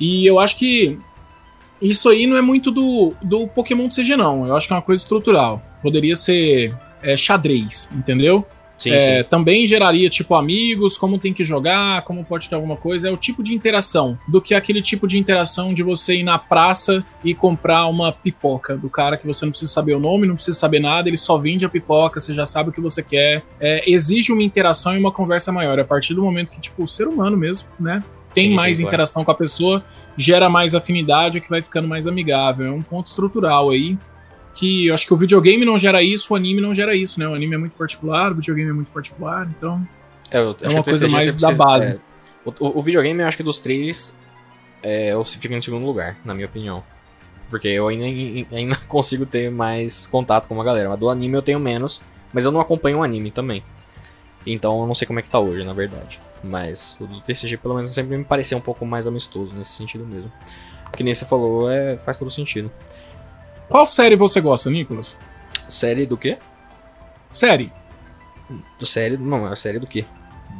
E 0.00 0.26
eu 0.26 0.38
acho 0.38 0.56
que 0.58 0.98
isso 1.80 2.08
aí 2.08 2.26
não 2.26 2.36
é 2.36 2.42
muito 2.42 2.70
do, 2.70 3.14
do 3.22 3.46
Pokémon 3.46 3.88
CG, 3.88 4.16
não. 4.16 4.46
Eu 4.46 4.56
acho 4.56 4.66
que 4.66 4.72
é 4.72 4.76
uma 4.76 4.82
coisa 4.82 5.02
estrutural. 5.02 5.62
Poderia 5.80 6.16
ser 6.16 6.74
é, 7.02 7.16
xadrez, 7.16 7.88
entendeu? 7.92 8.46
Sim, 8.82 8.92
É, 8.92 9.22
sim. 9.22 9.28
também 9.28 9.66
geraria, 9.66 10.08
tipo, 10.08 10.34
amigos, 10.34 10.98
como 10.98 11.18
tem 11.18 11.32
que 11.32 11.44
jogar, 11.44 12.02
como 12.02 12.24
pode 12.24 12.48
ter 12.48 12.54
alguma 12.54 12.76
coisa. 12.76 13.08
É 13.08 13.12
o 13.12 13.16
tipo 13.16 13.42
de 13.42 13.54
interação, 13.54 14.18
do 14.26 14.40
que 14.40 14.54
aquele 14.54 14.82
tipo 14.82 15.06
de 15.06 15.18
interação 15.18 15.72
de 15.72 15.82
você 15.82 16.16
ir 16.16 16.22
na 16.22 16.38
praça 16.38 17.04
e 17.24 17.34
comprar 17.34 17.86
uma 17.86 18.12
pipoca 18.12 18.76
do 18.76 18.90
cara 18.90 19.16
que 19.16 19.26
você 19.26 19.44
não 19.44 19.50
precisa 19.50 19.70
saber 19.72 19.94
o 19.94 20.00
nome, 20.00 20.26
não 20.26 20.34
precisa 20.34 20.58
saber 20.58 20.80
nada, 20.80 21.08
ele 21.08 21.18
só 21.18 21.38
vende 21.38 21.64
a 21.64 21.68
pipoca, 21.68 22.20
você 22.20 22.34
já 22.34 22.44
sabe 22.46 22.70
o 22.70 22.72
que 22.72 22.80
você 22.80 23.02
quer. 23.02 23.42
É, 23.60 23.88
exige 23.90 24.32
uma 24.32 24.42
interação 24.42 24.94
e 24.94 24.98
uma 24.98 25.12
conversa 25.12 25.52
maior. 25.52 25.78
A 25.78 25.84
partir 25.84 26.14
do 26.14 26.22
momento 26.22 26.50
que, 26.50 26.60
tipo, 26.60 26.82
o 26.82 26.88
ser 26.88 27.06
humano 27.06 27.36
mesmo, 27.36 27.68
né? 27.78 28.02
Tem 28.34 28.48
Sim, 28.48 28.54
mais 28.54 28.78
sim, 28.78 28.82
claro. 28.84 28.94
interação 28.94 29.24
com 29.24 29.30
a 29.30 29.34
pessoa, 29.34 29.84
gera 30.16 30.48
mais 30.48 30.74
afinidade, 30.74 31.36
o 31.36 31.40
que 31.40 31.50
vai 31.50 31.60
ficando 31.60 31.86
mais 31.86 32.06
amigável. 32.06 32.66
É 32.66 32.70
um 32.70 32.80
ponto 32.82 33.06
estrutural 33.06 33.70
aí 33.70 33.98
que 34.54 34.86
eu 34.88 34.94
acho 34.94 35.06
que 35.06 35.14
o 35.14 35.16
videogame 35.16 35.64
não 35.64 35.78
gera 35.78 36.02
isso, 36.02 36.32
o 36.32 36.36
anime 36.36 36.60
não 36.60 36.74
gera 36.74 36.94
isso, 36.94 37.18
né? 37.18 37.26
O 37.28 37.34
anime 37.34 37.54
é 37.54 37.58
muito 37.58 37.72
particular, 37.76 38.32
o 38.32 38.34
videogame 38.34 38.70
é 38.70 38.72
muito 38.72 38.90
particular, 38.92 39.48
então. 39.56 39.86
É, 40.30 40.38
eu 40.38 40.50
acho 40.50 40.76
uma 40.76 40.82
coisa 40.84 41.08
mais 41.08 41.24
você 41.26 41.40
da 41.40 41.50
base. 41.52 41.92
é, 41.92 41.98
o, 42.44 42.50
o- 42.66 42.78
o 42.78 42.82
videogame, 42.82 43.20
eu 43.22 43.26
acho 43.28 43.36
que 43.36 43.42
dos 43.42 43.58
três, 43.58 44.18
é, 44.82 45.12
eu 45.12 45.24
fico 45.24 45.52
em 45.52 45.62
segundo 45.62 45.84
lugar, 45.86 46.16
na 46.24 46.34
minha 46.34 46.46
opinião. 46.46 46.82
Porque 47.50 47.68
eu 47.68 47.86
ainda, 47.88 48.04
ainda 48.56 48.76
consigo 48.88 49.26
ter 49.26 49.50
mais 49.50 50.06
contato 50.06 50.48
com 50.48 50.54
uma 50.54 50.64
galera. 50.64 50.88
Mas 50.88 50.98
do 50.98 51.08
anime 51.10 51.34
eu 51.36 51.42
tenho 51.42 51.60
menos, 51.60 52.00
mas 52.32 52.44
eu 52.44 52.50
não 52.52 52.60
acompanho 52.60 52.98
o 52.98 53.02
anime 53.02 53.30
também. 53.30 53.62
Então 54.46 54.80
eu 54.80 54.86
não 54.86 54.94
sei 54.94 55.06
como 55.06 55.18
é 55.18 55.22
que 55.22 55.28
tá 55.28 55.38
hoje, 55.38 55.64
na 55.64 55.72
verdade. 55.72 56.18
Mas 56.42 56.96
o 57.00 57.06
do 57.06 57.20
TCG, 57.20 57.56
pelo 57.58 57.74
menos, 57.74 57.94
sempre 57.94 58.16
me 58.16 58.24
pareceu 58.24 58.58
um 58.58 58.60
pouco 58.60 58.84
mais 58.84 59.06
amistoso 59.06 59.54
nesse 59.54 59.72
sentido 59.72 60.04
mesmo. 60.06 60.32
Que 60.96 61.04
nem 61.04 61.14
você 61.14 61.24
falou, 61.24 61.70
é, 61.70 61.96
faz 61.98 62.16
todo 62.16 62.30
sentido. 62.30 62.70
Qual 63.68 63.86
série 63.86 64.16
você 64.16 64.40
gosta, 64.40 64.70
Nicolas? 64.70 65.16
Série 65.68 66.04
do 66.06 66.16
quê? 66.16 66.38
Série. 67.30 67.72
Do 68.78 68.84
série. 68.86 69.16
Não, 69.16 69.50
é 69.50 69.56
série 69.56 69.78
do 69.78 69.86
quê? 69.86 70.04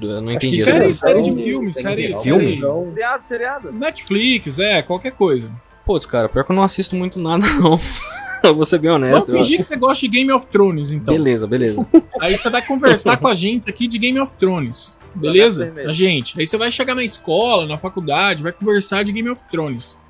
Do- 0.01 0.11
eu 0.11 0.21
não 0.23 0.29
Acho 0.29 0.37
entendi. 0.39 0.63
Série, 0.63 0.77
pergunta. 0.79 0.95
série 0.95 1.21
de 1.23 1.31
Então, 1.31 1.45
filme, 1.45 1.75
série, 1.75 2.03
geral. 2.05 2.23
Filme? 2.23 2.57
Então, 2.57 2.85
Seriado, 2.95 3.27
seriado. 3.27 3.73
Netflix, 3.73 4.59
é, 4.59 4.83
qualquer 4.83 5.13
coisa. 5.13 5.51
Putz, 5.85 6.07
cara, 6.07 6.29
pior 6.29 6.45
que 6.45 6.53
eu 6.53 6.57
não 6.57 6.63
assisto 6.63 6.97
muito 6.97 7.21
nada, 7.21 7.47
não. 7.61 7.79
eu 8.43 8.55
vou 8.55 8.65
ser 8.65 8.79
bem 8.79 8.91
Vamos 8.91 9.07
honesto. 9.09 9.29
eu- 9.31 9.37
fingir 9.39 9.59
que 9.63 9.69
você 9.69 9.77
gosta 9.77 10.01
de 10.01 10.09
Game 10.09 10.33
of 10.33 10.47
Thrones, 10.47 10.91
então. 10.91 11.13
Beleza, 11.15 11.47
beleza. 11.47 11.87
Aí 12.21 12.37
você 12.39 12.49
vai 12.49 12.65
conversar 12.65 13.19
com 13.19 13.29
a 13.29 13.35
gente 13.35 13.69
aqui 13.69 13.87
de 13.87 13.99
Game 13.99 14.19
of 14.19 14.33
Thrones. 14.39 14.97
Beleza? 15.15 15.71
A 15.87 15.93
gente. 15.93 16.41
Aí 16.41 16.47
você 16.47 16.57
vai 16.57 16.71
chegar 16.71 16.95
na 16.95 17.05
escola, 17.05 17.67
na 17.67 17.77
faculdade, 17.77 18.43
vai 18.43 18.53
conversar 18.53 19.05
de 19.05 19.13
Game 19.13 19.29
of 19.29 19.43
Thrones. 19.51 20.01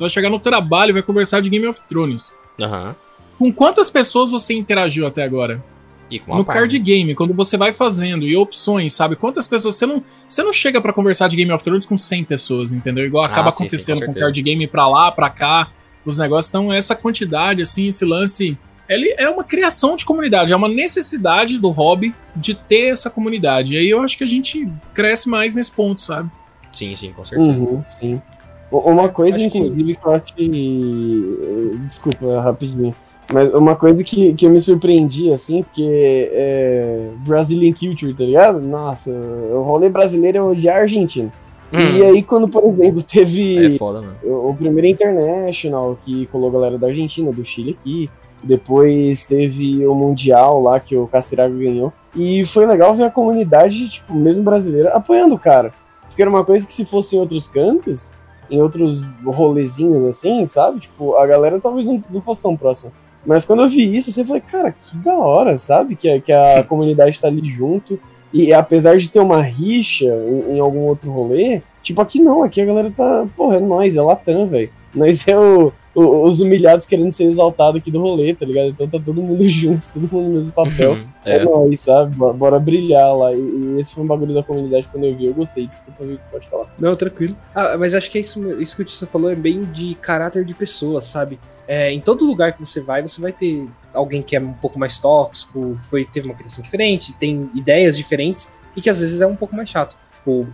Você 0.00 0.04
vai 0.04 0.10
chegar 0.10 0.30
no 0.30 0.38
trabalho, 0.40 0.94
vai 0.94 1.02
conversar 1.02 1.40
de 1.42 1.50
Game 1.50 1.66
of 1.66 1.78
Thrones. 1.86 2.32
Aham. 2.58 2.96
Com 3.38 3.52
quantas 3.52 3.90
pessoas 3.90 4.30
você 4.30 4.54
interagiu 4.54 5.06
até 5.06 5.22
agora? 5.22 5.62
E 6.10 6.18
com 6.18 6.34
no 6.36 6.42
parte. 6.44 6.58
card 6.58 6.78
game, 6.78 7.14
quando 7.14 7.34
você 7.34 7.56
vai 7.58 7.72
fazendo 7.74 8.26
e 8.26 8.34
opções, 8.34 8.94
sabe? 8.94 9.14
Quantas 9.14 9.46
pessoas 9.46 9.76
você 9.76 9.84
não, 9.86 10.02
você 10.26 10.42
não 10.42 10.52
chega 10.54 10.80
pra 10.80 10.92
conversar 10.92 11.28
de 11.28 11.36
Game 11.36 11.52
of 11.52 11.62
Thrones 11.62 11.84
com 11.86 11.96
100 11.98 12.24
pessoas, 12.24 12.72
entendeu? 12.72 13.04
Igual 13.04 13.24
acaba 13.26 13.48
Ah, 13.48 13.52
sim, 13.52 13.58
sim, 13.58 13.64
acontecendo 13.66 13.94
com 13.96 14.06
com, 14.06 14.12
certeza. 14.12 14.24
card 14.26 14.42
game 14.42 14.66
pra 14.66 14.88
lá, 14.88 15.12
pra 15.12 15.28
cá, 15.30 15.70
os 16.04 16.16
negócios. 16.18 16.48
Então 16.48 16.72
essa 16.72 16.96
quantidade 16.96 17.60
assim, 17.62 17.88
esse 17.88 18.04
lance, 18.04 18.56
ele 18.88 19.14
é 19.18 19.28
uma 19.28 19.44
criação 19.44 19.94
de 19.96 20.04
comunidade, 20.06 20.50
é 20.52 20.56
uma 20.56 20.68
necessidade 20.68 21.58
do 21.58 21.68
hobby 21.68 22.14
de 22.34 22.54
ter 22.54 22.88
essa 22.88 23.08
comunidade. 23.10 23.74
E 23.74 23.78
aí 23.78 23.88
eu 23.90 24.02
acho 24.02 24.16
que 24.18 24.24
a 24.24 24.28
gente 24.28 24.66
cresce 24.94 25.28
mais 25.28 25.54
nesse 25.54 25.70
ponto, 25.70 26.00
sabe? 26.02 26.30
Sim, 26.72 26.96
sim, 26.96 27.12
com 27.12 27.22
certeza. 27.22 27.50
Uhum, 27.50 27.84
sim. 28.00 28.22
Uma 28.70 29.08
coisa, 29.08 29.36
Acho 29.36 29.50
que- 29.50 29.58
inclusive, 29.58 29.96
que 29.96 30.06
eu 30.06 30.12
acho 30.12 30.34
que. 30.34 31.78
Desculpa, 31.86 32.40
rapidinho. 32.40 32.94
Mas 33.32 33.52
uma 33.54 33.76
coisa 33.76 34.02
que, 34.02 34.34
que 34.34 34.44
eu 34.46 34.50
me 34.50 34.60
surpreendi, 34.60 35.32
assim, 35.32 35.62
porque 35.62 36.28
é 36.32 37.10
Brazilian 37.18 37.72
Culture, 37.72 38.12
tá 38.12 38.24
ligado? 38.24 38.60
Nossa, 38.60 39.10
o 39.12 39.62
rolê 39.62 39.88
brasileiro 39.88 40.38
é 40.38 40.42
odiar 40.42 40.78
a 40.78 40.80
Argentina. 40.80 41.32
E 41.72 42.02
aí, 42.02 42.20
quando, 42.24 42.48
por 42.48 42.64
exemplo, 42.64 43.00
teve 43.02 43.74
É 43.74 43.78
foda, 43.78 44.02
o, 44.24 44.50
o 44.50 44.54
primeiro 44.56 44.88
International, 44.88 45.96
que 46.04 46.26
colou 46.26 46.48
a 46.50 46.52
galera 46.52 46.76
da 46.78 46.88
Argentina, 46.88 47.30
do 47.30 47.44
Chile 47.44 47.76
aqui. 47.80 48.10
Depois 48.42 49.24
teve 49.26 49.86
o 49.86 49.94
Mundial 49.94 50.60
lá, 50.62 50.80
que 50.80 50.96
o 50.96 51.06
Castiraga 51.06 51.54
ganhou. 51.54 51.92
E 52.16 52.44
foi 52.44 52.66
legal 52.66 52.92
ver 52.94 53.04
a 53.04 53.10
comunidade, 53.10 53.88
tipo, 53.88 54.12
mesmo 54.12 54.42
brasileira, 54.44 54.90
apoiando 54.90 55.36
o 55.36 55.38
cara. 55.38 55.72
Porque 56.08 56.20
era 56.20 56.30
uma 56.30 56.44
coisa 56.44 56.66
que 56.66 56.72
se 56.72 56.84
fosse 56.84 57.14
em 57.14 57.20
outros 57.20 57.46
cantos, 57.46 58.10
em 58.50 58.60
outros 58.60 59.06
rolezinhos 59.24 60.04
assim, 60.04 60.46
sabe? 60.46 60.80
Tipo, 60.80 61.16
a 61.16 61.26
galera 61.26 61.60
talvez 61.60 61.86
não, 61.86 62.02
não 62.10 62.20
fosse 62.20 62.42
tão 62.42 62.56
próxima. 62.56 62.92
Mas 63.24 63.44
quando 63.44 63.62
eu 63.62 63.68
vi 63.68 63.96
isso, 63.96 64.10
assim, 64.10 64.22
eu 64.22 64.26
falei, 64.26 64.42
cara, 64.42 64.72
que 64.72 64.96
da 64.98 65.14
hora, 65.14 65.58
sabe? 65.58 65.94
Que, 65.96 66.08
a- 66.08 66.20
que 66.20 66.32
a 66.32 66.64
comunidade 66.68 67.20
tá 67.20 67.28
ali 67.28 67.48
junto. 67.50 67.98
E 68.32 68.52
apesar 68.52 68.96
de 68.96 69.10
ter 69.10 69.20
uma 69.20 69.42
rixa 69.42 70.04
em, 70.06 70.56
em 70.56 70.60
algum 70.60 70.80
outro 70.80 71.10
rolê, 71.10 71.60
tipo, 71.82 72.00
aqui 72.00 72.20
não, 72.20 72.42
aqui 72.42 72.60
a 72.60 72.64
galera 72.66 72.92
tá, 72.96 73.26
porra, 73.36 73.56
é 73.56 73.60
nóis, 73.60 73.96
é 73.96 74.00
Latam, 74.02 74.46
velho. 74.46 74.70
Nós 74.94 75.26
é 75.28 75.36
o- 75.38 75.72
os 75.94 76.40
humilhados 76.40 76.86
querendo 76.86 77.10
ser 77.12 77.24
exaltados 77.24 77.80
aqui 77.80 77.90
do 77.90 78.00
rolê, 78.00 78.34
tá 78.34 78.46
ligado? 78.46 78.68
Então 78.68 78.88
tá 78.88 78.98
todo 79.04 79.20
mundo 79.22 79.42
junto, 79.48 79.88
todo 79.92 80.02
mundo 80.02 80.28
no 80.28 80.34
mesmo 80.36 80.52
papel. 80.52 80.98
É, 81.24 81.36
É. 81.36 81.44
nóis, 81.44 81.80
sabe? 81.80 82.14
Bo- 82.14 82.32
Bora 82.32 82.58
brilhar 82.58 83.16
lá. 83.16 83.34
E, 83.34 83.38
e 83.38 83.80
esse 83.80 83.94
foi 83.94 84.04
um 84.04 84.06
bagulho 84.06 84.32
da 84.34 84.42
comunidade 84.42 84.88
quando 84.92 85.04
eu 85.04 85.16
vi, 85.16 85.26
eu 85.26 85.34
gostei. 85.34 85.66
Desculpa, 85.66 86.04
Vitor, 86.04 86.24
pode 86.30 86.48
falar. 86.48 86.66
Não, 86.78 86.94
tranquilo. 86.94 87.36
Ah, 87.54 87.76
mas 87.78 87.92
acho 87.94 88.10
que 88.10 88.18
é 88.18 88.20
isso, 88.20 88.60
isso 88.60 88.76
que 88.76 88.82
o 88.82 88.84
Tissa 88.84 89.06
falou 89.06 89.30
é 89.30 89.34
bem 89.34 89.62
de 89.62 89.94
caráter 89.96 90.44
de 90.44 90.54
pessoa, 90.54 91.00
sabe? 91.00 91.38
É, 91.68 91.92
em 91.92 92.00
todo 92.00 92.24
lugar 92.26 92.52
que 92.52 92.60
você 92.66 92.80
vai, 92.80 93.00
você 93.02 93.20
vai 93.20 93.32
ter 93.32 93.64
alguém 93.94 94.22
que 94.22 94.34
é 94.34 94.40
um 94.40 94.52
pouco 94.52 94.76
mais 94.78 94.98
tóxico, 94.98 95.78
que 95.82 95.88
foi, 95.88 96.04
teve 96.04 96.26
uma 96.26 96.34
criação 96.34 96.62
diferente, 96.62 97.12
tem 97.14 97.48
ideias 97.54 97.96
diferentes 97.96 98.50
e 98.76 98.80
que 98.80 98.90
às 98.90 98.98
vezes 99.00 99.20
é 99.20 99.26
um 99.26 99.36
pouco 99.36 99.54
mais 99.54 99.68
chato. 99.68 99.96
Tipo, 100.20 100.46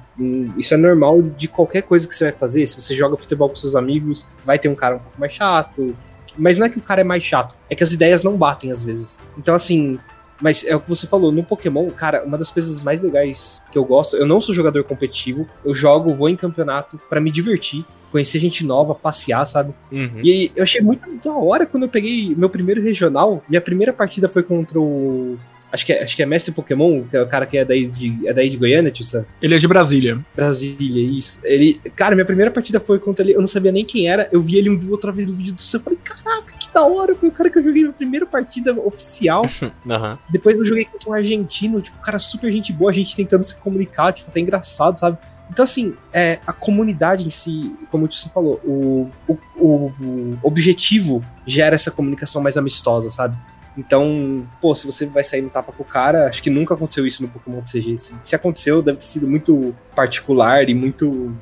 isso 0.57 0.73
é 0.75 0.77
normal 0.77 1.21
de 1.23 1.49
qualquer 1.49 1.83
coisa 1.83 2.07
que 2.07 2.15
você 2.15 2.25
vai 2.31 2.33
fazer. 2.33 2.67
Se 2.67 2.81
você 2.81 2.95
joga 2.95 3.17
futebol 3.17 3.49
com 3.49 3.57
seus 3.57 3.75
amigos, 3.75 4.27
vai 4.45 4.59
ter 4.59 4.69
um 4.69 4.75
cara 4.75 4.97
um 4.97 5.01
pouco 5.01 5.19
mais 5.19 5.33
chato. 5.33 5.95
Mas 6.39 6.57
não 6.57 6.67
é 6.67 6.69
que 6.69 6.79
o 6.79 6.83
cara 6.83 7.01
é 7.01 7.05
mais 7.05 7.25
chato, 7.25 7.55
é 7.69 7.75
que 7.75 7.83
as 7.83 7.93
ideias 7.93 8.23
não 8.23 8.37
batem 8.37 8.71
às 8.71 8.85
vezes. 8.85 9.19
Então, 9.39 9.55
assim, 9.55 9.99
mas 10.41 10.65
é 10.65 10.77
o 10.77 10.81
que 10.81 10.89
você 10.89 11.07
falou, 11.07 11.33
no 11.33 11.43
Pokémon, 11.43 11.89
cara, 11.91 12.23
uma 12.25 12.37
das 12.37 12.51
coisas 12.51 12.81
mais 12.81 13.03
legais 13.03 13.63
que 13.73 13.79
eu 13.79 13.85
gosto, 13.85 14.17
eu 14.17 14.27
não 14.27 14.41
sou 14.41 14.55
jogador 14.55 14.85
competitivo, 14.85 15.49
eu 15.65 15.75
jogo, 15.75 16.15
vou 16.15 16.29
em 16.29 16.37
campeonato 16.37 17.01
pra 17.09 17.21
me 17.21 17.31
divertir, 17.31 17.85
conhecer 18.13 18.39
gente 18.39 18.65
nova, 18.65 18.95
passear, 18.95 19.47
sabe? 19.47 19.75
Uhum. 19.91 20.21
E 20.23 20.53
eu 20.55 20.63
achei 20.63 20.81
muito 20.81 21.09
da 21.25 21.33
hora 21.33 21.67
quando 21.67 21.85
eu 21.85 21.89
peguei 21.89 22.35
meu 22.35 22.49
primeiro 22.51 22.83
regional. 22.83 23.43
Minha 23.49 23.61
primeira 23.61 23.93
partida 23.93 24.29
foi 24.29 24.43
contra 24.43 24.79
o. 24.79 25.39
Acho 25.73 25.85
que 25.85 25.93
é, 25.93 26.03
acho 26.03 26.15
que 26.17 26.23
é 26.23 26.27
Mestre 26.27 26.53
Pokémon, 26.53 27.03
que 27.05 27.17
é 27.17 27.23
o 27.23 27.27
cara 27.27 27.45
que 27.47 27.59
é 27.59 27.65
daí 27.65 27.87
de, 27.87 28.27
é 28.27 28.33
daí 28.33 28.49
de 28.49 28.57
Goiânia, 28.57 28.91
tio 28.91 29.05
Sam? 29.05 29.25
Ele 29.43 29.55
é 29.55 29.59
de 29.59 29.67
Brasília. 29.69 30.25
Brasília, 30.35 31.03
isso. 31.19 31.41
Ele, 31.45 31.75
cara, 31.95 32.15
minha 32.15 32.25
primeira 32.25 32.51
partida 32.51 32.79
foi 32.81 32.99
contra 32.99 33.25
ele, 33.25 33.35
eu 33.35 33.41
não 33.41 33.47
sabia 33.47 33.73
nem 33.73 33.85
quem 33.85 34.09
era, 34.09 34.29
eu 34.33 34.41
vi 34.41 34.57
ele 34.57 34.71
um- 34.71 34.81
outra 34.91 35.11
vez 35.13 35.27
no 35.29 35.35
vídeo 35.37 35.53
do 35.55 35.61
Sam, 35.61 35.79
eu 35.79 35.83
falei, 35.83 35.99
caraca, 36.03 36.57
que 36.59 36.73
da 36.73 36.85
hora, 36.87 37.15
foi 37.17 37.29
o 37.29 37.33
cara 37.33 37.51
que 37.51 37.59
eu 37.59 37.63
joguei 37.65 37.83
minha 37.83 37.93
primeira 37.93 38.25
partida 38.27 38.73
oficial. 38.81 39.45
Aham. 39.89 40.19
Depois 40.31 40.57
eu 40.57 40.65
joguei 40.65 40.85
contra 40.85 41.11
um 41.11 41.13
argentino, 41.15 41.81
tipo, 41.83 41.99
cara 41.99 42.19
super 42.19 42.51
gente 42.53 42.73
boa, 42.73 42.91
a 42.91 42.95
gente 42.95 43.15
tentando 43.17 43.43
se 43.43 43.57
comunicar, 43.57 44.13
tipo, 44.13 44.31
até 44.31 44.41
engraçado, 44.41 44.99
sabe? 44.99 45.19
Então, 45.51 45.63
assim, 45.63 45.95
é, 46.13 46.41
a 46.47 46.53
comunidade 46.53 47.25
em 47.25 47.31
si, 47.31 47.73
como 47.91 48.05
o 48.05 48.09
Tio 48.09 48.29
falou, 48.31 48.61
o, 48.65 49.09
o, 49.29 49.39
o- 49.57 49.93
o 50.01 50.39
objetivo 50.43 51.25
gera 51.47 51.77
essa 51.77 51.91
comunicação 51.91 52.43
mais 52.43 52.57
amistosa, 52.57 53.11
sabe? 53.11 53.37
Então, 53.77 54.47
pô, 54.61 54.75
se 54.75 54.87
você 54.87 55.07
vai 55.07 55.23
sair 55.23 55.43
no 55.43 55.51
tapa 55.51 55.73
com 55.73 55.83
o 55.83 55.87
cara, 55.87 56.29
acho 56.29 56.43
que 56.43 56.49
nunca 56.49 56.75
aconteceu 56.75 57.07
isso 57.07 57.23
no 57.23 57.29
Pokémon 57.29 57.61
TCG. 57.61 57.99
Se, 57.99 58.15
se 58.23 58.35
aconteceu, 58.35 58.81
deve 58.81 58.99
ter 58.99 59.05
sido 59.05 59.27
muito 59.27 59.75
particular 59.95 60.69
e 60.69 60.75
muito 60.75 61.35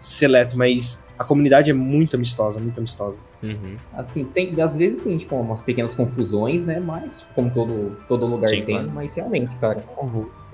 seleto, 0.00 0.56
mas 0.56 1.02
a 1.18 1.24
comunidade 1.24 1.70
é 1.70 1.74
muito 1.74 2.16
amistosa, 2.16 2.58
muito 2.58 2.78
amistosa. 2.78 3.20
Uhum. 3.42 3.76
Assim, 3.92 4.24
tem, 4.24 4.60
às 4.60 4.74
vezes 4.74 5.02
tem, 5.02 5.18
tipo, 5.18 5.36
umas 5.36 5.60
pequenas 5.60 5.94
confusões, 5.94 6.64
né? 6.64 6.80
Mas, 6.80 7.10
como 7.34 7.50
todo, 7.50 7.96
todo 8.08 8.26
lugar 8.26 8.48
Sim, 8.48 8.62
tem, 8.62 8.76
claro. 8.76 8.90
mas 8.92 9.12
realmente, 9.14 9.54
cara, 9.56 9.82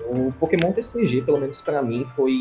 o 0.01 0.31
Pokémon 0.39 0.71
TCG, 0.71 1.21
pelo 1.21 1.39
menos 1.39 1.61
pra 1.61 1.81
mim, 1.81 2.05
foi 2.15 2.33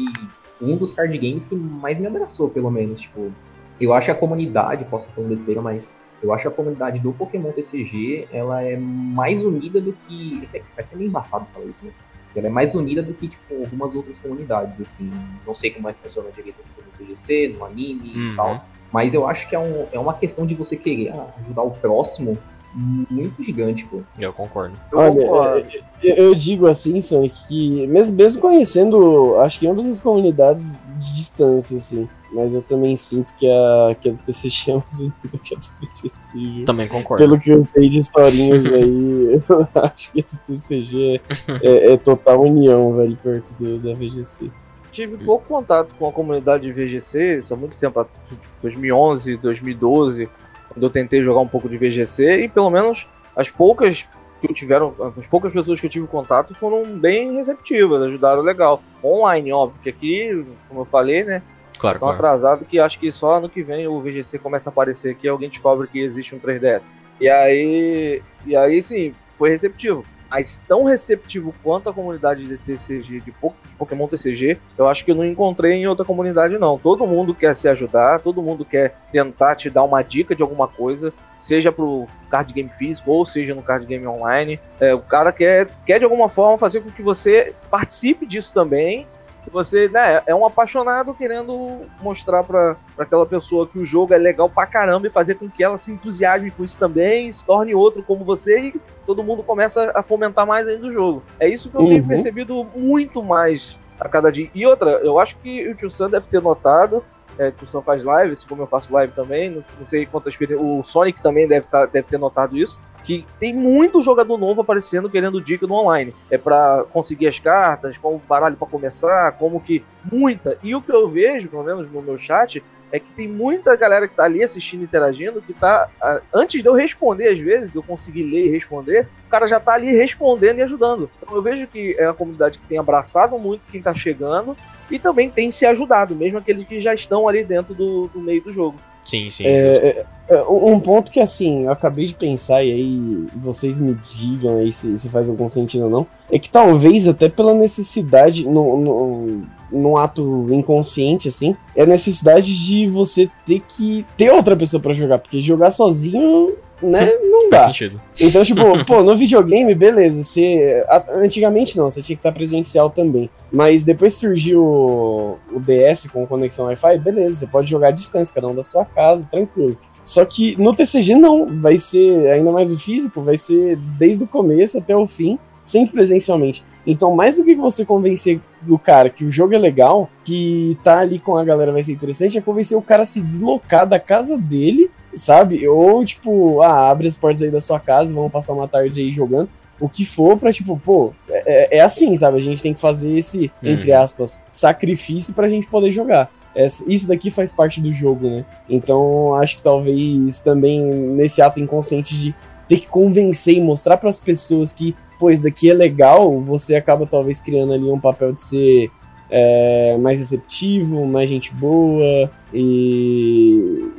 um 0.61 0.77
dos 0.77 0.93
card 0.95 1.17
games 1.17 1.43
que 1.49 1.55
mais 1.55 1.99
me 1.99 2.07
abraçou, 2.07 2.51
pelo 2.51 2.71
menos, 2.71 3.01
tipo, 3.01 3.33
eu 3.81 3.93
acho 3.93 4.07
que 4.07 4.11
a 4.11 4.15
comunidade, 4.15 4.85
posso 4.87 5.09
falando 5.15 5.37
besteira, 5.37 5.63
mas 5.63 5.83
eu 6.23 6.33
acho 6.33 6.43
que 6.43 6.49
a 6.49 6.51
comunidade 6.51 6.99
do 6.99 7.13
Pokémon 7.13 7.53
TCG, 7.53 8.29
ela 8.33 8.63
é 8.63 8.77
mais 8.77 9.45
unida 9.45 9.81
do 9.81 9.93
que, 9.93 10.49
é, 10.53 10.59
é 10.59 10.63
até 10.83 10.97
meio 10.97 11.09
embaçado 11.09 11.47
falar 11.53 11.67
isso, 11.67 11.85
né? 11.85 11.91
Ela 12.37 12.47
é 12.47 12.51
mais 12.51 12.75
unida 12.75 13.03
do 13.03 13.15
que, 13.15 13.29
tipo, 13.29 13.55
algumas 13.55 13.95
outras 13.95 14.19
comunidades, 14.19 14.75
assim, 14.81 15.11
não 15.47 15.55
sei 15.55 15.71
como 15.71 15.89
é 15.89 15.93
que 15.93 16.01
funciona 16.03 16.29
direito 16.31 16.57
no 16.77 17.07
TGC, 17.07 17.57
no 17.59 17.65
anime 17.65 18.13
Uhum. 18.15 18.33
e 18.33 18.37
tal, 18.37 18.65
mas 18.93 19.15
eu 19.15 19.27
acho 19.27 19.49
que 19.49 19.55
é, 19.57 19.59
um, 19.59 19.87
é 19.93 19.99
uma 19.99 20.15
questão 20.15 20.47
de 20.47 20.55
você 20.55 20.77
querer 20.77 21.13
ajudar 21.45 21.63
o 21.63 21.71
próximo 21.71 22.39
muito 22.75 23.43
gigante, 23.43 23.85
pô. 23.87 24.03
Eu 24.19 24.33
concordo. 24.33 24.77
Eu 24.93 24.99
Olha, 24.99 25.23
concordo. 25.23 25.69
Eu, 26.03 26.15
eu 26.17 26.35
digo 26.35 26.67
assim, 26.67 27.01
Sonic, 27.01 27.35
que 27.49 27.87
mesmo, 27.87 28.15
mesmo 28.15 28.41
conhecendo, 28.41 29.37
acho 29.41 29.59
que 29.59 29.67
ambas 29.67 29.89
as 29.89 30.01
comunidades 30.01 30.77
de 30.99 31.15
distância, 31.15 31.77
assim, 31.77 32.09
mas 32.33 32.53
eu 32.55 32.63
também 32.63 32.97
sinto 32.97 33.35
que 33.35 33.47
a, 33.51 33.95
que 33.95 34.09
a 34.09 34.13
do 34.13 34.19
TCG 34.19 34.71
é 34.71 34.75
mais 34.75 34.99
unida 34.99 35.39
que 35.43 35.55
a 35.55 35.59
do 35.59 35.69
VGC. 35.81 36.39
viu? 36.39 36.65
Também 36.65 36.89
concordo. 36.89 37.25
Pelo 37.25 37.41
que 37.41 37.51
eu 37.51 37.65
sei 37.65 37.89
de 37.89 37.99
historinhas 37.99 38.67
aí, 38.67 39.41
eu 39.49 39.69
acho 39.83 40.13
que 40.13 40.21
a 40.21 40.23
do 40.23 40.39
TCG 40.47 41.21
é, 41.63 41.93
é 41.93 41.97
total 41.97 42.43
união, 42.43 42.95
velho, 42.95 43.17
perto 43.17 43.55
do, 43.55 43.79
da 43.79 43.95
VGC. 43.95 44.51
tive 44.93 45.17
pouco 45.25 45.47
contato 45.47 45.95
com 45.95 46.09
a 46.09 46.13
comunidade 46.13 46.65
de 46.65 46.73
VGC, 46.73 47.43
há 47.51 47.57
muito 47.57 47.79
tempo, 47.79 48.07
tipo, 48.29 48.43
2011, 48.63 49.37
2012, 49.37 50.29
quando 50.69 50.83
eu 50.83 50.91
tentei 50.91 51.23
jogar 51.23 51.41
um 51.41 51.49
pouco 51.49 51.69
de 51.69 51.77
VGC, 51.77 52.45
e 52.45 52.49
pelo 52.49 52.71
menos 52.71 53.07
as 53.35 53.51
poucas 53.51 54.07
que 54.41 54.51
eu 54.51 54.55
tiveram, 54.55 54.95
as 55.19 55.27
poucas 55.27 55.53
pessoas 55.53 55.81
que 55.81 55.87
eu 55.87 55.91
tive 55.91 56.07
contato 56.07 56.55
foram 56.55 56.85
bem 56.99 57.35
receptivas, 57.35 58.03
ajudaram 58.03 58.43
legal. 58.43 58.83
Online, 59.03 59.53
óbvio, 59.53 59.81
que 59.83 59.91
aqui, 59.91 60.47
como 60.69 60.83
eu 60.83 60.85
falei, 60.85 61.25
né, 61.25 61.43
Claro, 61.79 61.99
tão 61.99 62.09
claro. 62.09 62.19
atrasado 62.19 62.65
que 62.65 62.79
acho 62.81 62.99
que 62.99 63.11
só 63.13 63.37
ano 63.37 63.49
que 63.49 63.63
vem 63.63 63.87
o 63.87 64.01
VGC 64.01 64.39
começa 64.39 64.69
a 64.69 64.73
aparecer 64.73 65.13
aqui 65.13 65.27
e 65.27 65.31
alguém 65.31 65.49
descobre 65.49 65.87
que 65.87 66.01
existe 66.01 66.35
um 66.35 66.39
3DS. 66.41 66.93
E 67.21 67.29
aí, 67.29 68.23
e 68.45 68.57
aí 68.57 68.83
sim, 68.83 69.15
foi 69.37 69.51
receptivo. 69.51 70.05
Mas 70.31 70.61
tão 70.69 70.85
receptivo 70.85 71.55
quanto 71.63 71.89
a 71.89 71.93
comunidade 71.95 72.47
de 72.47 72.59
TCG, 72.59 73.21
de 73.21 73.33
Po- 73.33 73.55
de 73.65 73.75
Pokémon 73.77 74.07
TCG, 74.07 74.59
eu 74.77 74.87
acho 74.87 75.05
que 75.05 75.11
eu 75.11 75.15
não 75.15 75.25
encontrei 75.25 75.73
em 75.73 75.87
outra 75.87 76.05
comunidade, 76.05 76.59
não. 76.59 76.79
Todo 76.79 77.07
mundo 77.07 77.35
quer 77.35 77.55
se 77.57 77.69
ajudar, 77.69 78.21
todo 78.21 78.43
mundo 78.43 78.65
quer 78.65 78.95
tentar 79.11 79.55
te 79.55 79.71
dar 79.71 79.83
uma 79.85 80.03
dica 80.03 80.35
de 80.35 80.43
alguma 80.43 80.69
coisa, 80.69 81.13
seja 81.39 81.73
pro 81.73 82.07
card 82.31 82.53
game 82.53 82.69
físico 82.69 83.11
ou 83.11 83.25
seja 83.25 83.55
no 83.55 83.63
card 83.63 83.87
game 83.87 84.07
online. 84.07 84.61
É, 84.79 84.95
o 84.95 85.01
cara 85.01 85.33
quer, 85.33 85.69
quer 85.87 85.99
de 85.99 86.05
alguma 86.05 86.29
forma 86.29 86.59
fazer 86.59 86.81
com 86.81 86.91
que 86.91 87.03
você 87.03 87.55
participe 87.71 88.27
disso 88.27 88.53
também 88.53 89.07
você 89.53 89.89
né, 89.89 90.23
é 90.27 90.35
um 90.35 90.45
apaixonado 90.47 91.15
querendo 91.15 91.83
mostrar 92.03 92.43
pra, 92.45 92.77
pra 92.95 93.05
aquela 93.05 93.27
pessoa 93.27 93.67
que 93.67 93.79
o 93.79 93.85
jogo 93.85 94.15
é 94.15 94.19
legal 94.19 94.49
pra 94.49 94.67
caramba 94.67 95.07
e 95.07 95.11
fazer 95.11 95.35
com 95.37 95.49
que 95.49 95.63
ela 95.65 95.79
se 95.79 95.91
entusiasme 95.93 96.51
com 96.51 96.65
isso 96.65 96.79
também, 96.79 97.31
se 97.31 97.45
torne 97.45 97.75
outro 97.75 98.03
como 98.03 98.25
você 98.25 98.59
e 98.69 98.81
todo 99.07 99.23
mundo 99.23 99.43
começa 99.43 99.91
a 99.95 100.03
fomentar 100.03 100.47
mais 100.47 100.67
ainda 100.69 100.87
o 100.87 100.91
jogo. 100.93 101.23
É 101.41 101.49
isso 101.49 101.71
que 101.71 101.77
eu 101.77 101.81
tenho 101.87 102.03
Uhum. 102.03 102.09
percebido 102.09 102.67
muito 102.75 103.23
mais 103.23 103.77
a 104.01 104.09
cada 104.09 104.31
dia. 104.31 104.49
E 104.55 104.65
outra, 104.67 104.91
eu 105.03 105.19
acho 105.19 105.37
que 105.39 105.69
o 105.69 105.75
Tio 105.75 105.91
Sam 105.91 106.11
deve 106.11 106.27
ter 106.27 106.41
notado. 106.41 107.03
É, 107.39 107.49
o 107.49 107.53
Tio 107.53 107.67
Sam 107.69 107.83
faz 107.83 108.03
live, 108.03 108.33
assim 108.33 108.47
como 108.49 108.63
eu 108.63 108.67
faço 108.67 108.93
live 108.93 109.13
também. 109.13 109.51
Não, 109.51 109.65
não 109.81 109.87
sei 109.87 110.07
quantas. 110.07 110.37
O 110.59 110.83
Sonic 110.83 111.21
também 111.23 111.47
deve, 111.49 111.67
tá, 111.69 111.87
deve 111.87 112.07
ter 112.09 112.19
notado 112.19 112.57
isso. 112.57 112.79
Que 113.09 113.25
tem 113.41 113.55
muito 113.55 114.03
jogador 114.03 114.37
novo 114.37 114.61
aparecendo 114.61 115.09
querendo 115.09 115.41
dica 115.41 115.67
no 115.67 115.77
online. 115.77 116.15
É 116.31 116.37
pra 116.37 116.85
conseguir 116.93 117.27
as 117.27 117.39
cartas, 117.39 117.97
qual 117.97 118.13
o 118.13 118.19
baralho 118.29 118.55
pra 118.55 118.69
começar, 118.69 119.33
como 119.39 119.63
que. 119.63 119.83
Muita. 120.13 120.59
E 120.63 120.75
o 120.75 120.83
que 120.83 120.93
eu 120.93 121.09
vejo, 121.09 121.49
pelo 121.49 121.65
menos 121.65 121.91
no 121.91 122.03
meu 122.03 122.19
chat, 122.19 122.63
é 122.93 122.99
que 122.99 123.11
tem 123.13 123.27
muita 123.27 123.75
galera 123.77 124.07
que 124.07 124.15
tá 124.15 124.25
ali 124.25 124.43
assistindo, 124.43 124.85
interagindo, 124.85 125.41
que 125.41 125.55
tá. 125.55 125.89
Antes 126.35 126.63
de 126.63 126.69
eu 126.69 126.75
responder, 126.75 127.29
às 127.29 127.41
vezes, 127.41 127.71
de 127.71 127.77
eu 127.77 127.83
conseguir 127.83 128.25
ler 128.25 128.45
e 128.45 128.51
responder, 128.51 129.09
o 129.27 129.31
cara 129.31 129.47
já 129.47 129.59
tá 129.59 129.73
ali 129.73 129.91
respondendo 129.91 130.59
e 130.59 130.63
ajudando. 130.63 131.11
Então 131.23 131.35
eu 131.35 131.43
vejo 131.43 131.67
que 131.67 131.95
é 131.99 132.07
uma 132.07 132.15
comunidade 132.15 132.59
que 132.59 132.67
tem 132.67 132.77
abraçado 132.77 133.39
muito 133.39 133.67
quem 133.71 133.81
tá 133.81 133.95
chegando 133.95 134.55
e 134.91 134.99
também 134.99 135.31
tem 135.31 135.51
se 135.51 135.65
ajudado, 135.65 136.15
mesmo 136.15 136.37
aqueles 136.37 136.67
que 136.67 136.79
já 136.79 136.93
estão 136.93 137.27
ali 137.27 137.43
dentro 137.43 137.75
do, 137.75 138.09
do 138.09 138.21
meio 138.21 138.43
do 138.43 138.53
jogo. 138.53 138.79
Sim, 139.09 139.31
sim. 139.31 139.47
É, 139.47 140.05
é, 140.29 140.35
é, 140.37 140.43
um 140.43 140.79
ponto 140.79 141.11
que 141.11 141.19
assim, 141.19 141.65
eu 141.65 141.71
acabei 141.73 142.07
de 142.07 142.13
pensar, 142.13 142.63
e 142.63 142.71
aí 142.71 143.27
vocês 143.37 143.81
me 143.81 143.95
digam 143.95 144.59
aí 144.59 144.71
se, 144.71 144.99
se 144.99 145.09
faz 145.09 145.31
algum 145.31 145.49
sentido 145.49 145.85
ou 145.85 145.91
não, 145.91 146.07
é 146.31 146.39
que 146.39 146.51
talvez 146.51 147.09
até 147.09 147.27
pela 147.27 147.55
necessidade, 147.55 148.47
no, 148.47 148.77
no, 148.77 149.43
num 149.73 149.97
ato 149.97 150.47
inconsciente, 150.51 151.27
assim, 151.29 151.57
é 151.75 151.85
a 151.85 151.87
necessidade 151.87 152.55
de 152.55 152.87
você 152.87 153.31
ter 153.47 153.61
que 153.61 154.05
ter 154.15 154.31
outra 154.31 154.55
pessoa 154.55 154.79
pra 154.79 154.93
jogar, 154.93 155.19
porque 155.21 155.41
jogar 155.41 155.71
sozinho, 155.71 156.55
né, 156.83 157.11
não 157.23 157.51
Faz 157.51 157.63
dá. 157.63 157.67
sentido. 157.69 158.01
Então, 158.21 158.45
tipo, 158.45 158.63
pô, 158.85 159.03
no 159.03 159.17
videogame, 159.17 159.75
beleza, 159.75 160.23
você. 160.23 160.85
Antigamente 161.15 161.77
não, 161.77 161.91
você 161.91 162.03
tinha 162.03 162.17
que 162.17 162.21
estar 162.21 162.33
presencial 162.33 162.91
também. 162.91 163.29
Mas 163.51 163.85
depois 163.85 164.15
surgiu 164.15 164.63
o, 164.63 165.39
o 165.53 165.61
DS 165.61 166.07
com 166.13 166.27
conexão 166.27 166.67
Wi-Fi, 166.67 166.99
beleza, 166.99 167.37
você 167.37 167.47
pode 167.47 167.71
jogar 167.71 167.89
à 167.89 167.93
distância, 167.93 168.35
cada 168.35 168.49
um 168.49 168.55
da 168.55 168.63
sua 168.63 168.85
casa, 168.85 169.27
tranquilo. 169.31 169.77
Só 170.05 170.25
que 170.25 170.57
no 170.61 170.75
TCG 170.75 171.17
não, 171.17 171.47
vai 171.61 171.77
ser, 171.77 172.31
ainda 172.31 172.51
mais 172.51 172.73
o 172.73 172.79
físico, 172.79 173.21
vai 173.21 173.37
ser 173.37 173.77
desde 173.77 174.25
o 174.25 174.27
começo 174.27 174.79
até 174.79 174.97
o 174.97 175.07
fim, 175.07 175.39
sempre 175.63 175.93
presencialmente. 175.93 176.65
Então, 176.91 177.15
mais 177.15 177.37
do 177.37 177.45
que 177.45 177.55
você 177.55 177.85
convencer 177.85 178.41
do 178.63 178.79
cara 178.79 179.11
que 179.11 179.23
o 179.23 179.31
jogo 179.31 179.55
é 179.55 179.59
legal, 179.59 180.09
que 180.25 180.79
tá 180.83 181.01
ali 181.01 181.19
com 181.19 181.37
a 181.37 181.45
galera 181.45 181.71
vai 181.71 181.85
ser 181.85 181.93
interessante, 181.93 182.39
é 182.39 182.41
convencer 182.41 182.79
o 182.79 182.83
cara 182.83 183.03
a 183.03 183.07
se 183.07 183.21
deslocar 183.21 183.87
da 183.87 184.01
casa 184.01 184.39
dele, 184.39 184.91
sabe? 185.15 185.69
Ou, 185.69 186.03
tipo, 186.05 186.63
ah, 186.63 186.89
abre 186.91 187.07
as 187.07 187.17
portas 187.17 187.43
aí 187.43 187.51
da 187.51 187.61
sua 187.61 187.79
casa, 187.79 188.15
vamos 188.15 188.33
passar 188.33 188.55
uma 188.55 188.67
tarde 188.67 189.01
aí 189.03 189.13
jogando. 189.13 189.51
O 189.79 189.89
que 189.89 190.05
for 190.05 190.39
pra, 190.39 190.51
tipo, 190.53 190.81
pô, 190.83 191.13
é, 191.29 191.77
é 191.77 191.81
assim, 191.81 192.17
sabe? 192.17 192.39
A 192.39 192.43
gente 192.43 192.63
tem 192.63 192.73
que 192.73 192.81
fazer 192.81 193.19
esse, 193.19 193.53
Uhum. 193.63 193.71
entre 193.71 193.93
aspas, 193.93 194.43
sacrifício 194.51 195.35
pra 195.35 195.49
gente 195.49 195.67
poder 195.67 195.91
jogar. 195.91 196.31
essa- 196.55 196.85
isso 196.89 197.07
daqui 197.07 197.31
faz 197.31 197.53
parte 197.53 197.81
do 197.81 197.93
jogo, 197.93 198.27
né? 198.29 198.45
Então 198.69 199.33
acho 199.37 199.59
que 199.59 199.63
talvez 199.63 200.41
também 200.41 200.83
nesse 200.83 201.41
ato 201.41 201.61
inconsciente 201.61 202.19
de 202.19 202.35
ter 202.69 202.79
que 202.81 202.87
convencer 202.89 203.55
e 203.55 203.61
mostrar 203.61 203.97
para 203.97 204.09
as 204.09 204.19
pessoas 204.19 204.73
que, 204.73 204.97
pô, 205.19 205.31
isso 205.31 205.43
daqui 205.43 205.71
é 205.71 205.75
legal, 205.75 206.41
você 206.41 206.75
acaba 206.75 207.07
talvez 207.07 207.41
criando 207.41 207.73
ali 207.73 207.85
um 207.85 207.99
papel 208.01 208.33
de 208.33 208.41
ser 208.41 208.91
é, 209.31 209.97
mais 209.99 210.19
receptivo, 210.21 211.05
mais 211.07 211.29
gente 211.29 211.53
boa 211.53 212.31
e, 212.53 213.91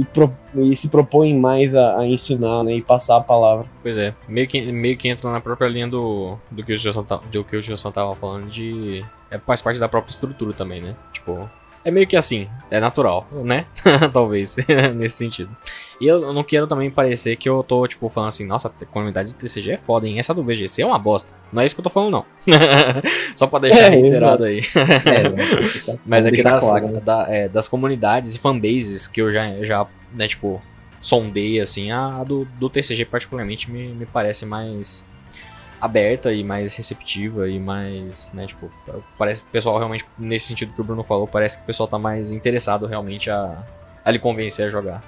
e, 0.00 0.06
pro- 0.12 0.32
e 0.54 0.74
se 0.76 0.88
propõe 0.88 1.34
mais 1.38 1.74
a, 1.74 1.98
a 2.00 2.06
ensinar, 2.06 2.64
né? 2.64 2.74
E 2.74 2.82
passar 2.82 3.16
a 3.16 3.20
palavra. 3.20 3.66
Pois 3.82 3.98
é, 3.98 4.14
meio 4.28 4.46
que, 4.48 4.60
meio 4.72 4.96
que 4.96 5.08
entra 5.08 5.30
na 5.30 5.40
própria 5.40 5.68
linha 5.68 5.86
do, 5.88 6.36
do 6.50 6.62
que 6.64 6.72
o 6.72 6.78
Gilson 6.78 7.02
tá- 7.02 7.20
do 7.30 7.44
que 7.44 7.56
o 7.56 7.62
Gilson 7.62 7.90
tava 7.90 8.14
falando 8.14 8.46
de. 8.46 9.04
É, 9.30 9.38
faz 9.38 9.60
parte 9.60 9.78
da 9.78 9.88
própria 9.88 10.10
estrutura 10.12 10.52
também, 10.52 10.80
né? 10.80 10.94
Tipo. 11.12 11.48
É 11.84 11.90
meio 11.90 12.06
que 12.06 12.16
assim, 12.16 12.48
é 12.70 12.80
natural, 12.80 13.26
né? 13.44 13.64
Talvez, 14.12 14.56
nesse 14.96 15.16
sentido. 15.16 15.50
E 16.00 16.06
eu 16.06 16.32
não 16.32 16.44
quero 16.44 16.66
também 16.68 16.90
parecer 16.90 17.34
que 17.36 17.48
eu 17.48 17.62
tô, 17.64 17.84
tipo, 17.88 18.08
falando 18.08 18.28
assim, 18.28 18.46
nossa, 18.46 18.68
a 18.68 18.84
comunidade 18.86 19.32
do 19.32 19.36
TCG 19.36 19.72
é 19.72 19.76
foda, 19.78 20.06
hein? 20.06 20.18
Essa 20.18 20.32
do 20.32 20.44
VGC 20.44 20.82
é 20.82 20.86
uma 20.86 20.98
bosta. 20.98 21.32
Não 21.52 21.60
é 21.60 21.66
isso 21.66 21.74
que 21.74 21.80
eu 21.80 21.84
tô 21.84 21.90
falando, 21.90 22.12
não. 22.12 22.24
Só 23.34 23.46
pra 23.48 23.58
deixar 23.58 23.80
É, 23.80 23.88
reiterado 23.88 24.44
aí. 24.44 24.60
É? 24.60 25.98
Mas 26.06 26.24
aqui 26.24 26.36
Deixar 26.36 26.50
das, 26.52 26.64
claro, 26.64 26.88
né? 26.88 27.00
da- 27.00 27.26
é, 27.28 27.48
das 27.48 27.66
comunidades 27.66 28.34
e 28.34 28.38
fanbases 28.38 29.08
que 29.08 29.20
eu 29.20 29.32
já, 29.32 29.64
já 29.64 29.86
né, 30.14 30.28
tipo, 30.28 30.60
sondei, 31.00 31.60
assim, 31.60 31.90
a, 31.90 32.18
a 32.20 32.24
do, 32.24 32.44
do 32.60 32.70
TCG 32.70 33.04
particularmente 33.04 33.68
me, 33.70 33.88
me 33.88 34.06
parece 34.06 34.46
mais 34.46 35.04
aberta 35.80 36.32
e 36.32 36.42
mais 36.42 36.74
receptiva 36.74 37.48
e 37.48 37.58
mais, 37.58 38.30
né, 38.34 38.46
tipo, 38.46 38.70
parece 39.16 39.40
que 39.42 39.48
o 39.48 39.50
pessoal 39.52 39.78
realmente, 39.78 40.04
nesse 40.18 40.46
sentido 40.48 40.72
que 40.74 40.80
o 40.80 40.84
Bruno 40.84 41.04
falou, 41.04 41.26
parece 41.26 41.56
que 41.56 41.62
o 41.62 41.66
pessoal 41.66 41.88
tá 41.88 41.98
mais 41.98 42.32
interessado 42.32 42.84
realmente 42.86 43.30
a, 43.30 43.62
a 44.08 44.10
lhe 44.10 44.18
convencer 44.18 44.66
a 44.66 44.70
jogar. 44.70 45.00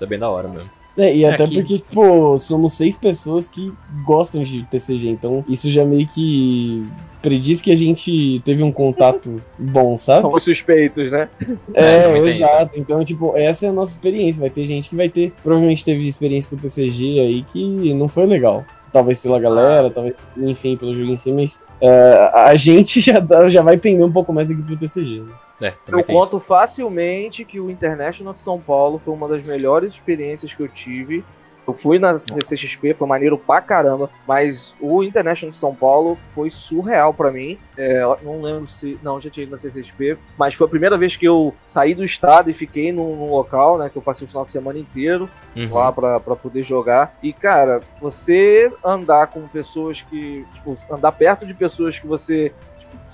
É 0.00 0.06
bem 0.06 0.18
da 0.18 0.30
hora 0.30 0.46
mesmo. 0.48 0.70
É, 0.96 1.12
e 1.14 1.24
até 1.26 1.42
Aqui. 1.42 1.54
porque, 1.56 1.82
pô, 1.92 2.38
somos 2.38 2.74
seis 2.74 2.96
pessoas 2.96 3.48
que 3.48 3.72
gostam 4.04 4.44
de 4.44 4.62
TCG, 4.66 5.08
então 5.08 5.44
isso 5.48 5.68
já 5.68 5.84
meio 5.84 6.06
que 6.06 6.86
prediz 7.20 7.60
que 7.60 7.72
a 7.72 7.76
gente 7.76 8.40
teve 8.44 8.62
um 8.62 8.70
contato 8.70 9.42
bom, 9.58 9.98
sabe? 9.98 10.20
São 10.20 10.32
os 10.32 10.44
suspeitos, 10.44 11.10
né? 11.10 11.28
É, 11.74 12.12
tem 12.12 12.26
exato. 12.28 12.78
Então, 12.78 13.04
tipo, 13.04 13.36
essa 13.36 13.66
é 13.66 13.70
a 13.70 13.72
nossa 13.72 13.94
experiência. 13.94 14.40
Vai 14.40 14.50
ter 14.50 14.68
gente 14.68 14.88
que 14.88 14.94
vai 14.94 15.08
ter, 15.08 15.32
provavelmente 15.42 15.84
teve 15.84 16.06
experiência 16.06 16.48
com 16.48 16.54
o 16.54 16.60
TCG 16.60 17.18
aí 17.18 17.42
que 17.42 17.92
não 17.92 18.06
foi 18.06 18.24
legal. 18.26 18.64
Talvez 18.92 19.18
pela 19.18 19.40
galera, 19.40 19.90
talvez, 19.90 20.14
enfim, 20.36 20.76
pelo 20.76 20.94
jogo 20.94 21.10
em 21.10 21.16
si, 21.16 21.32
mas 21.32 21.60
é, 21.80 22.30
a 22.32 22.54
gente 22.54 23.00
já, 23.02 23.18
dá- 23.18 23.48
já 23.48 23.62
vai 23.62 23.76
pender 23.76 24.06
um 24.06 24.12
pouco 24.12 24.32
mais 24.32 24.48
aqui 24.48 24.62
pro 24.62 24.76
TCG. 24.76 25.22
né? 25.22 25.32
É, 25.60 25.68
Eu 25.68 25.74
tem 25.92 26.00
isso. 26.00 26.12
conto 26.12 26.40
facilmente 26.40 27.44
que 27.44 27.60
o 27.60 27.70
International 27.70 28.34
de 28.34 28.40
São 28.40 28.60
Paulo 28.60 28.98
foi 28.98 29.14
uma 29.14 29.28
das 29.28 29.46
melhores 29.46 29.92
experiências 29.92 30.52
que 30.52 30.62
eu 30.62 30.68
tive. 30.68 31.24
Eu 31.66 31.72
fui 31.72 31.98
na 31.98 32.18
CCXP, 32.18 32.92
foi 32.92 33.08
maneiro 33.08 33.38
pra 33.38 33.58
caramba, 33.58 34.10
mas 34.28 34.76
o 34.78 35.02
International 35.02 35.50
de 35.50 35.56
São 35.56 35.74
Paulo 35.74 36.18
foi 36.34 36.50
surreal 36.50 37.14
pra 37.14 37.30
mim. 37.30 37.58
É, 37.78 38.02
não 38.22 38.42
lembro 38.42 38.66
se. 38.66 38.98
Não, 39.02 39.18
já 39.18 39.30
tinha 39.30 39.44
ido 39.44 39.52
na 39.52 39.56
CCXP, 39.56 40.18
mas 40.36 40.52
foi 40.52 40.66
a 40.66 40.68
primeira 40.68 40.98
vez 40.98 41.16
que 41.16 41.24
eu 41.26 41.54
saí 41.66 41.94
do 41.94 42.04
estado 42.04 42.50
e 42.50 42.52
fiquei 42.52 42.92
num, 42.92 43.16
num 43.16 43.30
local, 43.30 43.78
né? 43.78 43.88
Que 43.88 43.96
eu 43.96 44.02
passei 44.02 44.26
o 44.26 44.28
final 44.28 44.44
de 44.44 44.52
semana 44.52 44.78
inteiro 44.78 45.26
Uhum. 45.56 45.72
lá 45.72 45.90
pra, 45.90 46.20
pra 46.20 46.36
poder 46.36 46.62
jogar. 46.64 47.16
E, 47.22 47.32
cara, 47.32 47.80
você 47.98 48.70
andar 48.84 49.28
com 49.28 49.48
pessoas 49.48 50.02
que. 50.02 50.44
Tipo, 50.52 50.76
andar 50.94 51.12
perto 51.12 51.46
de 51.46 51.54
pessoas 51.54 51.98
que 51.98 52.06
você 52.06 52.52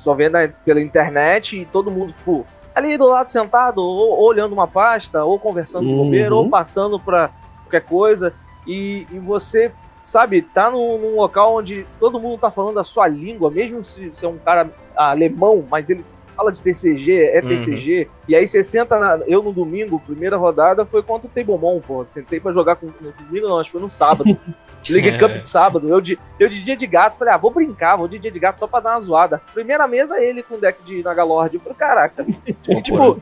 só 0.01 0.15
vê 0.15 0.29
na- 0.29 0.49
pela 0.65 0.81
internet 0.81 1.57
e 1.61 1.65
todo 1.65 1.91
mundo, 1.91 2.13
tipo, 2.13 2.45
ali 2.75 2.97
do 2.97 3.07
lado 3.07 3.29
sentado, 3.31 3.79
ou, 3.81 4.11
ou 4.19 4.25
olhando 4.29 4.53
uma 4.53 4.67
pasta, 4.67 5.25
ou 5.25 5.39
conversando 5.39 5.85
com 5.87 5.91
o 5.93 5.97
Uhum. 5.99 6.05
bombeiro, 6.05 6.37
ou 6.37 6.49
passando 6.49 6.99
pra 6.99 7.31
qualquer 7.65 7.83
coisa. 7.83 8.33
E, 8.67 9.07
e 9.11 9.19
você. 9.19 9.73
Sabe, 10.03 10.41
tá 10.41 10.71
num, 10.71 10.97
num 10.97 11.17
local 11.17 11.57
onde 11.57 11.87
todo 12.01 12.19
mundo 12.19 12.41
tá 12.41 12.51
falando 12.51 12.81
a 12.81 12.85
sua 12.85 13.07
língua, 13.07 13.51
mesmo 13.51 13.85
se, 13.85 14.11
se 14.15 14.25
é 14.25 14.29
um 14.29 14.39
cara 14.39 14.71
alemão, 14.97 15.63
mas 15.71 15.91
ele 15.91 16.03
fala 16.41 16.51
de 16.51 16.63
TCG, 16.63 17.25
é 17.25 17.41
Uhum. 17.43 17.49
TCG. 17.49 18.09
E 18.27 18.35
aí 18.35 18.47
você 18.47 18.65
senta 18.65 18.99
na. 18.99 19.25
Eu 19.27 19.43
no 19.43 19.53
domingo, 19.53 20.01
primeira 20.01 20.37
rodada, 20.37 20.87
foi 20.87 21.03
contra 21.03 21.29
o 21.29 21.31
Tablemon, 21.31 21.81
pô. 21.81 22.05
Sentei 22.07 22.41
pra 22.41 22.53
jogar 22.53 22.77
com. 22.77 22.89
Domingo 23.27 23.49
não, 23.49 23.59
acho 23.59 23.71
que 23.71 23.77
foi 23.77 23.83
no 23.83 23.91
sábado. 23.91 24.25
Liga 24.89 25.19
Cup 25.19 25.39
de 25.41 25.47
sábado. 25.47 25.87
Eu 25.87 26.01
de, 26.01 26.19
eu 26.39 26.49
de 26.49 26.63
dia 26.65 26.75
de 26.75 26.87
gato, 26.87 27.19
falei, 27.19 27.35
ah, 27.35 27.37
vou 27.37 27.51
brincar, 27.51 27.97
vou 27.97 28.09
de 28.09 28.19
dia 28.19 28.31
de 28.31 28.39
gato 28.39 28.59
só 28.59 28.67
pra 28.67 28.81
dar 28.81 28.95
uma 28.95 29.01
zoada. 29.03 29.43
Primeira 29.53 29.87
mesa, 29.87 30.19
ele 30.19 30.43
com 30.43 30.59
deck 30.59 30.83
de 30.83 31.03
Nagalord. 31.03 31.55
Eu 31.55 31.61
falei, 31.61 31.77
caraca. 31.77 32.25
E, 32.67 32.83
tipo, 32.83 33.21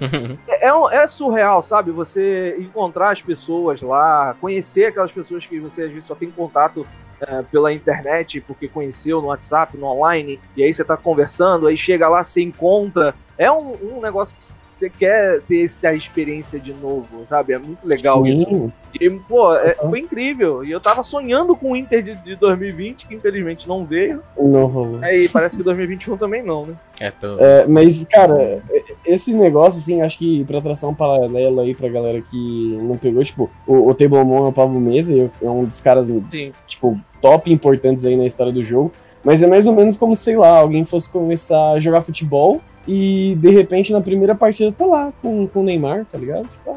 é, 0.48 0.68
é 0.68 1.02
é 1.02 1.06
surreal, 1.06 1.62
sabe? 1.62 1.92
Você 1.92 2.56
encontrar 2.58 3.10
as 3.10 3.22
pessoas 3.22 3.82
lá, 3.82 4.34
conhecer 4.40 4.86
aquelas 4.86 5.12
pessoas 5.12 5.46
que 5.46 5.60
você 5.60 5.84
às 5.84 5.90
vezes 5.90 6.06
só 6.06 6.14
tem 6.14 6.30
contato 6.30 6.86
é, 7.20 7.42
pela 7.42 7.72
internet, 7.72 8.40
porque 8.40 8.68
conheceu 8.68 9.20
no 9.20 9.28
WhatsApp, 9.28 9.76
no 9.76 9.86
online, 9.86 10.40
e 10.56 10.62
aí 10.62 10.72
você 10.72 10.84
tá 10.84 10.96
conversando, 10.96 11.66
aí 11.66 11.76
chega 11.76 12.08
lá, 12.08 12.22
você 12.22 12.42
encontra. 12.42 13.14
É 13.38 13.50
um, 13.50 13.74
um 13.96 14.00
negócio 14.00 14.36
que 14.36 14.44
você 14.76 14.90
quer 14.90 15.40
ter 15.42 15.64
essa 15.64 15.94
experiência 15.94 16.58
de 16.58 16.72
novo, 16.72 17.26
sabe? 17.28 17.52
É 17.52 17.58
muito 17.58 17.86
legal 17.86 18.22
Sim. 18.24 18.30
isso. 18.30 18.72
E, 18.98 19.10
pô, 19.10 19.54
é- 19.54 19.74
foi 19.74 20.00
incrível. 20.00 20.64
E 20.64 20.70
eu 20.70 20.80
tava 20.80 21.02
sonhando 21.02 21.54
com 21.54 21.72
o 21.72 21.76
Inter 21.76 22.02
de, 22.02 22.14
de 22.16 22.36
2020, 22.36 23.06
que 23.06 23.14
infelizmente 23.14 23.68
não 23.68 23.84
veio. 23.84 24.22
Não 24.38 24.66
rolou. 24.66 24.98
Aí 25.02 25.28
parece 25.28 25.56
que 25.56 25.62
2021 25.62 26.16
também 26.16 26.42
não, 26.42 26.66
né? 26.66 26.74
É, 27.00 27.10
pelo... 27.10 27.38
É, 27.38 27.66
mas, 27.66 28.04
cara, 28.06 28.62
esse 29.04 29.34
negócio, 29.34 29.80
assim, 29.80 30.00
acho 30.00 30.18
que 30.18 30.44
pra 30.44 30.60
traçar 30.62 30.88
um 30.88 30.94
paralelo 30.94 31.60
aí 31.60 31.74
pra 31.74 31.88
galera 31.88 32.22
que 32.22 32.78
não 32.80 32.96
pegou, 32.96 33.22
tipo, 33.22 33.50
o, 33.66 33.88
o 33.88 33.94
Tablemon 33.94 34.46
é 34.46 34.48
o 34.48 34.52
Pablo 34.52 34.80
Mesa, 34.80 35.14
e 35.14 35.30
é 35.42 35.50
um 35.50 35.64
dos 35.64 35.80
caras, 35.80 36.06
Sim. 36.30 36.52
tipo, 36.66 36.98
top 37.20 37.52
importantes 37.52 38.04
aí 38.04 38.16
na 38.16 38.26
história 38.26 38.52
do 38.52 38.64
jogo. 38.64 38.92
Mas 39.22 39.42
é 39.42 39.46
mais 39.46 39.66
ou 39.66 39.74
menos 39.74 39.96
como, 39.96 40.14
sei 40.14 40.36
lá, 40.36 40.50
alguém 40.50 40.84
fosse 40.84 41.10
começar 41.10 41.72
a 41.72 41.80
jogar 41.80 42.00
futebol 42.00 42.60
e 42.86 43.34
de 43.36 43.50
repente 43.50 43.92
na 43.92 44.00
primeira 44.00 44.34
partida 44.34 44.70
tá 44.72 44.86
lá 44.86 45.12
com, 45.22 45.46
com 45.46 45.60
o 45.60 45.62
Neymar, 45.64 46.04
tá 46.10 46.16
ligado? 46.18 46.42
Tipo, 46.48 46.76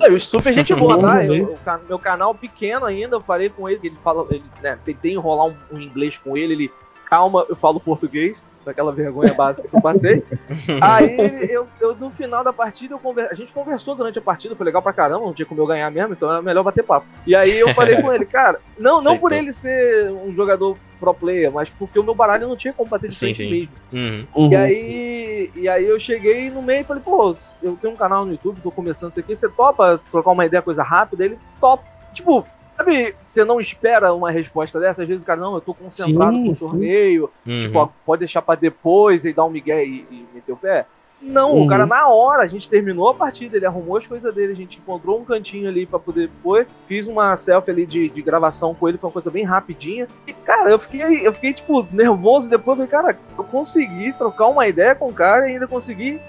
ah, 0.00 0.06
Eu 0.08 0.18
super 0.20 0.52
gente 0.52 0.74
boa, 0.74 1.00
tá? 1.00 1.24
Eu- 1.24 1.56
ca- 1.64 1.80
meu 1.88 1.98
canal 1.98 2.34
pequeno 2.34 2.84
ainda, 2.86 3.16
eu 3.16 3.20
falei 3.20 3.48
com 3.48 3.68
ele, 3.68 3.78
que 3.80 3.86
ele 3.88 3.96
fala, 4.02 4.26
ele, 4.30 4.44
né, 4.62 4.78
tentei 4.84 5.12
enrolar 5.12 5.46
um, 5.46 5.76
um 5.76 5.80
inglês 5.80 6.16
com 6.16 6.36
ele, 6.36 6.52
ele, 6.54 6.70
calma, 7.08 7.44
eu 7.48 7.56
falo 7.56 7.80
português, 7.80 8.36
daquela 8.64 8.92
vergonha 8.92 9.32
básica 9.32 9.66
que 9.66 9.74
eu 9.74 9.80
passei. 9.80 10.22
Aí 10.80 11.48
eu, 11.50 11.66
eu, 11.80 11.94
no 11.96 12.10
final 12.10 12.44
da 12.44 12.52
partida, 12.52 12.92
eu 12.94 12.98
conver- 12.98 13.28
a 13.30 13.34
gente 13.34 13.52
conversou 13.52 13.94
durante 13.94 14.18
a 14.18 14.22
partida, 14.22 14.54
foi 14.54 14.66
legal 14.66 14.82
pra 14.82 14.92
caramba, 14.92 15.24
não 15.24 15.32
tinha 15.32 15.46
como 15.46 15.60
eu 15.60 15.66
ganhar 15.66 15.90
mesmo, 15.90 16.12
então 16.12 16.30
era 16.30 16.42
melhor 16.42 16.62
bater 16.62 16.84
papo. 16.84 17.06
E 17.26 17.34
aí 17.34 17.58
eu 17.58 17.72
falei 17.74 17.96
com 18.00 18.12
ele, 18.12 18.26
cara, 18.26 18.60
não, 18.78 19.00
não 19.00 19.16
por 19.18 19.32
Aceitou. 19.32 19.38
ele 19.38 19.52
ser 19.54 20.10
um 20.10 20.34
jogador 20.34 20.76
pro 21.00 21.14
player, 21.14 21.50
mas 21.50 21.68
porque 21.70 21.98
o 21.98 22.02
meu 22.02 22.14
baralho 22.14 22.46
não 22.48 22.56
tinha 22.56 22.72
como 22.74 22.90
bater 22.90 23.08
de 23.08 23.14
Sim, 23.14 23.26
frente 23.32 23.36
sim. 23.36 23.50
mesmo. 23.50 23.68
Uhum. 23.92 24.26
uhum, 24.34 24.50
E 24.50 24.56
aí, 24.56 25.17
e 25.54 25.68
aí 25.68 25.84
eu 25.84 25.98
cheguei 25.98 26.50
no 26.50 26.62
meio 26.62 26.80
e 26.80 26.84
falei, 26.84 27.02
pô, 27.02 27.36
eu 27.62 27.76
tenho 27.80 27.92
um 27.94 27.96
canal 27.96 28.24
no 28.24 28.32
YouTube, 28.32 28.60
tô 28.60 28.70
começando 28.70 29.10
isso 29.12 29.20
aqui, 29.20 29.34
você 29.36 29.48
topa 29.48 30.00
trocar 30.10 30.30
uma 30.30 30.46
ideia, 30.46 30.62
coisa 30.62 30.82
rápida? 30.82 31.24
Ele 31.24 31.38
topa. 31.60 31.84
Tipo, 32.12 32.46
sabe, 32.76 33.14
você 33.24 33.44
não 33.44 33.60
espera 33.60 34.12
uma 34.14 34.30
resposta 34.30 34.80
dessa? 34.80 35.02
Às 35.02 35.08
vezes 35.08 35.22
o 35.22 35.26
cara, 35.26 35.40
não, 35.40 35.54
eu 35.54 35.60
tô 35.60 35.74
concentrado 35.74 36.36
Sim, 36.36 36.44
com 36.46 36.52
o 36.52 36.56
sim. 36.56 36.66
torneio, 36.66 37.30
Uhum. 37.46 37.60
tipo, 37.60 37.78
ó, 37.78 37.88
pode 38.04 38.20
deixar 38.20 38.42
pra 38.42 38.54
depois 38.54 39.24
e 39.24 39.32
dar 39.32 39.44
um 39.44 39.50
migué 39.50 39.84
e, 39.84 40.06
e 40.10 40.26
meter 40.34 40.52
o 40.52 40.56
pé. 40.56 40.86
Não, 41.20 41.52
Uhum. 41.52 41.64
o 41.64 41.66
cara 41.66 41.84
na 41.84 42.06
hora, 42.08 42.44
a 42.44 42.46
gente 42.46 42.70
terminou 42.70 43.08
a 43.08 43.14
partida, 43.14 43.56
ele 43.56 43.66
arrumou 43.66 43.96
as 43.96 44.06
coisas 44.06 44.32
dele, 44.32 44.52
a 44.52 44.56
gente 44.56 44.78
encontrou 44.78 45.18
um 45.20 45.24
cantinho 45.24 45.68
ali 45.68 45.84
pra 45.84 45.98
poder 45.98 46.30
pôr, 46.42 46.64
fiz 46.86 47.08
uma 47.08 47.34
selfie 47.36 47.70
ali 47.72 47.86
de, 47.86 48.08
de 48.08 48.22
gravação 48.22 48.72
com 48.72 48.88
ele, 48.88 48.98
foi 48.98 49.08
uma 49.08 49.12
coisa 49.12 49.28
bem 49.30 49.42
rapidinha. 49.44 50.06
E, 50.28 50.32
cara, 50.32 50.70
eu 50.70 50.78
fiquei, 50.78 51.26
eu 51.26 51.32
fiquei, 51.32 51.52
tipo, 51.52 51.84
nervoso 51.90 52.48
depois, 52.48 52.76
falei, 52.76 52.90
cara, 52.90 53.18
eu 53.36 53.42
consegui 53.44 54.12
trocar 54.12 54.46
uma 54.46 54.68
ideia 54.68 54.94
com 54.94 55.06
o 55.06 55.12
cara 55.12 55.48
e 55.48 55.54
ainda 55.54 55.66
consegui, 55.66 56.20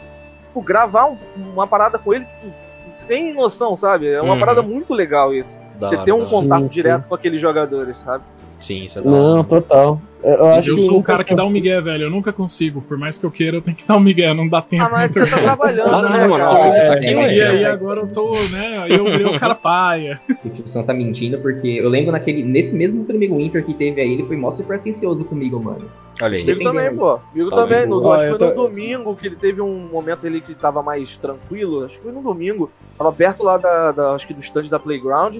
tipo, 0.48 0.62
gravar 0.62 1.06
um- 1.06 1.18
uma 1.54 1.68
parada 1.68 2.00
com 2.00 2.12
ele, 2.12 2.26
tipo, 2.26 2.52
sem 2.92 3.32
noção, 3.34 3.78
sabe? 3.78 4.08
É 4.10 4.20
uma 4.20 4.34
Uhum. 4.34 4.40
parada 4.40 4.64
muito 4.64 4.94
legal 4.96 5.32
isso. 5.32 5.56
Da 5.80 5.88
Você 5.88 5.98
ter 5.98 6.12
um 6.12 6.24
contato 6.26 6.64
Sim, 6.64 6.68
direto 6.68 7.08
com 7.08 7.14
aqueles 7.14 7.40
jogadores, 7.40 7.98
sabe? 8.00 8.24
Sim, 8.60 8.84
isso 8.84 9.00
é 9.00 9.02
da. 9.02 9.10
Não, 9.10 9.44
total. 9.44 10.02
Eu, 10.22 10.32
eu 10.34 10.48
acho 10.48 10.72
eu 10.72 10.76
que 10.76 10.82
sou 10.82 11.00
o 11.00 11.04
cara 11.04 11.24
que 11.24 11.34
dá 11.34 11.46
um 11.46 11.50
migué, 11.50 11.80
velho. 11.80 12.04
Eu 12.04 12.10
nunca 12.10 12.34
consigo. 12.34 12.82
Por 12.82 12.98
mais 12.98 13.18
que 13.18 13.26
eu 13.26 13.32
queira, 13.32 13.56
eu 13.56 13.62
tenho 13.62 13.78
que 13.78 13.88
dar 13.88 13.96
um 13.96 14.02
migué. 14.02 14.34
Não 14.34 14.50
dá 14.50 14.62
tempo. 14.62 14.84
Ah, 14.84 14.90
mas 14.92 15.14
você 15.14 15.26
tá 15.26 15.38
trabalhando, 15.38 15.90
Não, 15.92 16.02
não, 16.02 16.10
né, 16.10 16.20
mano, 16.20 16.32
cara? 16.38 16.50
nossa, 16.50 16.70
você 16.72 16.82
tá 16.82 16.94
É, 16.94 16.98
aqui, 16.98 17.08
E 17.08 17.16
ué. 17.16 17.48
aí 17.50 17.66
agora 17.66 18.02
eu 18.02 18.08
tô, 18.08 18.32
né? 18.52 18.76
Aí 18.82 18.92
eu 18.92 19.06
virei 19.06 19.26
o 19.26 19.40
cara 19.40 19.56
paia. 19.56 20.20
O 20.44 20.50
Tio 20.50 20.84
tá 20.84 20.94
mentindo, 20.94 21.38
porque 21.40 21.68
eu 21.68 21.88
lembro 21.88 22.12
naquele, 22.12 22.44
nesse 22.44 22.76
mesmo 22.76 23.06
primeiro 23.06 23.38
Winter 23.38 23.64
que 23.66 23.74
teve 23.74 24.02
aí, 24.02 24.12
ele 24.14 24.26
foi 24.26 24.36
mó 24.36 24.52
super 24.52 24.76
atencioso 24.76 25.24
comigo, 25.24 25.58
mano. 25.62 25.90
Olha 26.22 26.38
aí. 26.38 26.42
Comigo 26.44 26.64
também, 26.64 26.96
pô. 26.96 27.18
Tá 27.50 27.56
também. 27.56 27.86
No, 27.88 28.12
acho 28.12 28.34
que 28.34 28.38
foi 28.40 28.48
no 28.50 28.56
domingo 28.56 29.16
que 29.16 29.26
ele 29.28 29.36
teve 29.38 29.62
um 29.62 29.88
momento 29.90 30.28
ali 30.28 30.42
que 30.42 30.54
tava 30.54 30.84
mais 30.84 31.16
tranquilo. 31.16 31.86
Acho 31.86 31.96
que 31.98 32.04
foi 32.04 32.12
no 32.12 32.22
domingo. 32.22 32.70
Tava 32.98 33.14
perto 33.14 33.42
lá 33.42 33.56
da, 33.58 33.94
da- 33.94 34.12
acho 34.12 34.28
que 34.28 34.34
do 34.34 34.42
stand 34.42 34.68
da 34.68 34.78
Playground. 34.80 35.38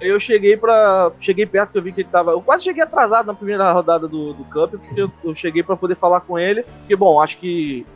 Eu 0.00 0.20
cheguei 0.20 0.56
pra. 0.56 1.10
Cheguei 1.20 1.46
perto 1.46 1.72
que 1.72 1.78
eu 1.78 1.82
vi 1.82 1.92
que 1.92 2.02
ele 2.02 2.08
tava. 2.10 2.32
Eu 2.32 2.40
quase 2.42 2.64
cheguei 2.64 2.82
atrasado 2.82 3.26
na 3.26 3.34
primeira 3.34 3.72
rodada 3.72 4.06
do, 4.06 4.34
do 4.34 4.44
Cup, 4.44 4.72
porque 4.72 5.00
eu, 5.00 5.10
eu 5.24 5.34
cheguei 5.34 5.62
pra 5.62 5.76
poder 5.76 5.94
falar 5.94 6.20
com 6.20 6.38
ele. 6.38 6.62
Porque, 6.80 6.94
bom, 6.94 7.20
acho 7.20 7.38
que 7.38 7.86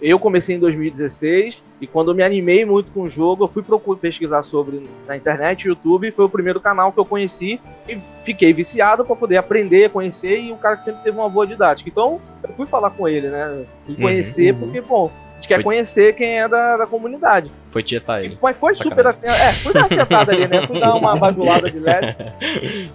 eu 0.00 0.18
comecei 0.18 0.56
em 0.56 0.58
2016 0.58 1.62
e 1.80 1.86
quando 1.86 2.10
eu 2.10 2.14
me 2.14 2.22
animei 2.22 2.64
muito 2.64 2.90
com 2.92 3.02
o 3.02 3.08
jogo, 3.08 3.44
eu 3.44 3.48
fui 3.48 3.62
procurar 3.62 3.98
pesquisar 4.00 4.42
sobre 4.42 4.88
na 5.06 5.16
internet, 5.16 5.68
YouTube, 5.68 6.10
foi 6.10 6.24
o 6.24 6.28
primeiro 6.28 6.60
canal 6.60 6.92
que 6.92 6.98
eu 6.98 7.04
conheci 7.04 7.60
e 7.88 7.98
fiquei 8.22 8.52
viciado 8.52 9.04
pra 9.04 9.14
poder 9.16 9.36
aprender, 9.36 9.90
conhecer 9.90 10.40
e 10.40 10.52
um 10.52 10.56
cara 10.56 10.76
que 10.76 10.84
sempre 10.84 11.02
teve 11.02 11.16
uma 11.16 11.28
boa 11.28 11.46
didática. 11.46 11.88
Então, 11.88 12.20
eu 12.42 12.54
fui 12.54 12.66
falar 12.66 12.90
com 12.90 13.08
ele, 13.08 13.28
né? 13.28 13.64
Fui 13.86 13.94
Uhum, 13.94 14.00
conhecer, 14.00 14.52
uhum. 14.52 14.60
porque, 14.60 14.80
bom, 14.80 15.10
gente 15.44 15.48
quer 15.48 15.56
Foi- 15.56 15.64
conhecer 15.64 16.14
quem 16.14 16.40
é 16.40 16.48
da, 16.48 16.78
da 16.78 16.86
comunidade. 16.86 17.50
Foi 17.68 17.82
tietar 17.82 18.24
ele. 18.24 18.38
Mas 18.40 18.56
foi 18.58 18.74
super 18.74 19.06
atento. 19.06 19.26
É, 19.34 19.52
fui 19.52 19.72
dar 19.72 19.80
uma 19.80 19.88
tietada 19.88 20.32
ali, 20.32 20.46
né? 20.48 20.66
Fui 20.66 20.80
dar 20.80 20.94
uma 20.94 21.16
bajulada 21.18 21.70
de 21.70 21.78
leve, 21.78 22.14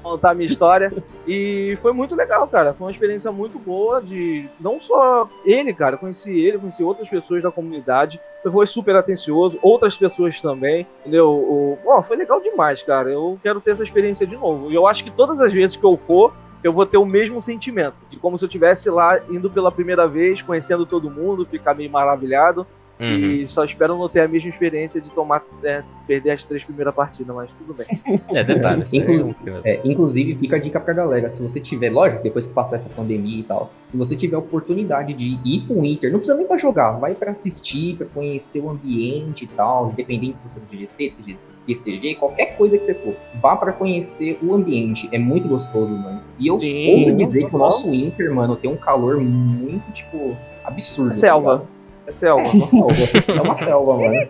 contar 0.02 0.32
a 0.32 0.34
minha 0.34 0.48
história. 0.50 0.92
E 1.28 1.78
foi 1.82 1.92
muito 1.94 2.16
legal, 2.16 2.48
cara. 2.48 2.74
Foi 2.74 2.88
uma 2.88 2.92
experiência 2.92 3.32
muito 3.32 3.60
boa 3.60 4.02
de. 4.02 4.46
Não 4.60 4.80
só 4.80 5.28
ele, 5.46 5.74
cara. 5.74 5.98
Conheci 5.98 6.32
ele, 6.40 6.58
conheci 6.58 6.84
outras 6.84 7.10
pessoas 7.10 7.44
da 7.44 7.52
comunidade. 7.52 8.20
Foi 8.52 8.66
super 8.66 8.96
atencioso, 8.96 9.60
outras 9.62 9.98
pessoas 9.98 10.40
também. 10.42 10.88
Entendeu? 11.02 11.30
O... 11.30 11.78
Bom, 11.84 12.02
foi 12.02 12.18
legal 12.18 12.42
demais, 12.42 12.82
cara. 12.82 13.10
Eu 13.10 13.38
quero 13.44 13.60
ter 13.62 13.72
essa 13.72 13.84
experiência 13.84 14.26
de 14.26 14.36
novo. 14.38 14.72
E 14.72 14.76
eu 14.76 14.88
acho 14.88 15.04
que 15.04 15.12
todas 15.12 15.40
as 15.40 15.54
vezes 15.54 15.76
que 15.76 15.84
eu 15.86 15.98
for. 15.98 16.34
Eu 16.64 16.73
vou 16.73 16.86
ter 16.86 16.98
o 16.98 17.06
mesmo 17.06 17.41
sentimento, 17.41 17.95
de 18.10 18.18
como 18.18 18.38
se 18.38 18.44
eu 18.44 18.48
estivesse 18.48 18.90
lá 18.90 19.19
indo 19.30 19.49
pela 19.49 19.72
primeira 19.72 20.07
vez, 20.07 20.41
conhecendo 20.41 20.86
todo 20.86 21.10
mundo, 21.10 21.45
ficar 21.45 21.73
meio 21.73 21.90
maravilhado. 21.90 22.65
Uhum. 22.99 23.07
E 23.07 23.48
só 23.48 23.64
espero 23.64 23.98
não 23.98 24.10
ter 24.10 24.19
a 24.19 24.27
mesma 24.27 24.49
experiência 24.49 24.99
de 24.99 25.10
tomar, 25.11 25.41
é, 25.64 25.84
perder 26.06 26.31
as 26.31 26.44
três 26.44 26.65
primeiras 26.65 26.94
partidas, 26.94 27.34
mas 27.34 27.49
tudo 27.57 27.73
bem. 27.73 27.88
É, 28.36 28.44
detalhe. 28.44 28.84
isso 28.84 28.98
aí 28.98 29.15
é 29.22 29.23
um- 29.23 29.34
É, 29.64 29.80
inclusive, 29.86 30.36
fica 30.36 30.57
a 30.57 30.60
dica 30.60 30.81
pra 30.81 30.94
galera. 30.94 31.30
Se 31.30 31.41
você 31.41 31.61
tiver, 31.61 31.90
lógico, 31.94 32.22
depois 32.22 32.45
que 32.45 32.52
passar 32.52 32.76
essa 32.76 32.90
pandemia 32.90 33.40
e 33.40 33.44
tal, 33.44 33.72
se 33.90 33.95
você 33.95 34.18
tiver 34.18 34.36
a 34.36 34.40
oportunidade 34.40 35.14
de 35.14 35.40
ir 35.45 35.61
pro 35.65 35.86
Inter, 35.86 36.11
não 36.11 36.19
precisa 36.19 36.38
nem 36.38 36.45
pra 36.45 36.57
jogar, 36.57 36.91
vai 36.99 37.14
pra 37.15 37.31
assistir, 37.31 37.95
pra 37.95 38.06
conhecer 38.14 38.60
o 38.60 38.69
ambiente 38.69 39.45
e 39.45 39.48
tal, 39.48 39.91
independente 39.91 40.38
se 40.40 40.49
você 40.49 40.57
é 40.57 40.60
do 40.60 40.68
GGC, 40.69 41.15
CG, 41.23 41.38
TCG, 41.76 42.16
qualquer 42.16 42.58
coisa 42.58 42.78
que 42.78 42.86
você 42.86 42.94
for, 42.94 43.16
vá 43.41 43.56
pra 43.56 43.72
conhecer 43.72 44.38
o 44.41 44.54
ambiente. 44.54 45.10
É 45.12 45.18
muito 45.18 45.48
gostoso, 45.48 45.91
mano. 45.91 46.22
E 46.38 46.48
eu 46.48 46.60
Sim, 46.60 47.06
ouso 47.06 47.18
dizer 47.18 47.50
que 47.50 47.56
o 47.56 47.60
nosso 47.60 47.94
Inter, 47.94 48.34
mano, 48.34 48.56
tem 48.56 48.70
um 48.70 48.78
calor 48.78 49.20
muito, 49.20 49.91
tipo, 49.94 50.36
absurdo. 50.64 51.12
É 51.12 51.14
selva. 51.14 51.60
tá 51.60 51.66
É 52.08 52.12
selva. 52.12 52.44
É 52.44 52.52
uma 52.54 52.94
selva. 52.96 53.32
É 53.38 53.41
uma 53.41 53.58
selva, 53.58 53.98
mano. 53.98 54.28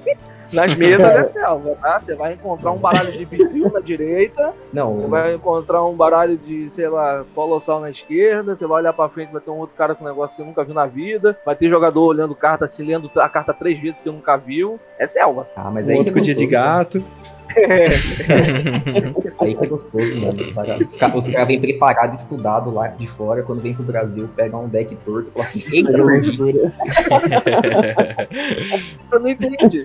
Nas 0.54 0.74
mesas 0.76 1.06
é 1.06 1.26
selva, 1.26 1.76
tá? 1.82 2.00
Você 2.00 2.16
vai 2.16 2.34
encontrar 2.34 2.72
um 2.72 2.78
baralho 2.78 3.12
de 3.12 3.26
vidril 3.26 3.72
na 3.72 3.80
direita, 3.80 4.54
Não, 4.74 4.96
você 4.96 5.08
vai 5.08 5.36
encontrar 5.36 5.84
um 5.86 5.96
baralho 5.96 6.38
de, 6.38 6.70
sei 6.70 6.88
lá, 6.88 7.24
colossal 7.36 7.80
na 7.80 7.90
esquerda, 7.90 8.56
você 8.56 8.66
vai 8.66 8.82
olhar 8.82 8.94
pra 8.94 9.10
frente, 9.10 9.32
vai 9.32 9.42
ter 9.42 9.52
um 9.52 9.58
outro 9.58 9.76
cara 9.76 9.96
com 9.96 10.04
um 10.04 10.08
negócio 10.08 10.36
que 10.36 10.42
você 10.42 10.48
nunca 10.48 10.64
viu 10.64 10.74
na 10.74 10.86
vida, 10.86 11.38
vai 11.46 11.56
ter 11.56 11.70
jogador 11.70 12.06
olhando 12.06 12.36
carta 12.36 12.66
assim, 12.66 12.84
lendo 12.84 13.10
a 13.16 13.30
carta 13.30 13.54
três 13.54 13.80
vezes 13.80 14.02
que 14.02 14.10
nunca 14.10 14.36
viu. 14.38 14.80
É 14.98 15.08
selva. 15.08 15.48
Ah, 15.56 15.70
mas 15.72 15.86
Um 15.86 15.90
aí 15.90 15.98
outro 15.98 16.14
que 16.14 16.20
com 16.20 16.24
dia 16.24 16.36
de 16.36 16.46
gostoso, 16.46 16.64
gato. 16.64 17.04
Aí 19.42 19.56
que 19.56 19.64
é 19.64 19.68
gostoso, 19.68 20.20
mano. 20.20 20.30
Os 20.32 20.54
caras 20.98 21.16
os 21.16 21.32
cara 21.32 21.46
vêm 21.46 21.60
preparados, 21.60 22.22
estudado 22.22 22.72
lá 22.72 22.88
de 22.88 23.08
fora, 23.12 23.42
quando 23.44 23.62
vem 23.62 23.74
pro 23.74 23.84
Brasil, 23.84 24.30
pega 24.36 24.58
um 24.58 24.68
deck 24.68 24.96
torto 25.06 25.30
e 25.30 25.32
fala 25.34 25.46
assim, 25.46 25.78
eita. 25.78 25.92
Eu 29.12 29.20
não 29.20 29.30
entendi. 29.30 29.82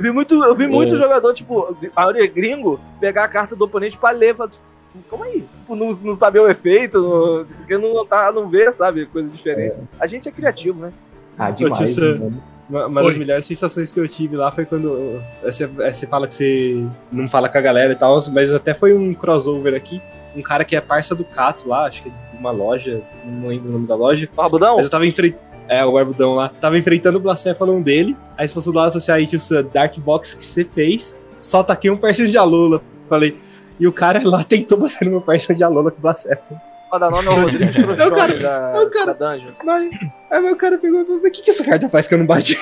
Vi 0.00 0.10
muito, 0.10 0.44
eu 0.44 0.54
vi 0.54 0.66
muito 0.68 0.96
jogador, 0.96 1.34
tipo, 1.34 1.76
a 1.96 2.02
maioria 2.02 2.26
gringo, 2.26 2.80
pegar 3.00 3.24
a 3.24 3.28
carta 3.28 3.56
do 3.56 3.64
oponente 3.64 3.98
pra 3.98 4.10
ler. 4.10 4.34
Fala, 4.34 4.48
tipo, 4.48 4.62
Como 5.08 5.24
aí? 5.24 5.40
Tipo, 5.40 5.74
não, 5.74 5.88
não 5.88 6.14
saber 6.14 6.38
o 6.40 6.48
efeito, 6.48 7.00
não, 7.02 7.44
porque 7.44 7.76
não, 7.76 8.06
tá, 8.06 8.30
não 8.32 8.48
vê, 8.48 8.72
sabe? 8.72 9.06
Coisa 9.06 9.28
diferente. 9.28 9.76
A 9.98 10.06
gente 10.06 10.28
é 10.28 10.32
criativo, 10.32 10.80
né? 10.80 10.92
Ah, 11.36 11.50
demais, 11.50 11.90
Sam, 11.90 12.18
mano. 12.18 12.42
Uma, 12.68 12.86
uma 12.86 13.02
das 13.02 13.16
melhores 13.16 13.44
sensações 13.44 13.92
que 13.92 14.00
eu 14.00 14.08
tive 14.08 14.36
lá 14.36 14.50
foi 14.50 14.64
quando 14.64 15.20
eh, 15.42 15.50
você, 15.50 15.64
eh, 15.80 15.92
você 15.92 16.06
fala 16.06 16.26
que 16.26 16.34
você 16.34 16.86
não 17.10 17.28
fala 17.28 17.48
com 17.48 17.58
a 17.58 17.60
galera 17.60 17.92
e 17.92 17.96
tal, 17.96 18.16
mas 18.32 18.52
até 18.52 18.72
foi 18.72 18.94
um 18.94 19.12
crossover 19.12 19.74
aqui. 19.74 20.00
Um 20.34 20.42
cara 20.42 20.64
que 20.64 20.74
é 20.74 20.80
parça 20.80 21.14
do 21.14 21.24
Cato 21.24 21.68
lá, 21.68 21.86
acho 21.86 22.02
que 22.02 22.08
é 22.08 22.12
de 22.32 22.38
uma 22.38 22.50
loja, 22.50 23.02
não 23.24 23.48
lembro 23.48 23.68
o 23.68 23.72
nome 23.72 23.86
da 23.86 23.94
loja. 23.94 24.28
Barbudão? 24.34 24.76
Mas 24.76 24.86
eu 24.86 24.90
tava 24.90 25.06
enfrentando. 25.06 25.42
É, 25.68 25.84
o 25.84 25.92
Barbudão 25.92 26.34
lá. 26.34 26.48
Tava 26.48 26.78
enfrentando 26.78 27.18
o 27.18 27.20
Blacéfalon 27.20 27.80
dele. 27.82 28.16
Aí 28.36 28.48
se 28.48 28.54
fosse 28.54 28.70
do 28.70 28.76
lado, 28.76 28.88
eu 28.88 29.00
falei 29.00 29.02
assim: 29.02 29.12
aí, 29.12 29.26
tio 29.26 29.40
Sam, 29.40 29.64
Dark 29.72 29.96
Box 29.98 30.34
que 30.34 30.44
você 30.44 30.64
fez, 30.64 31.20
só 31.40 31.62
taquei 31.62 31.90
um 31.90 31.96
parceiro 31.96 32.30
de 32.30 32.38
Alola. 32.38 32.82
Falei. 33.08 33.36
E 33.78 33.86
o 33.86 33.92
cara 33.92 34.20
lá 34.24 34.42
tentou 34.44 34.78
bater 34.78 35.04
no 35.04 35.12
meu 35.12 35.20
parceiro 35.20 35.56
de 35.56 35.64
Alola 35.64 35.90
com 35.90 35.98
o 35.98 36.02
Blacéfalon. 36.02 36.71
O 36.92 36.98
da 36.98 37.10
nome 37.10 37.26
é 37.26 37.30
o 37.30 37.34
Rodrigo 37.40 37.64
É 37.92 38.06
o 38.06 38.12
cara- 38.12 38.38
da, 38.38 38.72
é 38.74 38.80
o 38.82 38.90
cara- 38.90 39.14
da 39.14 39.32
Dungeon. 39.34 39.52
Mas, 39.64 39.90
aí 40.30 40.40
meu 40.42 40.56
cara 40.56 40.76
pegou 40.78 41.00
e 41.00 41.04
falou: 41.06 41.20
mas 41.22 41.30
o 41.30 41.32
que, 41.32 41.42
que 41.42 41.50
essa 41.50 41.64
carta 41.64 41.88
faz 41.88 42.06
que 42.06 42.14
eu 42.14 42.18
não 42.18 42.26
bati? 42.26 42.56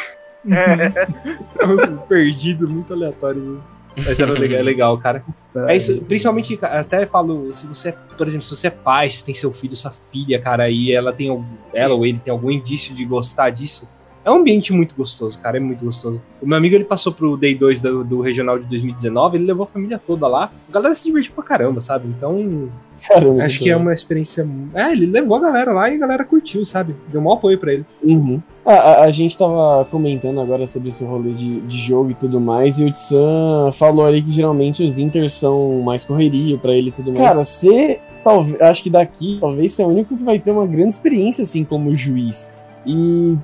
É. 0.48 1.08
Uns 1.66 1.84
perdidos 2.08 2.70
muito 2.70 2.92
aleatórios. 2.92 3.76
Mas 3.96 4.20
era 4.20 4.32
legal, 4.32 4.60
é 4.60 4.62
legal, 4.62 4.98
cara. 4.98 5.24
É 5.68 5.76
isso, 5.76 6.00
principalmente, 6.04 6.56
até 6.62 7.04
falo, 7.06 7.52
se 7.54 7.66
você, 7.66 7.88
é- 7.90 7.92
por 8.16 8.26
exemplo, 8.28 8.44
se 8.44 8.56
você 8.56 8.68
é 8.68 8.70
pai, 8.70 9.10
se 9.10 9.24
tem 9.24 9.34
seu 9.34 9.50
filho, 9.52 9.76
sua 9.76 9.90
filha, 9.90 10.40
cara, 10.40 10.70
e 10.70 10.92
ela 10.92 11.12
tem 11.12 11.28
algum- 11.28 11.44
ela 11.74 11.94
ou 11.94 12.06
ele 12.06 12.20
tem 12.20 12.30
algum 12.30 12.50
indício 12.52 12.94
de 12.94 13.04
gostar 13.04 13.50
disso, 13.50 13.88
é 14.24 14.30
um 14.30 14.36
ambiente 14.36 14.72
muito 14.72 14.94
gostoso, 14.94 15.38
cara, 15.40 15.56
é 15.56 15.60
muito 15.60 15.84
gostoso. 15.84 16.22
O 16.40 16.46
meu 16.46 16.56
amigo, 16.56 16.74
ele 16.76 16.84
passou 16.84 17.12
pro 17.12 17.36
Day 17.36 17.54
2 17.54 17.80
do, 17.80 18.04
do 18.04 18.20
Regional 18.20 18.58
de 18.60 18.66
2019, 18.66 19.36
ele 19.38 19.44
levou 19.46 19.64
a 19.64 19.68
família 19.68 19.98
toda 19.98 20.28
lá. 20.28 20.50
A 20.68 20.72
galera 20.72 20.94
se 20.94 21.04
divertiu 21.06 21.32
pra 21.34 21.42
caramba, 21.42 21.80
sabe? 21.80 22.06
Então, 22.08 22.70
Caramba. 23.08 23.44
acho 23.44 23.60
que 23.60 23.70
é 23.70 23.76
uma 23.76 23.92
experiência... 23.92 24.46
É, 24.74 24.92
ele 24.92 25.06
levou 25.06 25.36
a 25.36 25.40
galera 25.40 25.72
lá 25.72 25.90
e 25.90 25.96
a 25.96 25.98
galera 25.98 26.24
curtiu, 26.24 26.64
sabe? 26.64 26.94
Deu 27.08 27.20
um 27.20 27.32
apoio 27.32 27.58
pra 27.58 27.72
ele. 27.72 27.84
Uhum. 28.02 28.40
Ah, 28.64 28.72
a, 28.72 29.04
a 29.04 29.10
gente 29.10 29.36
tava 29.36 29.84
comentando 29.90 30.40
agora 30.40 30.66
sobre 30.66 30.90
esse 30.90 31.04
rolê 31.04 31.32
de, 31.32 31.60
de 31.62 31.78
jogo 31.78 32.10
e 32.10 32.14
tudo 32.14 32.40
mais, 32.40 32.78
e 32.78 32.84
o 32.84 32.92
Tsan 32.92 33.72
falou 33.72 34.04
ali 34.04 34.22
que 34.22 34.30
geralmente 34.30 34.84
os 34.84 34.98
Inters 34.98 35.32
são 35.32 35.80
mais 35.82 36.04
correria 36.04 36.58
pra 36.58 36.72
ele 36.72 36.90
e 36.90 36.92
tudo 36.92 37.12
mais. 37.12 37.24
Cara, 37.24 37.44
você 37.44 38.00
talvez, 38.22 38.60
acho 38.60 38.82
que 38.82 38.90
daqui 38.90 39.38
talvez 39.40 39.72
você 39.72 39.82
é 39.82 39.86
o 39.86 39.88
único 39.88 40.16
que 40.16 40.22
vai 40.22 40.38
ter 40.38 40.50
uma 40.50 40.66
grande 40.66 40.90
experiência 40.90 41.42
assim 41.42 41.64
como 41.64 41.96
juiz. 41.96 42.54
E 42.86 43.36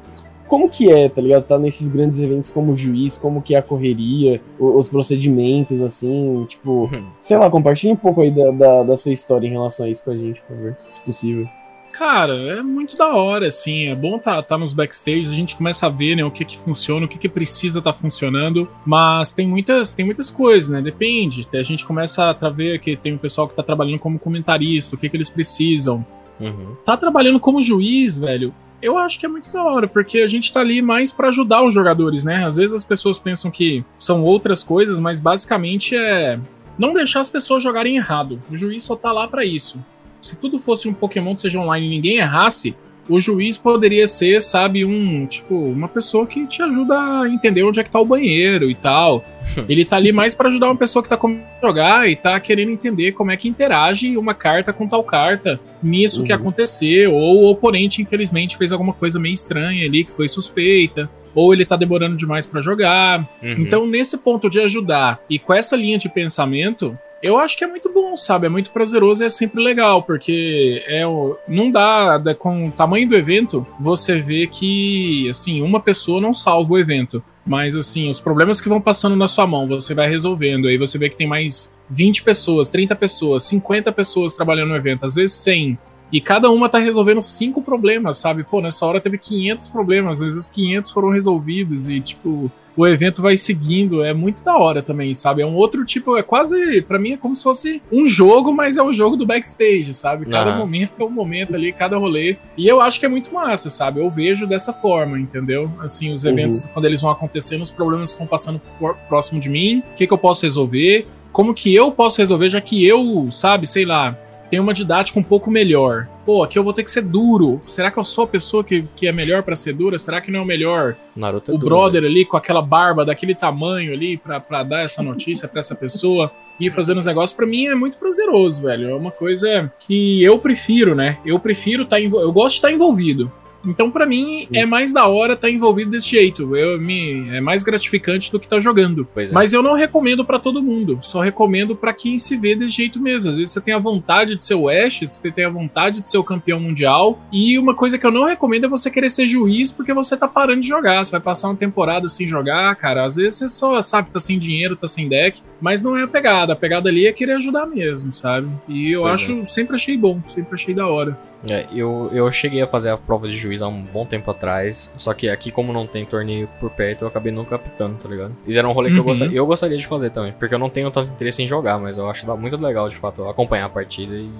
como 0.46 0.68
que 0.68 0.90
é, 0.90 1.08
tá 1.08 1.20
ligado? 1.20 1.44
Tá 1.44 1.58
nesses 1.58 1.88
grandes 1.88 2.18
eventos 2.18 2.50
como 2.50 2.76
juiz, 2.76 3.18
como 3.18 3.42
que 3.42 3.54
é 3.54 3.58
a 3.58 3.62
correria, 3.62 4.40
os 4.58 4.88
procedimentos, 4.88 5.80
assim, 5.80 6.44
tipo, 6.48 6.88
sei 7.20 7.36
lá, 7.36 7.50
compartilha 7.50 7.92
um 7.92 7.96
pouco 7.96 8.20
aí 8.20 8.30
da, 8.30 8.50
da, 8.50 8.82
da 8.82 8.96
sua 8.96 9.12
história 9.12 9.46
em 9.46 9.52
relação 9.52 9.86
a 9.86 9.88
isso 9.88 10.04
com 10.04 10.10
a 10.10 10.16
gente, 10.16 10.40
por 10.42 10.56
favor, 10.56 10.76
se 10.88 11.00
possível. 11.00 11.48
Cara, 11.96 12.34
é 12.58 12.62
muito 12.62 12.94
da 12.94 13.14
hora, 13.14 13.46
assim. 13.46 13.86
É 13.86 13.94
bom 13.94 14.18
tá, 14.18 14.42
tá 14.42 14.58
nos 14.58 14.74
backstage, 14.74 15.32
a 15.32 15.34
gente 15.34 15.56
começa 15.56 15.86
a 15.86 15.88
ver, 15.88 16.14
né, 16.14 16.22
o 16.22 16.30
que 16.30 16.44
que 16.44 16.58
funciona, 16.58 17.06
o 17.06 17.08
que 17.08 17.16
que 17.16 17.28
precisa 17.28 17.80
tá 17.80 17.90
funcionando. 17.90 18.68
Mas 18.84 19.32
tem 19.32 19.48
muitas, 19.48 19.94
tem 19.94 20.04
muitas 20.04 20.30
coisas, 20.30 20.68
né? 20.68 20.82
Depende. 20.82 21.48
A 21.54 21.62
gente 21.62 21.86
começa 21.86 22.36
a 22.38 22.50
ver 22.50 22.80
que 22.80 22.96
tem 22.96 23.14
o 23.14 23.18
pessoal 23.18 23.48
que 23.48 23.56
tá 23.56 23.62
trabalhando 23.62 23.98
como 23.98 24.18
comentarista, 24.18 24.94
o 24.94 24.98
que 24.98 25.08
que 25.08 25.16
eles 25.16 25.30
precisam. 25.30 26.04
Uhum. 26.38 26.76
Tá 26.84 26.98
trabalhando 26.98 27.40
como 27.40 27.62
juiz, 27.62 28.18
velho. 28.18 28.52
Eu 28.86 28.96
acho 28.96 29.18
que 29.18 29.26
é 29.26 29.28
muito 29.28 29.50
da 29.50 29.64
hora, 29.64 29.88
porque 29.88 30.20
a 30.20 30.28
gente 30.28 30.52
tá 30.52 30.60
ali 30.60 30.80
mais 30.80 31.10
pra 31.10 31.26
ajudar 31.26 31.64
os 31.64 31.74
jogadores, 31.74 32.22
né? 32.22 32.44
Às 32.44 32.56
vezes 32.56 32.72
as 32.72 32.84
pessoas 32.84 33.18
pensam 33.18 33.50
que 33.50 33.84
são 33.98 34.22
outras 34.22 34.62
coisas, 34.62 35.00
mas 35.00 35.18
basicamente 35.18 35.96
é 35.96 36.38
não 36.78 36.92
deixar 36.92 37.18
as 37.18 37.28
pessoas 37.28 37.64
jogarem 37.64 37.96
errado. 37.96 38.40
O 38.48 38.56
juiz 38.56 38.84
só 38.84 38.94
tá 38.94 39.10
lá 39.10 39.26
pra 39.26 39.44
isso. 39.44 39.84
Se 40.20 40.36
tudo 40.36 40.60
fosse 40.60 40.86
um 40.86 40.94
Pokémon 40.94 41.34
que 41.34 41.40
seja 41.40 41.58
online 41.58 41.84
e 41.84 41.90
ninguém 41.90 42.18
errasse, 42.18 42.76
o 43.08 43.20
juiz 43.20 43.56
poderia 43.58 44.06
ser, 44.06 44.42
sabe, 44.42 44.84
um, 44.84 45.26
tipo, 45.26 45.54
uma 45.54 45.88
pessoa 45.88 46.26
que 46.26 46.46
te 46.46 46.62
ajuda 46.62 46.94
a 46.94 47.28
entender 47.28 47.62
onde 47.62 47.78
é 47.80 47.84
que 47.84 47.90
tá 47.90 48.00
o 48.00 48.04
banheiro 48.04 48.70
e 48.70 48.74
tal. 48.74 49.24
Ele 49.68 49.84
tá 49.84 49.96
ali 49.96 50.12
mais 50.12 50.34
pra 50.34 50.48
ajudar 50.48 50.66
uma 50.66 50.76
pessoa 50.76 51.02
que 51.02 51.08
tá 51.08 51.16
começando 51.16 51.46
a 51.62 51.66
jogar 51.66 52.10
e 52.10 52.16
tá 52.16 52.38
querendo 52.40 52.72
entender 52.72 53.12
como 53.12 53.30
é 53.30 53.36
que 53.36 53.48
interage 53.48 54.16
uma 54.16 54.34
carta 54.34 54.72
com 54.72 54.88
tal 54.88 55.04
carta 55.04 55.60
nisso 55.82 56.22
que 56.24 56.32
Uhum. 56.32 56.38
aconteceu, 56.40 57.14
ou 57.14 57.44
o 57.44 57.50
oponente, 57.50 58.02
infelizmente, 58.02 58.56
fez 58.56 58.72
alguma 58.72 58.92
coisa 58.92 59.18
meio 59.20 59.32
estranha 59.34 59.84
ali, 59.86 60.04
que 60.04 60.12
foi 60.12 60.26
suspeita, 60.28 61.08
ou 61.34 61.52
ele 61.52 61.64
tá 61.64 61.76
demorando 61.76 62.16
demais 62.16 62.46
pra 62.46 62.60
jogar. 62.60 63.20
Uhum. 63.42 63.56
Então, 63.58 63.86
nesse 63.86 64.16
ponto 64.18 64.48
de 64.50 64.58
ajudar 64.60 65.20
e 65.30 65.38
com 65.38 65.52
essa 65.54 65.76
linha 65.76 65.98
de 65.98 66.08
pensamento, 66.08 66.98
eu 67.26 67.38
acho 67.38 67.56
que 67.56 67.64
é 67.64 67.66
muito 67.66 67.92
bom, 67.92 68.16
sabe? 68.16 68.46
É 68.46 68.48
muito 68.48 68.70
prazeroso 68.70 69.22
e 69.22 69.26
é 69.26 69.28
sempre 69.28 69.62
legal, 69.62 70.02
porque 70.02 70.82
é 70.86 71.02
não 71.48 71.70
dá, 71.70 72.18
dá- 72.18 72.34
com 72.34 72.68
o 72.68 72.70
tamanho 72.70 73.08
do 73.08 73.14
evento, 73.16 73.66
você 73.78 74.20
vê 74.20 74.46
que, 74.46 75.28
assim, 75.28 75.62
uma 75.62 75.80
pessoa 75.80 76.20
não 76.20 76.32
salva 76.34 76.74
o 76.74 76.78
evento. 76.78 77.22
Mas, 77.46 77.76
assim, 77.76 78.10
os 78.10 78.18
problemas 78.18 78.60
que 78.60 78.68
vão 78.68 78.80
passando 78.80 79.14
na 79.14 79.28
sua 79.28 79.46
mão, 79.46 79.68
você 79.68 79.94
vai 79.94 80.08
resolvendo. 80.08 80.66
Aí 80.66 80.76
você 80.76 80.98
vê 80.98 81.08
que 81.08 81.16
tem 81.16 81.28
mais 81.28 81.72
20 81.88 82.24
pessoas, 82.24 82.68
30 82.68 82.96
pessoas, 82.96 83.44
50 83.44 83.92
pessoas 83.92 84.34
trabalhando 84.34 84.70
no 84.70 84.76
evento, 84.76 85.04
às 85.06 85.14
vezes 85.14 85.36
100. 85.36 85.78
E 86.12 86.20
cada 86.20 86.50
uma 86.50 86.68
tá 86.68 86.78
resolvendo 86.78 87.22
cinco 87.22 87.62
problemas, 87.62 88.18
sabe? 88.18 88.42
Pô, 88.42 88.60
nessa 88.60 88.84
hora 88.84 89.00
teve 89.00 89.16
500 89.18 89.68
problemas, 89.68 90.20
às 90.20 90.34
vezes 90.34 90.48
500 90.48 90.90
foram 90.90 91.10
resolvidos 91.10 91.88
e, 91.88 92.00
tipo, 92.00 92.50
o 92.76 92.86
evento 92.86 93.22
vai 93.22 93.36
seguindo, 93.36 94.04
é 94.04 94.12
muito 94.12 94.44
da 94.44 94.56
hora 94.56 94.82
também, 94.82 95.12
sabe? 95.14 95.42
É 95.42 95.46
um 95.46 95.54
outro 95.54 95.84
tipo, 95.84 96.16
é 96.16 96.22
quase, 96.22 96.82
pra 96.82 96.98
mim 96.98 97.12
é 97.12 97.16
como 97.16 97.34
se 97.34 97.42
fosse 97.42 97.80
um 97.90 98.06
jogo, 98.06 98.52
mas 98.52 98.76
é 98.76 98.82
o 98.82 98.92
jogo 98.92 99.16
do 99.16 99.24
backstage, 99.26 99.92
sabe? 99.94 100.26
Cada 100.26 100.50
Aham. 100.50 100.58
momento 100.58 100.92
é 101.00 101.04
um 101.04 101.10
momento 101.10 101.54
ali, 101.54 101.72
cada 101.72 101.96
rolê. 101.96 102.36
E 102.56 102.66
eu 102.68 102.80
acho 102.80 103.00
que 103.00 103.06
é 103.06 103.08
muito 103.08 103.32
massa, 103.32 103.70
sabe? 103.70 104.00
Eu 104.00 104.10
vejo 104.10 104.46
dessa 104.46 104.72
forma, 104.72 105.18
entendeu? 105.18 105.70
Assim, 105.80 106.12
os 106.12 106.24
eventos, 106.24 106.66
quando 106.72 106.84
eles 106.84 107.00
vão 107.00 107.10
acontecendo, 107.10 107.62
os 107.62 107.70
problemas 107.70 108.10
estão 108.10 108.26
passando 108.26 108.60
por- 108.78 108.94
próximo 109.08 109.40
de 109.40 109.48
mim, 109.48 109.78
o 109.92 109.94
que, 109.96 110.06
que 110.06 110.12
eu 110.12 110.18
posso 110.18 110.42
resolver, 110.44 111.06
como 111.32 111.52
que 111.54 111.74
eu 111.74 111.90
posso 111.90 112.18
resolver, 112.18 112.48
já 112.48 112.60
que 112.60 112.86
eu, 112.86 113.28
sabe, 113.30 113.66
sei 113.66 113.84
lá, 113.84 114.16
tenho 114.56 114.62
uma 114.62 114.72
didática 114.72 115.20
um 115.20 115.22
pouco 115.22 115.50
melhor. 115.50 116.08
Pô, 116.24 116.42
aqui 116.42 116.58
eu 116.58 116.64
vou 116.64 116.72
ter 116.72 116.82
que 116.82 116.90
ser 116.90 117.02
duro. 117.02 117.60
Será 117.66 117.90
que 117.90 117.98
eu 117.98 118.04
sou 118.04 118.24
a 118.24 118.26
pessoa 118.26 118.64
que, 118.64 118.82
que 118.96 119.06
é 119.06 119.12
melhor 119.12 119.42
pra 119.42 119.54
ser 119.54 119.74
dura? 119.74 119.98
Será 119.98 120.20
que 120.20 120.30
não 120.30 120.40
é 120.40 120.42
o 120.42 120.46
melhor 120.46 120.96
Naruto 121.14 121.52
é 121.52 121.54
o 121.54 121.58
brother 121.58 122.02
ali 122.02 122.24
com 122.24 122.36
aquela 122.36 122.62
barba 122.62 123.04
daquele 123.04 123.34
tamanho 123.34 123.92
ali 123.92 124.16
pra, 124.16 124.40
pra 124.40 124.62
dar 124.62 124.82
essa 124.82 125.02
notícia 125.02 125.46
pra 125.46 125.58
essa 125.58 125.74
pessoa 125.74 126.32
e 126.58 126.70
fazendo 126.70 126.98
os 126.98 127.06
negócios, 127.06 127.36
pra 127.36 127.46
mim 127.46 127.66
é 127.66 127.74
muito 127.74 127.98
prazeroso, 127.98 128.62
velho. 128.62 128.90
É 128.90 128.94
uma 128.94 129.10
coisa 129.10 129.70
que 129.78 130.22
eu 130.24 130.38
prefiro, 130.38 130.94
né? 130.94 131.18
Eu 131.24 131.38
prefiro 131.38 131.82
estar 131.82 132.00
eu 132.00 132.32
gosto 132.32 132.54
de 132.54 132.58
estar 132.58 132.72
envolvido. 132.72 133.30
Então, 133.66 133.90
pra 133.90 134.06
mim, 134.06 134.46
é 134.52 134.64
mais 134.64 134.92
da 134.92 135.06
hora 135.06 135.34
estar 135.34 135.50
envolvido 135.50 135.90
desse 135.90 136.10
jeito. 136.10 136.56
Eu, 136.56 136.80
me, 136.80 137.28
é 137.30 137.40
mais 137.40 137.62
gratificante 137.62 138.30
do 138.30 138.38
que 138.38 138.46
estar 138.46 138.60
jogando. 138.60 139.06
Pois 139.12 139.30
é. 139.30 139.34
Mas 139.34 139.52
eu 139.52 139.62
não 139.62 139.74
recomendo 139.74 140.24
pra 140.24 140.38
todo 140.38 140.62
mundo. 140.62 140.98
Só 141.00 141.20
recomendo 141.20 141.74
pra 141.74 141.92
quem 141.92 142.18
se 142.18 142.36
vê 142.36 142.54
desse 142.54 142.76
jeito 142.76 143.00
mesmo. 143.00 143.30
Às 143.30 143.36
vezes 143.36 143.52
você 143.52 143.60
tem 143.60 143.74
a 143.74 143.78
vontade 143.78 144.36
de 144.36 144.44
ser 144.44 144.54
o 144.54 144.68
Ash, 144.68 145.00
você 145.00 145.30
tem 145.30 145.44
a 145.44 145.50
vontade 145.50 146.00
de 146.02 146.10
ser 146.10 146.18
o 146.18 146.24
campeão 146.24 146.60
mundial. 146.60 147.18
E 147.32 147.58
uma 147.58 147.74
coisa 147.74 147.98
que 147.98 148.06
eu 148.06 148.10
não 148.10 148.24
recomendo 148.24 148.66
é 148.66 148.68
você 148.68 148.90
querer 148.90 149.08
ser 149.08 149.26
juiz 149.26 149.72
porque 149.72 149.92
você 149.92 150.16
tá 150.16 150.28
parando 150.28 150.60
de 150.60 150.68
jogar. 150.68 151.04
Você 151.04 151.10
vai 151.10 151.20
passar 151.20 151.48
uma 151.48 151.56
temporada 151.56 152.08
sem 152.08 152.26
jogar, 152.26 152.74
cara. 152.76 153.04
Às 153.04 153.16
vezes 153.16 153.38
você 153.38 153.48
só 153.48 153.80
sabe 153.82 154.08
que 154.08 154.14
tá 154.14 154.20
sem 154.20 154.38
dinheiro, 154.38 154.76
tá 154.76 154.88
sem 154.88 155.08
deck. 155.08 155.40
Mas 155.60 155.82
não 155.82 155.96
é 155.96 156.02
a 156.02 156.08
pegada. 156.08 156.52
A 156.52 156.56
pegada 156.56 156.88
ali 156.88 157.06
é 157.06 157.12
querer 157.12 157.32
ajudar 157.32 157.66
mesmo, 157.66 158.12
sabe? 158.12 158.48
E 158.68 158.92
eu 158.92 159.02
Pois 159.02 159.14
acho, 159.14 159.46
sempre 159.46 159.76
achei 159.76 159.96
bom, 159.96 160.20
sempre 160.26 160.54
achei 160.54 160.74
da 160.74 160.86
hora. 160.86 161.18
É, 161.50 161.66
eu, 161.72 162.10
eu 162.12 162.30
cheguei 162.32 162.60
a 162.62 162.66
fazer 162.66 162.90
a 162.90 162.96
prova 162.96 163.28
de 163.28 163.36
juiz 163.36 163.55
há 163.62 163.68
um 163.68 163.82
bom 163.82 164.04
tempo 164.06 164.30
atrás, 164.30 164.92
só 164.96 165.12
que 165.14 165.28
aqui, 165.28 165.50
como 165.50 165.72
não 165.72 165.86
tem 165.86 166.04
torneio 166.04 166.48
por 166.60 166.70
perto, 166.70 167.02
eu 167.02 167.08
acabei 167.08 167.32
nunca 167.32 167.56
apitando, 167.56 167.98
tá 167.98 168.08
ligado? 168.08 168.34
Isso 168.46 168.58
era 168.58 168.68
um 168.68 168.72
rolê 168.72 168.90
que 168.90 168.96
eu, 168.96 169.00
Uhum. 169.00 169.04
gostaria, 169.06 169.38
eu 169.38 169.46
gostaria 169.46 169.78
de 169.78 169.86
fazer 169.86 170.10
também, 170.10 170.32
porque 170.32 170.54
eu 170.54 170.58
não 170.58 170.70
tenho 170.70 170.90
tanto 170.90 171.10
interesse 171.12 171.42
em 171.42 171.46
jogar, 171.48 171.78
mas 171.78 171.98
eu 171.98 172.08
acho 172.08 172.26
muito 172.36 172.56
legal, 172.56 172.88
de 172.88 172.96
fato, 172.96 173.28
acompanhar 173.28 173.66
a 173.66 173.68
partida 173.68 174.14
e 174.14 174.30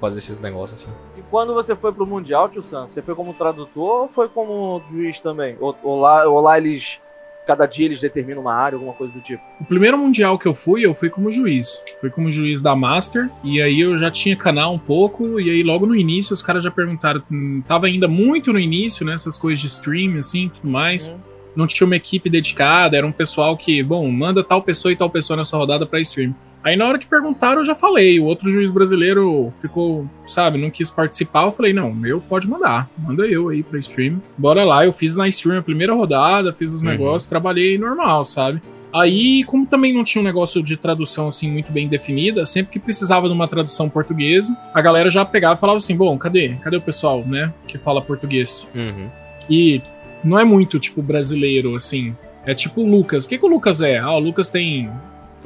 fazer 0.00 0.18
esses 0.18 0.40
negócios 0.40 0.80
assim. 0.82 0.92
E 1.16 1.22
quando 1.30 1.54
você 1.54 1.74
foi 1.74 1.92
pro 1.92 2.06
Mundial, 2.06 2.48
tio 2.48 2.62
Sam, 2.62 2.86
você 2.86 3.00
foi 3.02 3.14
como 3.14 3.32
tradutor 3.34 4.02
ou 4.02 4.08
foi 4.08 4.28
como 4.28 4.82
juiz 4.90 5.18
também? 5.20 5.56
Ou, 5.60 5.74
ou 5.82 6.00
lá, 6.00 6.26
ou 6.26 6.40
lá 6.40 6.58
eles. 6.58 7.00
Cada 7.46 7.64
dia 7.64 7.86
eles 7.86 8.00
determinam 8.00 8.40
uma 8.42 8.52
área, 8.52 8.76
alguma 8.76 8.92
coisa 8.92 9.12
do 9.12 9.20
tipo? 9.20 9.40
O 9.60 9.64
primeiro 9.64 9.96
mundial 9.96 10.36
que 10.36 10.48
eu 10.48 10.54
fui, 10.54 10.84
eu 10.84 10.92
fui 10.94 11.08
como 11.08 11.30
juiz. 11.30 11.80
Fui 12.00 12.10
como 12.10 12.30
juiz 12.30 12.60
da 12.60 12.74
Master. 12.74 13.30
E 13.44 13.62
aí 13.62 13.80
eu 13.80 13.96
já 13.98 14.10
tinha 14.10 14.34
canal 14.34 14.74
um 14.74 14.78
pouco. 14.78 15.38
E 15.38 15.48
aí 15.48 15.62
logo 15.62 15.86
no 15.86 15.94
início 15.94 16.34
os 16.34 16.42
caras 16.42 16.64
já 16.64 16.70
perguntaram. 16.70 17.22
Tava 17.68 17.86
ainda 17.86 18.08
muito 18.08 18.52
no 18.52 18.58
início, 18.58 19.06
né? 19.06 19.14
Essas 19.14 19.38
coisas 19.38 19.60
de 19.60 19.68
stream, 19.68 20.18
assim, 20.18 20.48
tudo 20.48 20.68
mais. 20.68 21.10
Uhum. 21.10 21.18
Não 21.54 21.66
tinha 21.66 21.86
uma 21.86 21.96
equipe 21.96 22.28
dedicada. 22.28 22.96
Era 22.96 23.06
um 23.06 23.12
pessoal 23.12 23.56
que, 23.56 23.80
bom, 23.82 24.10
manda 24.10 24.42
tal 24.42 24.60
pessoa 24.60 24.90
e 24.92 24.96
tal 24.96 25.08
pessoa 25.08 25.36
nessa 25.36 25.56
rodada 25.56 25.86
pra 25.86 26.00
stream. 26.00 26.34
Aí 26.66 26.74
na 26.74 26.84
hora 26.84 26.98
que 26.98 27.06
perguntaram, 27.06 27.60
eu 27.60 27.64
já 27.64 27.76
falei. 27.76 28.18
O 28.18 28.24
outro 28.24 28.50
juiz 28.50 28.72
brasileiro 28.72 29.52
ficou, 29.62 30.04
sabe, 30.26 30.58
não 30.58 30.68
quis 30.68 30.90
participar. 30.90 31.44
Eu 31.44 31.52
falei, 31.52 31.72
não, 31.72 31.94
eu 32.04 32.20
pode 32.20 32.48
mandar. 32.48 32.90
Manda 32.98 33.24
eu 33.24 33.50
aí 33.50 33.62
pra 33.62 33.78
stream. 33.78 34.20
Bora 34.36 34.64
lá. 34.64 34.84
Eu 34.84 34.92
fiz 34.92 35.14
na 35.14 35.28
stream 35.28 35.60
a 35.60 35.62
primeira 35.62 35.94
rodada, 35.94 36.52
fiz 36.52 36.72
os 36.72 36.82
Uhum. 36.82 36.88
negócios, 36.88 37.28
trabalhei 37.28 37.78
normal, 37.78 38.24
sabe? 38.24 38.60
Aí, 38.92 39.44
como 39.44 39.64
também 39.64 39.92
não 39.94 40.02
tinha 40.02 40.20
um 40.20 40.24
negócio 40.24 40.60
de 40.60 40.76
tradução 40.76 41.28
assim 41.28 41.48
muito 41.52 41.70
bem 41.70 41.86
definida, 41.86 42.44
sempre 42.44 42.72
que 42.72 42.78
precisava 42.80 43.28
de 43.28 43.32
uma 43.34 43.46
tradução 43.46 43.88
portuguesa, 43.88 44.56
a 44.74 44.80
galera 44.80 45.08
já 45.08 45.24
pegava 45.24 45.54
e 45.54 45.58
falava 45.60 45.76
assim: 45.76 45.94
bom, 45.96 46.18
cadê? 46.18 46.56
Cadê 46.64 46.78
o 46.78 46.80
pessoal, 46.82 47.22
né? 47.24 47.52
Que 47.68 47.78
fala 47.78 48.02
português? 48.02 48.66
Uhum. 48.74 49.08
E 49.48 49.80
não 50.24 50.36
é 50.36 50.42
muito, 50.44 50.80
tipo, 50.80 51.00
brasileiro, 51.00 51.76
assim. 51.76 52.16
É 52.44 52.54
tipo 52.54 52.80
o 52.80 52.90
Lucas. 52.90 53.24
O 53.24 53.28
que, 53.28 53.38
que 53.38 53.44
o 53.44 53.48
Lucas 53.48 53.80
é? 53.80 53.98
Ah, 53.98 54.12
o 54.14 54.18
Lucas 54.18 54.50
tem 54.50 54.90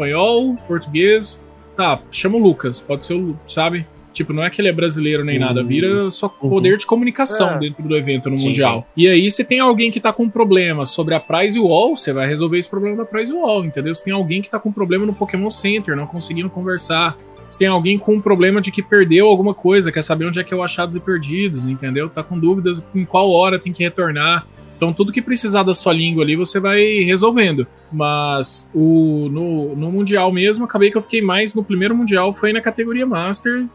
espanhol, 0.01 0.57
português. 0.67 1.45
Tá, 1.77 2.01
chama 2.11 2.37
o 2.37 2.43
Lucas. 2.43 2.81
Pode 2.81 3.05
ser 3.05 3.15
o, 3.15 3.37
sabe? 3.47 3.87
Tipo, 4.13 4.33
não 4.33 4.43
é 4.43 4.51
que 4.51 4.61
ele 4.61 4.69
é 4.69 4.73
brasileiro 4.73 5.25
nem 5.25 5.39
nada, 5.39 5.63
vira 5.63 6.11
só 6.11 6.29
poder 6.29 6.77
de 6.77 6.85
comunicação 6.85 7.53
É. 7.53 7.59
dentro 7.59 7.83
do 7.87 7.97
evento 7.97 8.29
no 8.29 8.37
Sim, 8.37 8.49
Mundial. 8.49 8.87
E 8.97 9.07
aí, 9.07 9.31
se 9.31 9.45
tem 9.45 9.61
alguém 9.61 9.89
que 9.91 10.01
tá 10.01 10.13
com 10.13 10.25
um 10.25 10.29
problema 10.29 10.85
sobre 10.85 11.15
a 11.15 11.21
Prize 11.21 11.59
Wall, 11.61 11.97
você 11.97 12.13
vai 12.13 12.27
resolver 12.27 12.59
esse 12.59 12.69
problema 12.69 12.97
da 12.97 13.05
Prize 13.05 13.33
Wall, 13.33 13.65
entendeu? 13.65 13.95
Se 13.95 14.03
tem 14.05 14.13
alguém 14.13 14.43
que 14.43 14.51
tá 14.51 14.59
com 14.59 14.73
problema 14.73 15.07
no 15.07 15.15
Pokémon 15.15 15.51
Center, 15.51 15.95
não 15.95 16.07
conseguindo 16.09 16.51
conversar. 16.51 17.17
Se 17.49 17.57
tem 17.57 17.69
alguém 17.69 17.99
com 17.99 18.15
um 18.15 18.21
problema 18.21 18.61
de 18.61 18.73
que 18.73 18.83
perdeu 18.83 19.29
alguma 19.29 19.55
coisa, 19.55 19.93
quer 19.93 20.03
saber 20.03 20.27
onde 20.27 20.41
é 20.41 20.45
que 20.45 20.53
é 20.53 20.57
o 20.57 20.63
achados 20.63 20.97
e 20.97 21.01
perdidos, 21.01 21.67
entendeu? 21.67 22.09
Tá 22.09 22.23
com 22.23 22.39
dúvidas 22.39 22.85
em 22.95 23.05
qual 23.05 23.31
hora 23.31 23.61
tem 23.61 23.73
que 23.73 23.83
retornar. 23.85 24.45
Então, 24.81 24.95
tudo 24.95 25.13
que 25.13 25.21
precisar 25.21 25.63
da 25.63 25.75
sua 25.75 25.93
língua 25.93 26.25
ali, 26.25 26.35
você 26.35 26.59
vai 26.59 26.81
resolvendo. 27.01 27.67
Mas 27.93 28.71
o, 28.75 29.29
no, 29.31 29.77
no 29.77 29.93
Mundial 29.93 30.33
mesmo, 30.33 30.65
acabei 30.65 30.91
que 30.91 30.97
eu 30.97 31.03
fiquei 31.03 31.21
mais 31.21 31.53
no 31.53 31.63
primeiro 31.63 31.95
Mundial, 31.95 32.33
foi 32.33 32.51
na 32.51 32.63
categoria 32.63 33.05
Master, 33.05 33.67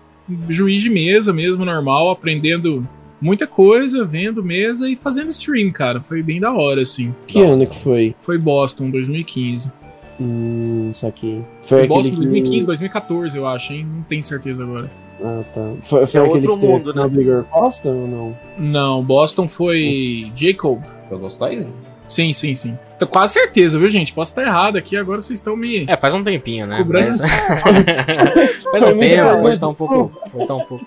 juiz 0.49 0.81
de 0.81 0.89
mesa 0.89 1.31
mesmo, 1.31 1.63
normal, 1.63 2.09
aprendendo 2.09 2.89
muita 3.21 3.45
coisa, 3.45 4.03
vendo 4.03 4.43
mesa 4.43 4.89
e 4.89 4.95
fazendo 4.95 5.29
stream, 5.29 5.71
cara. 5.71 6.01
Foi 6.01 6.23
bem 6.23 6.39
da 6.39 6.51
hora, 6.51 6.81
assim. 6.81 7.13
Que 7.27 7.39
ano 7.39 7.67
que 7.67 7.77
foi? 7.77 8.15
Foi 8.21 8.39
Boston, 8.39 8.89
2015. 8.89 9.71
Hum, 10.19 10.87
isso 10.89 11.05
aqui. 11.05 11.39
Foi 11.61 11.81
Foi 11.81 11.87
Boston 11.87 12.09
que... 12.09 12.15
2015, 12.15 12.65
2014, 12.65 13.37
eu 13.37 13.47
acho, 13.47 13.73
hein? 13.73 13.85
Não 13.95 14.01
tenho 14.01 14.23
certeza 14.23 14.63
agora. 14.63 14.89
Ah, 15.23 15.41
tá. 15.53 15.61
Foi, 15.81 16.05
foi 16.05 16.21
É 16.21 16.23
aquele 16.23 16.47
outro 16.47 16.53
que 16.55 16.59
teve 16.59 16.71
mundo, 16.73 16.93
né? 16.93 17.01
na 17.01 17.07
Bigger 17.07 17.43
Costa 17.45 17.89
ou 17.89 18.07
não? 18.07 18.37
Não, 18.57 19.01
Boston 19.03 19.47
foi 19.47 20.31
Jacob. 20.35 20.81
Eu 21.09 21.19
gostei. 21.19 21.67
Sim, 22.07 22.33
sim, 22.33 22.53
sim. 22.53 22.77
Tô 22.99 23.07
quase 23.07 23.33
certeza, 23.33 23.79
viu, 23.79 23.89
gente? 23.89 24.13
Posso 24.13 24.31
estar 24.31 24.43
errado 24.43 24.77
aqui, 24.77 24.95
agora 24.95 25.19
vocês 25.21 25.39
estão 25.39 25.55
me. 25.57 25.85
É, 25.87 25.97
faz 25.97 26.13
um 26.13 26.23
tempinho, 26.23 26.67
né? 26.67 26.85
Mas... 26.87 27.19
faz 28.71 28.87
um 28.87 28.97
tempo, 28.99 29.41
pode 29.41 29.53
estar 29.53 29.67
um 29.67 29.73
pouco. 29.73 30.11
Pode 30.31 30.43
estar 30.43 30.55
um 30.55 30.65
pouco. 30.65 30.85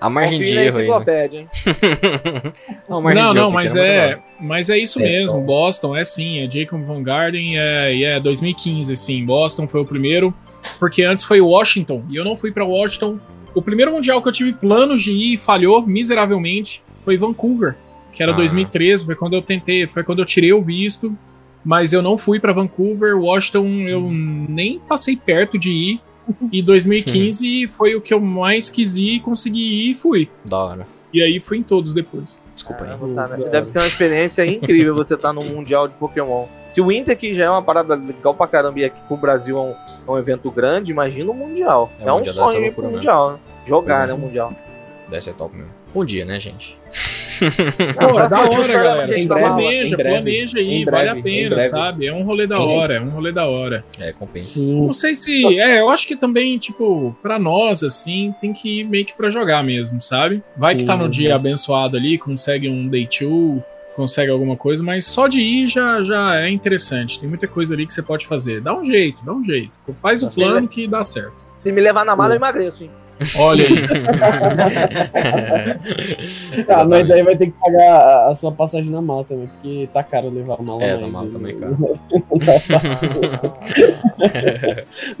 A 0.00 0.08
margem 0.08 0.38
de 0.38 0.56
erro 0.56 0.78
aí. 0.78 0.88
Né? 0.88 1.46
não, 2.88 3.02
Não, 3.02 3.34
não, 3.34 3.50
mas 3.50 3.74
é, 3.74 4.18
mas 4.40 4.70
é 4.70 4.78
isso 4.78 5.00
É, 5.00 5.02
mesmo. 5.02 5.36
então. 5.38 5.42
Boston 5.42 5.96
é 5.96 6.04
sim, 6.04 6.38
é 6.38 6.48
Jacob 6.50 6.82
Van 6.84 7.02
Garden 7.02 7.58
é, 7.58 7.94
e 7.94 8.04
é 8.04 8.20
2015, 8.20 8.94
sim. 8.96 9.24
Boston 9.24 9.66
foi 9.66 9.80
o 9.80 9.84
primeiro, 9.84 10.32
porque 10.78 11.02
antes 11.02 11.24
foi 11.24 11.40
Washington 11.40 12.04
e 12.08 12.16
eu 12.16 12.24
não 12.24 12.36
fui 12.36 12.52
pra 12.52 12.64
Washington. 12.64 13.18
O 13.54 13.62
primeiro 13.62 13.92
mundial 13.92 14.22
que 14.22 14.28
eu 14.28 14.32
tive 14.32 14.52
planos 14.52 15.02
de 15.02 15.12
ir 15.12 15.34
e 15.34 15.38
falhou 15.38 15.84
miseravelmente 15.86 16.82
foi 17.02 17.16
Vancouver, 17.16 17.76
que 18.12 18.22
era 18.22 18.32
Ah. 18.32 18.36
2013, 18.36 19.04
foi 19.04 19.14
quando 19.14 19.34
eu 19.34 19.42
tentei, 19.42 19.86
foi 19.86 20.02
quando 20.04 20.20
eu 20.20 20.24
tirei 20.26 20.52
o 20.52 20.62
visto, 20.62 21.16
mas 21.64 21.92
eu 21.92 22.00
não 22.02 22.16
fui 22.16 22.38
pra 22.38 22.52
Vancouver. 22.52 23.18
Washington 23.18 23.66
eu 23.88 24.08
nem 24.10 24.78
passei 24.78 25.16
perto 25.16 25.58
de 25.58 25.70
ir. 25.70 26.00
E 26.52 26.62
2015 26.62 27.66
foi 27.68 27.94
o 27.96 28.00
que 28.00 28.14
eu 28.14 28.20
mais 28.20 28.70
quis 28.70 28.96
ir, 28.96 29.20
consegui 29.20 29.88
ir 29.88 29.90
e 29.90 29.94
fui. 29.94 30.28
Da 30.44 30.58
hora. 30.58 30.86
E 31.12 31.20
aí 31.20 31.40
fui 31.40 31.58
em 31.58 31.62
todos 31.62 31.92
depois. 31.92 32.38
Desculpa 32.54 32.84
aí. 32.84 32.90
Caramba, 32.90 33.14
tá, 33.28 33.36
né? 33.36 33.48
Deve 33.50 33.66
ser 33.66 33.78
uma 33.80 33.86
experiência 33.88 34.46
incrível 34.46 34.94
você 34.94 35.14
estar 35.14 35.32
num 35.32 35.44
Mundial 35.44 35.88
de 35.88 35.94
Pokémon. 35.94 36.46
Se 36.70 36.80
o 36.80 36.90
Inter 36.92 37.16
que 37.16 37.34
já 37.34 37.44
é 37.46 37.50
uma 37.50 37.62
parada 37.62 37.94
legal 37.94 38.32
pra 38.34 38.46
caramba 38.46 38.78
e 38.80 38.84
aqui 38.84 38.98
pro 39.08 39.16
Brasil 39.16 39.56
é 39.58 39.60
um, 39.60 39.74
é 40.08 40.10
um 40.10 40.18
evento 40.18 40.50
grande, 40.50 40.90
imagina 40.90 41.30
o 41.30 41.34
Mundial. 41.34 41.90
É, 42.00 42.08
É, 42.08 42.12
um 42.12 42.16
Mundial 42.18 42.48
sonho 42.48 42.66
ir 42.66 42.72
pro 42.72 42.82
mesmo. 42.82 42.96
Mundial, 42.96 43.32
né? 43.32 43.38
Jogar, 43.66 43.96
Pois 43.96 44.08
né, 44.08 44.12
é. 44.12 44.16
o 44.16 44.18
Mundial. 44.18 44.48
Deve 45.08 45.20
ser 45.24 45.34
top 45.34 45.56
mesmo. 45.56 45.70
Um 45.92 46.04
dia, 46.04 46.24
né, 46.24 46.38
gente? 46.38 46.78
Pô, 47.98 48.20
é 48.20 48.28
da 48.28 48.40
hora, 48.42 48.72
galera. 48.72 49.18
Em 49.18 49.26
tá 49.26 49.34
breve, 49.34 49.48
planeja, 49.48 49.94
em 49.94 49.96
breve, 49.96 50.10
planeja 50.14 50.58
aí, 50.58 50.74
em 50.74 50.84
vale 50.84 51.04
breve, 51.04 51.20
a 51.20 51.22
pena, 51.22 51.48
breve. 51.56 51.68
sabe? 51.68 52.06
É 52.06 52.12
um 52.12 52.22
rolê 52.22 52.46
da 52.46 52.60
hora, 52.60 52.94
é 52.96 53.00
um 53.00 53.08
rolê 53.08 53.32
da 53.32 53.46
hora. 53.46 53.84
É, 53.98 54.12
compensa. 54.12 54.50
Sim. 54.60 54.86
Não 54.86 54.92
sei 54.94 55.14
se. 55.14 55.58
É, 55.58 55.80
eu 55.80 55.88
acho 55.90 56.06
que 56.06 56.16
também, 56.16 56.58
tipo, 56.58 57.16
pra 57.22 57.38
nós, 57.38 57.82
assim, 57.82 58.34
tem 58.40 58.52
que 58.52 58.80
ir 58.80 58.84
meio 58.84 59.04
que 59.04 59.14
pra 59.14 59.30
jogar 59.30 59.64
mesmo, 59.64 60.00
sabe? 60.00 60.42
Vai 60.56 60.74
que 60.74 60.82
Sim, 60.82 60.86
tá 60.86 60.96
no 60.96 61.08
dia 61.08 61.34
abençoado 61.34 61.96
ali, 61.96 62.18
consegue 62.18 62.68
um 62.68 62.86
day 62.88 63.06
two, 63.06 63.62
consegue 63.94 64.30
alguma 64.30 64.56
coisa, 64.56 64.82
mas 64.82 65.04
só 65.06 65.26
de 65.26 65.40
ir 65.40 65.68
já, 65.68 66.02
já 66.02 66.36
é 66.36 66.50
interessante. 66.50 67.20
Tem 67.20 67.28
muita 67.28 67.46
coisa 67.46 67.74
ali 67.74 67.86
que 67.86 67.92
você 67.92 68.02
pode 68.02 68.26
fazer. 68.26 68.60
Dá 68.60 68.74
um 68.74 68.84
jeito, 68.84 69.24
dá 69.24 69.32
um 69.32 69.44
jeito. 69.44 69.70
Faz 69.96 70.22
o 70.22 70.28
Tá 70.28 70.34
plano 70.34 70.68
que 70.68 70.86
dá 70.86 71.02
certo. 71.02 71.46
Se 71.62 71.70
me 71.72 71.80
levar 71.80 72.04
na 72.04 72.16
mala, 72.16 72.34
eu 72.34 72.36
emagreço, 72.36 72.84
hein? 72.84 72.90
Olha 73.36 73.66
aí. 73.66 73.86
Tá, 76.64 76.84
mas 76.88 77.10
aí 77.10 77.22
vai 77.22 77.36
ter 77.36 77.46
que 77.46 77.52
pagar 77.52 78.28
a, 78.28 78.34
sua 78.34 78.50
passagem 78.50 78.90
na 78.90 79.02
mala 79.02 79.24
também, 79.24 79.46
porque 79.46 79.88
tá 79.92 80.02
caro 80.02 80.30
levar 80.30 80.54
a 80.58 80.62
mala 80.62 80.82
É, 80.82 80.92
mais, 80.92 81.00
na 81.02 81.08
mala 81.08 81.26
né? 81.26 81.32
também, 81.32 81.58
cara. 81.58 81.76
Não 81.78 82.38
tá 82.40 82.58
fácil. 82.58 82.98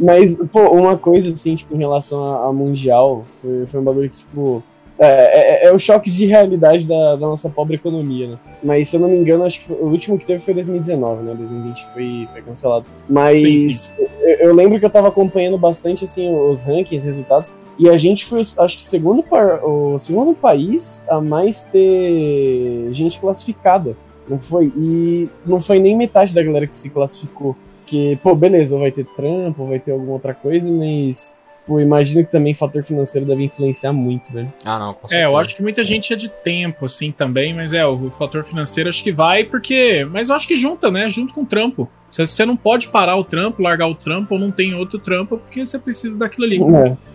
Mas, 0.00 0.36
pô, 0.50 0.70
uma 0.70 0.96
coisa 0.96 1.28
assim, 1.30 1.56
tipo, 1.56 1.74
em 1.74 1.78
relação 1.78 2.22
a, 2.24 2.46
a 2.48 2.52
Mundial, 2.52 3.24
foi, 3.40 3.66
foi 3.66 3.80
um 3.80 3.84
bagulho 3.84 4.08
que, 4.08 4.16
tipo, 4.18 4.62
É, 5.02 5.64
é, 5.64 5.68
é 5.68 5.74
os 5.74 5.82
choques 5.82 6.14
de 6.14 6.26
realidade 6.26 6.86
da, 6.86 7.16
da 7.16 7.26
nossa 7.26 7.48
pobre 7.48 7.76
economia, 7.76 8.28
né? 8.28 8.38
Mas 8.62 8.88
se 8.88 8.96
eu 8.96 9.00
não 9.00 9.08
me 9.08 9.16
engano, 9.16 9.44
acho 9.44 9.58
que 9.60 9.64
foi- 9.64 9.76
o 9.76 9.86
último 9.86 10.18
que 10.18 10.26
teve 10.26 10.40
foi 10.40 10.52
2019, 10.52 11.22
né? 11.22 11.34
2020 11.34 11.86
foi, 11.94 12.28
foi 12.30 12.42
cancelado. 12.42 12.84
Mas 13.08 13.40
Sim, 13.40 13.92
Eu, 14.20 14.48
eu 14.48 14.54
lembro 14.54 14.78
que 14.78 14.84
eu 14.84 14.90
tava 14.90 15.08
acompanhando 15.08 15.56
bastante 15.56 16.04
assim 16.04 16.28
os 16.32 16.60
rankings, 16.60 17.04
resultados, 17.06 17.54
e 17.78 17.88
a 17.88 17.96
gente 17.96 18.26
foi, 18.26 18.40
acho 18.40 18.76
que, 18.76 18.82
segundo, 18.82 19.24
o 19.62 19.98
segundo 19.98 20.34
país 20.34 21.02
a 21.08 21.18
mais 21.18 21.64
ter 21.64 22.90
gente 22.92 23.18
classificada. 23.18 23.96
Não 24.28 24.38
foi? 24.38 24.70
E 24.76 25.28
não 25.46 25.60
foi 25.60 25.78
nem 25.80 25.96
metade 25.96 26.34
da 26.34 26.42
galera 26.42 26.66
que 26.66 26.76
se 26.76 26.90
classificou. 26.90 27.56
Que, 27.86 28.16
pô, 28.22 28.34
beleza, 28.34 28.78
vai 28.78 28.92
ter 28.92 29.04
trampo, 29.16 29.66
vai 29.66 29.80
ter 29.80 29.92
alguma 29.92 30.12
outra 30.12 30.32
coisa, 30.34 30.70
mas. 30.70 31.34
Pô, 31.70 31.78
imagino 31.78 32.24
que 32.24 32.32
também 32.32 32.50
o 32.50 32.56
fator 32.56 32.82
financeiro 32.82 33.24
deve 33.24 33.44
influenciar 33.44 33.92
muito, 33.92 34.32
velho. 34.32 34.52
Ah, 34.64 34.76
não, 34.76 34.92
com 34.92 35.06
É, 35.14 35.24
eu 35.24 35.36
acho 35.36 35.54
que 35.54 35.62
muita 35.62 35.84
gente 35.84 36.12
é 36.12 36.16
de 36.16 36.28
tempo, 36.28 36.86
assim, 36.86 37.12
também, 37.12 37.54
mas 37.54 37.72
é, 37.72 37.86
o 37.86 38.10
fator 38.10 38.42
financeiro 38.42 38.88
acho 38.88 39.00
que 39.04 39.12
vai 39.12 39.44
porque. 39.44 40.04
Mas 40.10 40.30
eu 40.30 40.34
acho 40.34 40.48
que 40.48 40.56
junta, 40.56 40.90
né? 40.90 41.08
Junto 41.08 41.32
com 41.32 41.42
o 41.42 41.46
trampo. 41.46 41.88
Você, 42.10 42.26
você 42.26 42.44
não 42.44 42.56
pode 42.56 42.88
parar 42.88 43.14
o 43.14 43.22
trampo, 43.22 43.62
largar 43.62 43.86
o 43.86 43.94
trampo, 43.94 44.34
ou 44.34 44.40
não 44.40 44.50
tem 44.50 44.74
outro 44.74 44.98
trampo, 44.98 45.38
porque 45.38 45.64
você 45.64 45.78
precisa 45.78 46.18
daquilo 46.18 46.44
ali. 46.44 46.60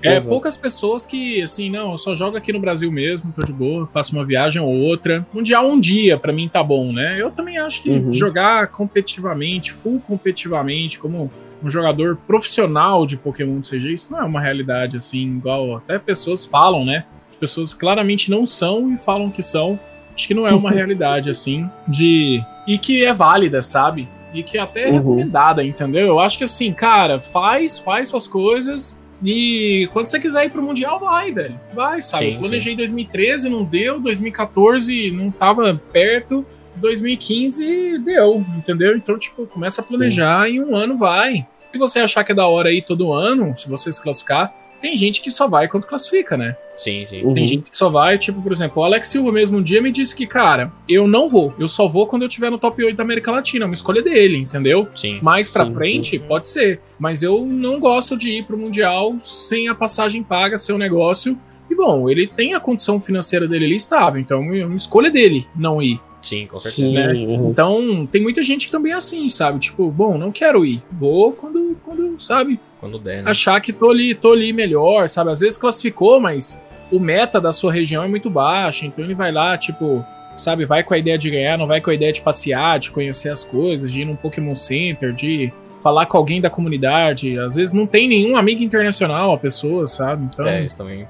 É, 0.02 0.14
exato. 0.14 0.30
poucas 0.30 0.56
pessoas 0.56 1.06
que, 1.06 1.42
assim, 1.42 1.70
não, 1.70 1.92
eu 1.92 1.98
só 1.98 2.16
jogo 2.16 2.38
aqui 2.38 2.54
no 2.54 2.60
Brasil 2.62 2.90
mesmo, 2.90 3.34
tô 3.38 3.46
de 3.46 3.52
boa, 3.52 3.86
faço 3.88 4.16
uma 4.16 4.24
viagem 4.24 4.62
ou 4.62 4.70
outra. 4.74 5.28
Mundial 5.34 5.68
um 5.70 5.78
dia, 5.78 6.18
pra 6.18 6.32
mim 6.32 6.48
tá 6.48 6.64
bom, 6.64 6.94
né? 6.94 7.22
Eu 7.22 7.30
também 7.30 7.58
acho 7.58 7.82
que 7.84 7.90
Uhum. 7.90 8.14
jogar 8.14 8.70
competitivamente, 8.70 9.74
full 9.74 10.00
competitivamente, 10.00 10.98
como 10.98 11.30
um 11.64 11.70
jogador 11.70 12.18
profissional 12.28 13.06
de 13.06 13.18
Pokémon 13.18 13.60
CG, 13.62 13.94
isso 13.94 14.12
não 14.12 14.20
é 14.20 14.24
uma 14.24 14.42
realidade, 14.42 14.98
assim, 14.98 15.38
igual 15.38 15.78
até 15.78 15.98
pessoas 16.00 16.46
falam, 16.46 16.86
né? 16.86 17.06
As 17.30 17.36
pessoas 17.36 17.74
claramente 17.74 18.30
não 18.32 18.46
são 18.46 18.94
e 18.94 18.98
falam 18.98 19.30
que 19.30 19.44
são. 19.44 19.80
Acho 20.16 20.28
que 20.28 20.34
não 20.34 20.48
é 20.48 20.54
uma 20.54 20.72
realidade, 20.72 21.30
assim, 21.30 21.70
de. 21.88 22.42
E 22.68 22.78
que 22.78 23.04
é 23.04 23.14
válida, 23.14 23.62
sabe? 23.62 24.08
E 24.34 24.42
que 24.44 24.58
até 24.58 24.84
é 24.84 24.88
Uhum. 24.88 24.94
recomendada, 24.96 25.64
entendeu? 25.64 26.08
Eu 26.08 26.20
acho 26.20 26.38
que 26.38 26.44
assim, 26.44 26.74
cara, 26.74 27.20
faz, 27.20 27.80
faz 27.80 28.10
suas 28.10 28.28
coisas. 28.28 29.00
E 29.24 29.90
quando 29.94 30.08
você 30.08 30.20
quiser 30.20 30.46
ir 30.46 30.50
pro 30.52 30.62
Mundial, 30.62 31.00
vai, 31.00 31.32
velho. 31.32 31.58
Vai, 31.74 32.02
sabe? 32.02 32.26
Sim, 32.26 32.34
Eu 32.36 32.40
planejei 32.42 32.74
em 32.74 32.76
2013, 32.78 33.50
não 33.50 33.64
deu. 33.64 34.00
2014, 34.00 35.12
não 35.12 35.32
tava 35.32 35.80
perto. 35.92 36.46
2015, 36.78 38.00
deu, 38.00 38.46
entendeu? 38.58 38.96
Então, 38.96 39.18
tipo, 39.18 39.46
começa 39.48 39.82
a 39.82 39.84
planejar 39.84 40.50
e 40.50 40.56
em 40.56 40.62
um 40.64 40.76
ano 40.76 40.98
vai. 40.98 41.46
Se 41.72 41.80
você 41.80 42.00
achar 42.00 42.24
que 42.24 42.32
é 42.32 42.36
da 42.36 42.48
hora 42.48 42.72
ir 42.72 42.84
todo 42.84 43.12
ano, 43.12 43.56
se 43.56 43.68
você 43.68 43.92
se 43.92 44.02
classificar, 44.02 44.54
tem 44.82 44.96
gente 44.96 45.22
que 45.22 45.32
só 45.32 45.48
vai 45.48 45.68
quando 45.68 45.88
classifica, 45.88 46.38
né? 46.38 46.56
Sim, 46.78 47.06
sim. 47.06 47.24
Uhum. 47.24 47.34
Tem 47.34 47.46
gente 47.46 47.72
que 47.72 47.78
só 47.78 47.90
vai, 47.90 48.18
tipo, 48.18 48.42
por 48.42 48.52
exemplo, 48.52 48.82
o 48.82 48.86
Alex 48.86 49.08
Silva 49.08 49.32
mesmo 49.32 49.58
um 49.58 49.64
dia 49.64 49.82
me 49.82 49.92
disse 49.92 50.16
que, 50.16 50.28
cara, 50.28 50.72
eu 50.88 51.08
não 51.08 51.28
vou. 51.28 51.54
Eu 51.58 51.68
só 51.68 51.88
vou 51.88 52.06
quando 52.06 52.22
eu 52.22 52.30
tiver 52.30 52.50
no 52.50 52.60
top 52.60 52.84
8 52.84 52.96
da 52.96 53.04
América 53.04 53.32
Latina. 53.32 53.66
É 53.66 53.68
uma 53.68 53.74
escolha 53.74 54.02
dele, 54.02 54.38
entendeu? 54.38 54.88
Sim. 54.94 55.20
Mais 55.22 55.50
pra 55.50 55.66
Sim. 55.66 55.74
frente, 55.74 56.20
pode 56.20 56.50
ser. 56.50 56.80
Mas 57.00 57.24
eu 57.24 57.46
não 57.46 57.80
gosto 57.80 58.16
de 58.16 58.30
ir 58.30 58.46
pro 58.46 58.58
Mundial 58.58 59.16
sem 59.22 59.68
a 59.70 59.76
passagem 59.76 60.22
paga, 60.22 60.58
seu 60.58 60.78
negócio. 60.78 61.38
E 61.70 61.76
bom, 61.76 62.10
ele 62.10 62.28
tem 62.28 62.54
a 62.54 62.60
condição 62.60 63.02
financeira 63.02 63.48
dele 63.48 63.66
ali 63.66 63.76
estável, 63.76 64.22
então 64.22 64.54
é 64.54 64.66
uma 64.66 64.76
escolha 64.76 65.10
dele 65.10 65.48
não 65.56 65.82
ir. 65.82 66.00
Sim, 66.26 66.48
com 66.48 66.60
certeza. 66.60 66.88
Sim, 66.88 66.94
né? 66.94 67.16
Então, 67.50 68.08
tem 68.12 68.22
muita 68.22 68.42
gente 68.42 68.66
que 68.66 68.72
também 68.72 68.92
é 68.94 68.96
assim, 68.96 69.28
sabe? 69.28 69.60
Tipo, 69.60 69.92
bom, 69.92 70.18
não 70.18 70.32
quero 70.32 70.66
ir. 70.66 70.82
Vou 70.92 71.32
quando, 71.34 71.78
quando 71.86 72.20
sabe, 72.20 72.60
Quando 72.80 72.98
der, 72.98 73.22
né? 73.24 73.30
achar 73.30 73.60
que 73.62 73.72
tô 73.72 73.90
ali, 73.92 74.16
tô 74.16 74.32
ali 74.34 74.52
melhor, 74.52 75.08
sabe? 75.08 75.32
Às 75.32 75.40
vezes 75.42 75.58
classificou, 75.58 76.20
mas 76.20 76.62
o 76.92 77.00
meta 77.00 77.40
da 77.40 77.52
sua 77.52 77.72
região 77.72 78.04
é 78.04 78.08
muito 78.08 78.30
baixo, 78.30 78.86
então 78.86 79.04
ele 79.06 79.14
vai 79.14 79.32
lá, 79.32 79.56
tipo, 79.58 80.04
sabe, 80.36 80.66
vai 80.66 80.84
com 80.84 80.94
a 80.94 80.98
ideia 80.98 81.18
de 81.18 81.30
ganhar, 81.30 81.58
não 81.58 81.68
vai 81.68 81.80
com 81.80 81.90
a 81.90 81.94
ideia 81.94 82.12
de 82.12 82.22
passear, 82.22 82.80
de 82.80 82.90
conhecer 82.92 83.30
as 83.30 83.44
coisas, 83.44 83.92
de 83.92 84.02
ir 84.02 84.06
num 84.06 84.16
Pokémon 84.16 84.56
Center, 84.56 85.14
de 85.14 85.52
falar 85.84 86.08
com 86.08 86.18
alguém 86.18 86.42
da 86.42 86.50
comunidade. 86.50 87.38
Às 87.38 87.56
vezes 87.56 87.74
não 87.74 87.86
tem 87.86 88.08
nenhum 88.08 88.36
amigo 88.36 88.64
internacional 88.64 89.32
a 89.32 89.38
pessoa, 89.38 89.86
sabe? 89.86 90.26
Então 90.26 90.46
É, 90.48 90.64
isso 90.66 90.76
também, 90.76 91.08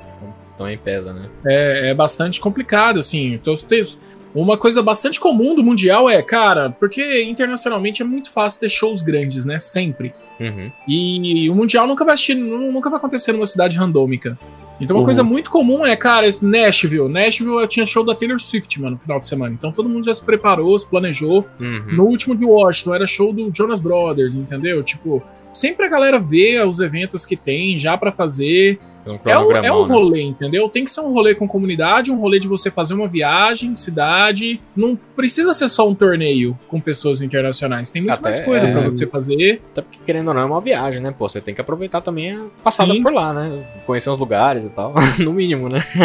também 0.57 0.77
pesa, 0.77 1.13
né? 1.13 1.27
é, 1.45 1.91
é 1.91 1.93
bastante 1.93 2.39
complicado, 2.41 2.99
assim. 2.99 3.33
Então, 3.35 3.53
os 3.53 3.63
textos- 3.63 3.97
uma 4.41 4.57
coisa 4.57 4.81
bastante 4.83 5.19
comum 5.19 5.55
do 5.55 5.63
Mundial 5.63 6.09
é, 6.09 6.21
cara, 6.21 6.69
porque 6.79 7.23
internacionalmente 7.23 8.01
é 8.01 8.05
muito 8.05 8.31
fácil 8.31 8.59
ter 8.59 8.69
shows 8.69 9.01
grandes, 9.01 9.45
né? 9.45 9.59
Sempre. 9.59 10.13
Uhum. 10.39 10.69
E 10.87 11.49
o 11.49 11.55
Mundial 11.55 11.87
nunca 11.87 12.03
vai, 12.03 12.13
assistir, 12.15 12.35
nunca 12.35 12.89
vai 12.89 12.97
acontecer 12.97 13.31
numa 13.31 13.45
cidade 13.45 13.77
randômica. 13.77 14.37
Então 14.81 14.97
uma 14.97 14.99
Uhum. 14.99 15.05
coisa 15.05 15.23
muito 15.23 15.49
comum 15.49 15.85
é, 15.85 15.95
cara, 15.95 16.27
Nashville. 16.41 17.07
Nashville 17.07 17.65
tinha 17.65 17.85
show 17.85 18.03
da 18.03 18.13
Taylor 18.13 18.37
Swift, 18.37 18.81
mano, 18.81 18.95
no 18.97 19.01
final 19.01 19.21
de 19.21 19.27
semana. 19.27 19.53
Então 19.57 19.71
todo 19.71 19.87
mundo 19.87 20.03
já 20.05 20.13
se 20.13 20.21
preparou, 20.21 20.77
se 20.77 20.85
planejou. 20.85 21.45
Uhum. 21.57 21.93
No 21.93 22.03
último 22.05 22.35
de 22.35 22.43
Washington 22.43 22.93
era 22.93 23.07
show 23.07 23.31
do 23.31 23.49
Jonas 23.55 23.79
Brothers, 23.79 24.35
entendeu? 24.35 24.83
Tipo, 24.83 25.23
sempre 25.49 25.85
a 25.85 25.89
galera 25.89 26.19
vê 26.19 26.61
os 26.61 26.81
eventos 26.81 27.25
que 27.25 27.37
tem 27.37 27.77
já 27.77 27.97
pra 27.97 28.11
fazer. 28.11 28.77
Um 29.07 29.19
É 29.26 29.38
um, 29.40 29.52
é 29.52 29.72
um 29.72 29.88
né? 29.88 29.94
rolê, 29.94 30.22
entendeu? 30.23 30.68
Tem 30.68 30.84
que 30.84 30.90
ser 30.91 31.02
um 31.02 31.14
rolê 31.14 31.36
com 31.36 31.48
comunidade, 31.48 32.11
um 32.11 32.19
rolê 32.19 32.40
de 32.40 32.48
você 32.48 32.72
fazer 32.72 32.94
uma 32.95 33.07
viagem, 33.07 33.76
cidade. 33.76 34.60
Não 34.76 34.98
precisa 35.15 35.53
ser 35.53 35.68
só 35.69 35.88
um 35.88 35.94
torneio 35.94 36.57
com 36.68 36.80
pessoas 36.82 37.22
internacionais. 37.22 37.91
Tem 37.91 38.02
muito 38.02 38.11
Até 38.14 38.23
mais 38.23 38.40
coisa 38.40 38.68
é- 38.68 38.72
pra 38.72 38.82
você 38.82 39.06
fazer. 39.06 39.61
Até 39.72 39.82
porque, 39.82 39.99
querendo 40.06 40.30
ou 40.30 40.34
não, 40.34 40.41
é 40.41 40.45
uma 40.45 40.61
viagem, 40.61 41.02
né? 41.02 41.14
Pô, 41.18 41.30
você 41.30 41.40
tem 41.40 41.53
que 41.53 41.61
aproveitar 41.61 42.02
também 42.02 42.32
a 42.36 42.41
passada 42.64 42.94
Sim. 42.94 43.02
por 43.03 43.14
lá, 43.14 43.32
né? 43.34 43.64
Conhecer 43.86 44.10
os 44.10 44.18
lugares 44.18 44.65
e 44.65 44.69
tal. 44.69 44.94
no 45.19 45.34
mínimo, 45.34 45.69
né? 45.69 45.80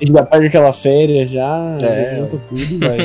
A 0.00 0.04
gente 0.04 0.12
já 0.12 0.22
pega 0.24 0.46
aquela 0.46 0.72
férias 0.72 1.30
já, 1.30 1.76
É. 1.78 2.14
já 2.14 2.20
junta 2.20 2.38
tudo 2.48 2.78
vai. 2.78 2.98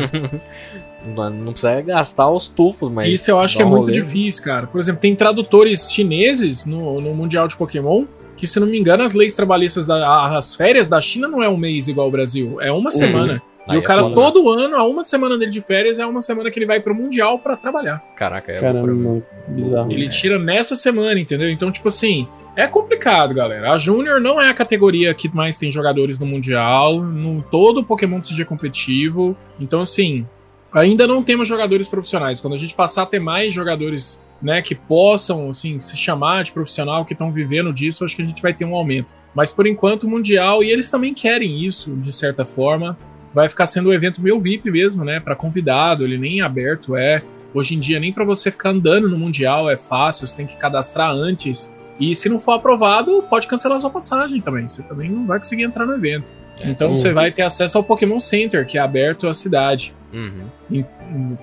não, 1.13 1.29
não 1.29 1.51
precisa 1.51 1.81
gastar 1.81 2.29
os 2.29 2.47
tufos, 2.47 2.89
mas. 2.89 3.09
Isso 3.19 3.29
eu 3.31 3.39
acho 3.39 3.57
que 3.57 3.63
é 3.63 3.65
um 3.65 3.69
muito 3.69 3.81
rolê. 3.81 3.91
difícil, 3.93 4.43
cara. 4.43 4.65
Por 4.67 4.79
exemplo, 4.79 5.01
tem 5.01 5.13
tradutores 5.15 5.91
chineses 5.91 6.65
no, 6.65 7.01
no 7.01 7.13
Mundial 7.13 7.47
de 7.47 7.55
Pokémon 7.57 8.05
que, 8.35 8.47
se 8.47 8.59
não 8.59 8.67
me 8.67 8.77
engano, 8.77 9.03
as 9.03 9.13
leis 9.13 9.33
trabalhistas, 9.33 9.87
da, 9.87 10.37
as 10.37 10.55
férias 10.55 10.89
da 10.89 10.99
China 10.99 11.27
não 11.27 11.41
é 11.41 11.49
um 11.49 11.57
mês 11.57 11.87
igual 11.87 12.05
ao 12.05 12.11
Brasil, 12.11 12.59
é 12.61 12.71
uma 12.71 12.91
semana. 12.91 13.41
Aí 13.67 13.77
e 13.77 13.79
o 13.79 13.81
é 13.81 13.83
cara, 13.83 14.07
né? 14.07 14.13
todo 14.13 14.49
ano, 14.49 14.75
a 14.75 14.85
uma 14.85 15.03
semana 15.03 15.37
dele 15.37 15.51
de 15.51 15.61
férias 15.61 15.97
é 15.97 16.05
uma 16.05 16.21
semana 16.21 16.51
que 16.51 16.59
ele 16.59 16.67
vai 16.67 16.79
pro 16.79 16.93
Mundial 16.93 17.39
pra 17.39 17.55
trabalhar. 17.55 17.97
Caraca, 18.15 18.51
é 18.51 18.59
Caramba, 18.59 19.23
bizarro. 19.47 19.91
Ele 19.91 20.07
tira 20.07 20.37
nessa 20.37 20.75
semana, 20.75 21.19
entendeu? 21.19 21.49
Então, 21.49 21.71
tipo 21.71 21.87
assim, 21.87 22.27
é 22.55 22.67
complicado, 22.67 23.33
galera. 23.33 23.71
A 23.71 23.77
Júnior 23.77 24.21
não 24.21 24.39
é 24.39 24.49
a 24.49 24.53
categoria 24.53 25.13
que 25.13 25.33
mais 25.33 25.57
tem 25.57 25.69
jogadores 25.69 26.19
no 26.19 26.25
Mundial. 26.25 27.01
No 27.01 27.43
todo 27.51 27.79
o 27.79 27.83
Pokémon 27.83 28.21
CG 28.21 28.45
competitivo. 28.45 29.35
Então, 29.59 29.81
assim, 29.81 30.25
ainda 30.71 31.05
não 31.05 31.21
temos 31.21 31.47
jogadores 31.47 31.87
profissionais. 31.87 32.39
Quando 32.39 32.53
a 32.53 32.57
gente 32.57 32.73
passar 32.73 33.03
a 33.03 33.05
ter 33.05 33.19
mais 33.19 33.51
jogadores, 33.51 34.23
né, 34.45 34.61
que 34.61 34.75
possam, 34.75 35.49
assim, 35.49 35.79
se 35.79 35.97
chamar 35.97 36.43
de 36.43 36.51
profissional, 36.51 37.03
que 37.03 37.13
estão 37.13 37.31
vivendo 37.31 37.73
disso, 37.73 38.05
acho 38.05 38.15
que 38.15 38.21
a 38.21 38.25
gente 38.25 38.43
vai 38.43 38.53
ter 38.53 38.63
um 38.63 38.75
aumento. 38.75 39.11
Mas 39.33 39.51
por 39.51 39.65
enquanto, 39.65 40.03
o 40.03 40.09
Mundial, 40.09 40.63
e 40.63 40.69
eles 40.69 40.87
também 40.91 41.15
querem 41.15 41.65
isso, 41.65 41.95
de 41.95 42.11
certa 42.11 42.45
forma, 42.45 42.95
vai 43.33 43.49
ficar 43.49 43.65
sendo 43.65 43.89
um 43.89 43.93
evento 43.93 44.21
meio 44.21 44.39
VIP 44.39 44.69
mesmo, 44.69 45.03
né, 45.03 45.19
para 45.19 45.35
convidado, 45.35 46.03
ele 46.03 46.15
nem 46.19 46.41
aberto 46.41 46.95
é. 46.95 47.23
Hoje 47.55 47.73
em 47.73 47.79
dia, 47.79 47.99
nem 47.99 48.13
para 48.13 48.23
você 48.23 48.51
ficar 48.51 48.69
andando 48.69 49.09
no 49.09 49.17
Mundial 49.17 49.67
é 49.67 49.77
fácil, 49.77 50.27
você 50.27 50.37
tem 50.37 50.45
que 50.45 50.57
cadastrar 50.57 51.09
antes. 51.09 51.75
E 51.99 52.13
se 52.13 52.27
não 52.27 52.39
for 52.39 52.53
aprovado, 52.53 53.23
pode 53.29 53.47
cancelar 53.47 53.79
sua 53.79 53.89
passagem 53.89 54.41
também. 54.41 54.67
Você 54.67 54.83
também 54.83 55.09
não 55.09 55.25
vai 55.25 55.37
conseguir 55.37 55.63
entrar 55.63 55.85
no 55.85 55.93
evento. 55.93 56.33
É, 56.61 56.69
então 56.69 56.87
uhum. 56.87 56.95
você 56.95 57.13
vai 57.13 57.31
ter 57.31 57.41
acesso 57.41 57.77
ao 57.77 57.83
Pokémon 57.83 58.19
Center, 58.19 58.65
que 58.65 58.77
é 58.77 58.81
aberto 58.81 59.27
à 59.27 59.33
cidade. 59.33 59.93
Uhum. 60.13 60.83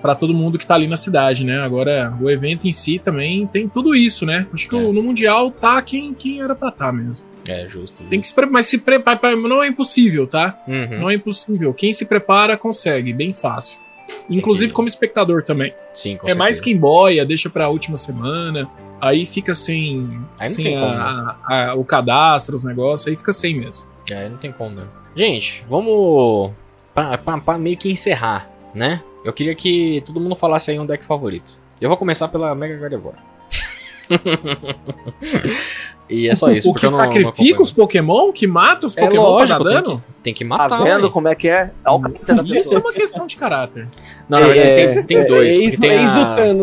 Para 0.01 0.13
todo 0.15 0.33
mundo 0.33 0.57
que 0.59 0.65
tá 0.67 0.75
ali 0.75 0.87
na 0.87 0.95
cidade, 0.95 1.45
né? 1.45 1.59
Agora, 1.61 2.13
o 2.21 2.29
evento 2.29 2.67
em 2.67 2.71
si 2.71 2.99
também 2.99 3.47
tem 3.47 3.67
tudo 3.69 3.95
isso, 3.95 4.25
né? 4.25 4.45
Acho 4.53 4.67
que 4.67 4.75
É. 4.75 4.79
no 4.79 5.01
Mundial 5.01 5.49
tá 5.51 5.81
quem, 5.81 6.13
quem 6.13 6.41
era 6.41 6.53
pra 6.53 6.69
tá 6.71 6.91
mesmo. 6.91 7.25
É, 7.47 7.67
justo. 7.67 8.01
Tem 8.09 8.19
que 8.21 8.27
se 8.27 8.33
preparar, 8.33 8.53
mas 8.53 8.67
se 8.67 8.77
prepara, 8.79 9.35
não 9.35 9.61
é 9.63 9.67
impossível, 9.67 10.25
tá? 10.27 10.57
Uhum. 10.67 10.99
Não 11.01 11.09
é 11.09 11.15
impossível. 11.15 11.73
Quem 11.73 11.91
se 11.93 12.05
prepara 12.05 12.57
consegue, 12.57 13.11
bem 13.13 13.33
fácil. 13.33 13.77
Inclusive 14.29 14.67
que- 14.69 14.73
como 14.75 14.87
espectador 14.87 15.43
também. 15.43 15.73
Sim, 15.93 16.17
com 16.17 16.27
É 16.27 16.33
mais 16.33 16.57
certeza. 16.57 16.63
quem 16.63 16.77
boia, 16.77 17.25
deixa 17.25 17.49
pra 17.49 17.69
última 17.69 17.97
semana, 17.97 18.67
aí 19.07 19.25
fica 19.25 19.53
sem, 19.55 20.19
Aí 20.39 20.49
sem 20.49 20.77
a- 20.77 20.79
né? 20.81 21.35
a- 21.49 21.69
a- 21.71 21.75
o 21.75 21.83
cadastro, 21.83 22.55
os 22.55 22.63
negócios, 22.63 23.07
aí 23.07 23.15
fica 23.15 23.31
sem 23.31 23.55
mesmo. 23.55 23.87
É, 24.11 24.27
não 24.29 24.37
tem 24.37 24.51
como, 24.51 24.75
né? 24.75 24.83
Gente, 25.15 25.63
vamos. 25.69 26.51
Pra 26.93 27.57
meio 27.57 27.77
que 27.77 27.91
encerrar, 27.91 28.49
né? 28.75 29.01
Eu 29.23 29.31
queria 29.33 29.55
que 29.55 30.03
todo 30.05 30.19
mundo 30.19 30.35
falasse 30.35 30.71
aí 30.71 30.79
um 30.79 30.85
deck 30.85 31.03
favorito. 31.05 31.51
Eu 31.79 31.89
vou 31.89 31.97
começar 31.97 32.27
pela 32.27 32.53
Mega 32.53 32.77
Gardevoir. 32.77 33.15
E 36.13 36.29
é 36.29 36.35
só 36.35 36.51
isso. 36.51 36.69
o 36.69 36.73
que 36.73 36.85
não, 36.85 36.93
sacrifica 36.93 37.61
os 37.61 37.71
Pokémon? 37.71 38.31
Que 38.31 38.45
mata 38.47 38.85
os 38.87 38.95
É 38.97 39.01
Pokémon 39.01 39.23
lógico, 39.23 39.63
pra 39.63 39.71
dar 39.71 39.81
tem 39.81 39.83
dano? 39.91 40.03
Tem 40.23 40.33
que 40.33 40.45
Tá 40.45 40.47
matar. 40.57 40.83
vendo 40.83 41.03
ué. 41.07 41.09
como 41.11 41.27
é 41.27 41.35
que 41.35 41.49
é? 41.49 41.69
É 41.85 41.89
Isso 42.59 42.75
é 42.75 42.79
uma 42.79 42.93
questão 42.93 43.27
de 43.27 43.35
caráter. 43.35 43.87
Não, 44.29 44.39
na 44.39 44.47
verdade 44.47 44.69
É, 44.73 44.93
tem, 44.93 45.03
tem 45.03 45.17
é, 45.17 45.25
dois. 45.25 45.53
É, 45.57 45.59
tem 45.75 46.05
o 46.05 46.09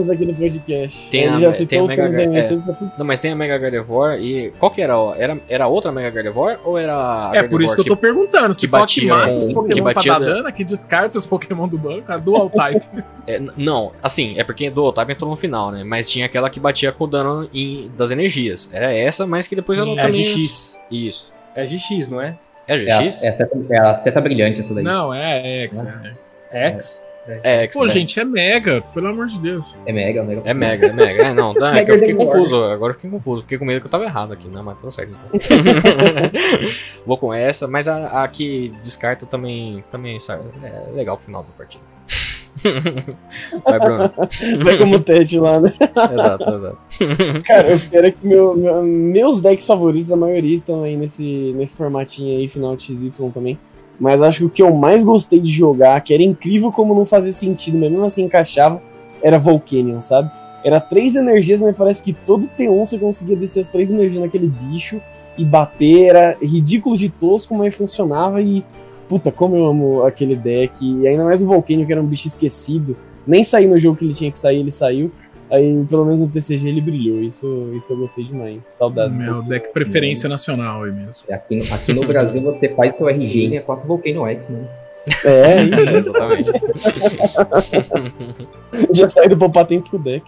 a... 0.09 0.13
Aqui 0.13 0.25
no 0.27 0.35
podcast. 0.35 1.11
tem 1.11 1.25
Ele 1.25 1.29
a- 1.29 1.39
já 1.41 1.41
tem 1.47 1.53
citou 1.53 1.81
a 1.81 1.83
o 1.83 1.87
Mega 1.87 2.09
Gar- 2.09 2.21
aí, 2.21 2.37
é. 2.39 2.43
pra- 2.43 2.93
Não, 2.99 3.07
mas 3.07 3.21
tem 3.21 3.33
a 3.33 3.37
Mega 3.37 3.59
Gardevoir 3.59 4.19
e. 4.19 4.51
Qual 4.59 4.71
que 4.71 4.81
era? 4.81 4.99
ó? 4.99 5.15
Era, 5.15 5.39
era 5.47 5.67
outra 5.67 5.93
Mega 5.93 6.09
Gardevoir 6.09 6.59
ou 6.65 6.79
era 6.79 7.31
a 7.31 7.33
é 7.37 7.43
por 7.43 7.61
isso 7.63 7.75
que 7.75 7.83
eu 7.83 7.85
tô 7.85 7.97
perguntando. 7.97 8.55
Se 8.55 8.61
que 8.61 8.67
for 8.67 8.87
que 8.87 9.07
batia 9.07 9.13
com- 9.27 9.41
que 9.41 9.53
Pokémon 9.55 9.85
pra 9.85 9.95
batia 9.95 10.13
dar 10.15 10.19
da- 10.21 10.27
dano, 10.27 10.53
que 10.53 10.65
descarta 10.65 11.19
os 11.19 11.27
Pokémon 11.27 11.69
do 11.69 11.77
banco, 11.77 12.11
a 12.11 12.17
Dual 12.17 12.49
Type. 12.49 12.83
É, 13.27 13.41
não, 13.59 13.93
assim, 14.03 14.35
é 14.39 14.43
porque 14.45 14.71
do 14.71 14.83
Otávio 14.85 15.13
entrou 15.13 15.29
no 15.31 15.37
final, 15.37 15.71
né? 15.71 15.85
Mas 15.85 16.11
tinha 16.11 16.25
aquela 16.25 16.49
que 16.49 16.59
batia 16.59 16.91
com 16.93 17.05
o 17.05 17.07
dano 17.07 17.47
das 17.97 18.11
energias. 18.11 18.71
Era 18.73 18.91
essa, 18.91 19.27
mas 19.27 19.40
que 19.49 19.57
depois 19.57 19.79
ela 19.79 19.91
É 19.91 20.01
a 20.01 20.07
também. 20.07 20.23
GX. 20.23 20.81
Isso. 20.91 21.33
É 21.55 21.63
a 21.63 21.65
GX, 21.67 22.09
não 22.09 22.21
é? 22.21 22.37
É 22.67 22.75
a 22.75 22.77
É, 22.79 22.91
a- 22.93 22.99
GX? 23.03 23.23
é, 23.25 23.29
a 23.29 23.37
seta, 23.37 23.51
é 23.71 23.79
a 23.79 24.03
seta 24.03 24.21
brilhante 24.21 24.61
essa 24.61 24.75
daí. 24.75 24.85
Não, 24.85 25.13
é 25.13 25.65
X. 25.65 25.85
É. 26.53 26.67
X? 26.69 27.05
É, 27.45 27.63
X, 27.65 27.77
Pô, 27.77 27.85
né? 27.85 27.93
gente, 27.93 28.19
é 28.19 28.25
Mega, 28.25 28.81
pelo 28.95 29.07
amor 29.09 29.27
de 29.27 29.39
Deus. 29.39 29.79
É 29.87 29.93
mega, 29.93 30.23
mega. 30.25 30.43
É 30.45 30.55
Mega, 30.55 30.87
é 30.87 30.93
Mega. 30.93 31.23
É, 31.27 31.33
não, 31.35 31.53
tá, 31.55 31.77
é 31.77 31.85
que 31.85 31.91
eu 31.93 31.99
fiquei 31.99 32.15
confuso. 32.15 32.65
Agora 32.65 32.91
eu 32.93 32.95
fiquei 32.97 33.11
confuso. 33.11 33.43
Fiquei 33.43 33.59
com 33.59 33.65
medo 33.65 33.81
que 33.81 33.87
eu 33.87 33.91
tava 33.91 34.05
errado 34.05 34.33
aqui, 34.33 34.49
né? 34.49 34.61
Mas 34.65 34.95
certo 34.95 35.13
então. 35.13 35.41
Vou 37.07 37.17
com 37.19 37.33
essa, 37.33 37.69
mas 37.69 37.87
a, 37.89 38.25
a 38.25 38.29
que 38.29 38.73
descarta 38.83 39.27
também, 39.27 39.85
também 39.93 40.19
sabe, 40.19 40.45
é 40.63 40.91
legal 40.93 41.17
pro 41.17 41.27
final 41.27 41.43
da 41.43 41.51
partida. 41.57 41.85
Vai, 43.65 43.79
Bruno. 43.81 44.11
Como 44.79 45.01
teste 45.01 45.39
lá, 45.39 45.61
né? 45.61 45.73
Exato, 46.13 46.55
exato. 46.55 46.79
Cara, 47.47 47.73
eu 47.73 47.81
quero 47.91 48.13
que 48.13 48.27
meu- 48.27 48.57
meu- 48.57 48.83
meus 48.83 49.41
decks 49.41 49.67
favoritos, 49.67 50.11
a 50.13 50.17
maioria 50.17 50.55
estão 50.57 50.83
aí 50.83 50.97
nesse, 50.97 51.53
nesse 51.57 51.77
formatinho 51.77 52.39
aí, 52.39 52.49
final 52.49 52.77
de 52.77 52.85
XY 52.85 53.13
também. 53.33 53.59
Mas 53.99 54.23
acho 54.23 54.39
que 54.39 54.45
o 54.45 54.51
que 54.51 54.63
eu 54.63 54.75
mais 54.75 55.05
gostei 55.05 55.41
de 55.41 55.51
jogar, 55.51 56.01
que 56.01 56.15
era 56.15 56.23
incrível 56.23 56.73
como 56.73 56.95
não 56.95 57.05
fazia 57.05 57.33
sentido, 57.33 57.77
mas 57.79 57.91
mesmo 57.91 58.05
assim 58.07 58.25
encaixava, 58.25 58.83
era 59.23 59.39
Volcanion, 59.39 60.01
sabe? 60.01 60.31
Era 60.65 60.81
três 60.81 61.17
energias, 61.17 61.61
mas 61.63 61.77
parece 61.77 62.03
que 62.03 62.13
todo 62.13 62.47
T1 62.47 62.87
você 62.87 62.99
conseguia 62.99 63.37
descer 63.37 63.61
as 63.61 63.69
três 63.69 63.91
energias 63.91 64.21
naquele 64.21 64.47
bicho 64.47 65.01
e 65.37 65.45
bater. 65.45 66.09
Era 66.09 66.37
ridículo 66.43 66.97
de 66.97 67.09
tosco, 67.09 67.55
mas 67.55 67.75
funcionava 67.75 68.41
e. 68.43 68.65
Puta, 69.11 69.31
como 69.33 69.57
eu 69.57 69.67
amo 69.67 70.05
aquele 70.05 70.37
deck. 70.37 70.73
E 70.83 71.07
ainda 71.07 71.25
mais 71.25 71.43
o 71.43 71.47
Volcanion, 71.47 71.85
que 71.85 71.93
era 71.93 72.01
um 72.01 72.07
bicho 72.07 72.29
esquecido. 72.29 72.97
Nem 73.27 73.43
saiu 73.45 73.69
no 73.69 73.79
jogo 73.79 73.97
que 73.97 74.05
ele 74.05 74.15
tinha 74.15 74.31
que 74.31 74.39
sair, 74.39 74.61
ele 74.61 74.71
saiu. 74.71 75.11
Aí, 75.51 75.85
pelo 75.89 76.05
menos 76.05 76.21
no 76.21 76.29
TCG, 76.29 76.69
ele 76.69 76.81
brilhou. 76.81 77.21
Isso, 77.25 77.71
isso 77.77 77.93
eu 77.93 77.97
gostei 77.99 78.23
demais. 78.25 78.61
Saudades. 78.67 79.19
Meu 79.19 79.43
deck 79.43 79.73
preferência 79.73 80.29
nacional 80.29 80.85
aí 80.85 80.93
mesmo. 80.93 81.27
Aqui, 81.35 81.57
no- 81.57 81.75
aqui 81.75 81.93
no 81.93 82.07
Brasil 82.07 82.41
você 82.41 82.69
faz 82.69 82.97
seu 82.97 83.09
RG 83.09 83.49
e 83.49 83.57
é 83.57 83.61
4 83.61 83.87
Volcano 83.89 84.25
X, 84.29 84.49
né? 84.49 84.65
É, 85.25 85.63
isso. 85.75 85.91
É, 85.91 85.99
exatamente. 85.99 86.53
Já 88.95 89.09
saiu 89.09 89.29
do 89.29 89.37
poupar 89.37 89.67
tempo 89.67 89.91
pro 89.91 89.99
deck. 89.99 90.25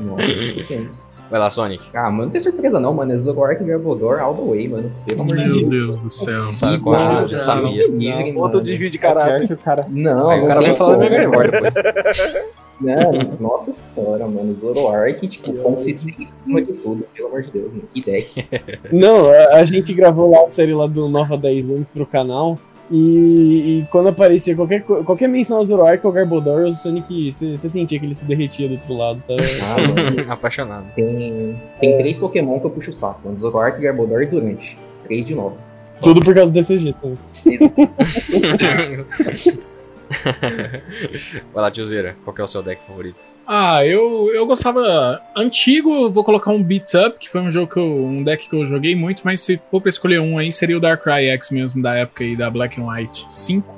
Nossa, 0.00 0.26
que 0.26 0.64
tempos. 0.66 0.98
Vai 1.34 1.40
lá, 1.40 1.50
Sonic. 1.50 1.82
Ah, 1.92 2.08
mano, 2.12 2.26
não 2.26 2.30
tem 2.30 2.40
surpresa 2.40 2.78
não, 2.78 2.94
mano. 2.94 3.12
É 3.12 3.18
Zogork 3.18 3.60
e 3.60 3.66
Garbodor 3.66 4.20
all 4.20 4.36
the 4.36 4.42
way, 4.42 4.68
mano. 4.68 4.92
Pelo 5.04 5.22
amor 5.22 5.36
de 5.36 5.44
Meu 5.44 5.52
Deus. 5.52 5.68
Deus 5.68 5.96
do 5.96 6.10
céu. 6.12 6.54
Sabe 6.54 6.78
qual 6.78 6.96
Não, 6.96 7.24
é? 7.24 7.26
Já 7.26 7.38
sabia. 7.38 7.88
Livre, 7.88 8.36
Outro 8.36 8.60
desvio 8.60 8.88
de 8.88 8.98
caráter. 8.98 9.56
cara. 9.56 9.84
Não, 9.90 10.30
Aí 10.30 10.38
o 10.38 10.42
não 10.42 10.48
cara 10.48 10.60
vem 10.60 10.76
falar 10.76 10.94
da 10.94 10.98
como. 10.98 11.10
Mega 11.10 11.28
Gardevoir 11.28 11.50
depois. 11.50 11.74
Não, 12.80 13.12
nossa 13.40 13.72
senhora, 13.72 14.28
mano. 14.28 14.56
Zoroark, 14.60 15.26
tipo, 15.26 15.52
consistente 15.54 16.22
em 16.22 16.28
cima 16.44 16.62
de 16.62 16.72
tudo. 16.74 17.04
Pelo 17.12 17.26
amor 17.26 17.42
de 17.42 17.50
Deus, 17.50 17.66
mano. 17.68 17.82
Que 17.92 18.00
deck. 18.00 18.48
Não, 18.92 19.28
a, 19.28 19.56
a 19.56 19.64
gente 19.64 19.92
gravou 19.92 20.30
lá 20.30 20.46
a 20.46 20.50
série 20.52 20.72
lá 20.72 20.86
do 20.86 21.08
Nova 21.08 21.36
10 21.36 21.68
anos 21.68 21.86
pro 21.92 22.06
canal. 22.06 22.56
E, 22.90 23.80
e 23.80 23.86
quando 23.90 24.08
aparecia 24.08 24.54
qualquer, 24.54 24.82
qualquer 24.82 25.28
menção 25.28 25.56
ao 25.58 25.64
Zoroark 25.64 26.06
ou 26.06 26.12
Garbodor, 26.12 26.66
o 26.68 26.74
Sonic, 26.74 27.32
você 27.32 27.68
sentia 27.68 27.98
que 27.98 28.04
ele 28.04 28.14
se 28.14 28.26
derretia 28.26 28.68
do 28.68 28.74
outro 28.74 28.94
lado, 28.94 29.22
tá? 29.26 29.34
Ah. 30.28 30.32
Apaixonado. 30.34 30.84
Tem, 30.94 31.58
tem 31.80 31.98
três 31.98 32.18
Pokémon 32.18 32.60
que 32.60 32.66
eu 32.66 32.70
puxo 32.70 32.90
o 32.90 32.94
saco, 32.94 33.20
mano. 33.24 33.40
Zoroark, 33.40 33.80
Garbodor 33.80 34.22
e 34.22 34.26
Durante. 34.26 34.76
Três 35.04 35.26
de 35.26 35.34
novo. 35.34 35.56
Tudo 36.02 36.20
por 36.20 36.34
causa 36.34 36.52
do 36.52 36.60
DCG 36.60 36.94
também. 37.00 37.18
Vai 41.52 41.62
lá, 41.62 41.70
tiozeira. 41.70 42.16
Qual 42.24 42.34
é 42.38 42.42
o 42.42 42.46
seu 42.46 42.62
deck 42.62 42.82
favorito? 42.86 43.20
Ah, 43.46 43.84
eu, 43.84 44.30
eu 44.34 44.46
gostava. 44.46 45.20
Antigo, 45.36 46.10
vou 46.10 46.24
colocar 46.24 46.50
um 46.50 46.62
Beats 46.62 46.94
Up, 46.94 47.18
que 47.18 47.28
foi 47.28 47.40
um 47.40 47.50
jogo 47.52 47.72
que 47.72 47.78
eu, 47.78 48.04
um 48.04 48.22
deck 48.22 48.48
que 48.48 48.54
eu 48.54 48.66
joguei 48.66 48.94
muito, 48.94 49.22
mas 49.24 49.40
se 49.40 49.60
for 49.70 49.80
pra 49.80 49.88
escolher 49.88 50.20
um 50.20 50.38
aí, 50.38 50.50
seria 50.50 50.76
o 50.76 50.80
Darkrai 50.80 51.28
X 51.28 51.50
mesmo, 51.50 51.82
da 51.82 51.94
época 51.94 52.24
aí 52.24 52.36
da 52.36 52.50
Black 52.50 52.80
and 52.80 52.86
White 52.86 53.26
5, 53.28 53.74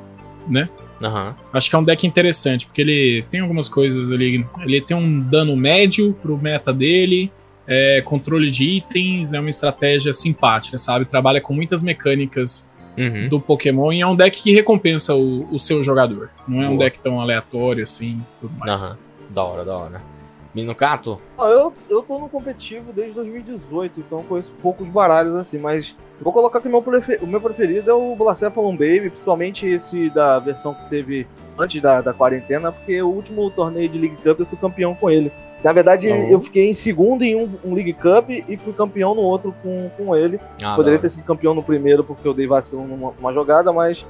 né? 0.49 0.69
Aham. 1.03 1.35
Acho 1.53 1.69
que 1.69 1.77
é 1.77 1.79
um 1.79 1.85
deck 1.85 2.07
interessante, 2.07 2.67
porque 2.67 2.81
ele 2.81 3.25
tem 3.31 3.41
algumas 3.41 3.69
coisas 3.69 4.11
ali. 4.13 4.47
Ele 4.61 4.81
tem 4.81 4.97
um 4.97 5.21
dano 5.21 5.57
médio 5.57 6.15
pro 6.23 6.39
meta 6.39 6.73
dele, 6.73 7.31
é, 7.67 8.01
controle 8.01 8.51
de 8.51 8.65
itens, 8.65 9.33
é 9.33 9.41
uma 9.41 9.51
estratégia 9.51 10.13
simpática, 10.13 10.79
sabe? 10.79 11.05
Trabalha 11.05 11.41
com 11.41 11.53
muitas 11.53 11.83
mecânicas 11.83 12.71
Uhum. 12.97 13.29
do 13.29 13.39
Pokémon 13.39 13.93
e 13.93 14.01
é 14.01 14.07
um 14.07 14.17
deck 14.17 14.43
que 14.43 14.53
recompensa 14.53 15.15
o, 15.15 15.47
o 15.53 15.59
seu 15.59 15.83
jogador. 15.85 16.31
Não 16.49 16.63
é 16.63 16.67
um 16.67 16.77
Boa. 16.77 16.85
deck 16.85 16.99
tão 16.99 17.21
aleatório 17.21 17.83
assim, 17.83 18.19
tudo 18.41 18.55
mais. 18.59 18.83
Aham. 18.83 18.97
Da 19.33 19.43
hora, 19.43 19.65
da 19.65 19.77
hora. 19.77 20.17
Minucato? 20.57 21.21
Ah, 21.39 21.49
eu, 21.49 21.71
eu 21.91 22.03
tô 22.03 22.19
no 22.19 22.31
competitivo 22.31 22.91
desde 22.91 23.13
2018, 23.13 24.01
então 24.01 24.23
conheço 24.23 24.51
poucos 24.63 24.89
baralhos 24.89 25.35
assim, 25.37 25.59
mas 25.59 25.95
vou 26.19 26.33
colocar 26.33 26.63
que 26.63 26.67
o 26.67 26.71
meu, 26.71 26.83
o 27.21 27.27
meu 27.27 27.41
preferido 27.43 27.91
é 27.91 27.93
o 27.93 28.17
Blacephalon 28.17 28.73
Baby, 28.73 29.11
principalmente 29.11 29.67
esse 29.67 30.09
da 30.09 30.39
versão 30.39 30.73
que 30.73 30.89
teve 30.89 31.27
antes 31.59 31.83
da, 31.83 32.01
da 32.01 32.15
quarentena, 32.15 32.73
porque 32.73 33.03
o 33.03 33.09
último 33.09 33.51
torneio 33.51 33.87
de 33.91 33.99
League 33.99 34.17
Cup 34.17 34.41
eu 34.41 34.47
fui 34.47 34.57
campeão 34.57 34.95
com 34.95 35.11
ele. 35.11 35.31
Na 35.65 35.73
verdade, 35.73 36.09
bom. 36.09 36.27
eu 36.29 36.41
fiquei 36.41 36.69
em 36.69 36.75
segundo 36.75 37.23
em 37.23 37.35
um, 37.35 37.51
um 37.65 37.75
League 37.75 37.95
Cup 37.95 38.31
e 38.31 38.57
fui 38.57 38.73
campeão 38.73 39.15
no 39.15 39.23
outro 39.23 39.55
com, 39.63 39.89
com 39.97 40.15
ele. 40.15 40.39
Ah, 40.63 40.77
Poderia 40.77 40.99
da 40.99 41.03
ter 41.03 41.09
sido 41.09 41.25
campeão 41.25 41.55
no 41.55 41.63
primeiro 41.63 42.05
porque 42.05 42.27
eu 42.27 42.35
dei 42.35 42.47
vacilo 42.47 42.87
numa, 42.87 43.13
numa 43.13 43.33
jogada, 43.33 43.73
mas 43.73 44.07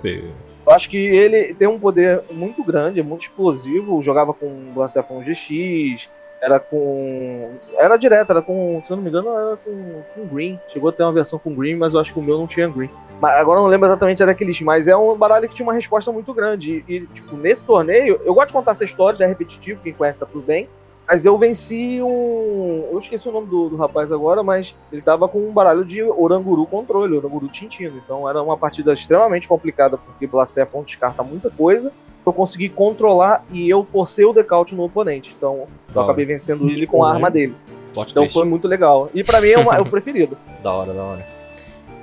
eu 0.66 0.73
acho 0.73 0.90
que 0.90 0.97
ele 0.97 1.55
tem 1.55 1.68
um 1.68 1.78
poder 1.78 2.23
muito 2.31 2.62
grande, 2.64 3.01
é 3.01 3.02
muito 3.02 3.23
explosivo. 3.23 4.02
Jogava 4.02 4.35
com 4.35 4.73
Blacephalon 4.74 5.23
GX, 5.23 6.09
era 6.40 6.60
com. 6.60 7.52
Era 7.77 7.97
direto, 7.97 8.31
era 8.31 8.43
com. 8.43 8.82
Se 8.85 8.93
eu 8.93 8.97
não 8.97 9.02
me 9.02 9.09
engano, 9.09 9.28
era 9.31 9.56
com, 9.56 10.02
com 10.14 10.27
Green. 10.27 10.59
Chegou 10.68 10.90
a 10.90 10.93
ter 10.93 11.02
uma 11.02 11.12
versão 11.12 11.39
com 11.39 11.55
Green, 11.55 11.77
mas 11.77 11.94
eu 11.94 12.01
acho 12.01 12.12
que 12.12 12.18
o 12.18 12.23
meu 12.23 12.36
não 12.36 12.47
tinha 12.47 12.68
Green. 12.68 12.90
Mas 13.20 13.36
agora 13.36 13.60
eu 13.60 13.62
não 13.62 13.70
lembro 13.70 13.86
exatamente 13.86 14.23
a 14.23 14.27
daqueles, 14.27 14.60
mas 14.60 14.86
é 14.86 14.97
um 14.97 15.16
baralho 15.16 15.48
que 15.48 15.55
tinha 15.55 15.66
uma 15.66 15.73
resposta 15.73 16.12
muito 16.12 16.35
grande. 16.35 16.85
E, 16.86 16.94
e, 16.94 17.06
tipo, 17.06 17.36
nesse 17.36 17.64
torneio, 17.64 18.20
eu 18.24 18.35
gosto 18.35 18.48
de 18.48 18.52
contar 18.52 18.73
essa 18.73 18.85
história, 18.85 19.24
é 19.24 19.27
repetitivo, 19.27 19.81
quem 19.82 19.93
conhece 19.93 20.18
tá 20.18 20.27
tudo 20.27 20.44
bem. 20.44 20.68
Mas 21.08 21.24
eu 21.24 21.38
venci 21.38 22.00
um. 22.02 22.88
Eu 22.90 22.98
esqueci 22.98 23.28
o 23.28 23.32
nome 23.32 23.46
do, 23.46 23.68
do 23.68 23.76
rapaz 23.76 24.10
agora, 24.10 24.42
mas 24.42 24.74
ele 24.92 25.00
tava 25.02 25.28
com 25.28 25.38
um 25.38 25.52
baralho 25.52 25.84
de 25.84 26.02
Oranguru 26.02 26.66
controle, 26.66 27.16
Oranguru 27.16 27.46
Tintino. 27.48 27.96
Então 28.04 28.28
era 28.28 28.42
uma 28.42 28.56
partida 28.56 28.92
extremamente 28.92 29.46
complicada, 29.46 29.96
porque 29.96 30.26
Blacephalon 30.26 30.82
descarta 30.84 31.22
muita 31.22 31.48
coisa. 31.50 31.92
Eu 32.26 32.32
consegui 32.32 32.68
controlar 32.68 33.44
e 33.52 33.70
eu 33.70 33.84
forcei 33.84 34.24
o 34.24 34.32
decaute 34.32 34.74
no 34.74 34.82
oponente. 34.84 35.32
Então 35.36 35.66
Da 35.88 36.00
eu 36.00 36.02
hora. 36.02 36.10
acabei 36.10 36.24
vencendo 36.24 36.68
ele 36.68 36.86
com 36.86 37.04
a 37.04 37.12
arma 37.12 37.30
dele. 37.30 37.54
Plot 37.94 38.10
Então 38.10 38.24
twist. 38.24 38.34
foi 38.36 38.44
muito 38.44 38.66
legal. 38.66 39.08
E 39.14 39.22
pra 39.22 39.40
mim 39.40 39.50
é, 39.50 39.58
uma- 39.58 39.76
é 39.76 39.80
o 39.80 39.84
preferido. 39.88 40.36
Da 40.60 40.72
hora, 40.72 40.92
da 40.92 41.02
hora. 41.04 41.26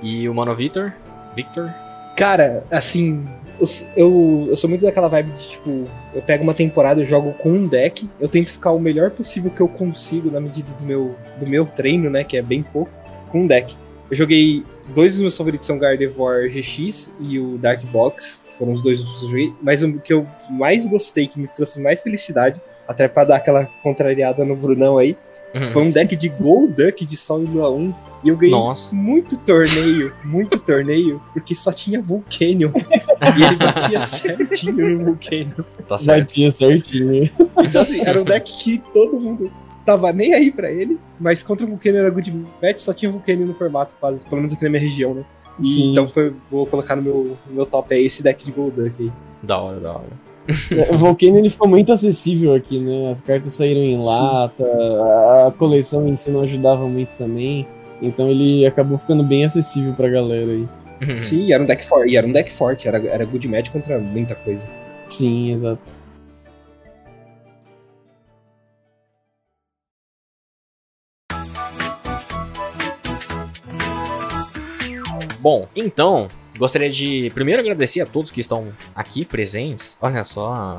E 0.00 0.26
o 0.26 0.34
Mano 0.34 0.54
Victor? 0.54 0.94
Victor? 1.36 1.70
Cara, 2.16 2.64
assim, 2.70 3.28
eu, 3.60 4.46
eu, 4.48 4.56
sou 4.56 4.68
muito 4.68 4.82
daquela 4.82 5.08
vibe 5.08 5.32
de, 5.32 5.48
tipo, 5.50 5.88
eu 6.14 6.22
pego 6.22 6.42
uma 6.42 6.54
temporada, 6.54 7.00
eu 7.00 7.04
jogo 7.04 7.32
com 7.34 7.50
um 7.50 7.66
deck, 7.66 8.08
eu 8.20 8.28
tento 8.28 8.52
ficar 8.52 8.72
o 8.72 8.78
melhor 8.78 9.10
possível 9.10 9.50
que 9.50 9.60
eu 9.60 9.68
consigo 9.68 10.30
na 10.30 10.40
medida 10.40 10.72
do 10.72 10.84
meu, 10.84 11.14
do 11.38 11.46
meu 11.46 11.64
treino, 11.66 12.10
né, 12.10 12.24
que 12.24 12.36
é 12.36 12.42
bem 12.42 12.62
pouco, 12.62 12.90
com 13.30 13.42
um 13.42 13.46
deck. 13.46 13.76
Eu 14.10 14.16
joguei, 14.16 14.64
dois 14.94 15.12
dos 15.12 15.20
meus 15.20 15.36
favoritos 15.36 15.66
são 15.66 15.78
Gardevoir 15.78 16.50
GX 16.50 17.14
e 17.20 17.38
o 17.38 17.56
Dark 17.58 17.82
Box, 17.86 18.42
que 18.46 18.58
foram 18.58 18.72
os 18.72 18.82
dois 18.82 19.00
que 19.00 19.24
eu 19.24 19.30
joguei, 19.30 19.52
mas 19.62 19.82
o 19.82 19.98
que 19.98 20.12
eu 20.12 20.26
mais 20.50 20.86
gostei, 20.86 21.26
que 21.26 21.40
me 21.40 21.48
trouxe 21.48 21.80
mais 21.80 22.02
felicidade, 22.02 22.60
até 22.86 23.08
pra 23.08 23.24
dar 23.24 23.36
aquela 23.36 23.64
contrariada 23.82 24.44
no 24.44 24.56
Brunão 24.56 24.98
aí, 24.98 25.16
Uhum. 25.54 25.70
foi 25.70 25.82
um 25.82 25.88
deck 25.88 26.16
de 26.16 26.28
Golduck 26.28 27.06
de 27.06 27.16
Sol 27.16 27.40
e 27.40 27.46
Lua 27.46 27.70
1, 27.70 27.94
e 28.24 28.30
eu 28.30 28.36
ganhei 28.36 28.54
Nossa. 28.54 28.94
muito 28.94 29.36
torneio, 29.36 30.12
muito 30.24 30.58
torneio, 30.58 31.20
porque 31.32 31.54
só 31.54 31.70
tinha 31.70 32.00
Vulcanion. 32.00 32.70
e 33.36 33.42
ele 33.42 33.56
batia 33.56 34.00
certinho 34.00 34.98
no 34.98 35.04
Vulcanion. 35.04 35.62
Tá 35.86 35.98
certo. 35.98 36.28
Batia 36.28 36.50
certinho. 36.50 37.30
Então, 37.62 37.82
assim, 37.82 38.00
era 38.00 38.20
um 38.20 38.24
deck 38.24 38.50
que 38.58 38.82
todo 38.92 39.20
mundo 39.20 39.52
tava 39.84 40.10
nem 40.12 40.32
aí 40.32 40.50
pra 40.50 40.72
ele, 40.72 40.98
mas 41.20 41.42
contra 41.42 41.66
o 41.66 41.68
Vulcanion 41.68 41.98
era 41.98 42.10
good 42.10 42.32
match, 42.62 42.78
só 42.78 42.94
tinha 42.94 43.12
Vulcanion 43.12 43.46
no 43.46 43.54
formato, 43.54 43.94
quase, 44.00 44.24
pelo 44.24 44.36
menos 44.36 44.54
aqui 44.54 44.64
na 44.64 44.70
minha 44.70 44.82
região, 44.82 45.12
né? 45.12 45.24
E 45.60 45.66
Sim. 45.66 45.90
então 45.92 46.08
foi, 46.08 46.34
vou 46.50 46.66
colocar 46.66 46.96
no 46.96 47.02
meu, 47.02 47.36
no 47.46 47.54
meu 47.54 47.66
top 47.66 47.94
aí 47.94 48.06
esse 48.06 48.22
deck 48.22 48.44
de 48.44 48.50
Golduck 48.50 49.02
aí. 49.02 49.12
Da 49.42 49.60
hora, 49.60 49.78
da 49.78 49.92
hora. 49.92 50.24
O 50.90 50.98
Volcano 50.98 51.38
ele 51.38 51.48
ficou 51.48 51.68
muito 51.68 51.92
acessível 51.92 52.54
aqui, 52.54 52.78
né? 52.78 53.10
As 53.10 53.20
cartas 53.20 53.54
saíram 53.54 53.80
em 53.80 54.02
lata, 54.02 54.64
a 55.46 55.52
coleção 55.52 56.06
em 56.06 56.16
si 56.16 56.30
não 56.30 56.42
ajudava 56.42 56.86
muito 56.86 57.10
também. 57.16 57.66
Então 58.04 58.30
ele 58.30 58.66
acabou 58.66 58.98
ficando 58.98 59.24
bem 59.24 59.44
acessível 59.44 59.94
pra 59.94 60.08
galera 60.08 60.50
aí. 60.50 60.68
Sim, 61.20 61.46
e 61.46 61.52
era 61.52 61.62
um 61.62 61.66
deck 61.66 61.84
forte. 61.84 62.12
E 62.12 62.16
era 62.16 62.26
um 62.26 62.32
deck 62.32 62.52
forte, 62.52 62.88
era, 62.88 62.98
era 63.06 63.24
good 63.24 63.48
match 63.48 63.70
contra 63.70 63.98
muita 63.98 64.34
coisa. 64.34 64.68
Sim, 65.08 65.50
exato. 65.50 66.04
Bom, 75.40 75.68
então, 75.76 76.28
gostaria 76.56 76.90
de 76.90 77.30
primeiro 77.34 77.60
agradecer 77.60 78.00
a 78.00 78.06
todos 78.06 78.30
que 78.30 78.40
estão 78.40 78.72
aqui 78.94 79.24
presentes. 79.24 79.98
Olha 80.00 80.24
só, 80.24 80.78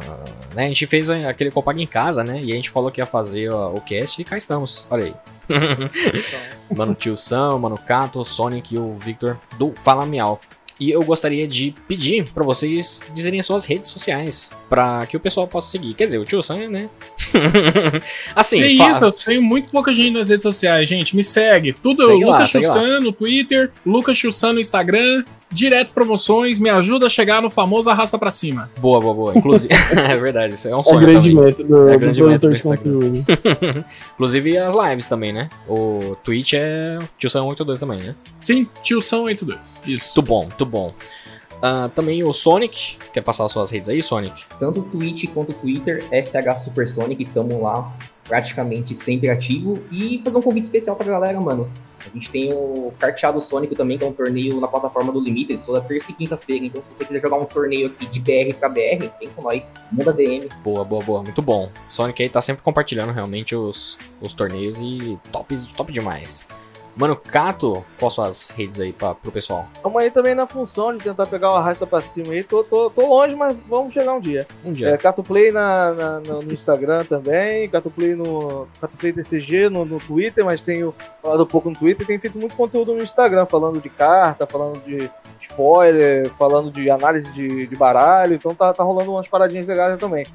né? 0.53 0.65
A 0.65 0.67
gente 0.67 0.85
fez 0.87 1.09
aquele 1.09 1.51
Copaga 1.51 1.81
em 1.81 1.87
casa, 1.87 2.23
né? 2.23 2.41
E 2.41 2.51
a 2.51 2.55
gente 2.55 2.69
falou 2.69 2.91
que 2.91 3.01
ia 3.01 3.05
fazer 3.05 3.49
o 3.51 3.79
cast 3.81 4.21
e 4.21 4.25
cá 4.25 4.37
estamos. 4.37 4.85
Olha 4.89 5.05
aí. 5.05 5.15
mano 6.75 6.95
Tio 6.95 7.15
Sam, 7.15 7.59
Mano 7.59 7.77
Cato, 7.77 8.25
Sonic 8.25 8.73
e 8.73 8.77
o 8.77 8.95
Victor 8.95 9.39
do 9.57 9.73
Fala 9.75 10.05
Miau. 10.05 10.39
E 10.79 10.91
eu 10.91 11.01
gostaria 11.03 11.47
de 11.47 11.73
pedir 11.87 12.25
pra 12.33 12.43
vocês 12.43 13.01
dizerem 13.13 13.39
as 13.39 13.45
suas 13.45 13.63
redes 13.65 13.89
sociais 13.89 14.51
pra 14.69 15.05
que 15.05 15.15
o 15.15 15.19
pessoal 15.19 15.47
possa 15.47 15.69
seguir. 15.69 15.93
Quer 15.93 16.05
dizer, 16.07 16.17
o 16.17 16.25
Tio 16.25 16.41
Sam, 16.41 16.67
né? 16.69 16.89
assim, 18.35 18.61
é 18.61 18.77
fa- 18.77 18.91
isso, 18.91 18.99
eu 19.03 19.11
tenho 19.11 19.41
muito 19.41 19.71
pouca 19.71 19.93
gente 19.93 20.11
nas 20.13 20.29
redes 20.29 20.43
sociais, 20.43 20.87
gente. 20.87 21.15
Me 21.15 21.23
segue. 21.23 21.73
Tudo 21.73 22.05
Segue 22.05 22.25
lá, 22.25 22.31
Lucas. 22.33 22.49
Chussan 22.49 22.99
no 22.99 23.11
Twitter, 23.11 23.71
Lucas 23.85 24.17
Chussan 24.17 24.53
no 24.53 24.59
Instagram, 24.59 25.23
direto 25.51 25.91
promoções, 25.93 26.59
me 26.59 26.69
ajuda 26.69 27.05
a 27.05 27.09
chegar 27.09 27.41
no 27.41 27.49
famoso 27.49 27.89
arrasta 27.89 28.17
pra 28.17 28.31
cima. 28.31 28.69
Boa, 28.79 28.99
boa, 28.99 29.13
boa. 29.13 29.37
Inclusive, 29.37 29.73
é 29.95 30.17
verdade, 30.17 30.55
isso 30.55 30.67
é 30.67 30.73
um 30.75 30.79
É 30.79 30.81
o 30.81 30.83
sonho 30.83 30.99
grande 31.01 31.29
também. 31.29 31.45
método 31.45 31.89
É 31.89 31.93
do 31.93 31.99
grande 31.99 32.21
do 32.21 32.53
Instagram. 32.55 32.77
conteúdo. 32.99 33.25
Inclusive 34.15 34.57
as 34.57 34.75
lives 34.75 35.05
também, 35.05 35.31
né? 35.31 35.49
O 35.67 36.15
Twitch 36.23 36.53
é 36.53 36.99
Tio 37.17 37.29
Sam 37.29 37.43
82 37.45 37.79
também, 37.79 37.99
né? 38.01 38.15
Sim, 38.41 38.67
Tio 38.83 39.01
São 39.01 39.23
82. 39.23 39.79
Isso. 39.85 40.13
Muito 40.15 40.21
bom, 40.29 40.49
muito 40.65 40.71
bom. 40.71 40.93
Ah, 41.61 41.89
também 41.93 42.21
o 42.23 42.33
Sonic, 42.33 42.97
quer 43.13 43.21
passar 43.21 43.45
as 43.45 43.51
suas 43.51 43.71
redes 43.71 43.87
aí, 43.87 44.01
Sonic? 44.01 44.43
Tanto 44.59 44.81
Twitch 44.83 45.31
quanto 45.33 45.53
Twitter, 45.53 46.03
SH 46.11 46.63
Supersonic, 46.65 47.23
estamos 47.23 47.61
lá 47.61 47.95
praticamente 48.27 48.97
sempre 49.03 49.29
ativo. 49.29 49.79
E 49.91 50.21
fazer 50.23 50.37
um 50.37 50.41
convite 50.41 50.65
especial 50.65 50.95
pra 50.95 51.05
galera, 51.05 51.39
mano. 51.39 51.71
A 52.05 52.09
gente 52.15 52.29
tem 52.29 52.53
o 52.53 52.93
Carteado 52.99 53.41
Sonic 53.41 53.75
também, 53.75 53.97
que 53.97 54.03
é 54.03 54.07
um 54.07 54.13
torneio 54.13 54.59
na 54.59 54.67
plataforma 54.67 55.11
do 55.11 55.19
Limited, 55.19 55.65
toda 55.65 55.81
terça 55.81 56.11
e 56.11 56.13
quinta-feira. 56.13 56.65
Então, 56.65 56.83
se 56.83 56.97
você 56.97 57.05
quiser 57.05 57.21
jogar 57.21 57.37
um 57.37 57.45
torneio 57.45 57.87
aqui 57.87 58.05
de 58.05 58.19
BR 58.19 58.55
pra 58.59 58.69
BR, 58.69 59.09
tem 59.19 59.27
com 59.35 59.41
nós. 59.41 59.63
Manda 59.91 60.13
DM. 60.13 60.47
Boa, 60.63 60.83
boa, 60.83 61.03
boa, 61.03 61.23
muito 61.23 61.41
bom. 61.41 61.69
Sonic 61.89 62.21
aí 62.21 62.29
tá 62.29 62.41
sempre 62.41 62.61
compartilhando 62.61 63.11
realmente 63.11 63.55
os, 63.55 63.97
os 64.21 64.33
torneios 64.33 64.79
e 64.81 65.17
top, 65.31 65.55
top 65.73 65.91
demais. 65.91 66.45
Mano, 66.95 67.15
Cato, 67.15 67.83
quais 67.99 68.13
suas 68.13 68.49
redes 68.51 68.79
aí 68.79 68.93
pra, 68.93 69.13
pro 69.13 69.29
pessoal? 69.31 69.67
Tamo 69.83 69.99
aí 69.99 70.09
também 70.09 70.33
na 70.33 70.47
função 70.47 70.95
de 70.95 71.03
tentar 71.03 71.25
pegar 71.25 71.51
o 71.51 71.55
arrasta 71.55 71.85
pra 71.85 71.99
cima 71.99 72.31
aí. 72.33 72.41
Tô, 72.43 72.63
tô, 72.63 72.89
tô 72.89 73.05
longe, 73.07 73.35
mas 73.35 73.55
vamos 73.67 73.93
chegar 73.93 74.13
um 74.13 74.19
dia. 74.21 74.47
Um 74.63 74.69
É, 74.69 74.73
dia. 74.73 74.97
Catuplay 74.97 75.51
na, 75.51 75.91
na- 75.93 76.19
no, 76.21 76.53
Instagram 76.53 77.03
também, 77.03 77.67
Catuplay 77.69 78.15
no 78.15 78.67
Catuplay 78.79 79.11
DCG 79.11 79.69
no, 79.69 79.83
no 79.83 79.99
Twitter, 79.99 80.45
mas 80.45 80.61
tenho 80.61 80.95
falado 81.21 81.43
um 81.43 81.47
pouco 81.47 81.69
no 81.69 81.75
Twitter, 81.75 82.07
tenho 82.07 82.19
feito 82.19 82.37
muito 82.37 82.55
conteúdo 82.55 82.93
no 82.93 83.03
Instagram, 83.03 83.45
falando 83.45 83.81
de 83.81 83.89
carta, 83.89 84.45
falando 84.47 84.79
de 84.85 85.09
spoiler, 85.41 86.29
falando 86.35 86.71
de 86.71 86.89
análise 86.89 87.29
de, 87.33 87.67
de 87.67 87.75
baralho, 87.75 88.35
então 88.35 88.55
tá, 88.55 88.73
tá 88.73 88.83
rolando 88.83 89.11
umas 89.11 89.27
paradinhas 89.27 89.67
legais 89.67 89.99
também. 89.99 90.25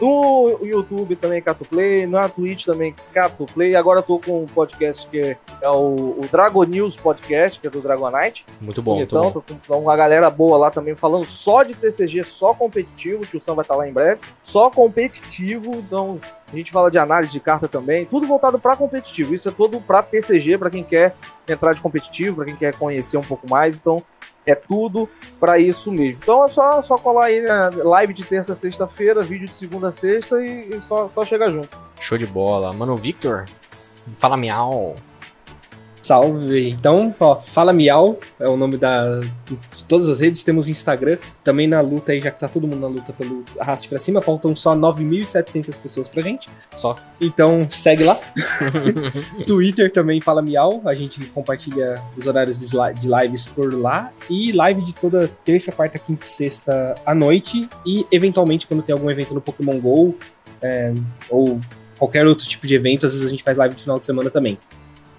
No 0.00 0.58
YouTube 0.62 1.16
também 1.16 1.42
Catuplay, 1.42 2.06
na 2.06 2.28
Twitch 2.28 2.64
também 2.64 2.94
Catuplay, 3.12 3.74
agora 3.74 3.98
eu 3.98 4.02
tô 4.02 4.18
com 4.18 4.42
um 4.42 4.46
podcast 4.46 5.06
que 5.08 5.18
é, 5.20 5.36
é 5.60 5.68
o, 5.68 6.16
o 6.20 6.28
Dragon 6.30 6.62
News 6.64 6.94
Podcast, 6.96 7.58
que 7.58 7.66
é 7.66 7.70
do 7.70 7.80
Dragonite. 7.80 8.44
Muito 8.60 8.80
bom, 8.80 8.96
muito 8.96 9.16
Então, 9.16 9.30
bom. 9.30 9.40
tô 9.40 9.54
com 9.66 9.82
uma 9.82 9.96
galera 9.96 10.30
boa 10.30 10.56
lá 10.56 10.70
também 10.70 10.94
falando 10.94 11.24
só 11.24 11.62
de 11.62 11.74
TCG, 11.74 12.22
só 12.22 12.54
competitivo. 12.54 13.22
O 13.22 13.26
Tio 13.26 13.40
Sam 13.40 13.54
vai 13.56 13.64
estar 13.64 13.74
lá 13.74 13.88
em 13.88 13.92
breve. 13.92 14.20
Só 14.42 14.70
competitivo. 14.70 15.72
Então, 15.74 16.20
a 16.52 16.56
gente 16.56 16.70
fala 16.70 16.90
de 16.90 16.98
análise 16.98 17.32
de 17.32 17.40
carta 17.40 17.66
também. 17.66 18.06
Tudo 18.06 18.26
voltado 18.26 18.58
para 18.58 18.76
competitivo. 18.76 19.34
Isso 19.34 19.48
é 19.48 19.52
todo 19.52 19.80
para 19.80 20.02
TCG, 20.02 20.58
para 20.58 20.70
quem 20.70 20.84
quer 20.84 21.14
entrar 21.48 21.72
de 21.74 21.80
competitivo, 21.80 22.36
para 22.36 22.44
quem 22.46 22.56
quer 22.56 22.74
conhecer 22.76 23.16
um 23.16 23.22
pouco 23.22 23.48
mais. 23.50 23.76
Então, 23.76 24.02
é 24.50 24.54
tudo 24.54 25.08
para 25.38 25.58
isso 25.58 25.90
mesmo. 25.90 26.18
Então, 26.22 26.44
é 26.44 26.48
só, 26.48 26.82
só 26.82 26.96
colar 26.96 27.26
aí 27.26 27.40
na 27.40 27.70
live 27.74 28.14
de 28.14 28.24
terça 28.24 28.52
a 28.52 28.56
sexta-feira, 28.56 29.22
vídeo 29.22 29.46
de 29.46 29.54
segunda 29.54 29.88
a 29.88 29.92
sexta 29.92 30.42
e, 30.42 30.70
e 30.70 30.82
só, 30.82 31.08
só 31.08 31.24
chegar 31.24 31.48
junto. 31.48 31.68
Show 32.00 32.18
de 32.18 32.26
bola. 32.26 32.72
Mano, 32.72 32.96
Victor, 32.96 33.44
fala 34.18 34.36
miau. 34.36 34.94
Salve! 36.08 36.70
Então, 36.70 37.12
ó, 37.20 37.36
Fala 37.36 37.70
Miau 37.70 38.18
é 38.40 38.48
o 38.48 38.56
nome 38.56 38.78
da, 38.78 39.20
de 39.20 39.84
todas 39.86 40.08
as 40.08 40.20
redes. 40.20 40.42
Temos 40.42 40.66
Instagram, 40.66 41.18
também 41.44 41.66
na 41.66 41.82
luta 41.82 42.12
aí, 42.12 42.20
já 42.22 42.30
que 42.30 42.40
tá 42.40 42.48
todo 42.48 42.66
mundo 42.66 42.80
na 42.80 42.86
luta 42.86 43.12
pelo 43.12 43.44
arraste 43.60 43.90
pra 43.90 43.98
cima. 43.98 44.22
Faltam 44.22 44.56
só 44.56 44.74
9.700 44.74 45.78
pessoas 45.78 46.08
pra 46.08 46.22
gente. 46.22 46.48
Só. 46.78 46.96
Então, 47.20 47.68
segue 47.70 48.04
lá. 48.04 48.18
Twitter 49.46 49.92
também 49.92 50.18
Fala 50.22 50.40
Miau. 50.40 50.80
A 50.86 50.94
gente 50.94 51.22
compartilha 51.26 52.02
os 52.16 52.26
horários 52.26 52.58
de 52.58 53.06
lives 53.06 53.46
por 53.46 53.74
lá. 53.74 54.10
E 54.30 54.50
live 54.52 54.80
de 54.80 54.94
toda 54.94 55.30
terça, 55.44 55.70
quarta, 55.70 55.98
quinta 55.98 56.24
e 56.24 56.28
sexta 56.30 56.94
à 57.04 57.14
noite. 57.14 57.68
E, 57.84 58.06
eventualmente, 58.10 58.66
quando 58.66 58.82
tem 58.82 58.94
algum 58.94 59.10
evento 59.10 59.34
no 59.34 59.42
Pokémon 59.42 59.78
GO 59.78 60.16
é, 60.62 60.94
ou 61.28 61.60
qualquer 61.98 62.26
outro 62.26 62.46
tipo 62.46 62.66
de 62.66 62.74
evento, 62.74 63.04
às 63.04 63.12
vezes 63.12 63.26
a 63.26 63.30
gente 63.30 63.42
faz 63.42 63.58
live 63.58 63.74
de 63.74 63.82
final 63.82 63.98
de 63.98 64.06
semana 64.06 64.30
também. 64.30 64.56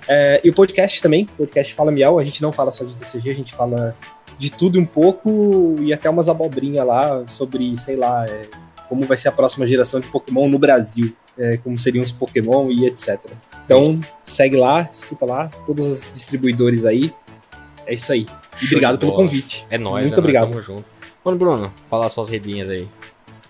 É, 0.08 0.42
e 0.44 0.50
o 0.50 0.54
podcast 0.54 1.02
também, 1.02 1.26
o 1.34 1.38
podcast 1.38 1.74
Fala 1.74 1.92
Miau, 1.92 2.20
a 2.20 2.24
gente 2.24 2.42
não 2.42 2.52
fala 2.52 2.72
só 2.72 2.84
de 2.84 2.96
TCG, 2.96 3.32
a 3.32 3.36
gente 3.36 3.54
fala 3.54 3.96
de 4.38 4.50
tudo 4.52 4.80
um 4.80 4.86
pouco 4.86 5.76
e 5.82 5.94
até 5.94 6.10
umas 6.10 6.30
abobrinhas 6.30 6.88
lá 6.88 7.24
sobre, 7.28 7.76
sei 7.78 7.96
lá, 7.96 8.26
é, 8.26 8.48
como 8.88 9.06
vai 9.06 9.18
ser 9.18 9.30
a 9.30 9.32
próxima 9.32 9.68
geração 9.68 10.00
de 10.00 10.08
Pokémon 10.08 10.48
no 10.48 10.58
Brasil, 10.58 11.14
é, 11.38 11.58
como 11.58 11.78
seriam 11.78 12.04
os 12.04 12.12
Pokémon 12.12 12.72
e 12.72 12.86
etc. 12.86 13.20
Então, 13.66 14.00
segue 14.26 14.56
lá, 14.58 14.90
escuta 14.92 15.26
lá, 15.26 15.48
todos 15.66 15.86
os 15.86 16.12
distribuidores 16.12 16.86
aí. 16.86 17.14
É 17.86 17.94
isso 17.94 18.12
aí. 18.12 18.26
E 18.62 18.66
obrigado 18.66 18.98
pelo 18.98 19.14
convite. 19.14 19.66
É 19.70 19.78
nóis, 19.78 20.06
Muito 20.06 20.14
é 20.14 20.18
nóis, 20.18 20.18
obrigado. 20.18 20.50
tamo 20.50 20.62
junto. 20.62 20.86
Mano, 21.24 21.38
Bruno, 21.38 21.74
fala 21.90 22.06
as 22.06 22.14
suas 22.14 22.30
redinhas 22.30 22.70
aí. 22.70 22.88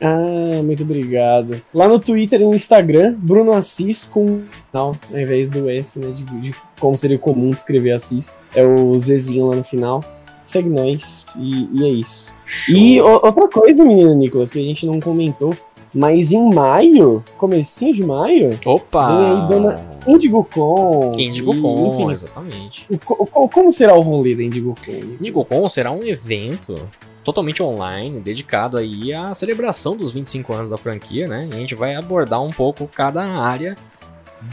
Ah, 0.02 0.62
muito 0.64 0.84
obrigado. 0.84 1.62
Lá 1.74 1.88
no 1.88 2.00
Twitter 2.00 2.40
e 2.42 2.46
no 2.46 2.54
Instagram, 2.56 3.16
Bruno 3.18 3.52
Assis 3.52 4.06
com. 4.08 4.42
Não, 4.74 4.98
ao 5.12 5.20
invés 5.20 5.50
do 5.50 5.70
S, 5.70 6.00
né? 6.00 6.12
De, 6.12 6.24
de 6.24 6.56
como 6.80 6.98
seria 6.98 7.18
comum 7.20 7.50
escrever 7.52 7.92
Assis. 7.92 8.40
É 8.56 8.64
o 8.64 8.98
Zzinho 8.98 9.48
lá 9.48 9.56
no 9.58 9.64
final. 9.64 10.04
Segue 10.46 10.70
nós. 10.70 11.26
E, 11.38 11.68
e 11.74 11.84
é 11.84 11.90
isso. 11.90 12.34
E 12.70 13.00
o- 13.02 13.06
outra 13.08 13.48
coisa, 13.50 13.84
menino 13.86 14.16
Nicolas, 14.16 14.52
que 14.52 14.60
a 14.60 14.64
gente 14.64 14.86
não 14.86 15.00
comentou. 15.00 15.56
Mas 15.94 16.32
em 16.32 16.54
maio, 16.54 17.24
comecinho 17.38 17.94
de 17.94 18.06
maio, 18.06 18.60
Opa! 18.66 19.18
vem 19.18 19.26
aí 19.32 19.48
Dona 19.50 19.90
IndigoCon. 20.08 21.14
Indigo 21.18 21.60
Com, 21.62 21.88
Enfim, 21.88 22.12
exatamente. 22.12 22.86
o 22.90 22.98
co- 22.98 23.50
como 23.50 23.72
será 23.72 23.96
o 23.96 24.02
rolê 24.02 24.36
da 24.36 24.44
IndigoCon? 24.44 25.16
IndigoCon 25.20 25.68
será 25.68 25.92
um 25.92 26.04
evento 26.04 26.76
totalmente 27.24 27.62
online, 27.62 28.20
dedicado 28.20 28.78
aí 28.78 29.14
à 29.14 29.34
celebração 29.36 29.96
dos 29.98 30.12
25 30.12 30.54
anos 30.54 30.70
da 30.70 30.78
franquia, 30.78 31.28
né? 31.28 31.48
E 31.52 31.56
a 31.56 31.58
gente 31.58 31.76
vai 31.76 31.96
abordar 31.96 32.42
um 32.42 32.50
pouco 32.52 32.88
cada 32.88 33.24
área 33.24 33.76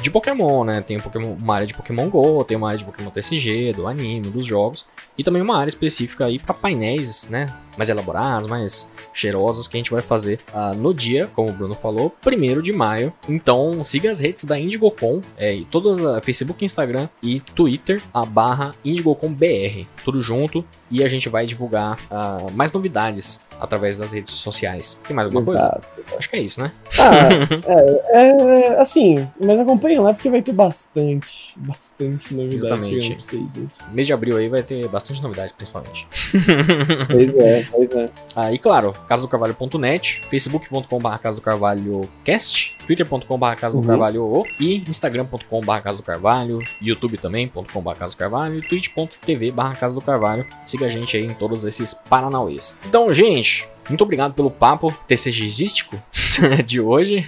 de 0.02 0.10
Pokémon, 0.10 0.64
né? 0.64 0.80
Tem 0.80 0.96
um 0.96 1.00
Pokémon- 1.00 1.36
uma 1.40 1.54
área 1.54 1.66
de 1.66 1.74
Pokémon 1.74 2.08
GO, 2.08 2.44
tem 2.44 2.56
uma 2.56 2.68
área 2.68 2.78
de 2.78 2.84
Pokémon 2.84 3.10
TCG, 3.10 3.72
do 3.72 3.86
anime, 3.86 4.28
dos 4.28 4.46
jogos, 4.46 4.86
e 5.16 5.24
também 5.24 5.42
uma 5.42 5.56
área 5.58 5.68
específica 5.68 6.26
aí 6.26 6.38
para 6.38 6.54
painéis, 6.54 7.28
né? 7.28 7.46
Mais 7.76 7.88
elaborados, 7.90 8.48
mais 8.48 8.90
cheirosos 9.12 9.68
que 9.68 9.76
a 9.76 9.78
gente 9.78 9.90
vai 9.90 10.00
fazer 10.02 10.40
ah, 10.52 10.72
no 10.74 10.94
dia, 10.94 11.28
como 11.34 11.50
o 11.50 11.52
Bruno 11.52 11.74
falou, 11.74 12.14
1 12.26 12.62
de 12.62 12.72
maio. 12.72 13.12
Então 13.28 13.84
siga 13.84 14.10
as 14.10 14.18
redes 14.18 14.44
da 14.44 14.58
IndigoCon, 14.58 15.20
é, 15.36 15.60
todas 15.70 16.04
a 16.04 16.20
Facebook, 16.22 16.64
Instagram 16.64 17.08
e 17.22 17.40
Twitter, 17.40 18.02
a 18.14 18.24
barra 18.24 18.72
IndigoCon 18.84 19.28
BR, 19.32 19.86
tudo 20.04 20.22
junto, 20.22 20.64
e 20.90 21.04
a 21.04 21.08
gente 21.08 21.28
vai 21.28 21.44
divulgar 21.44 21.98
ah, 22.10 22.46
mais 22.54 22.72
novidades 22.72 23.40
através 23.60 23.98
das 23.98 24.12
redes 24.12 24.34
sociais. 24.34 25.00
Tem 25.06 25.14
mais 25.14 25.26
alguma 25.26 25.44
coisa? 25.44 25.62
Exato. 25.62 25.88
Acho 26.18 26.30
que 26.30 26.36
é 26.36 26.40
isso, 26.40 26.60
né? 26.60 26.72
Ah, 26.98 27.28
é, 28.12 28.30
é, 28.74 28.80
assim, 28.80 29.28
mas 29.42 29.58
acompanha 29.76 30.00
lá 30.00 30.12
porque 30.14 30.30
vai 30.30 30.42
ter 30.42 30.52
bastante, 30.52 31.54
bastante 31.56 32.34
novidade 32.34 32.56
Exatamente. 32.56 33.10
pra 33.10 33.20
vocês, 33.20 33.42
gente. 33.54 33.68
Mês 33.92 34.06
de 34.06 34.12
abril 34.12 34.36
aí 34.36 34.48
vai 34.48 34.62
ter 34.62 34.88
bastante 34.88 35.22
novidade, 35.22 35.52
principalmente. 35.54 36.06
Pois 37.06 37.28
é, 37.36 37.66
pois 37.70 37.90
é. 37.90 38.10
Ah, 38.34 38.52
e 38.52 38.58
claro, 38.58 38.92
casadocarvalho.net, 39.08 40.22
facebook.com.br 40.28 41.18
Casa 41.18 41.36
do 41.36 41.42
Carvalho 41.42 42.08
Cast, 42.24 42.75
twitter.com.br 42.86 43.54
Casa 43.56 43.76
do 43.76 43.80
Uhum. 43.82 43.86
Carvalho 43.86 44.42
e 44.60 44.82
instagram.com.br 44.88 45.78
Casa 45.82 45.98
do 45.98 46.02
Carvalho, 46.02 46.58
youtube 46.80 47.18
também.com.br 47.18 47.92
Casa 47.98 48.14
do 48.14 48.18
Carvalho, 48.18 48.58
e 48.58 48.60
twitch.tv 48.62 49.52
Casa 49.78 49.94
do 49.94 50.00
Carvalho. 50.00 50.44
Siga 50.64 50.86
a 50.86 50.88
gente 50.88 51.16
aí 51.16 51.24
em 51.24 51.34
todos 51.34 51.64
esses 51.64 51.92
paranauês. 51.94 52.78
Então, 52.86 53.12
gente, 53.12 53.68
Muito 53.88 54.02
obrigado 54.02 54.34
pelo 54.34 54.50
papo 54.50 54.92
TCGístico 55.06 55.96
de 56.66 56.80
hoje. 56.80 57.24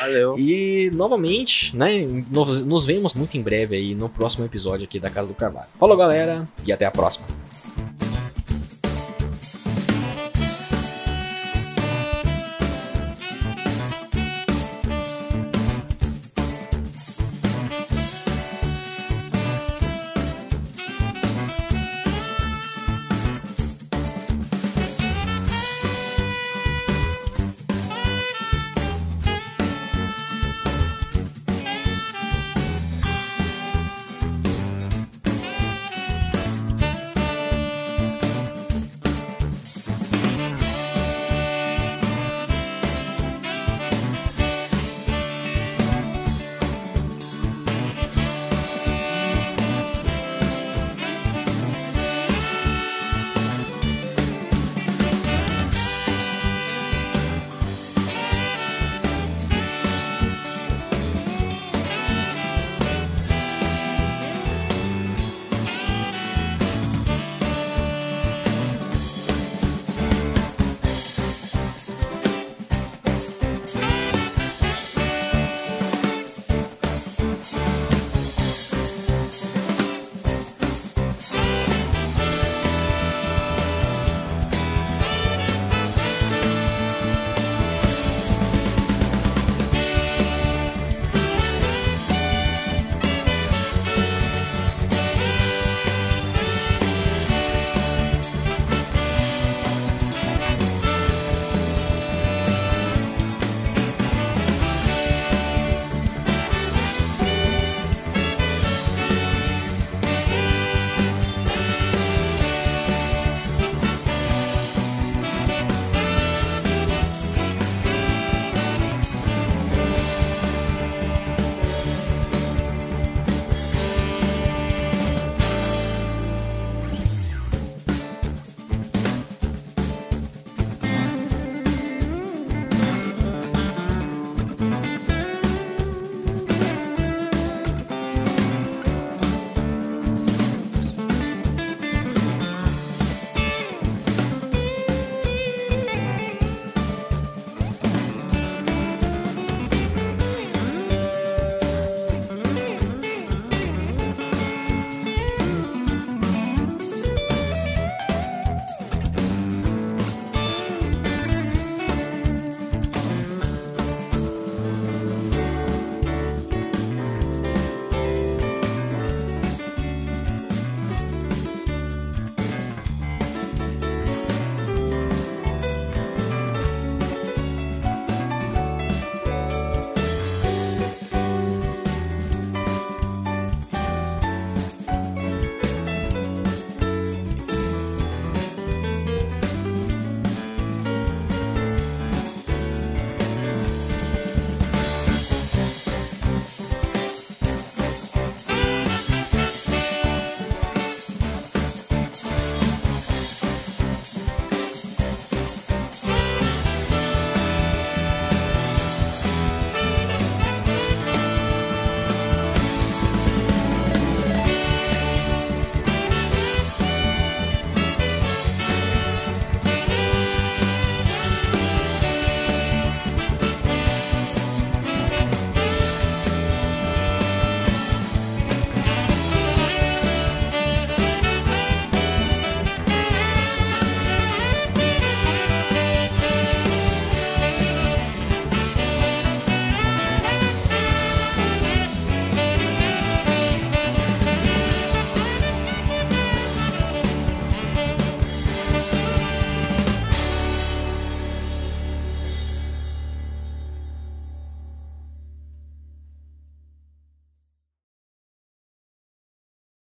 Valeu. 0.00 0.36
E 0.38 0.90
novamente, 0.92 1.76
né? 1.76 2.04
Nos, 2.30 2.64
nos 2.64 2.84
vemos 2.84 3.14
muito 3.14 3.36
em 3.36 3.42
breve 3.42 3.76
aí 3.76 3.94
no 3.94 4.08
próximo 4.08 4.44
episódio 4.44 4.84
aqui 4.84 4.98
da 4.98 5.08
Casa 5.08 5.28
do 5.28 5.34
Carvalho. 5.34 5.68
Falou, 5.78 5.96
galera, 5.96 6.48
e 6.66 6.72
até 6.72 6.84
a 6.84 6.90
próxima. 6.90 7.26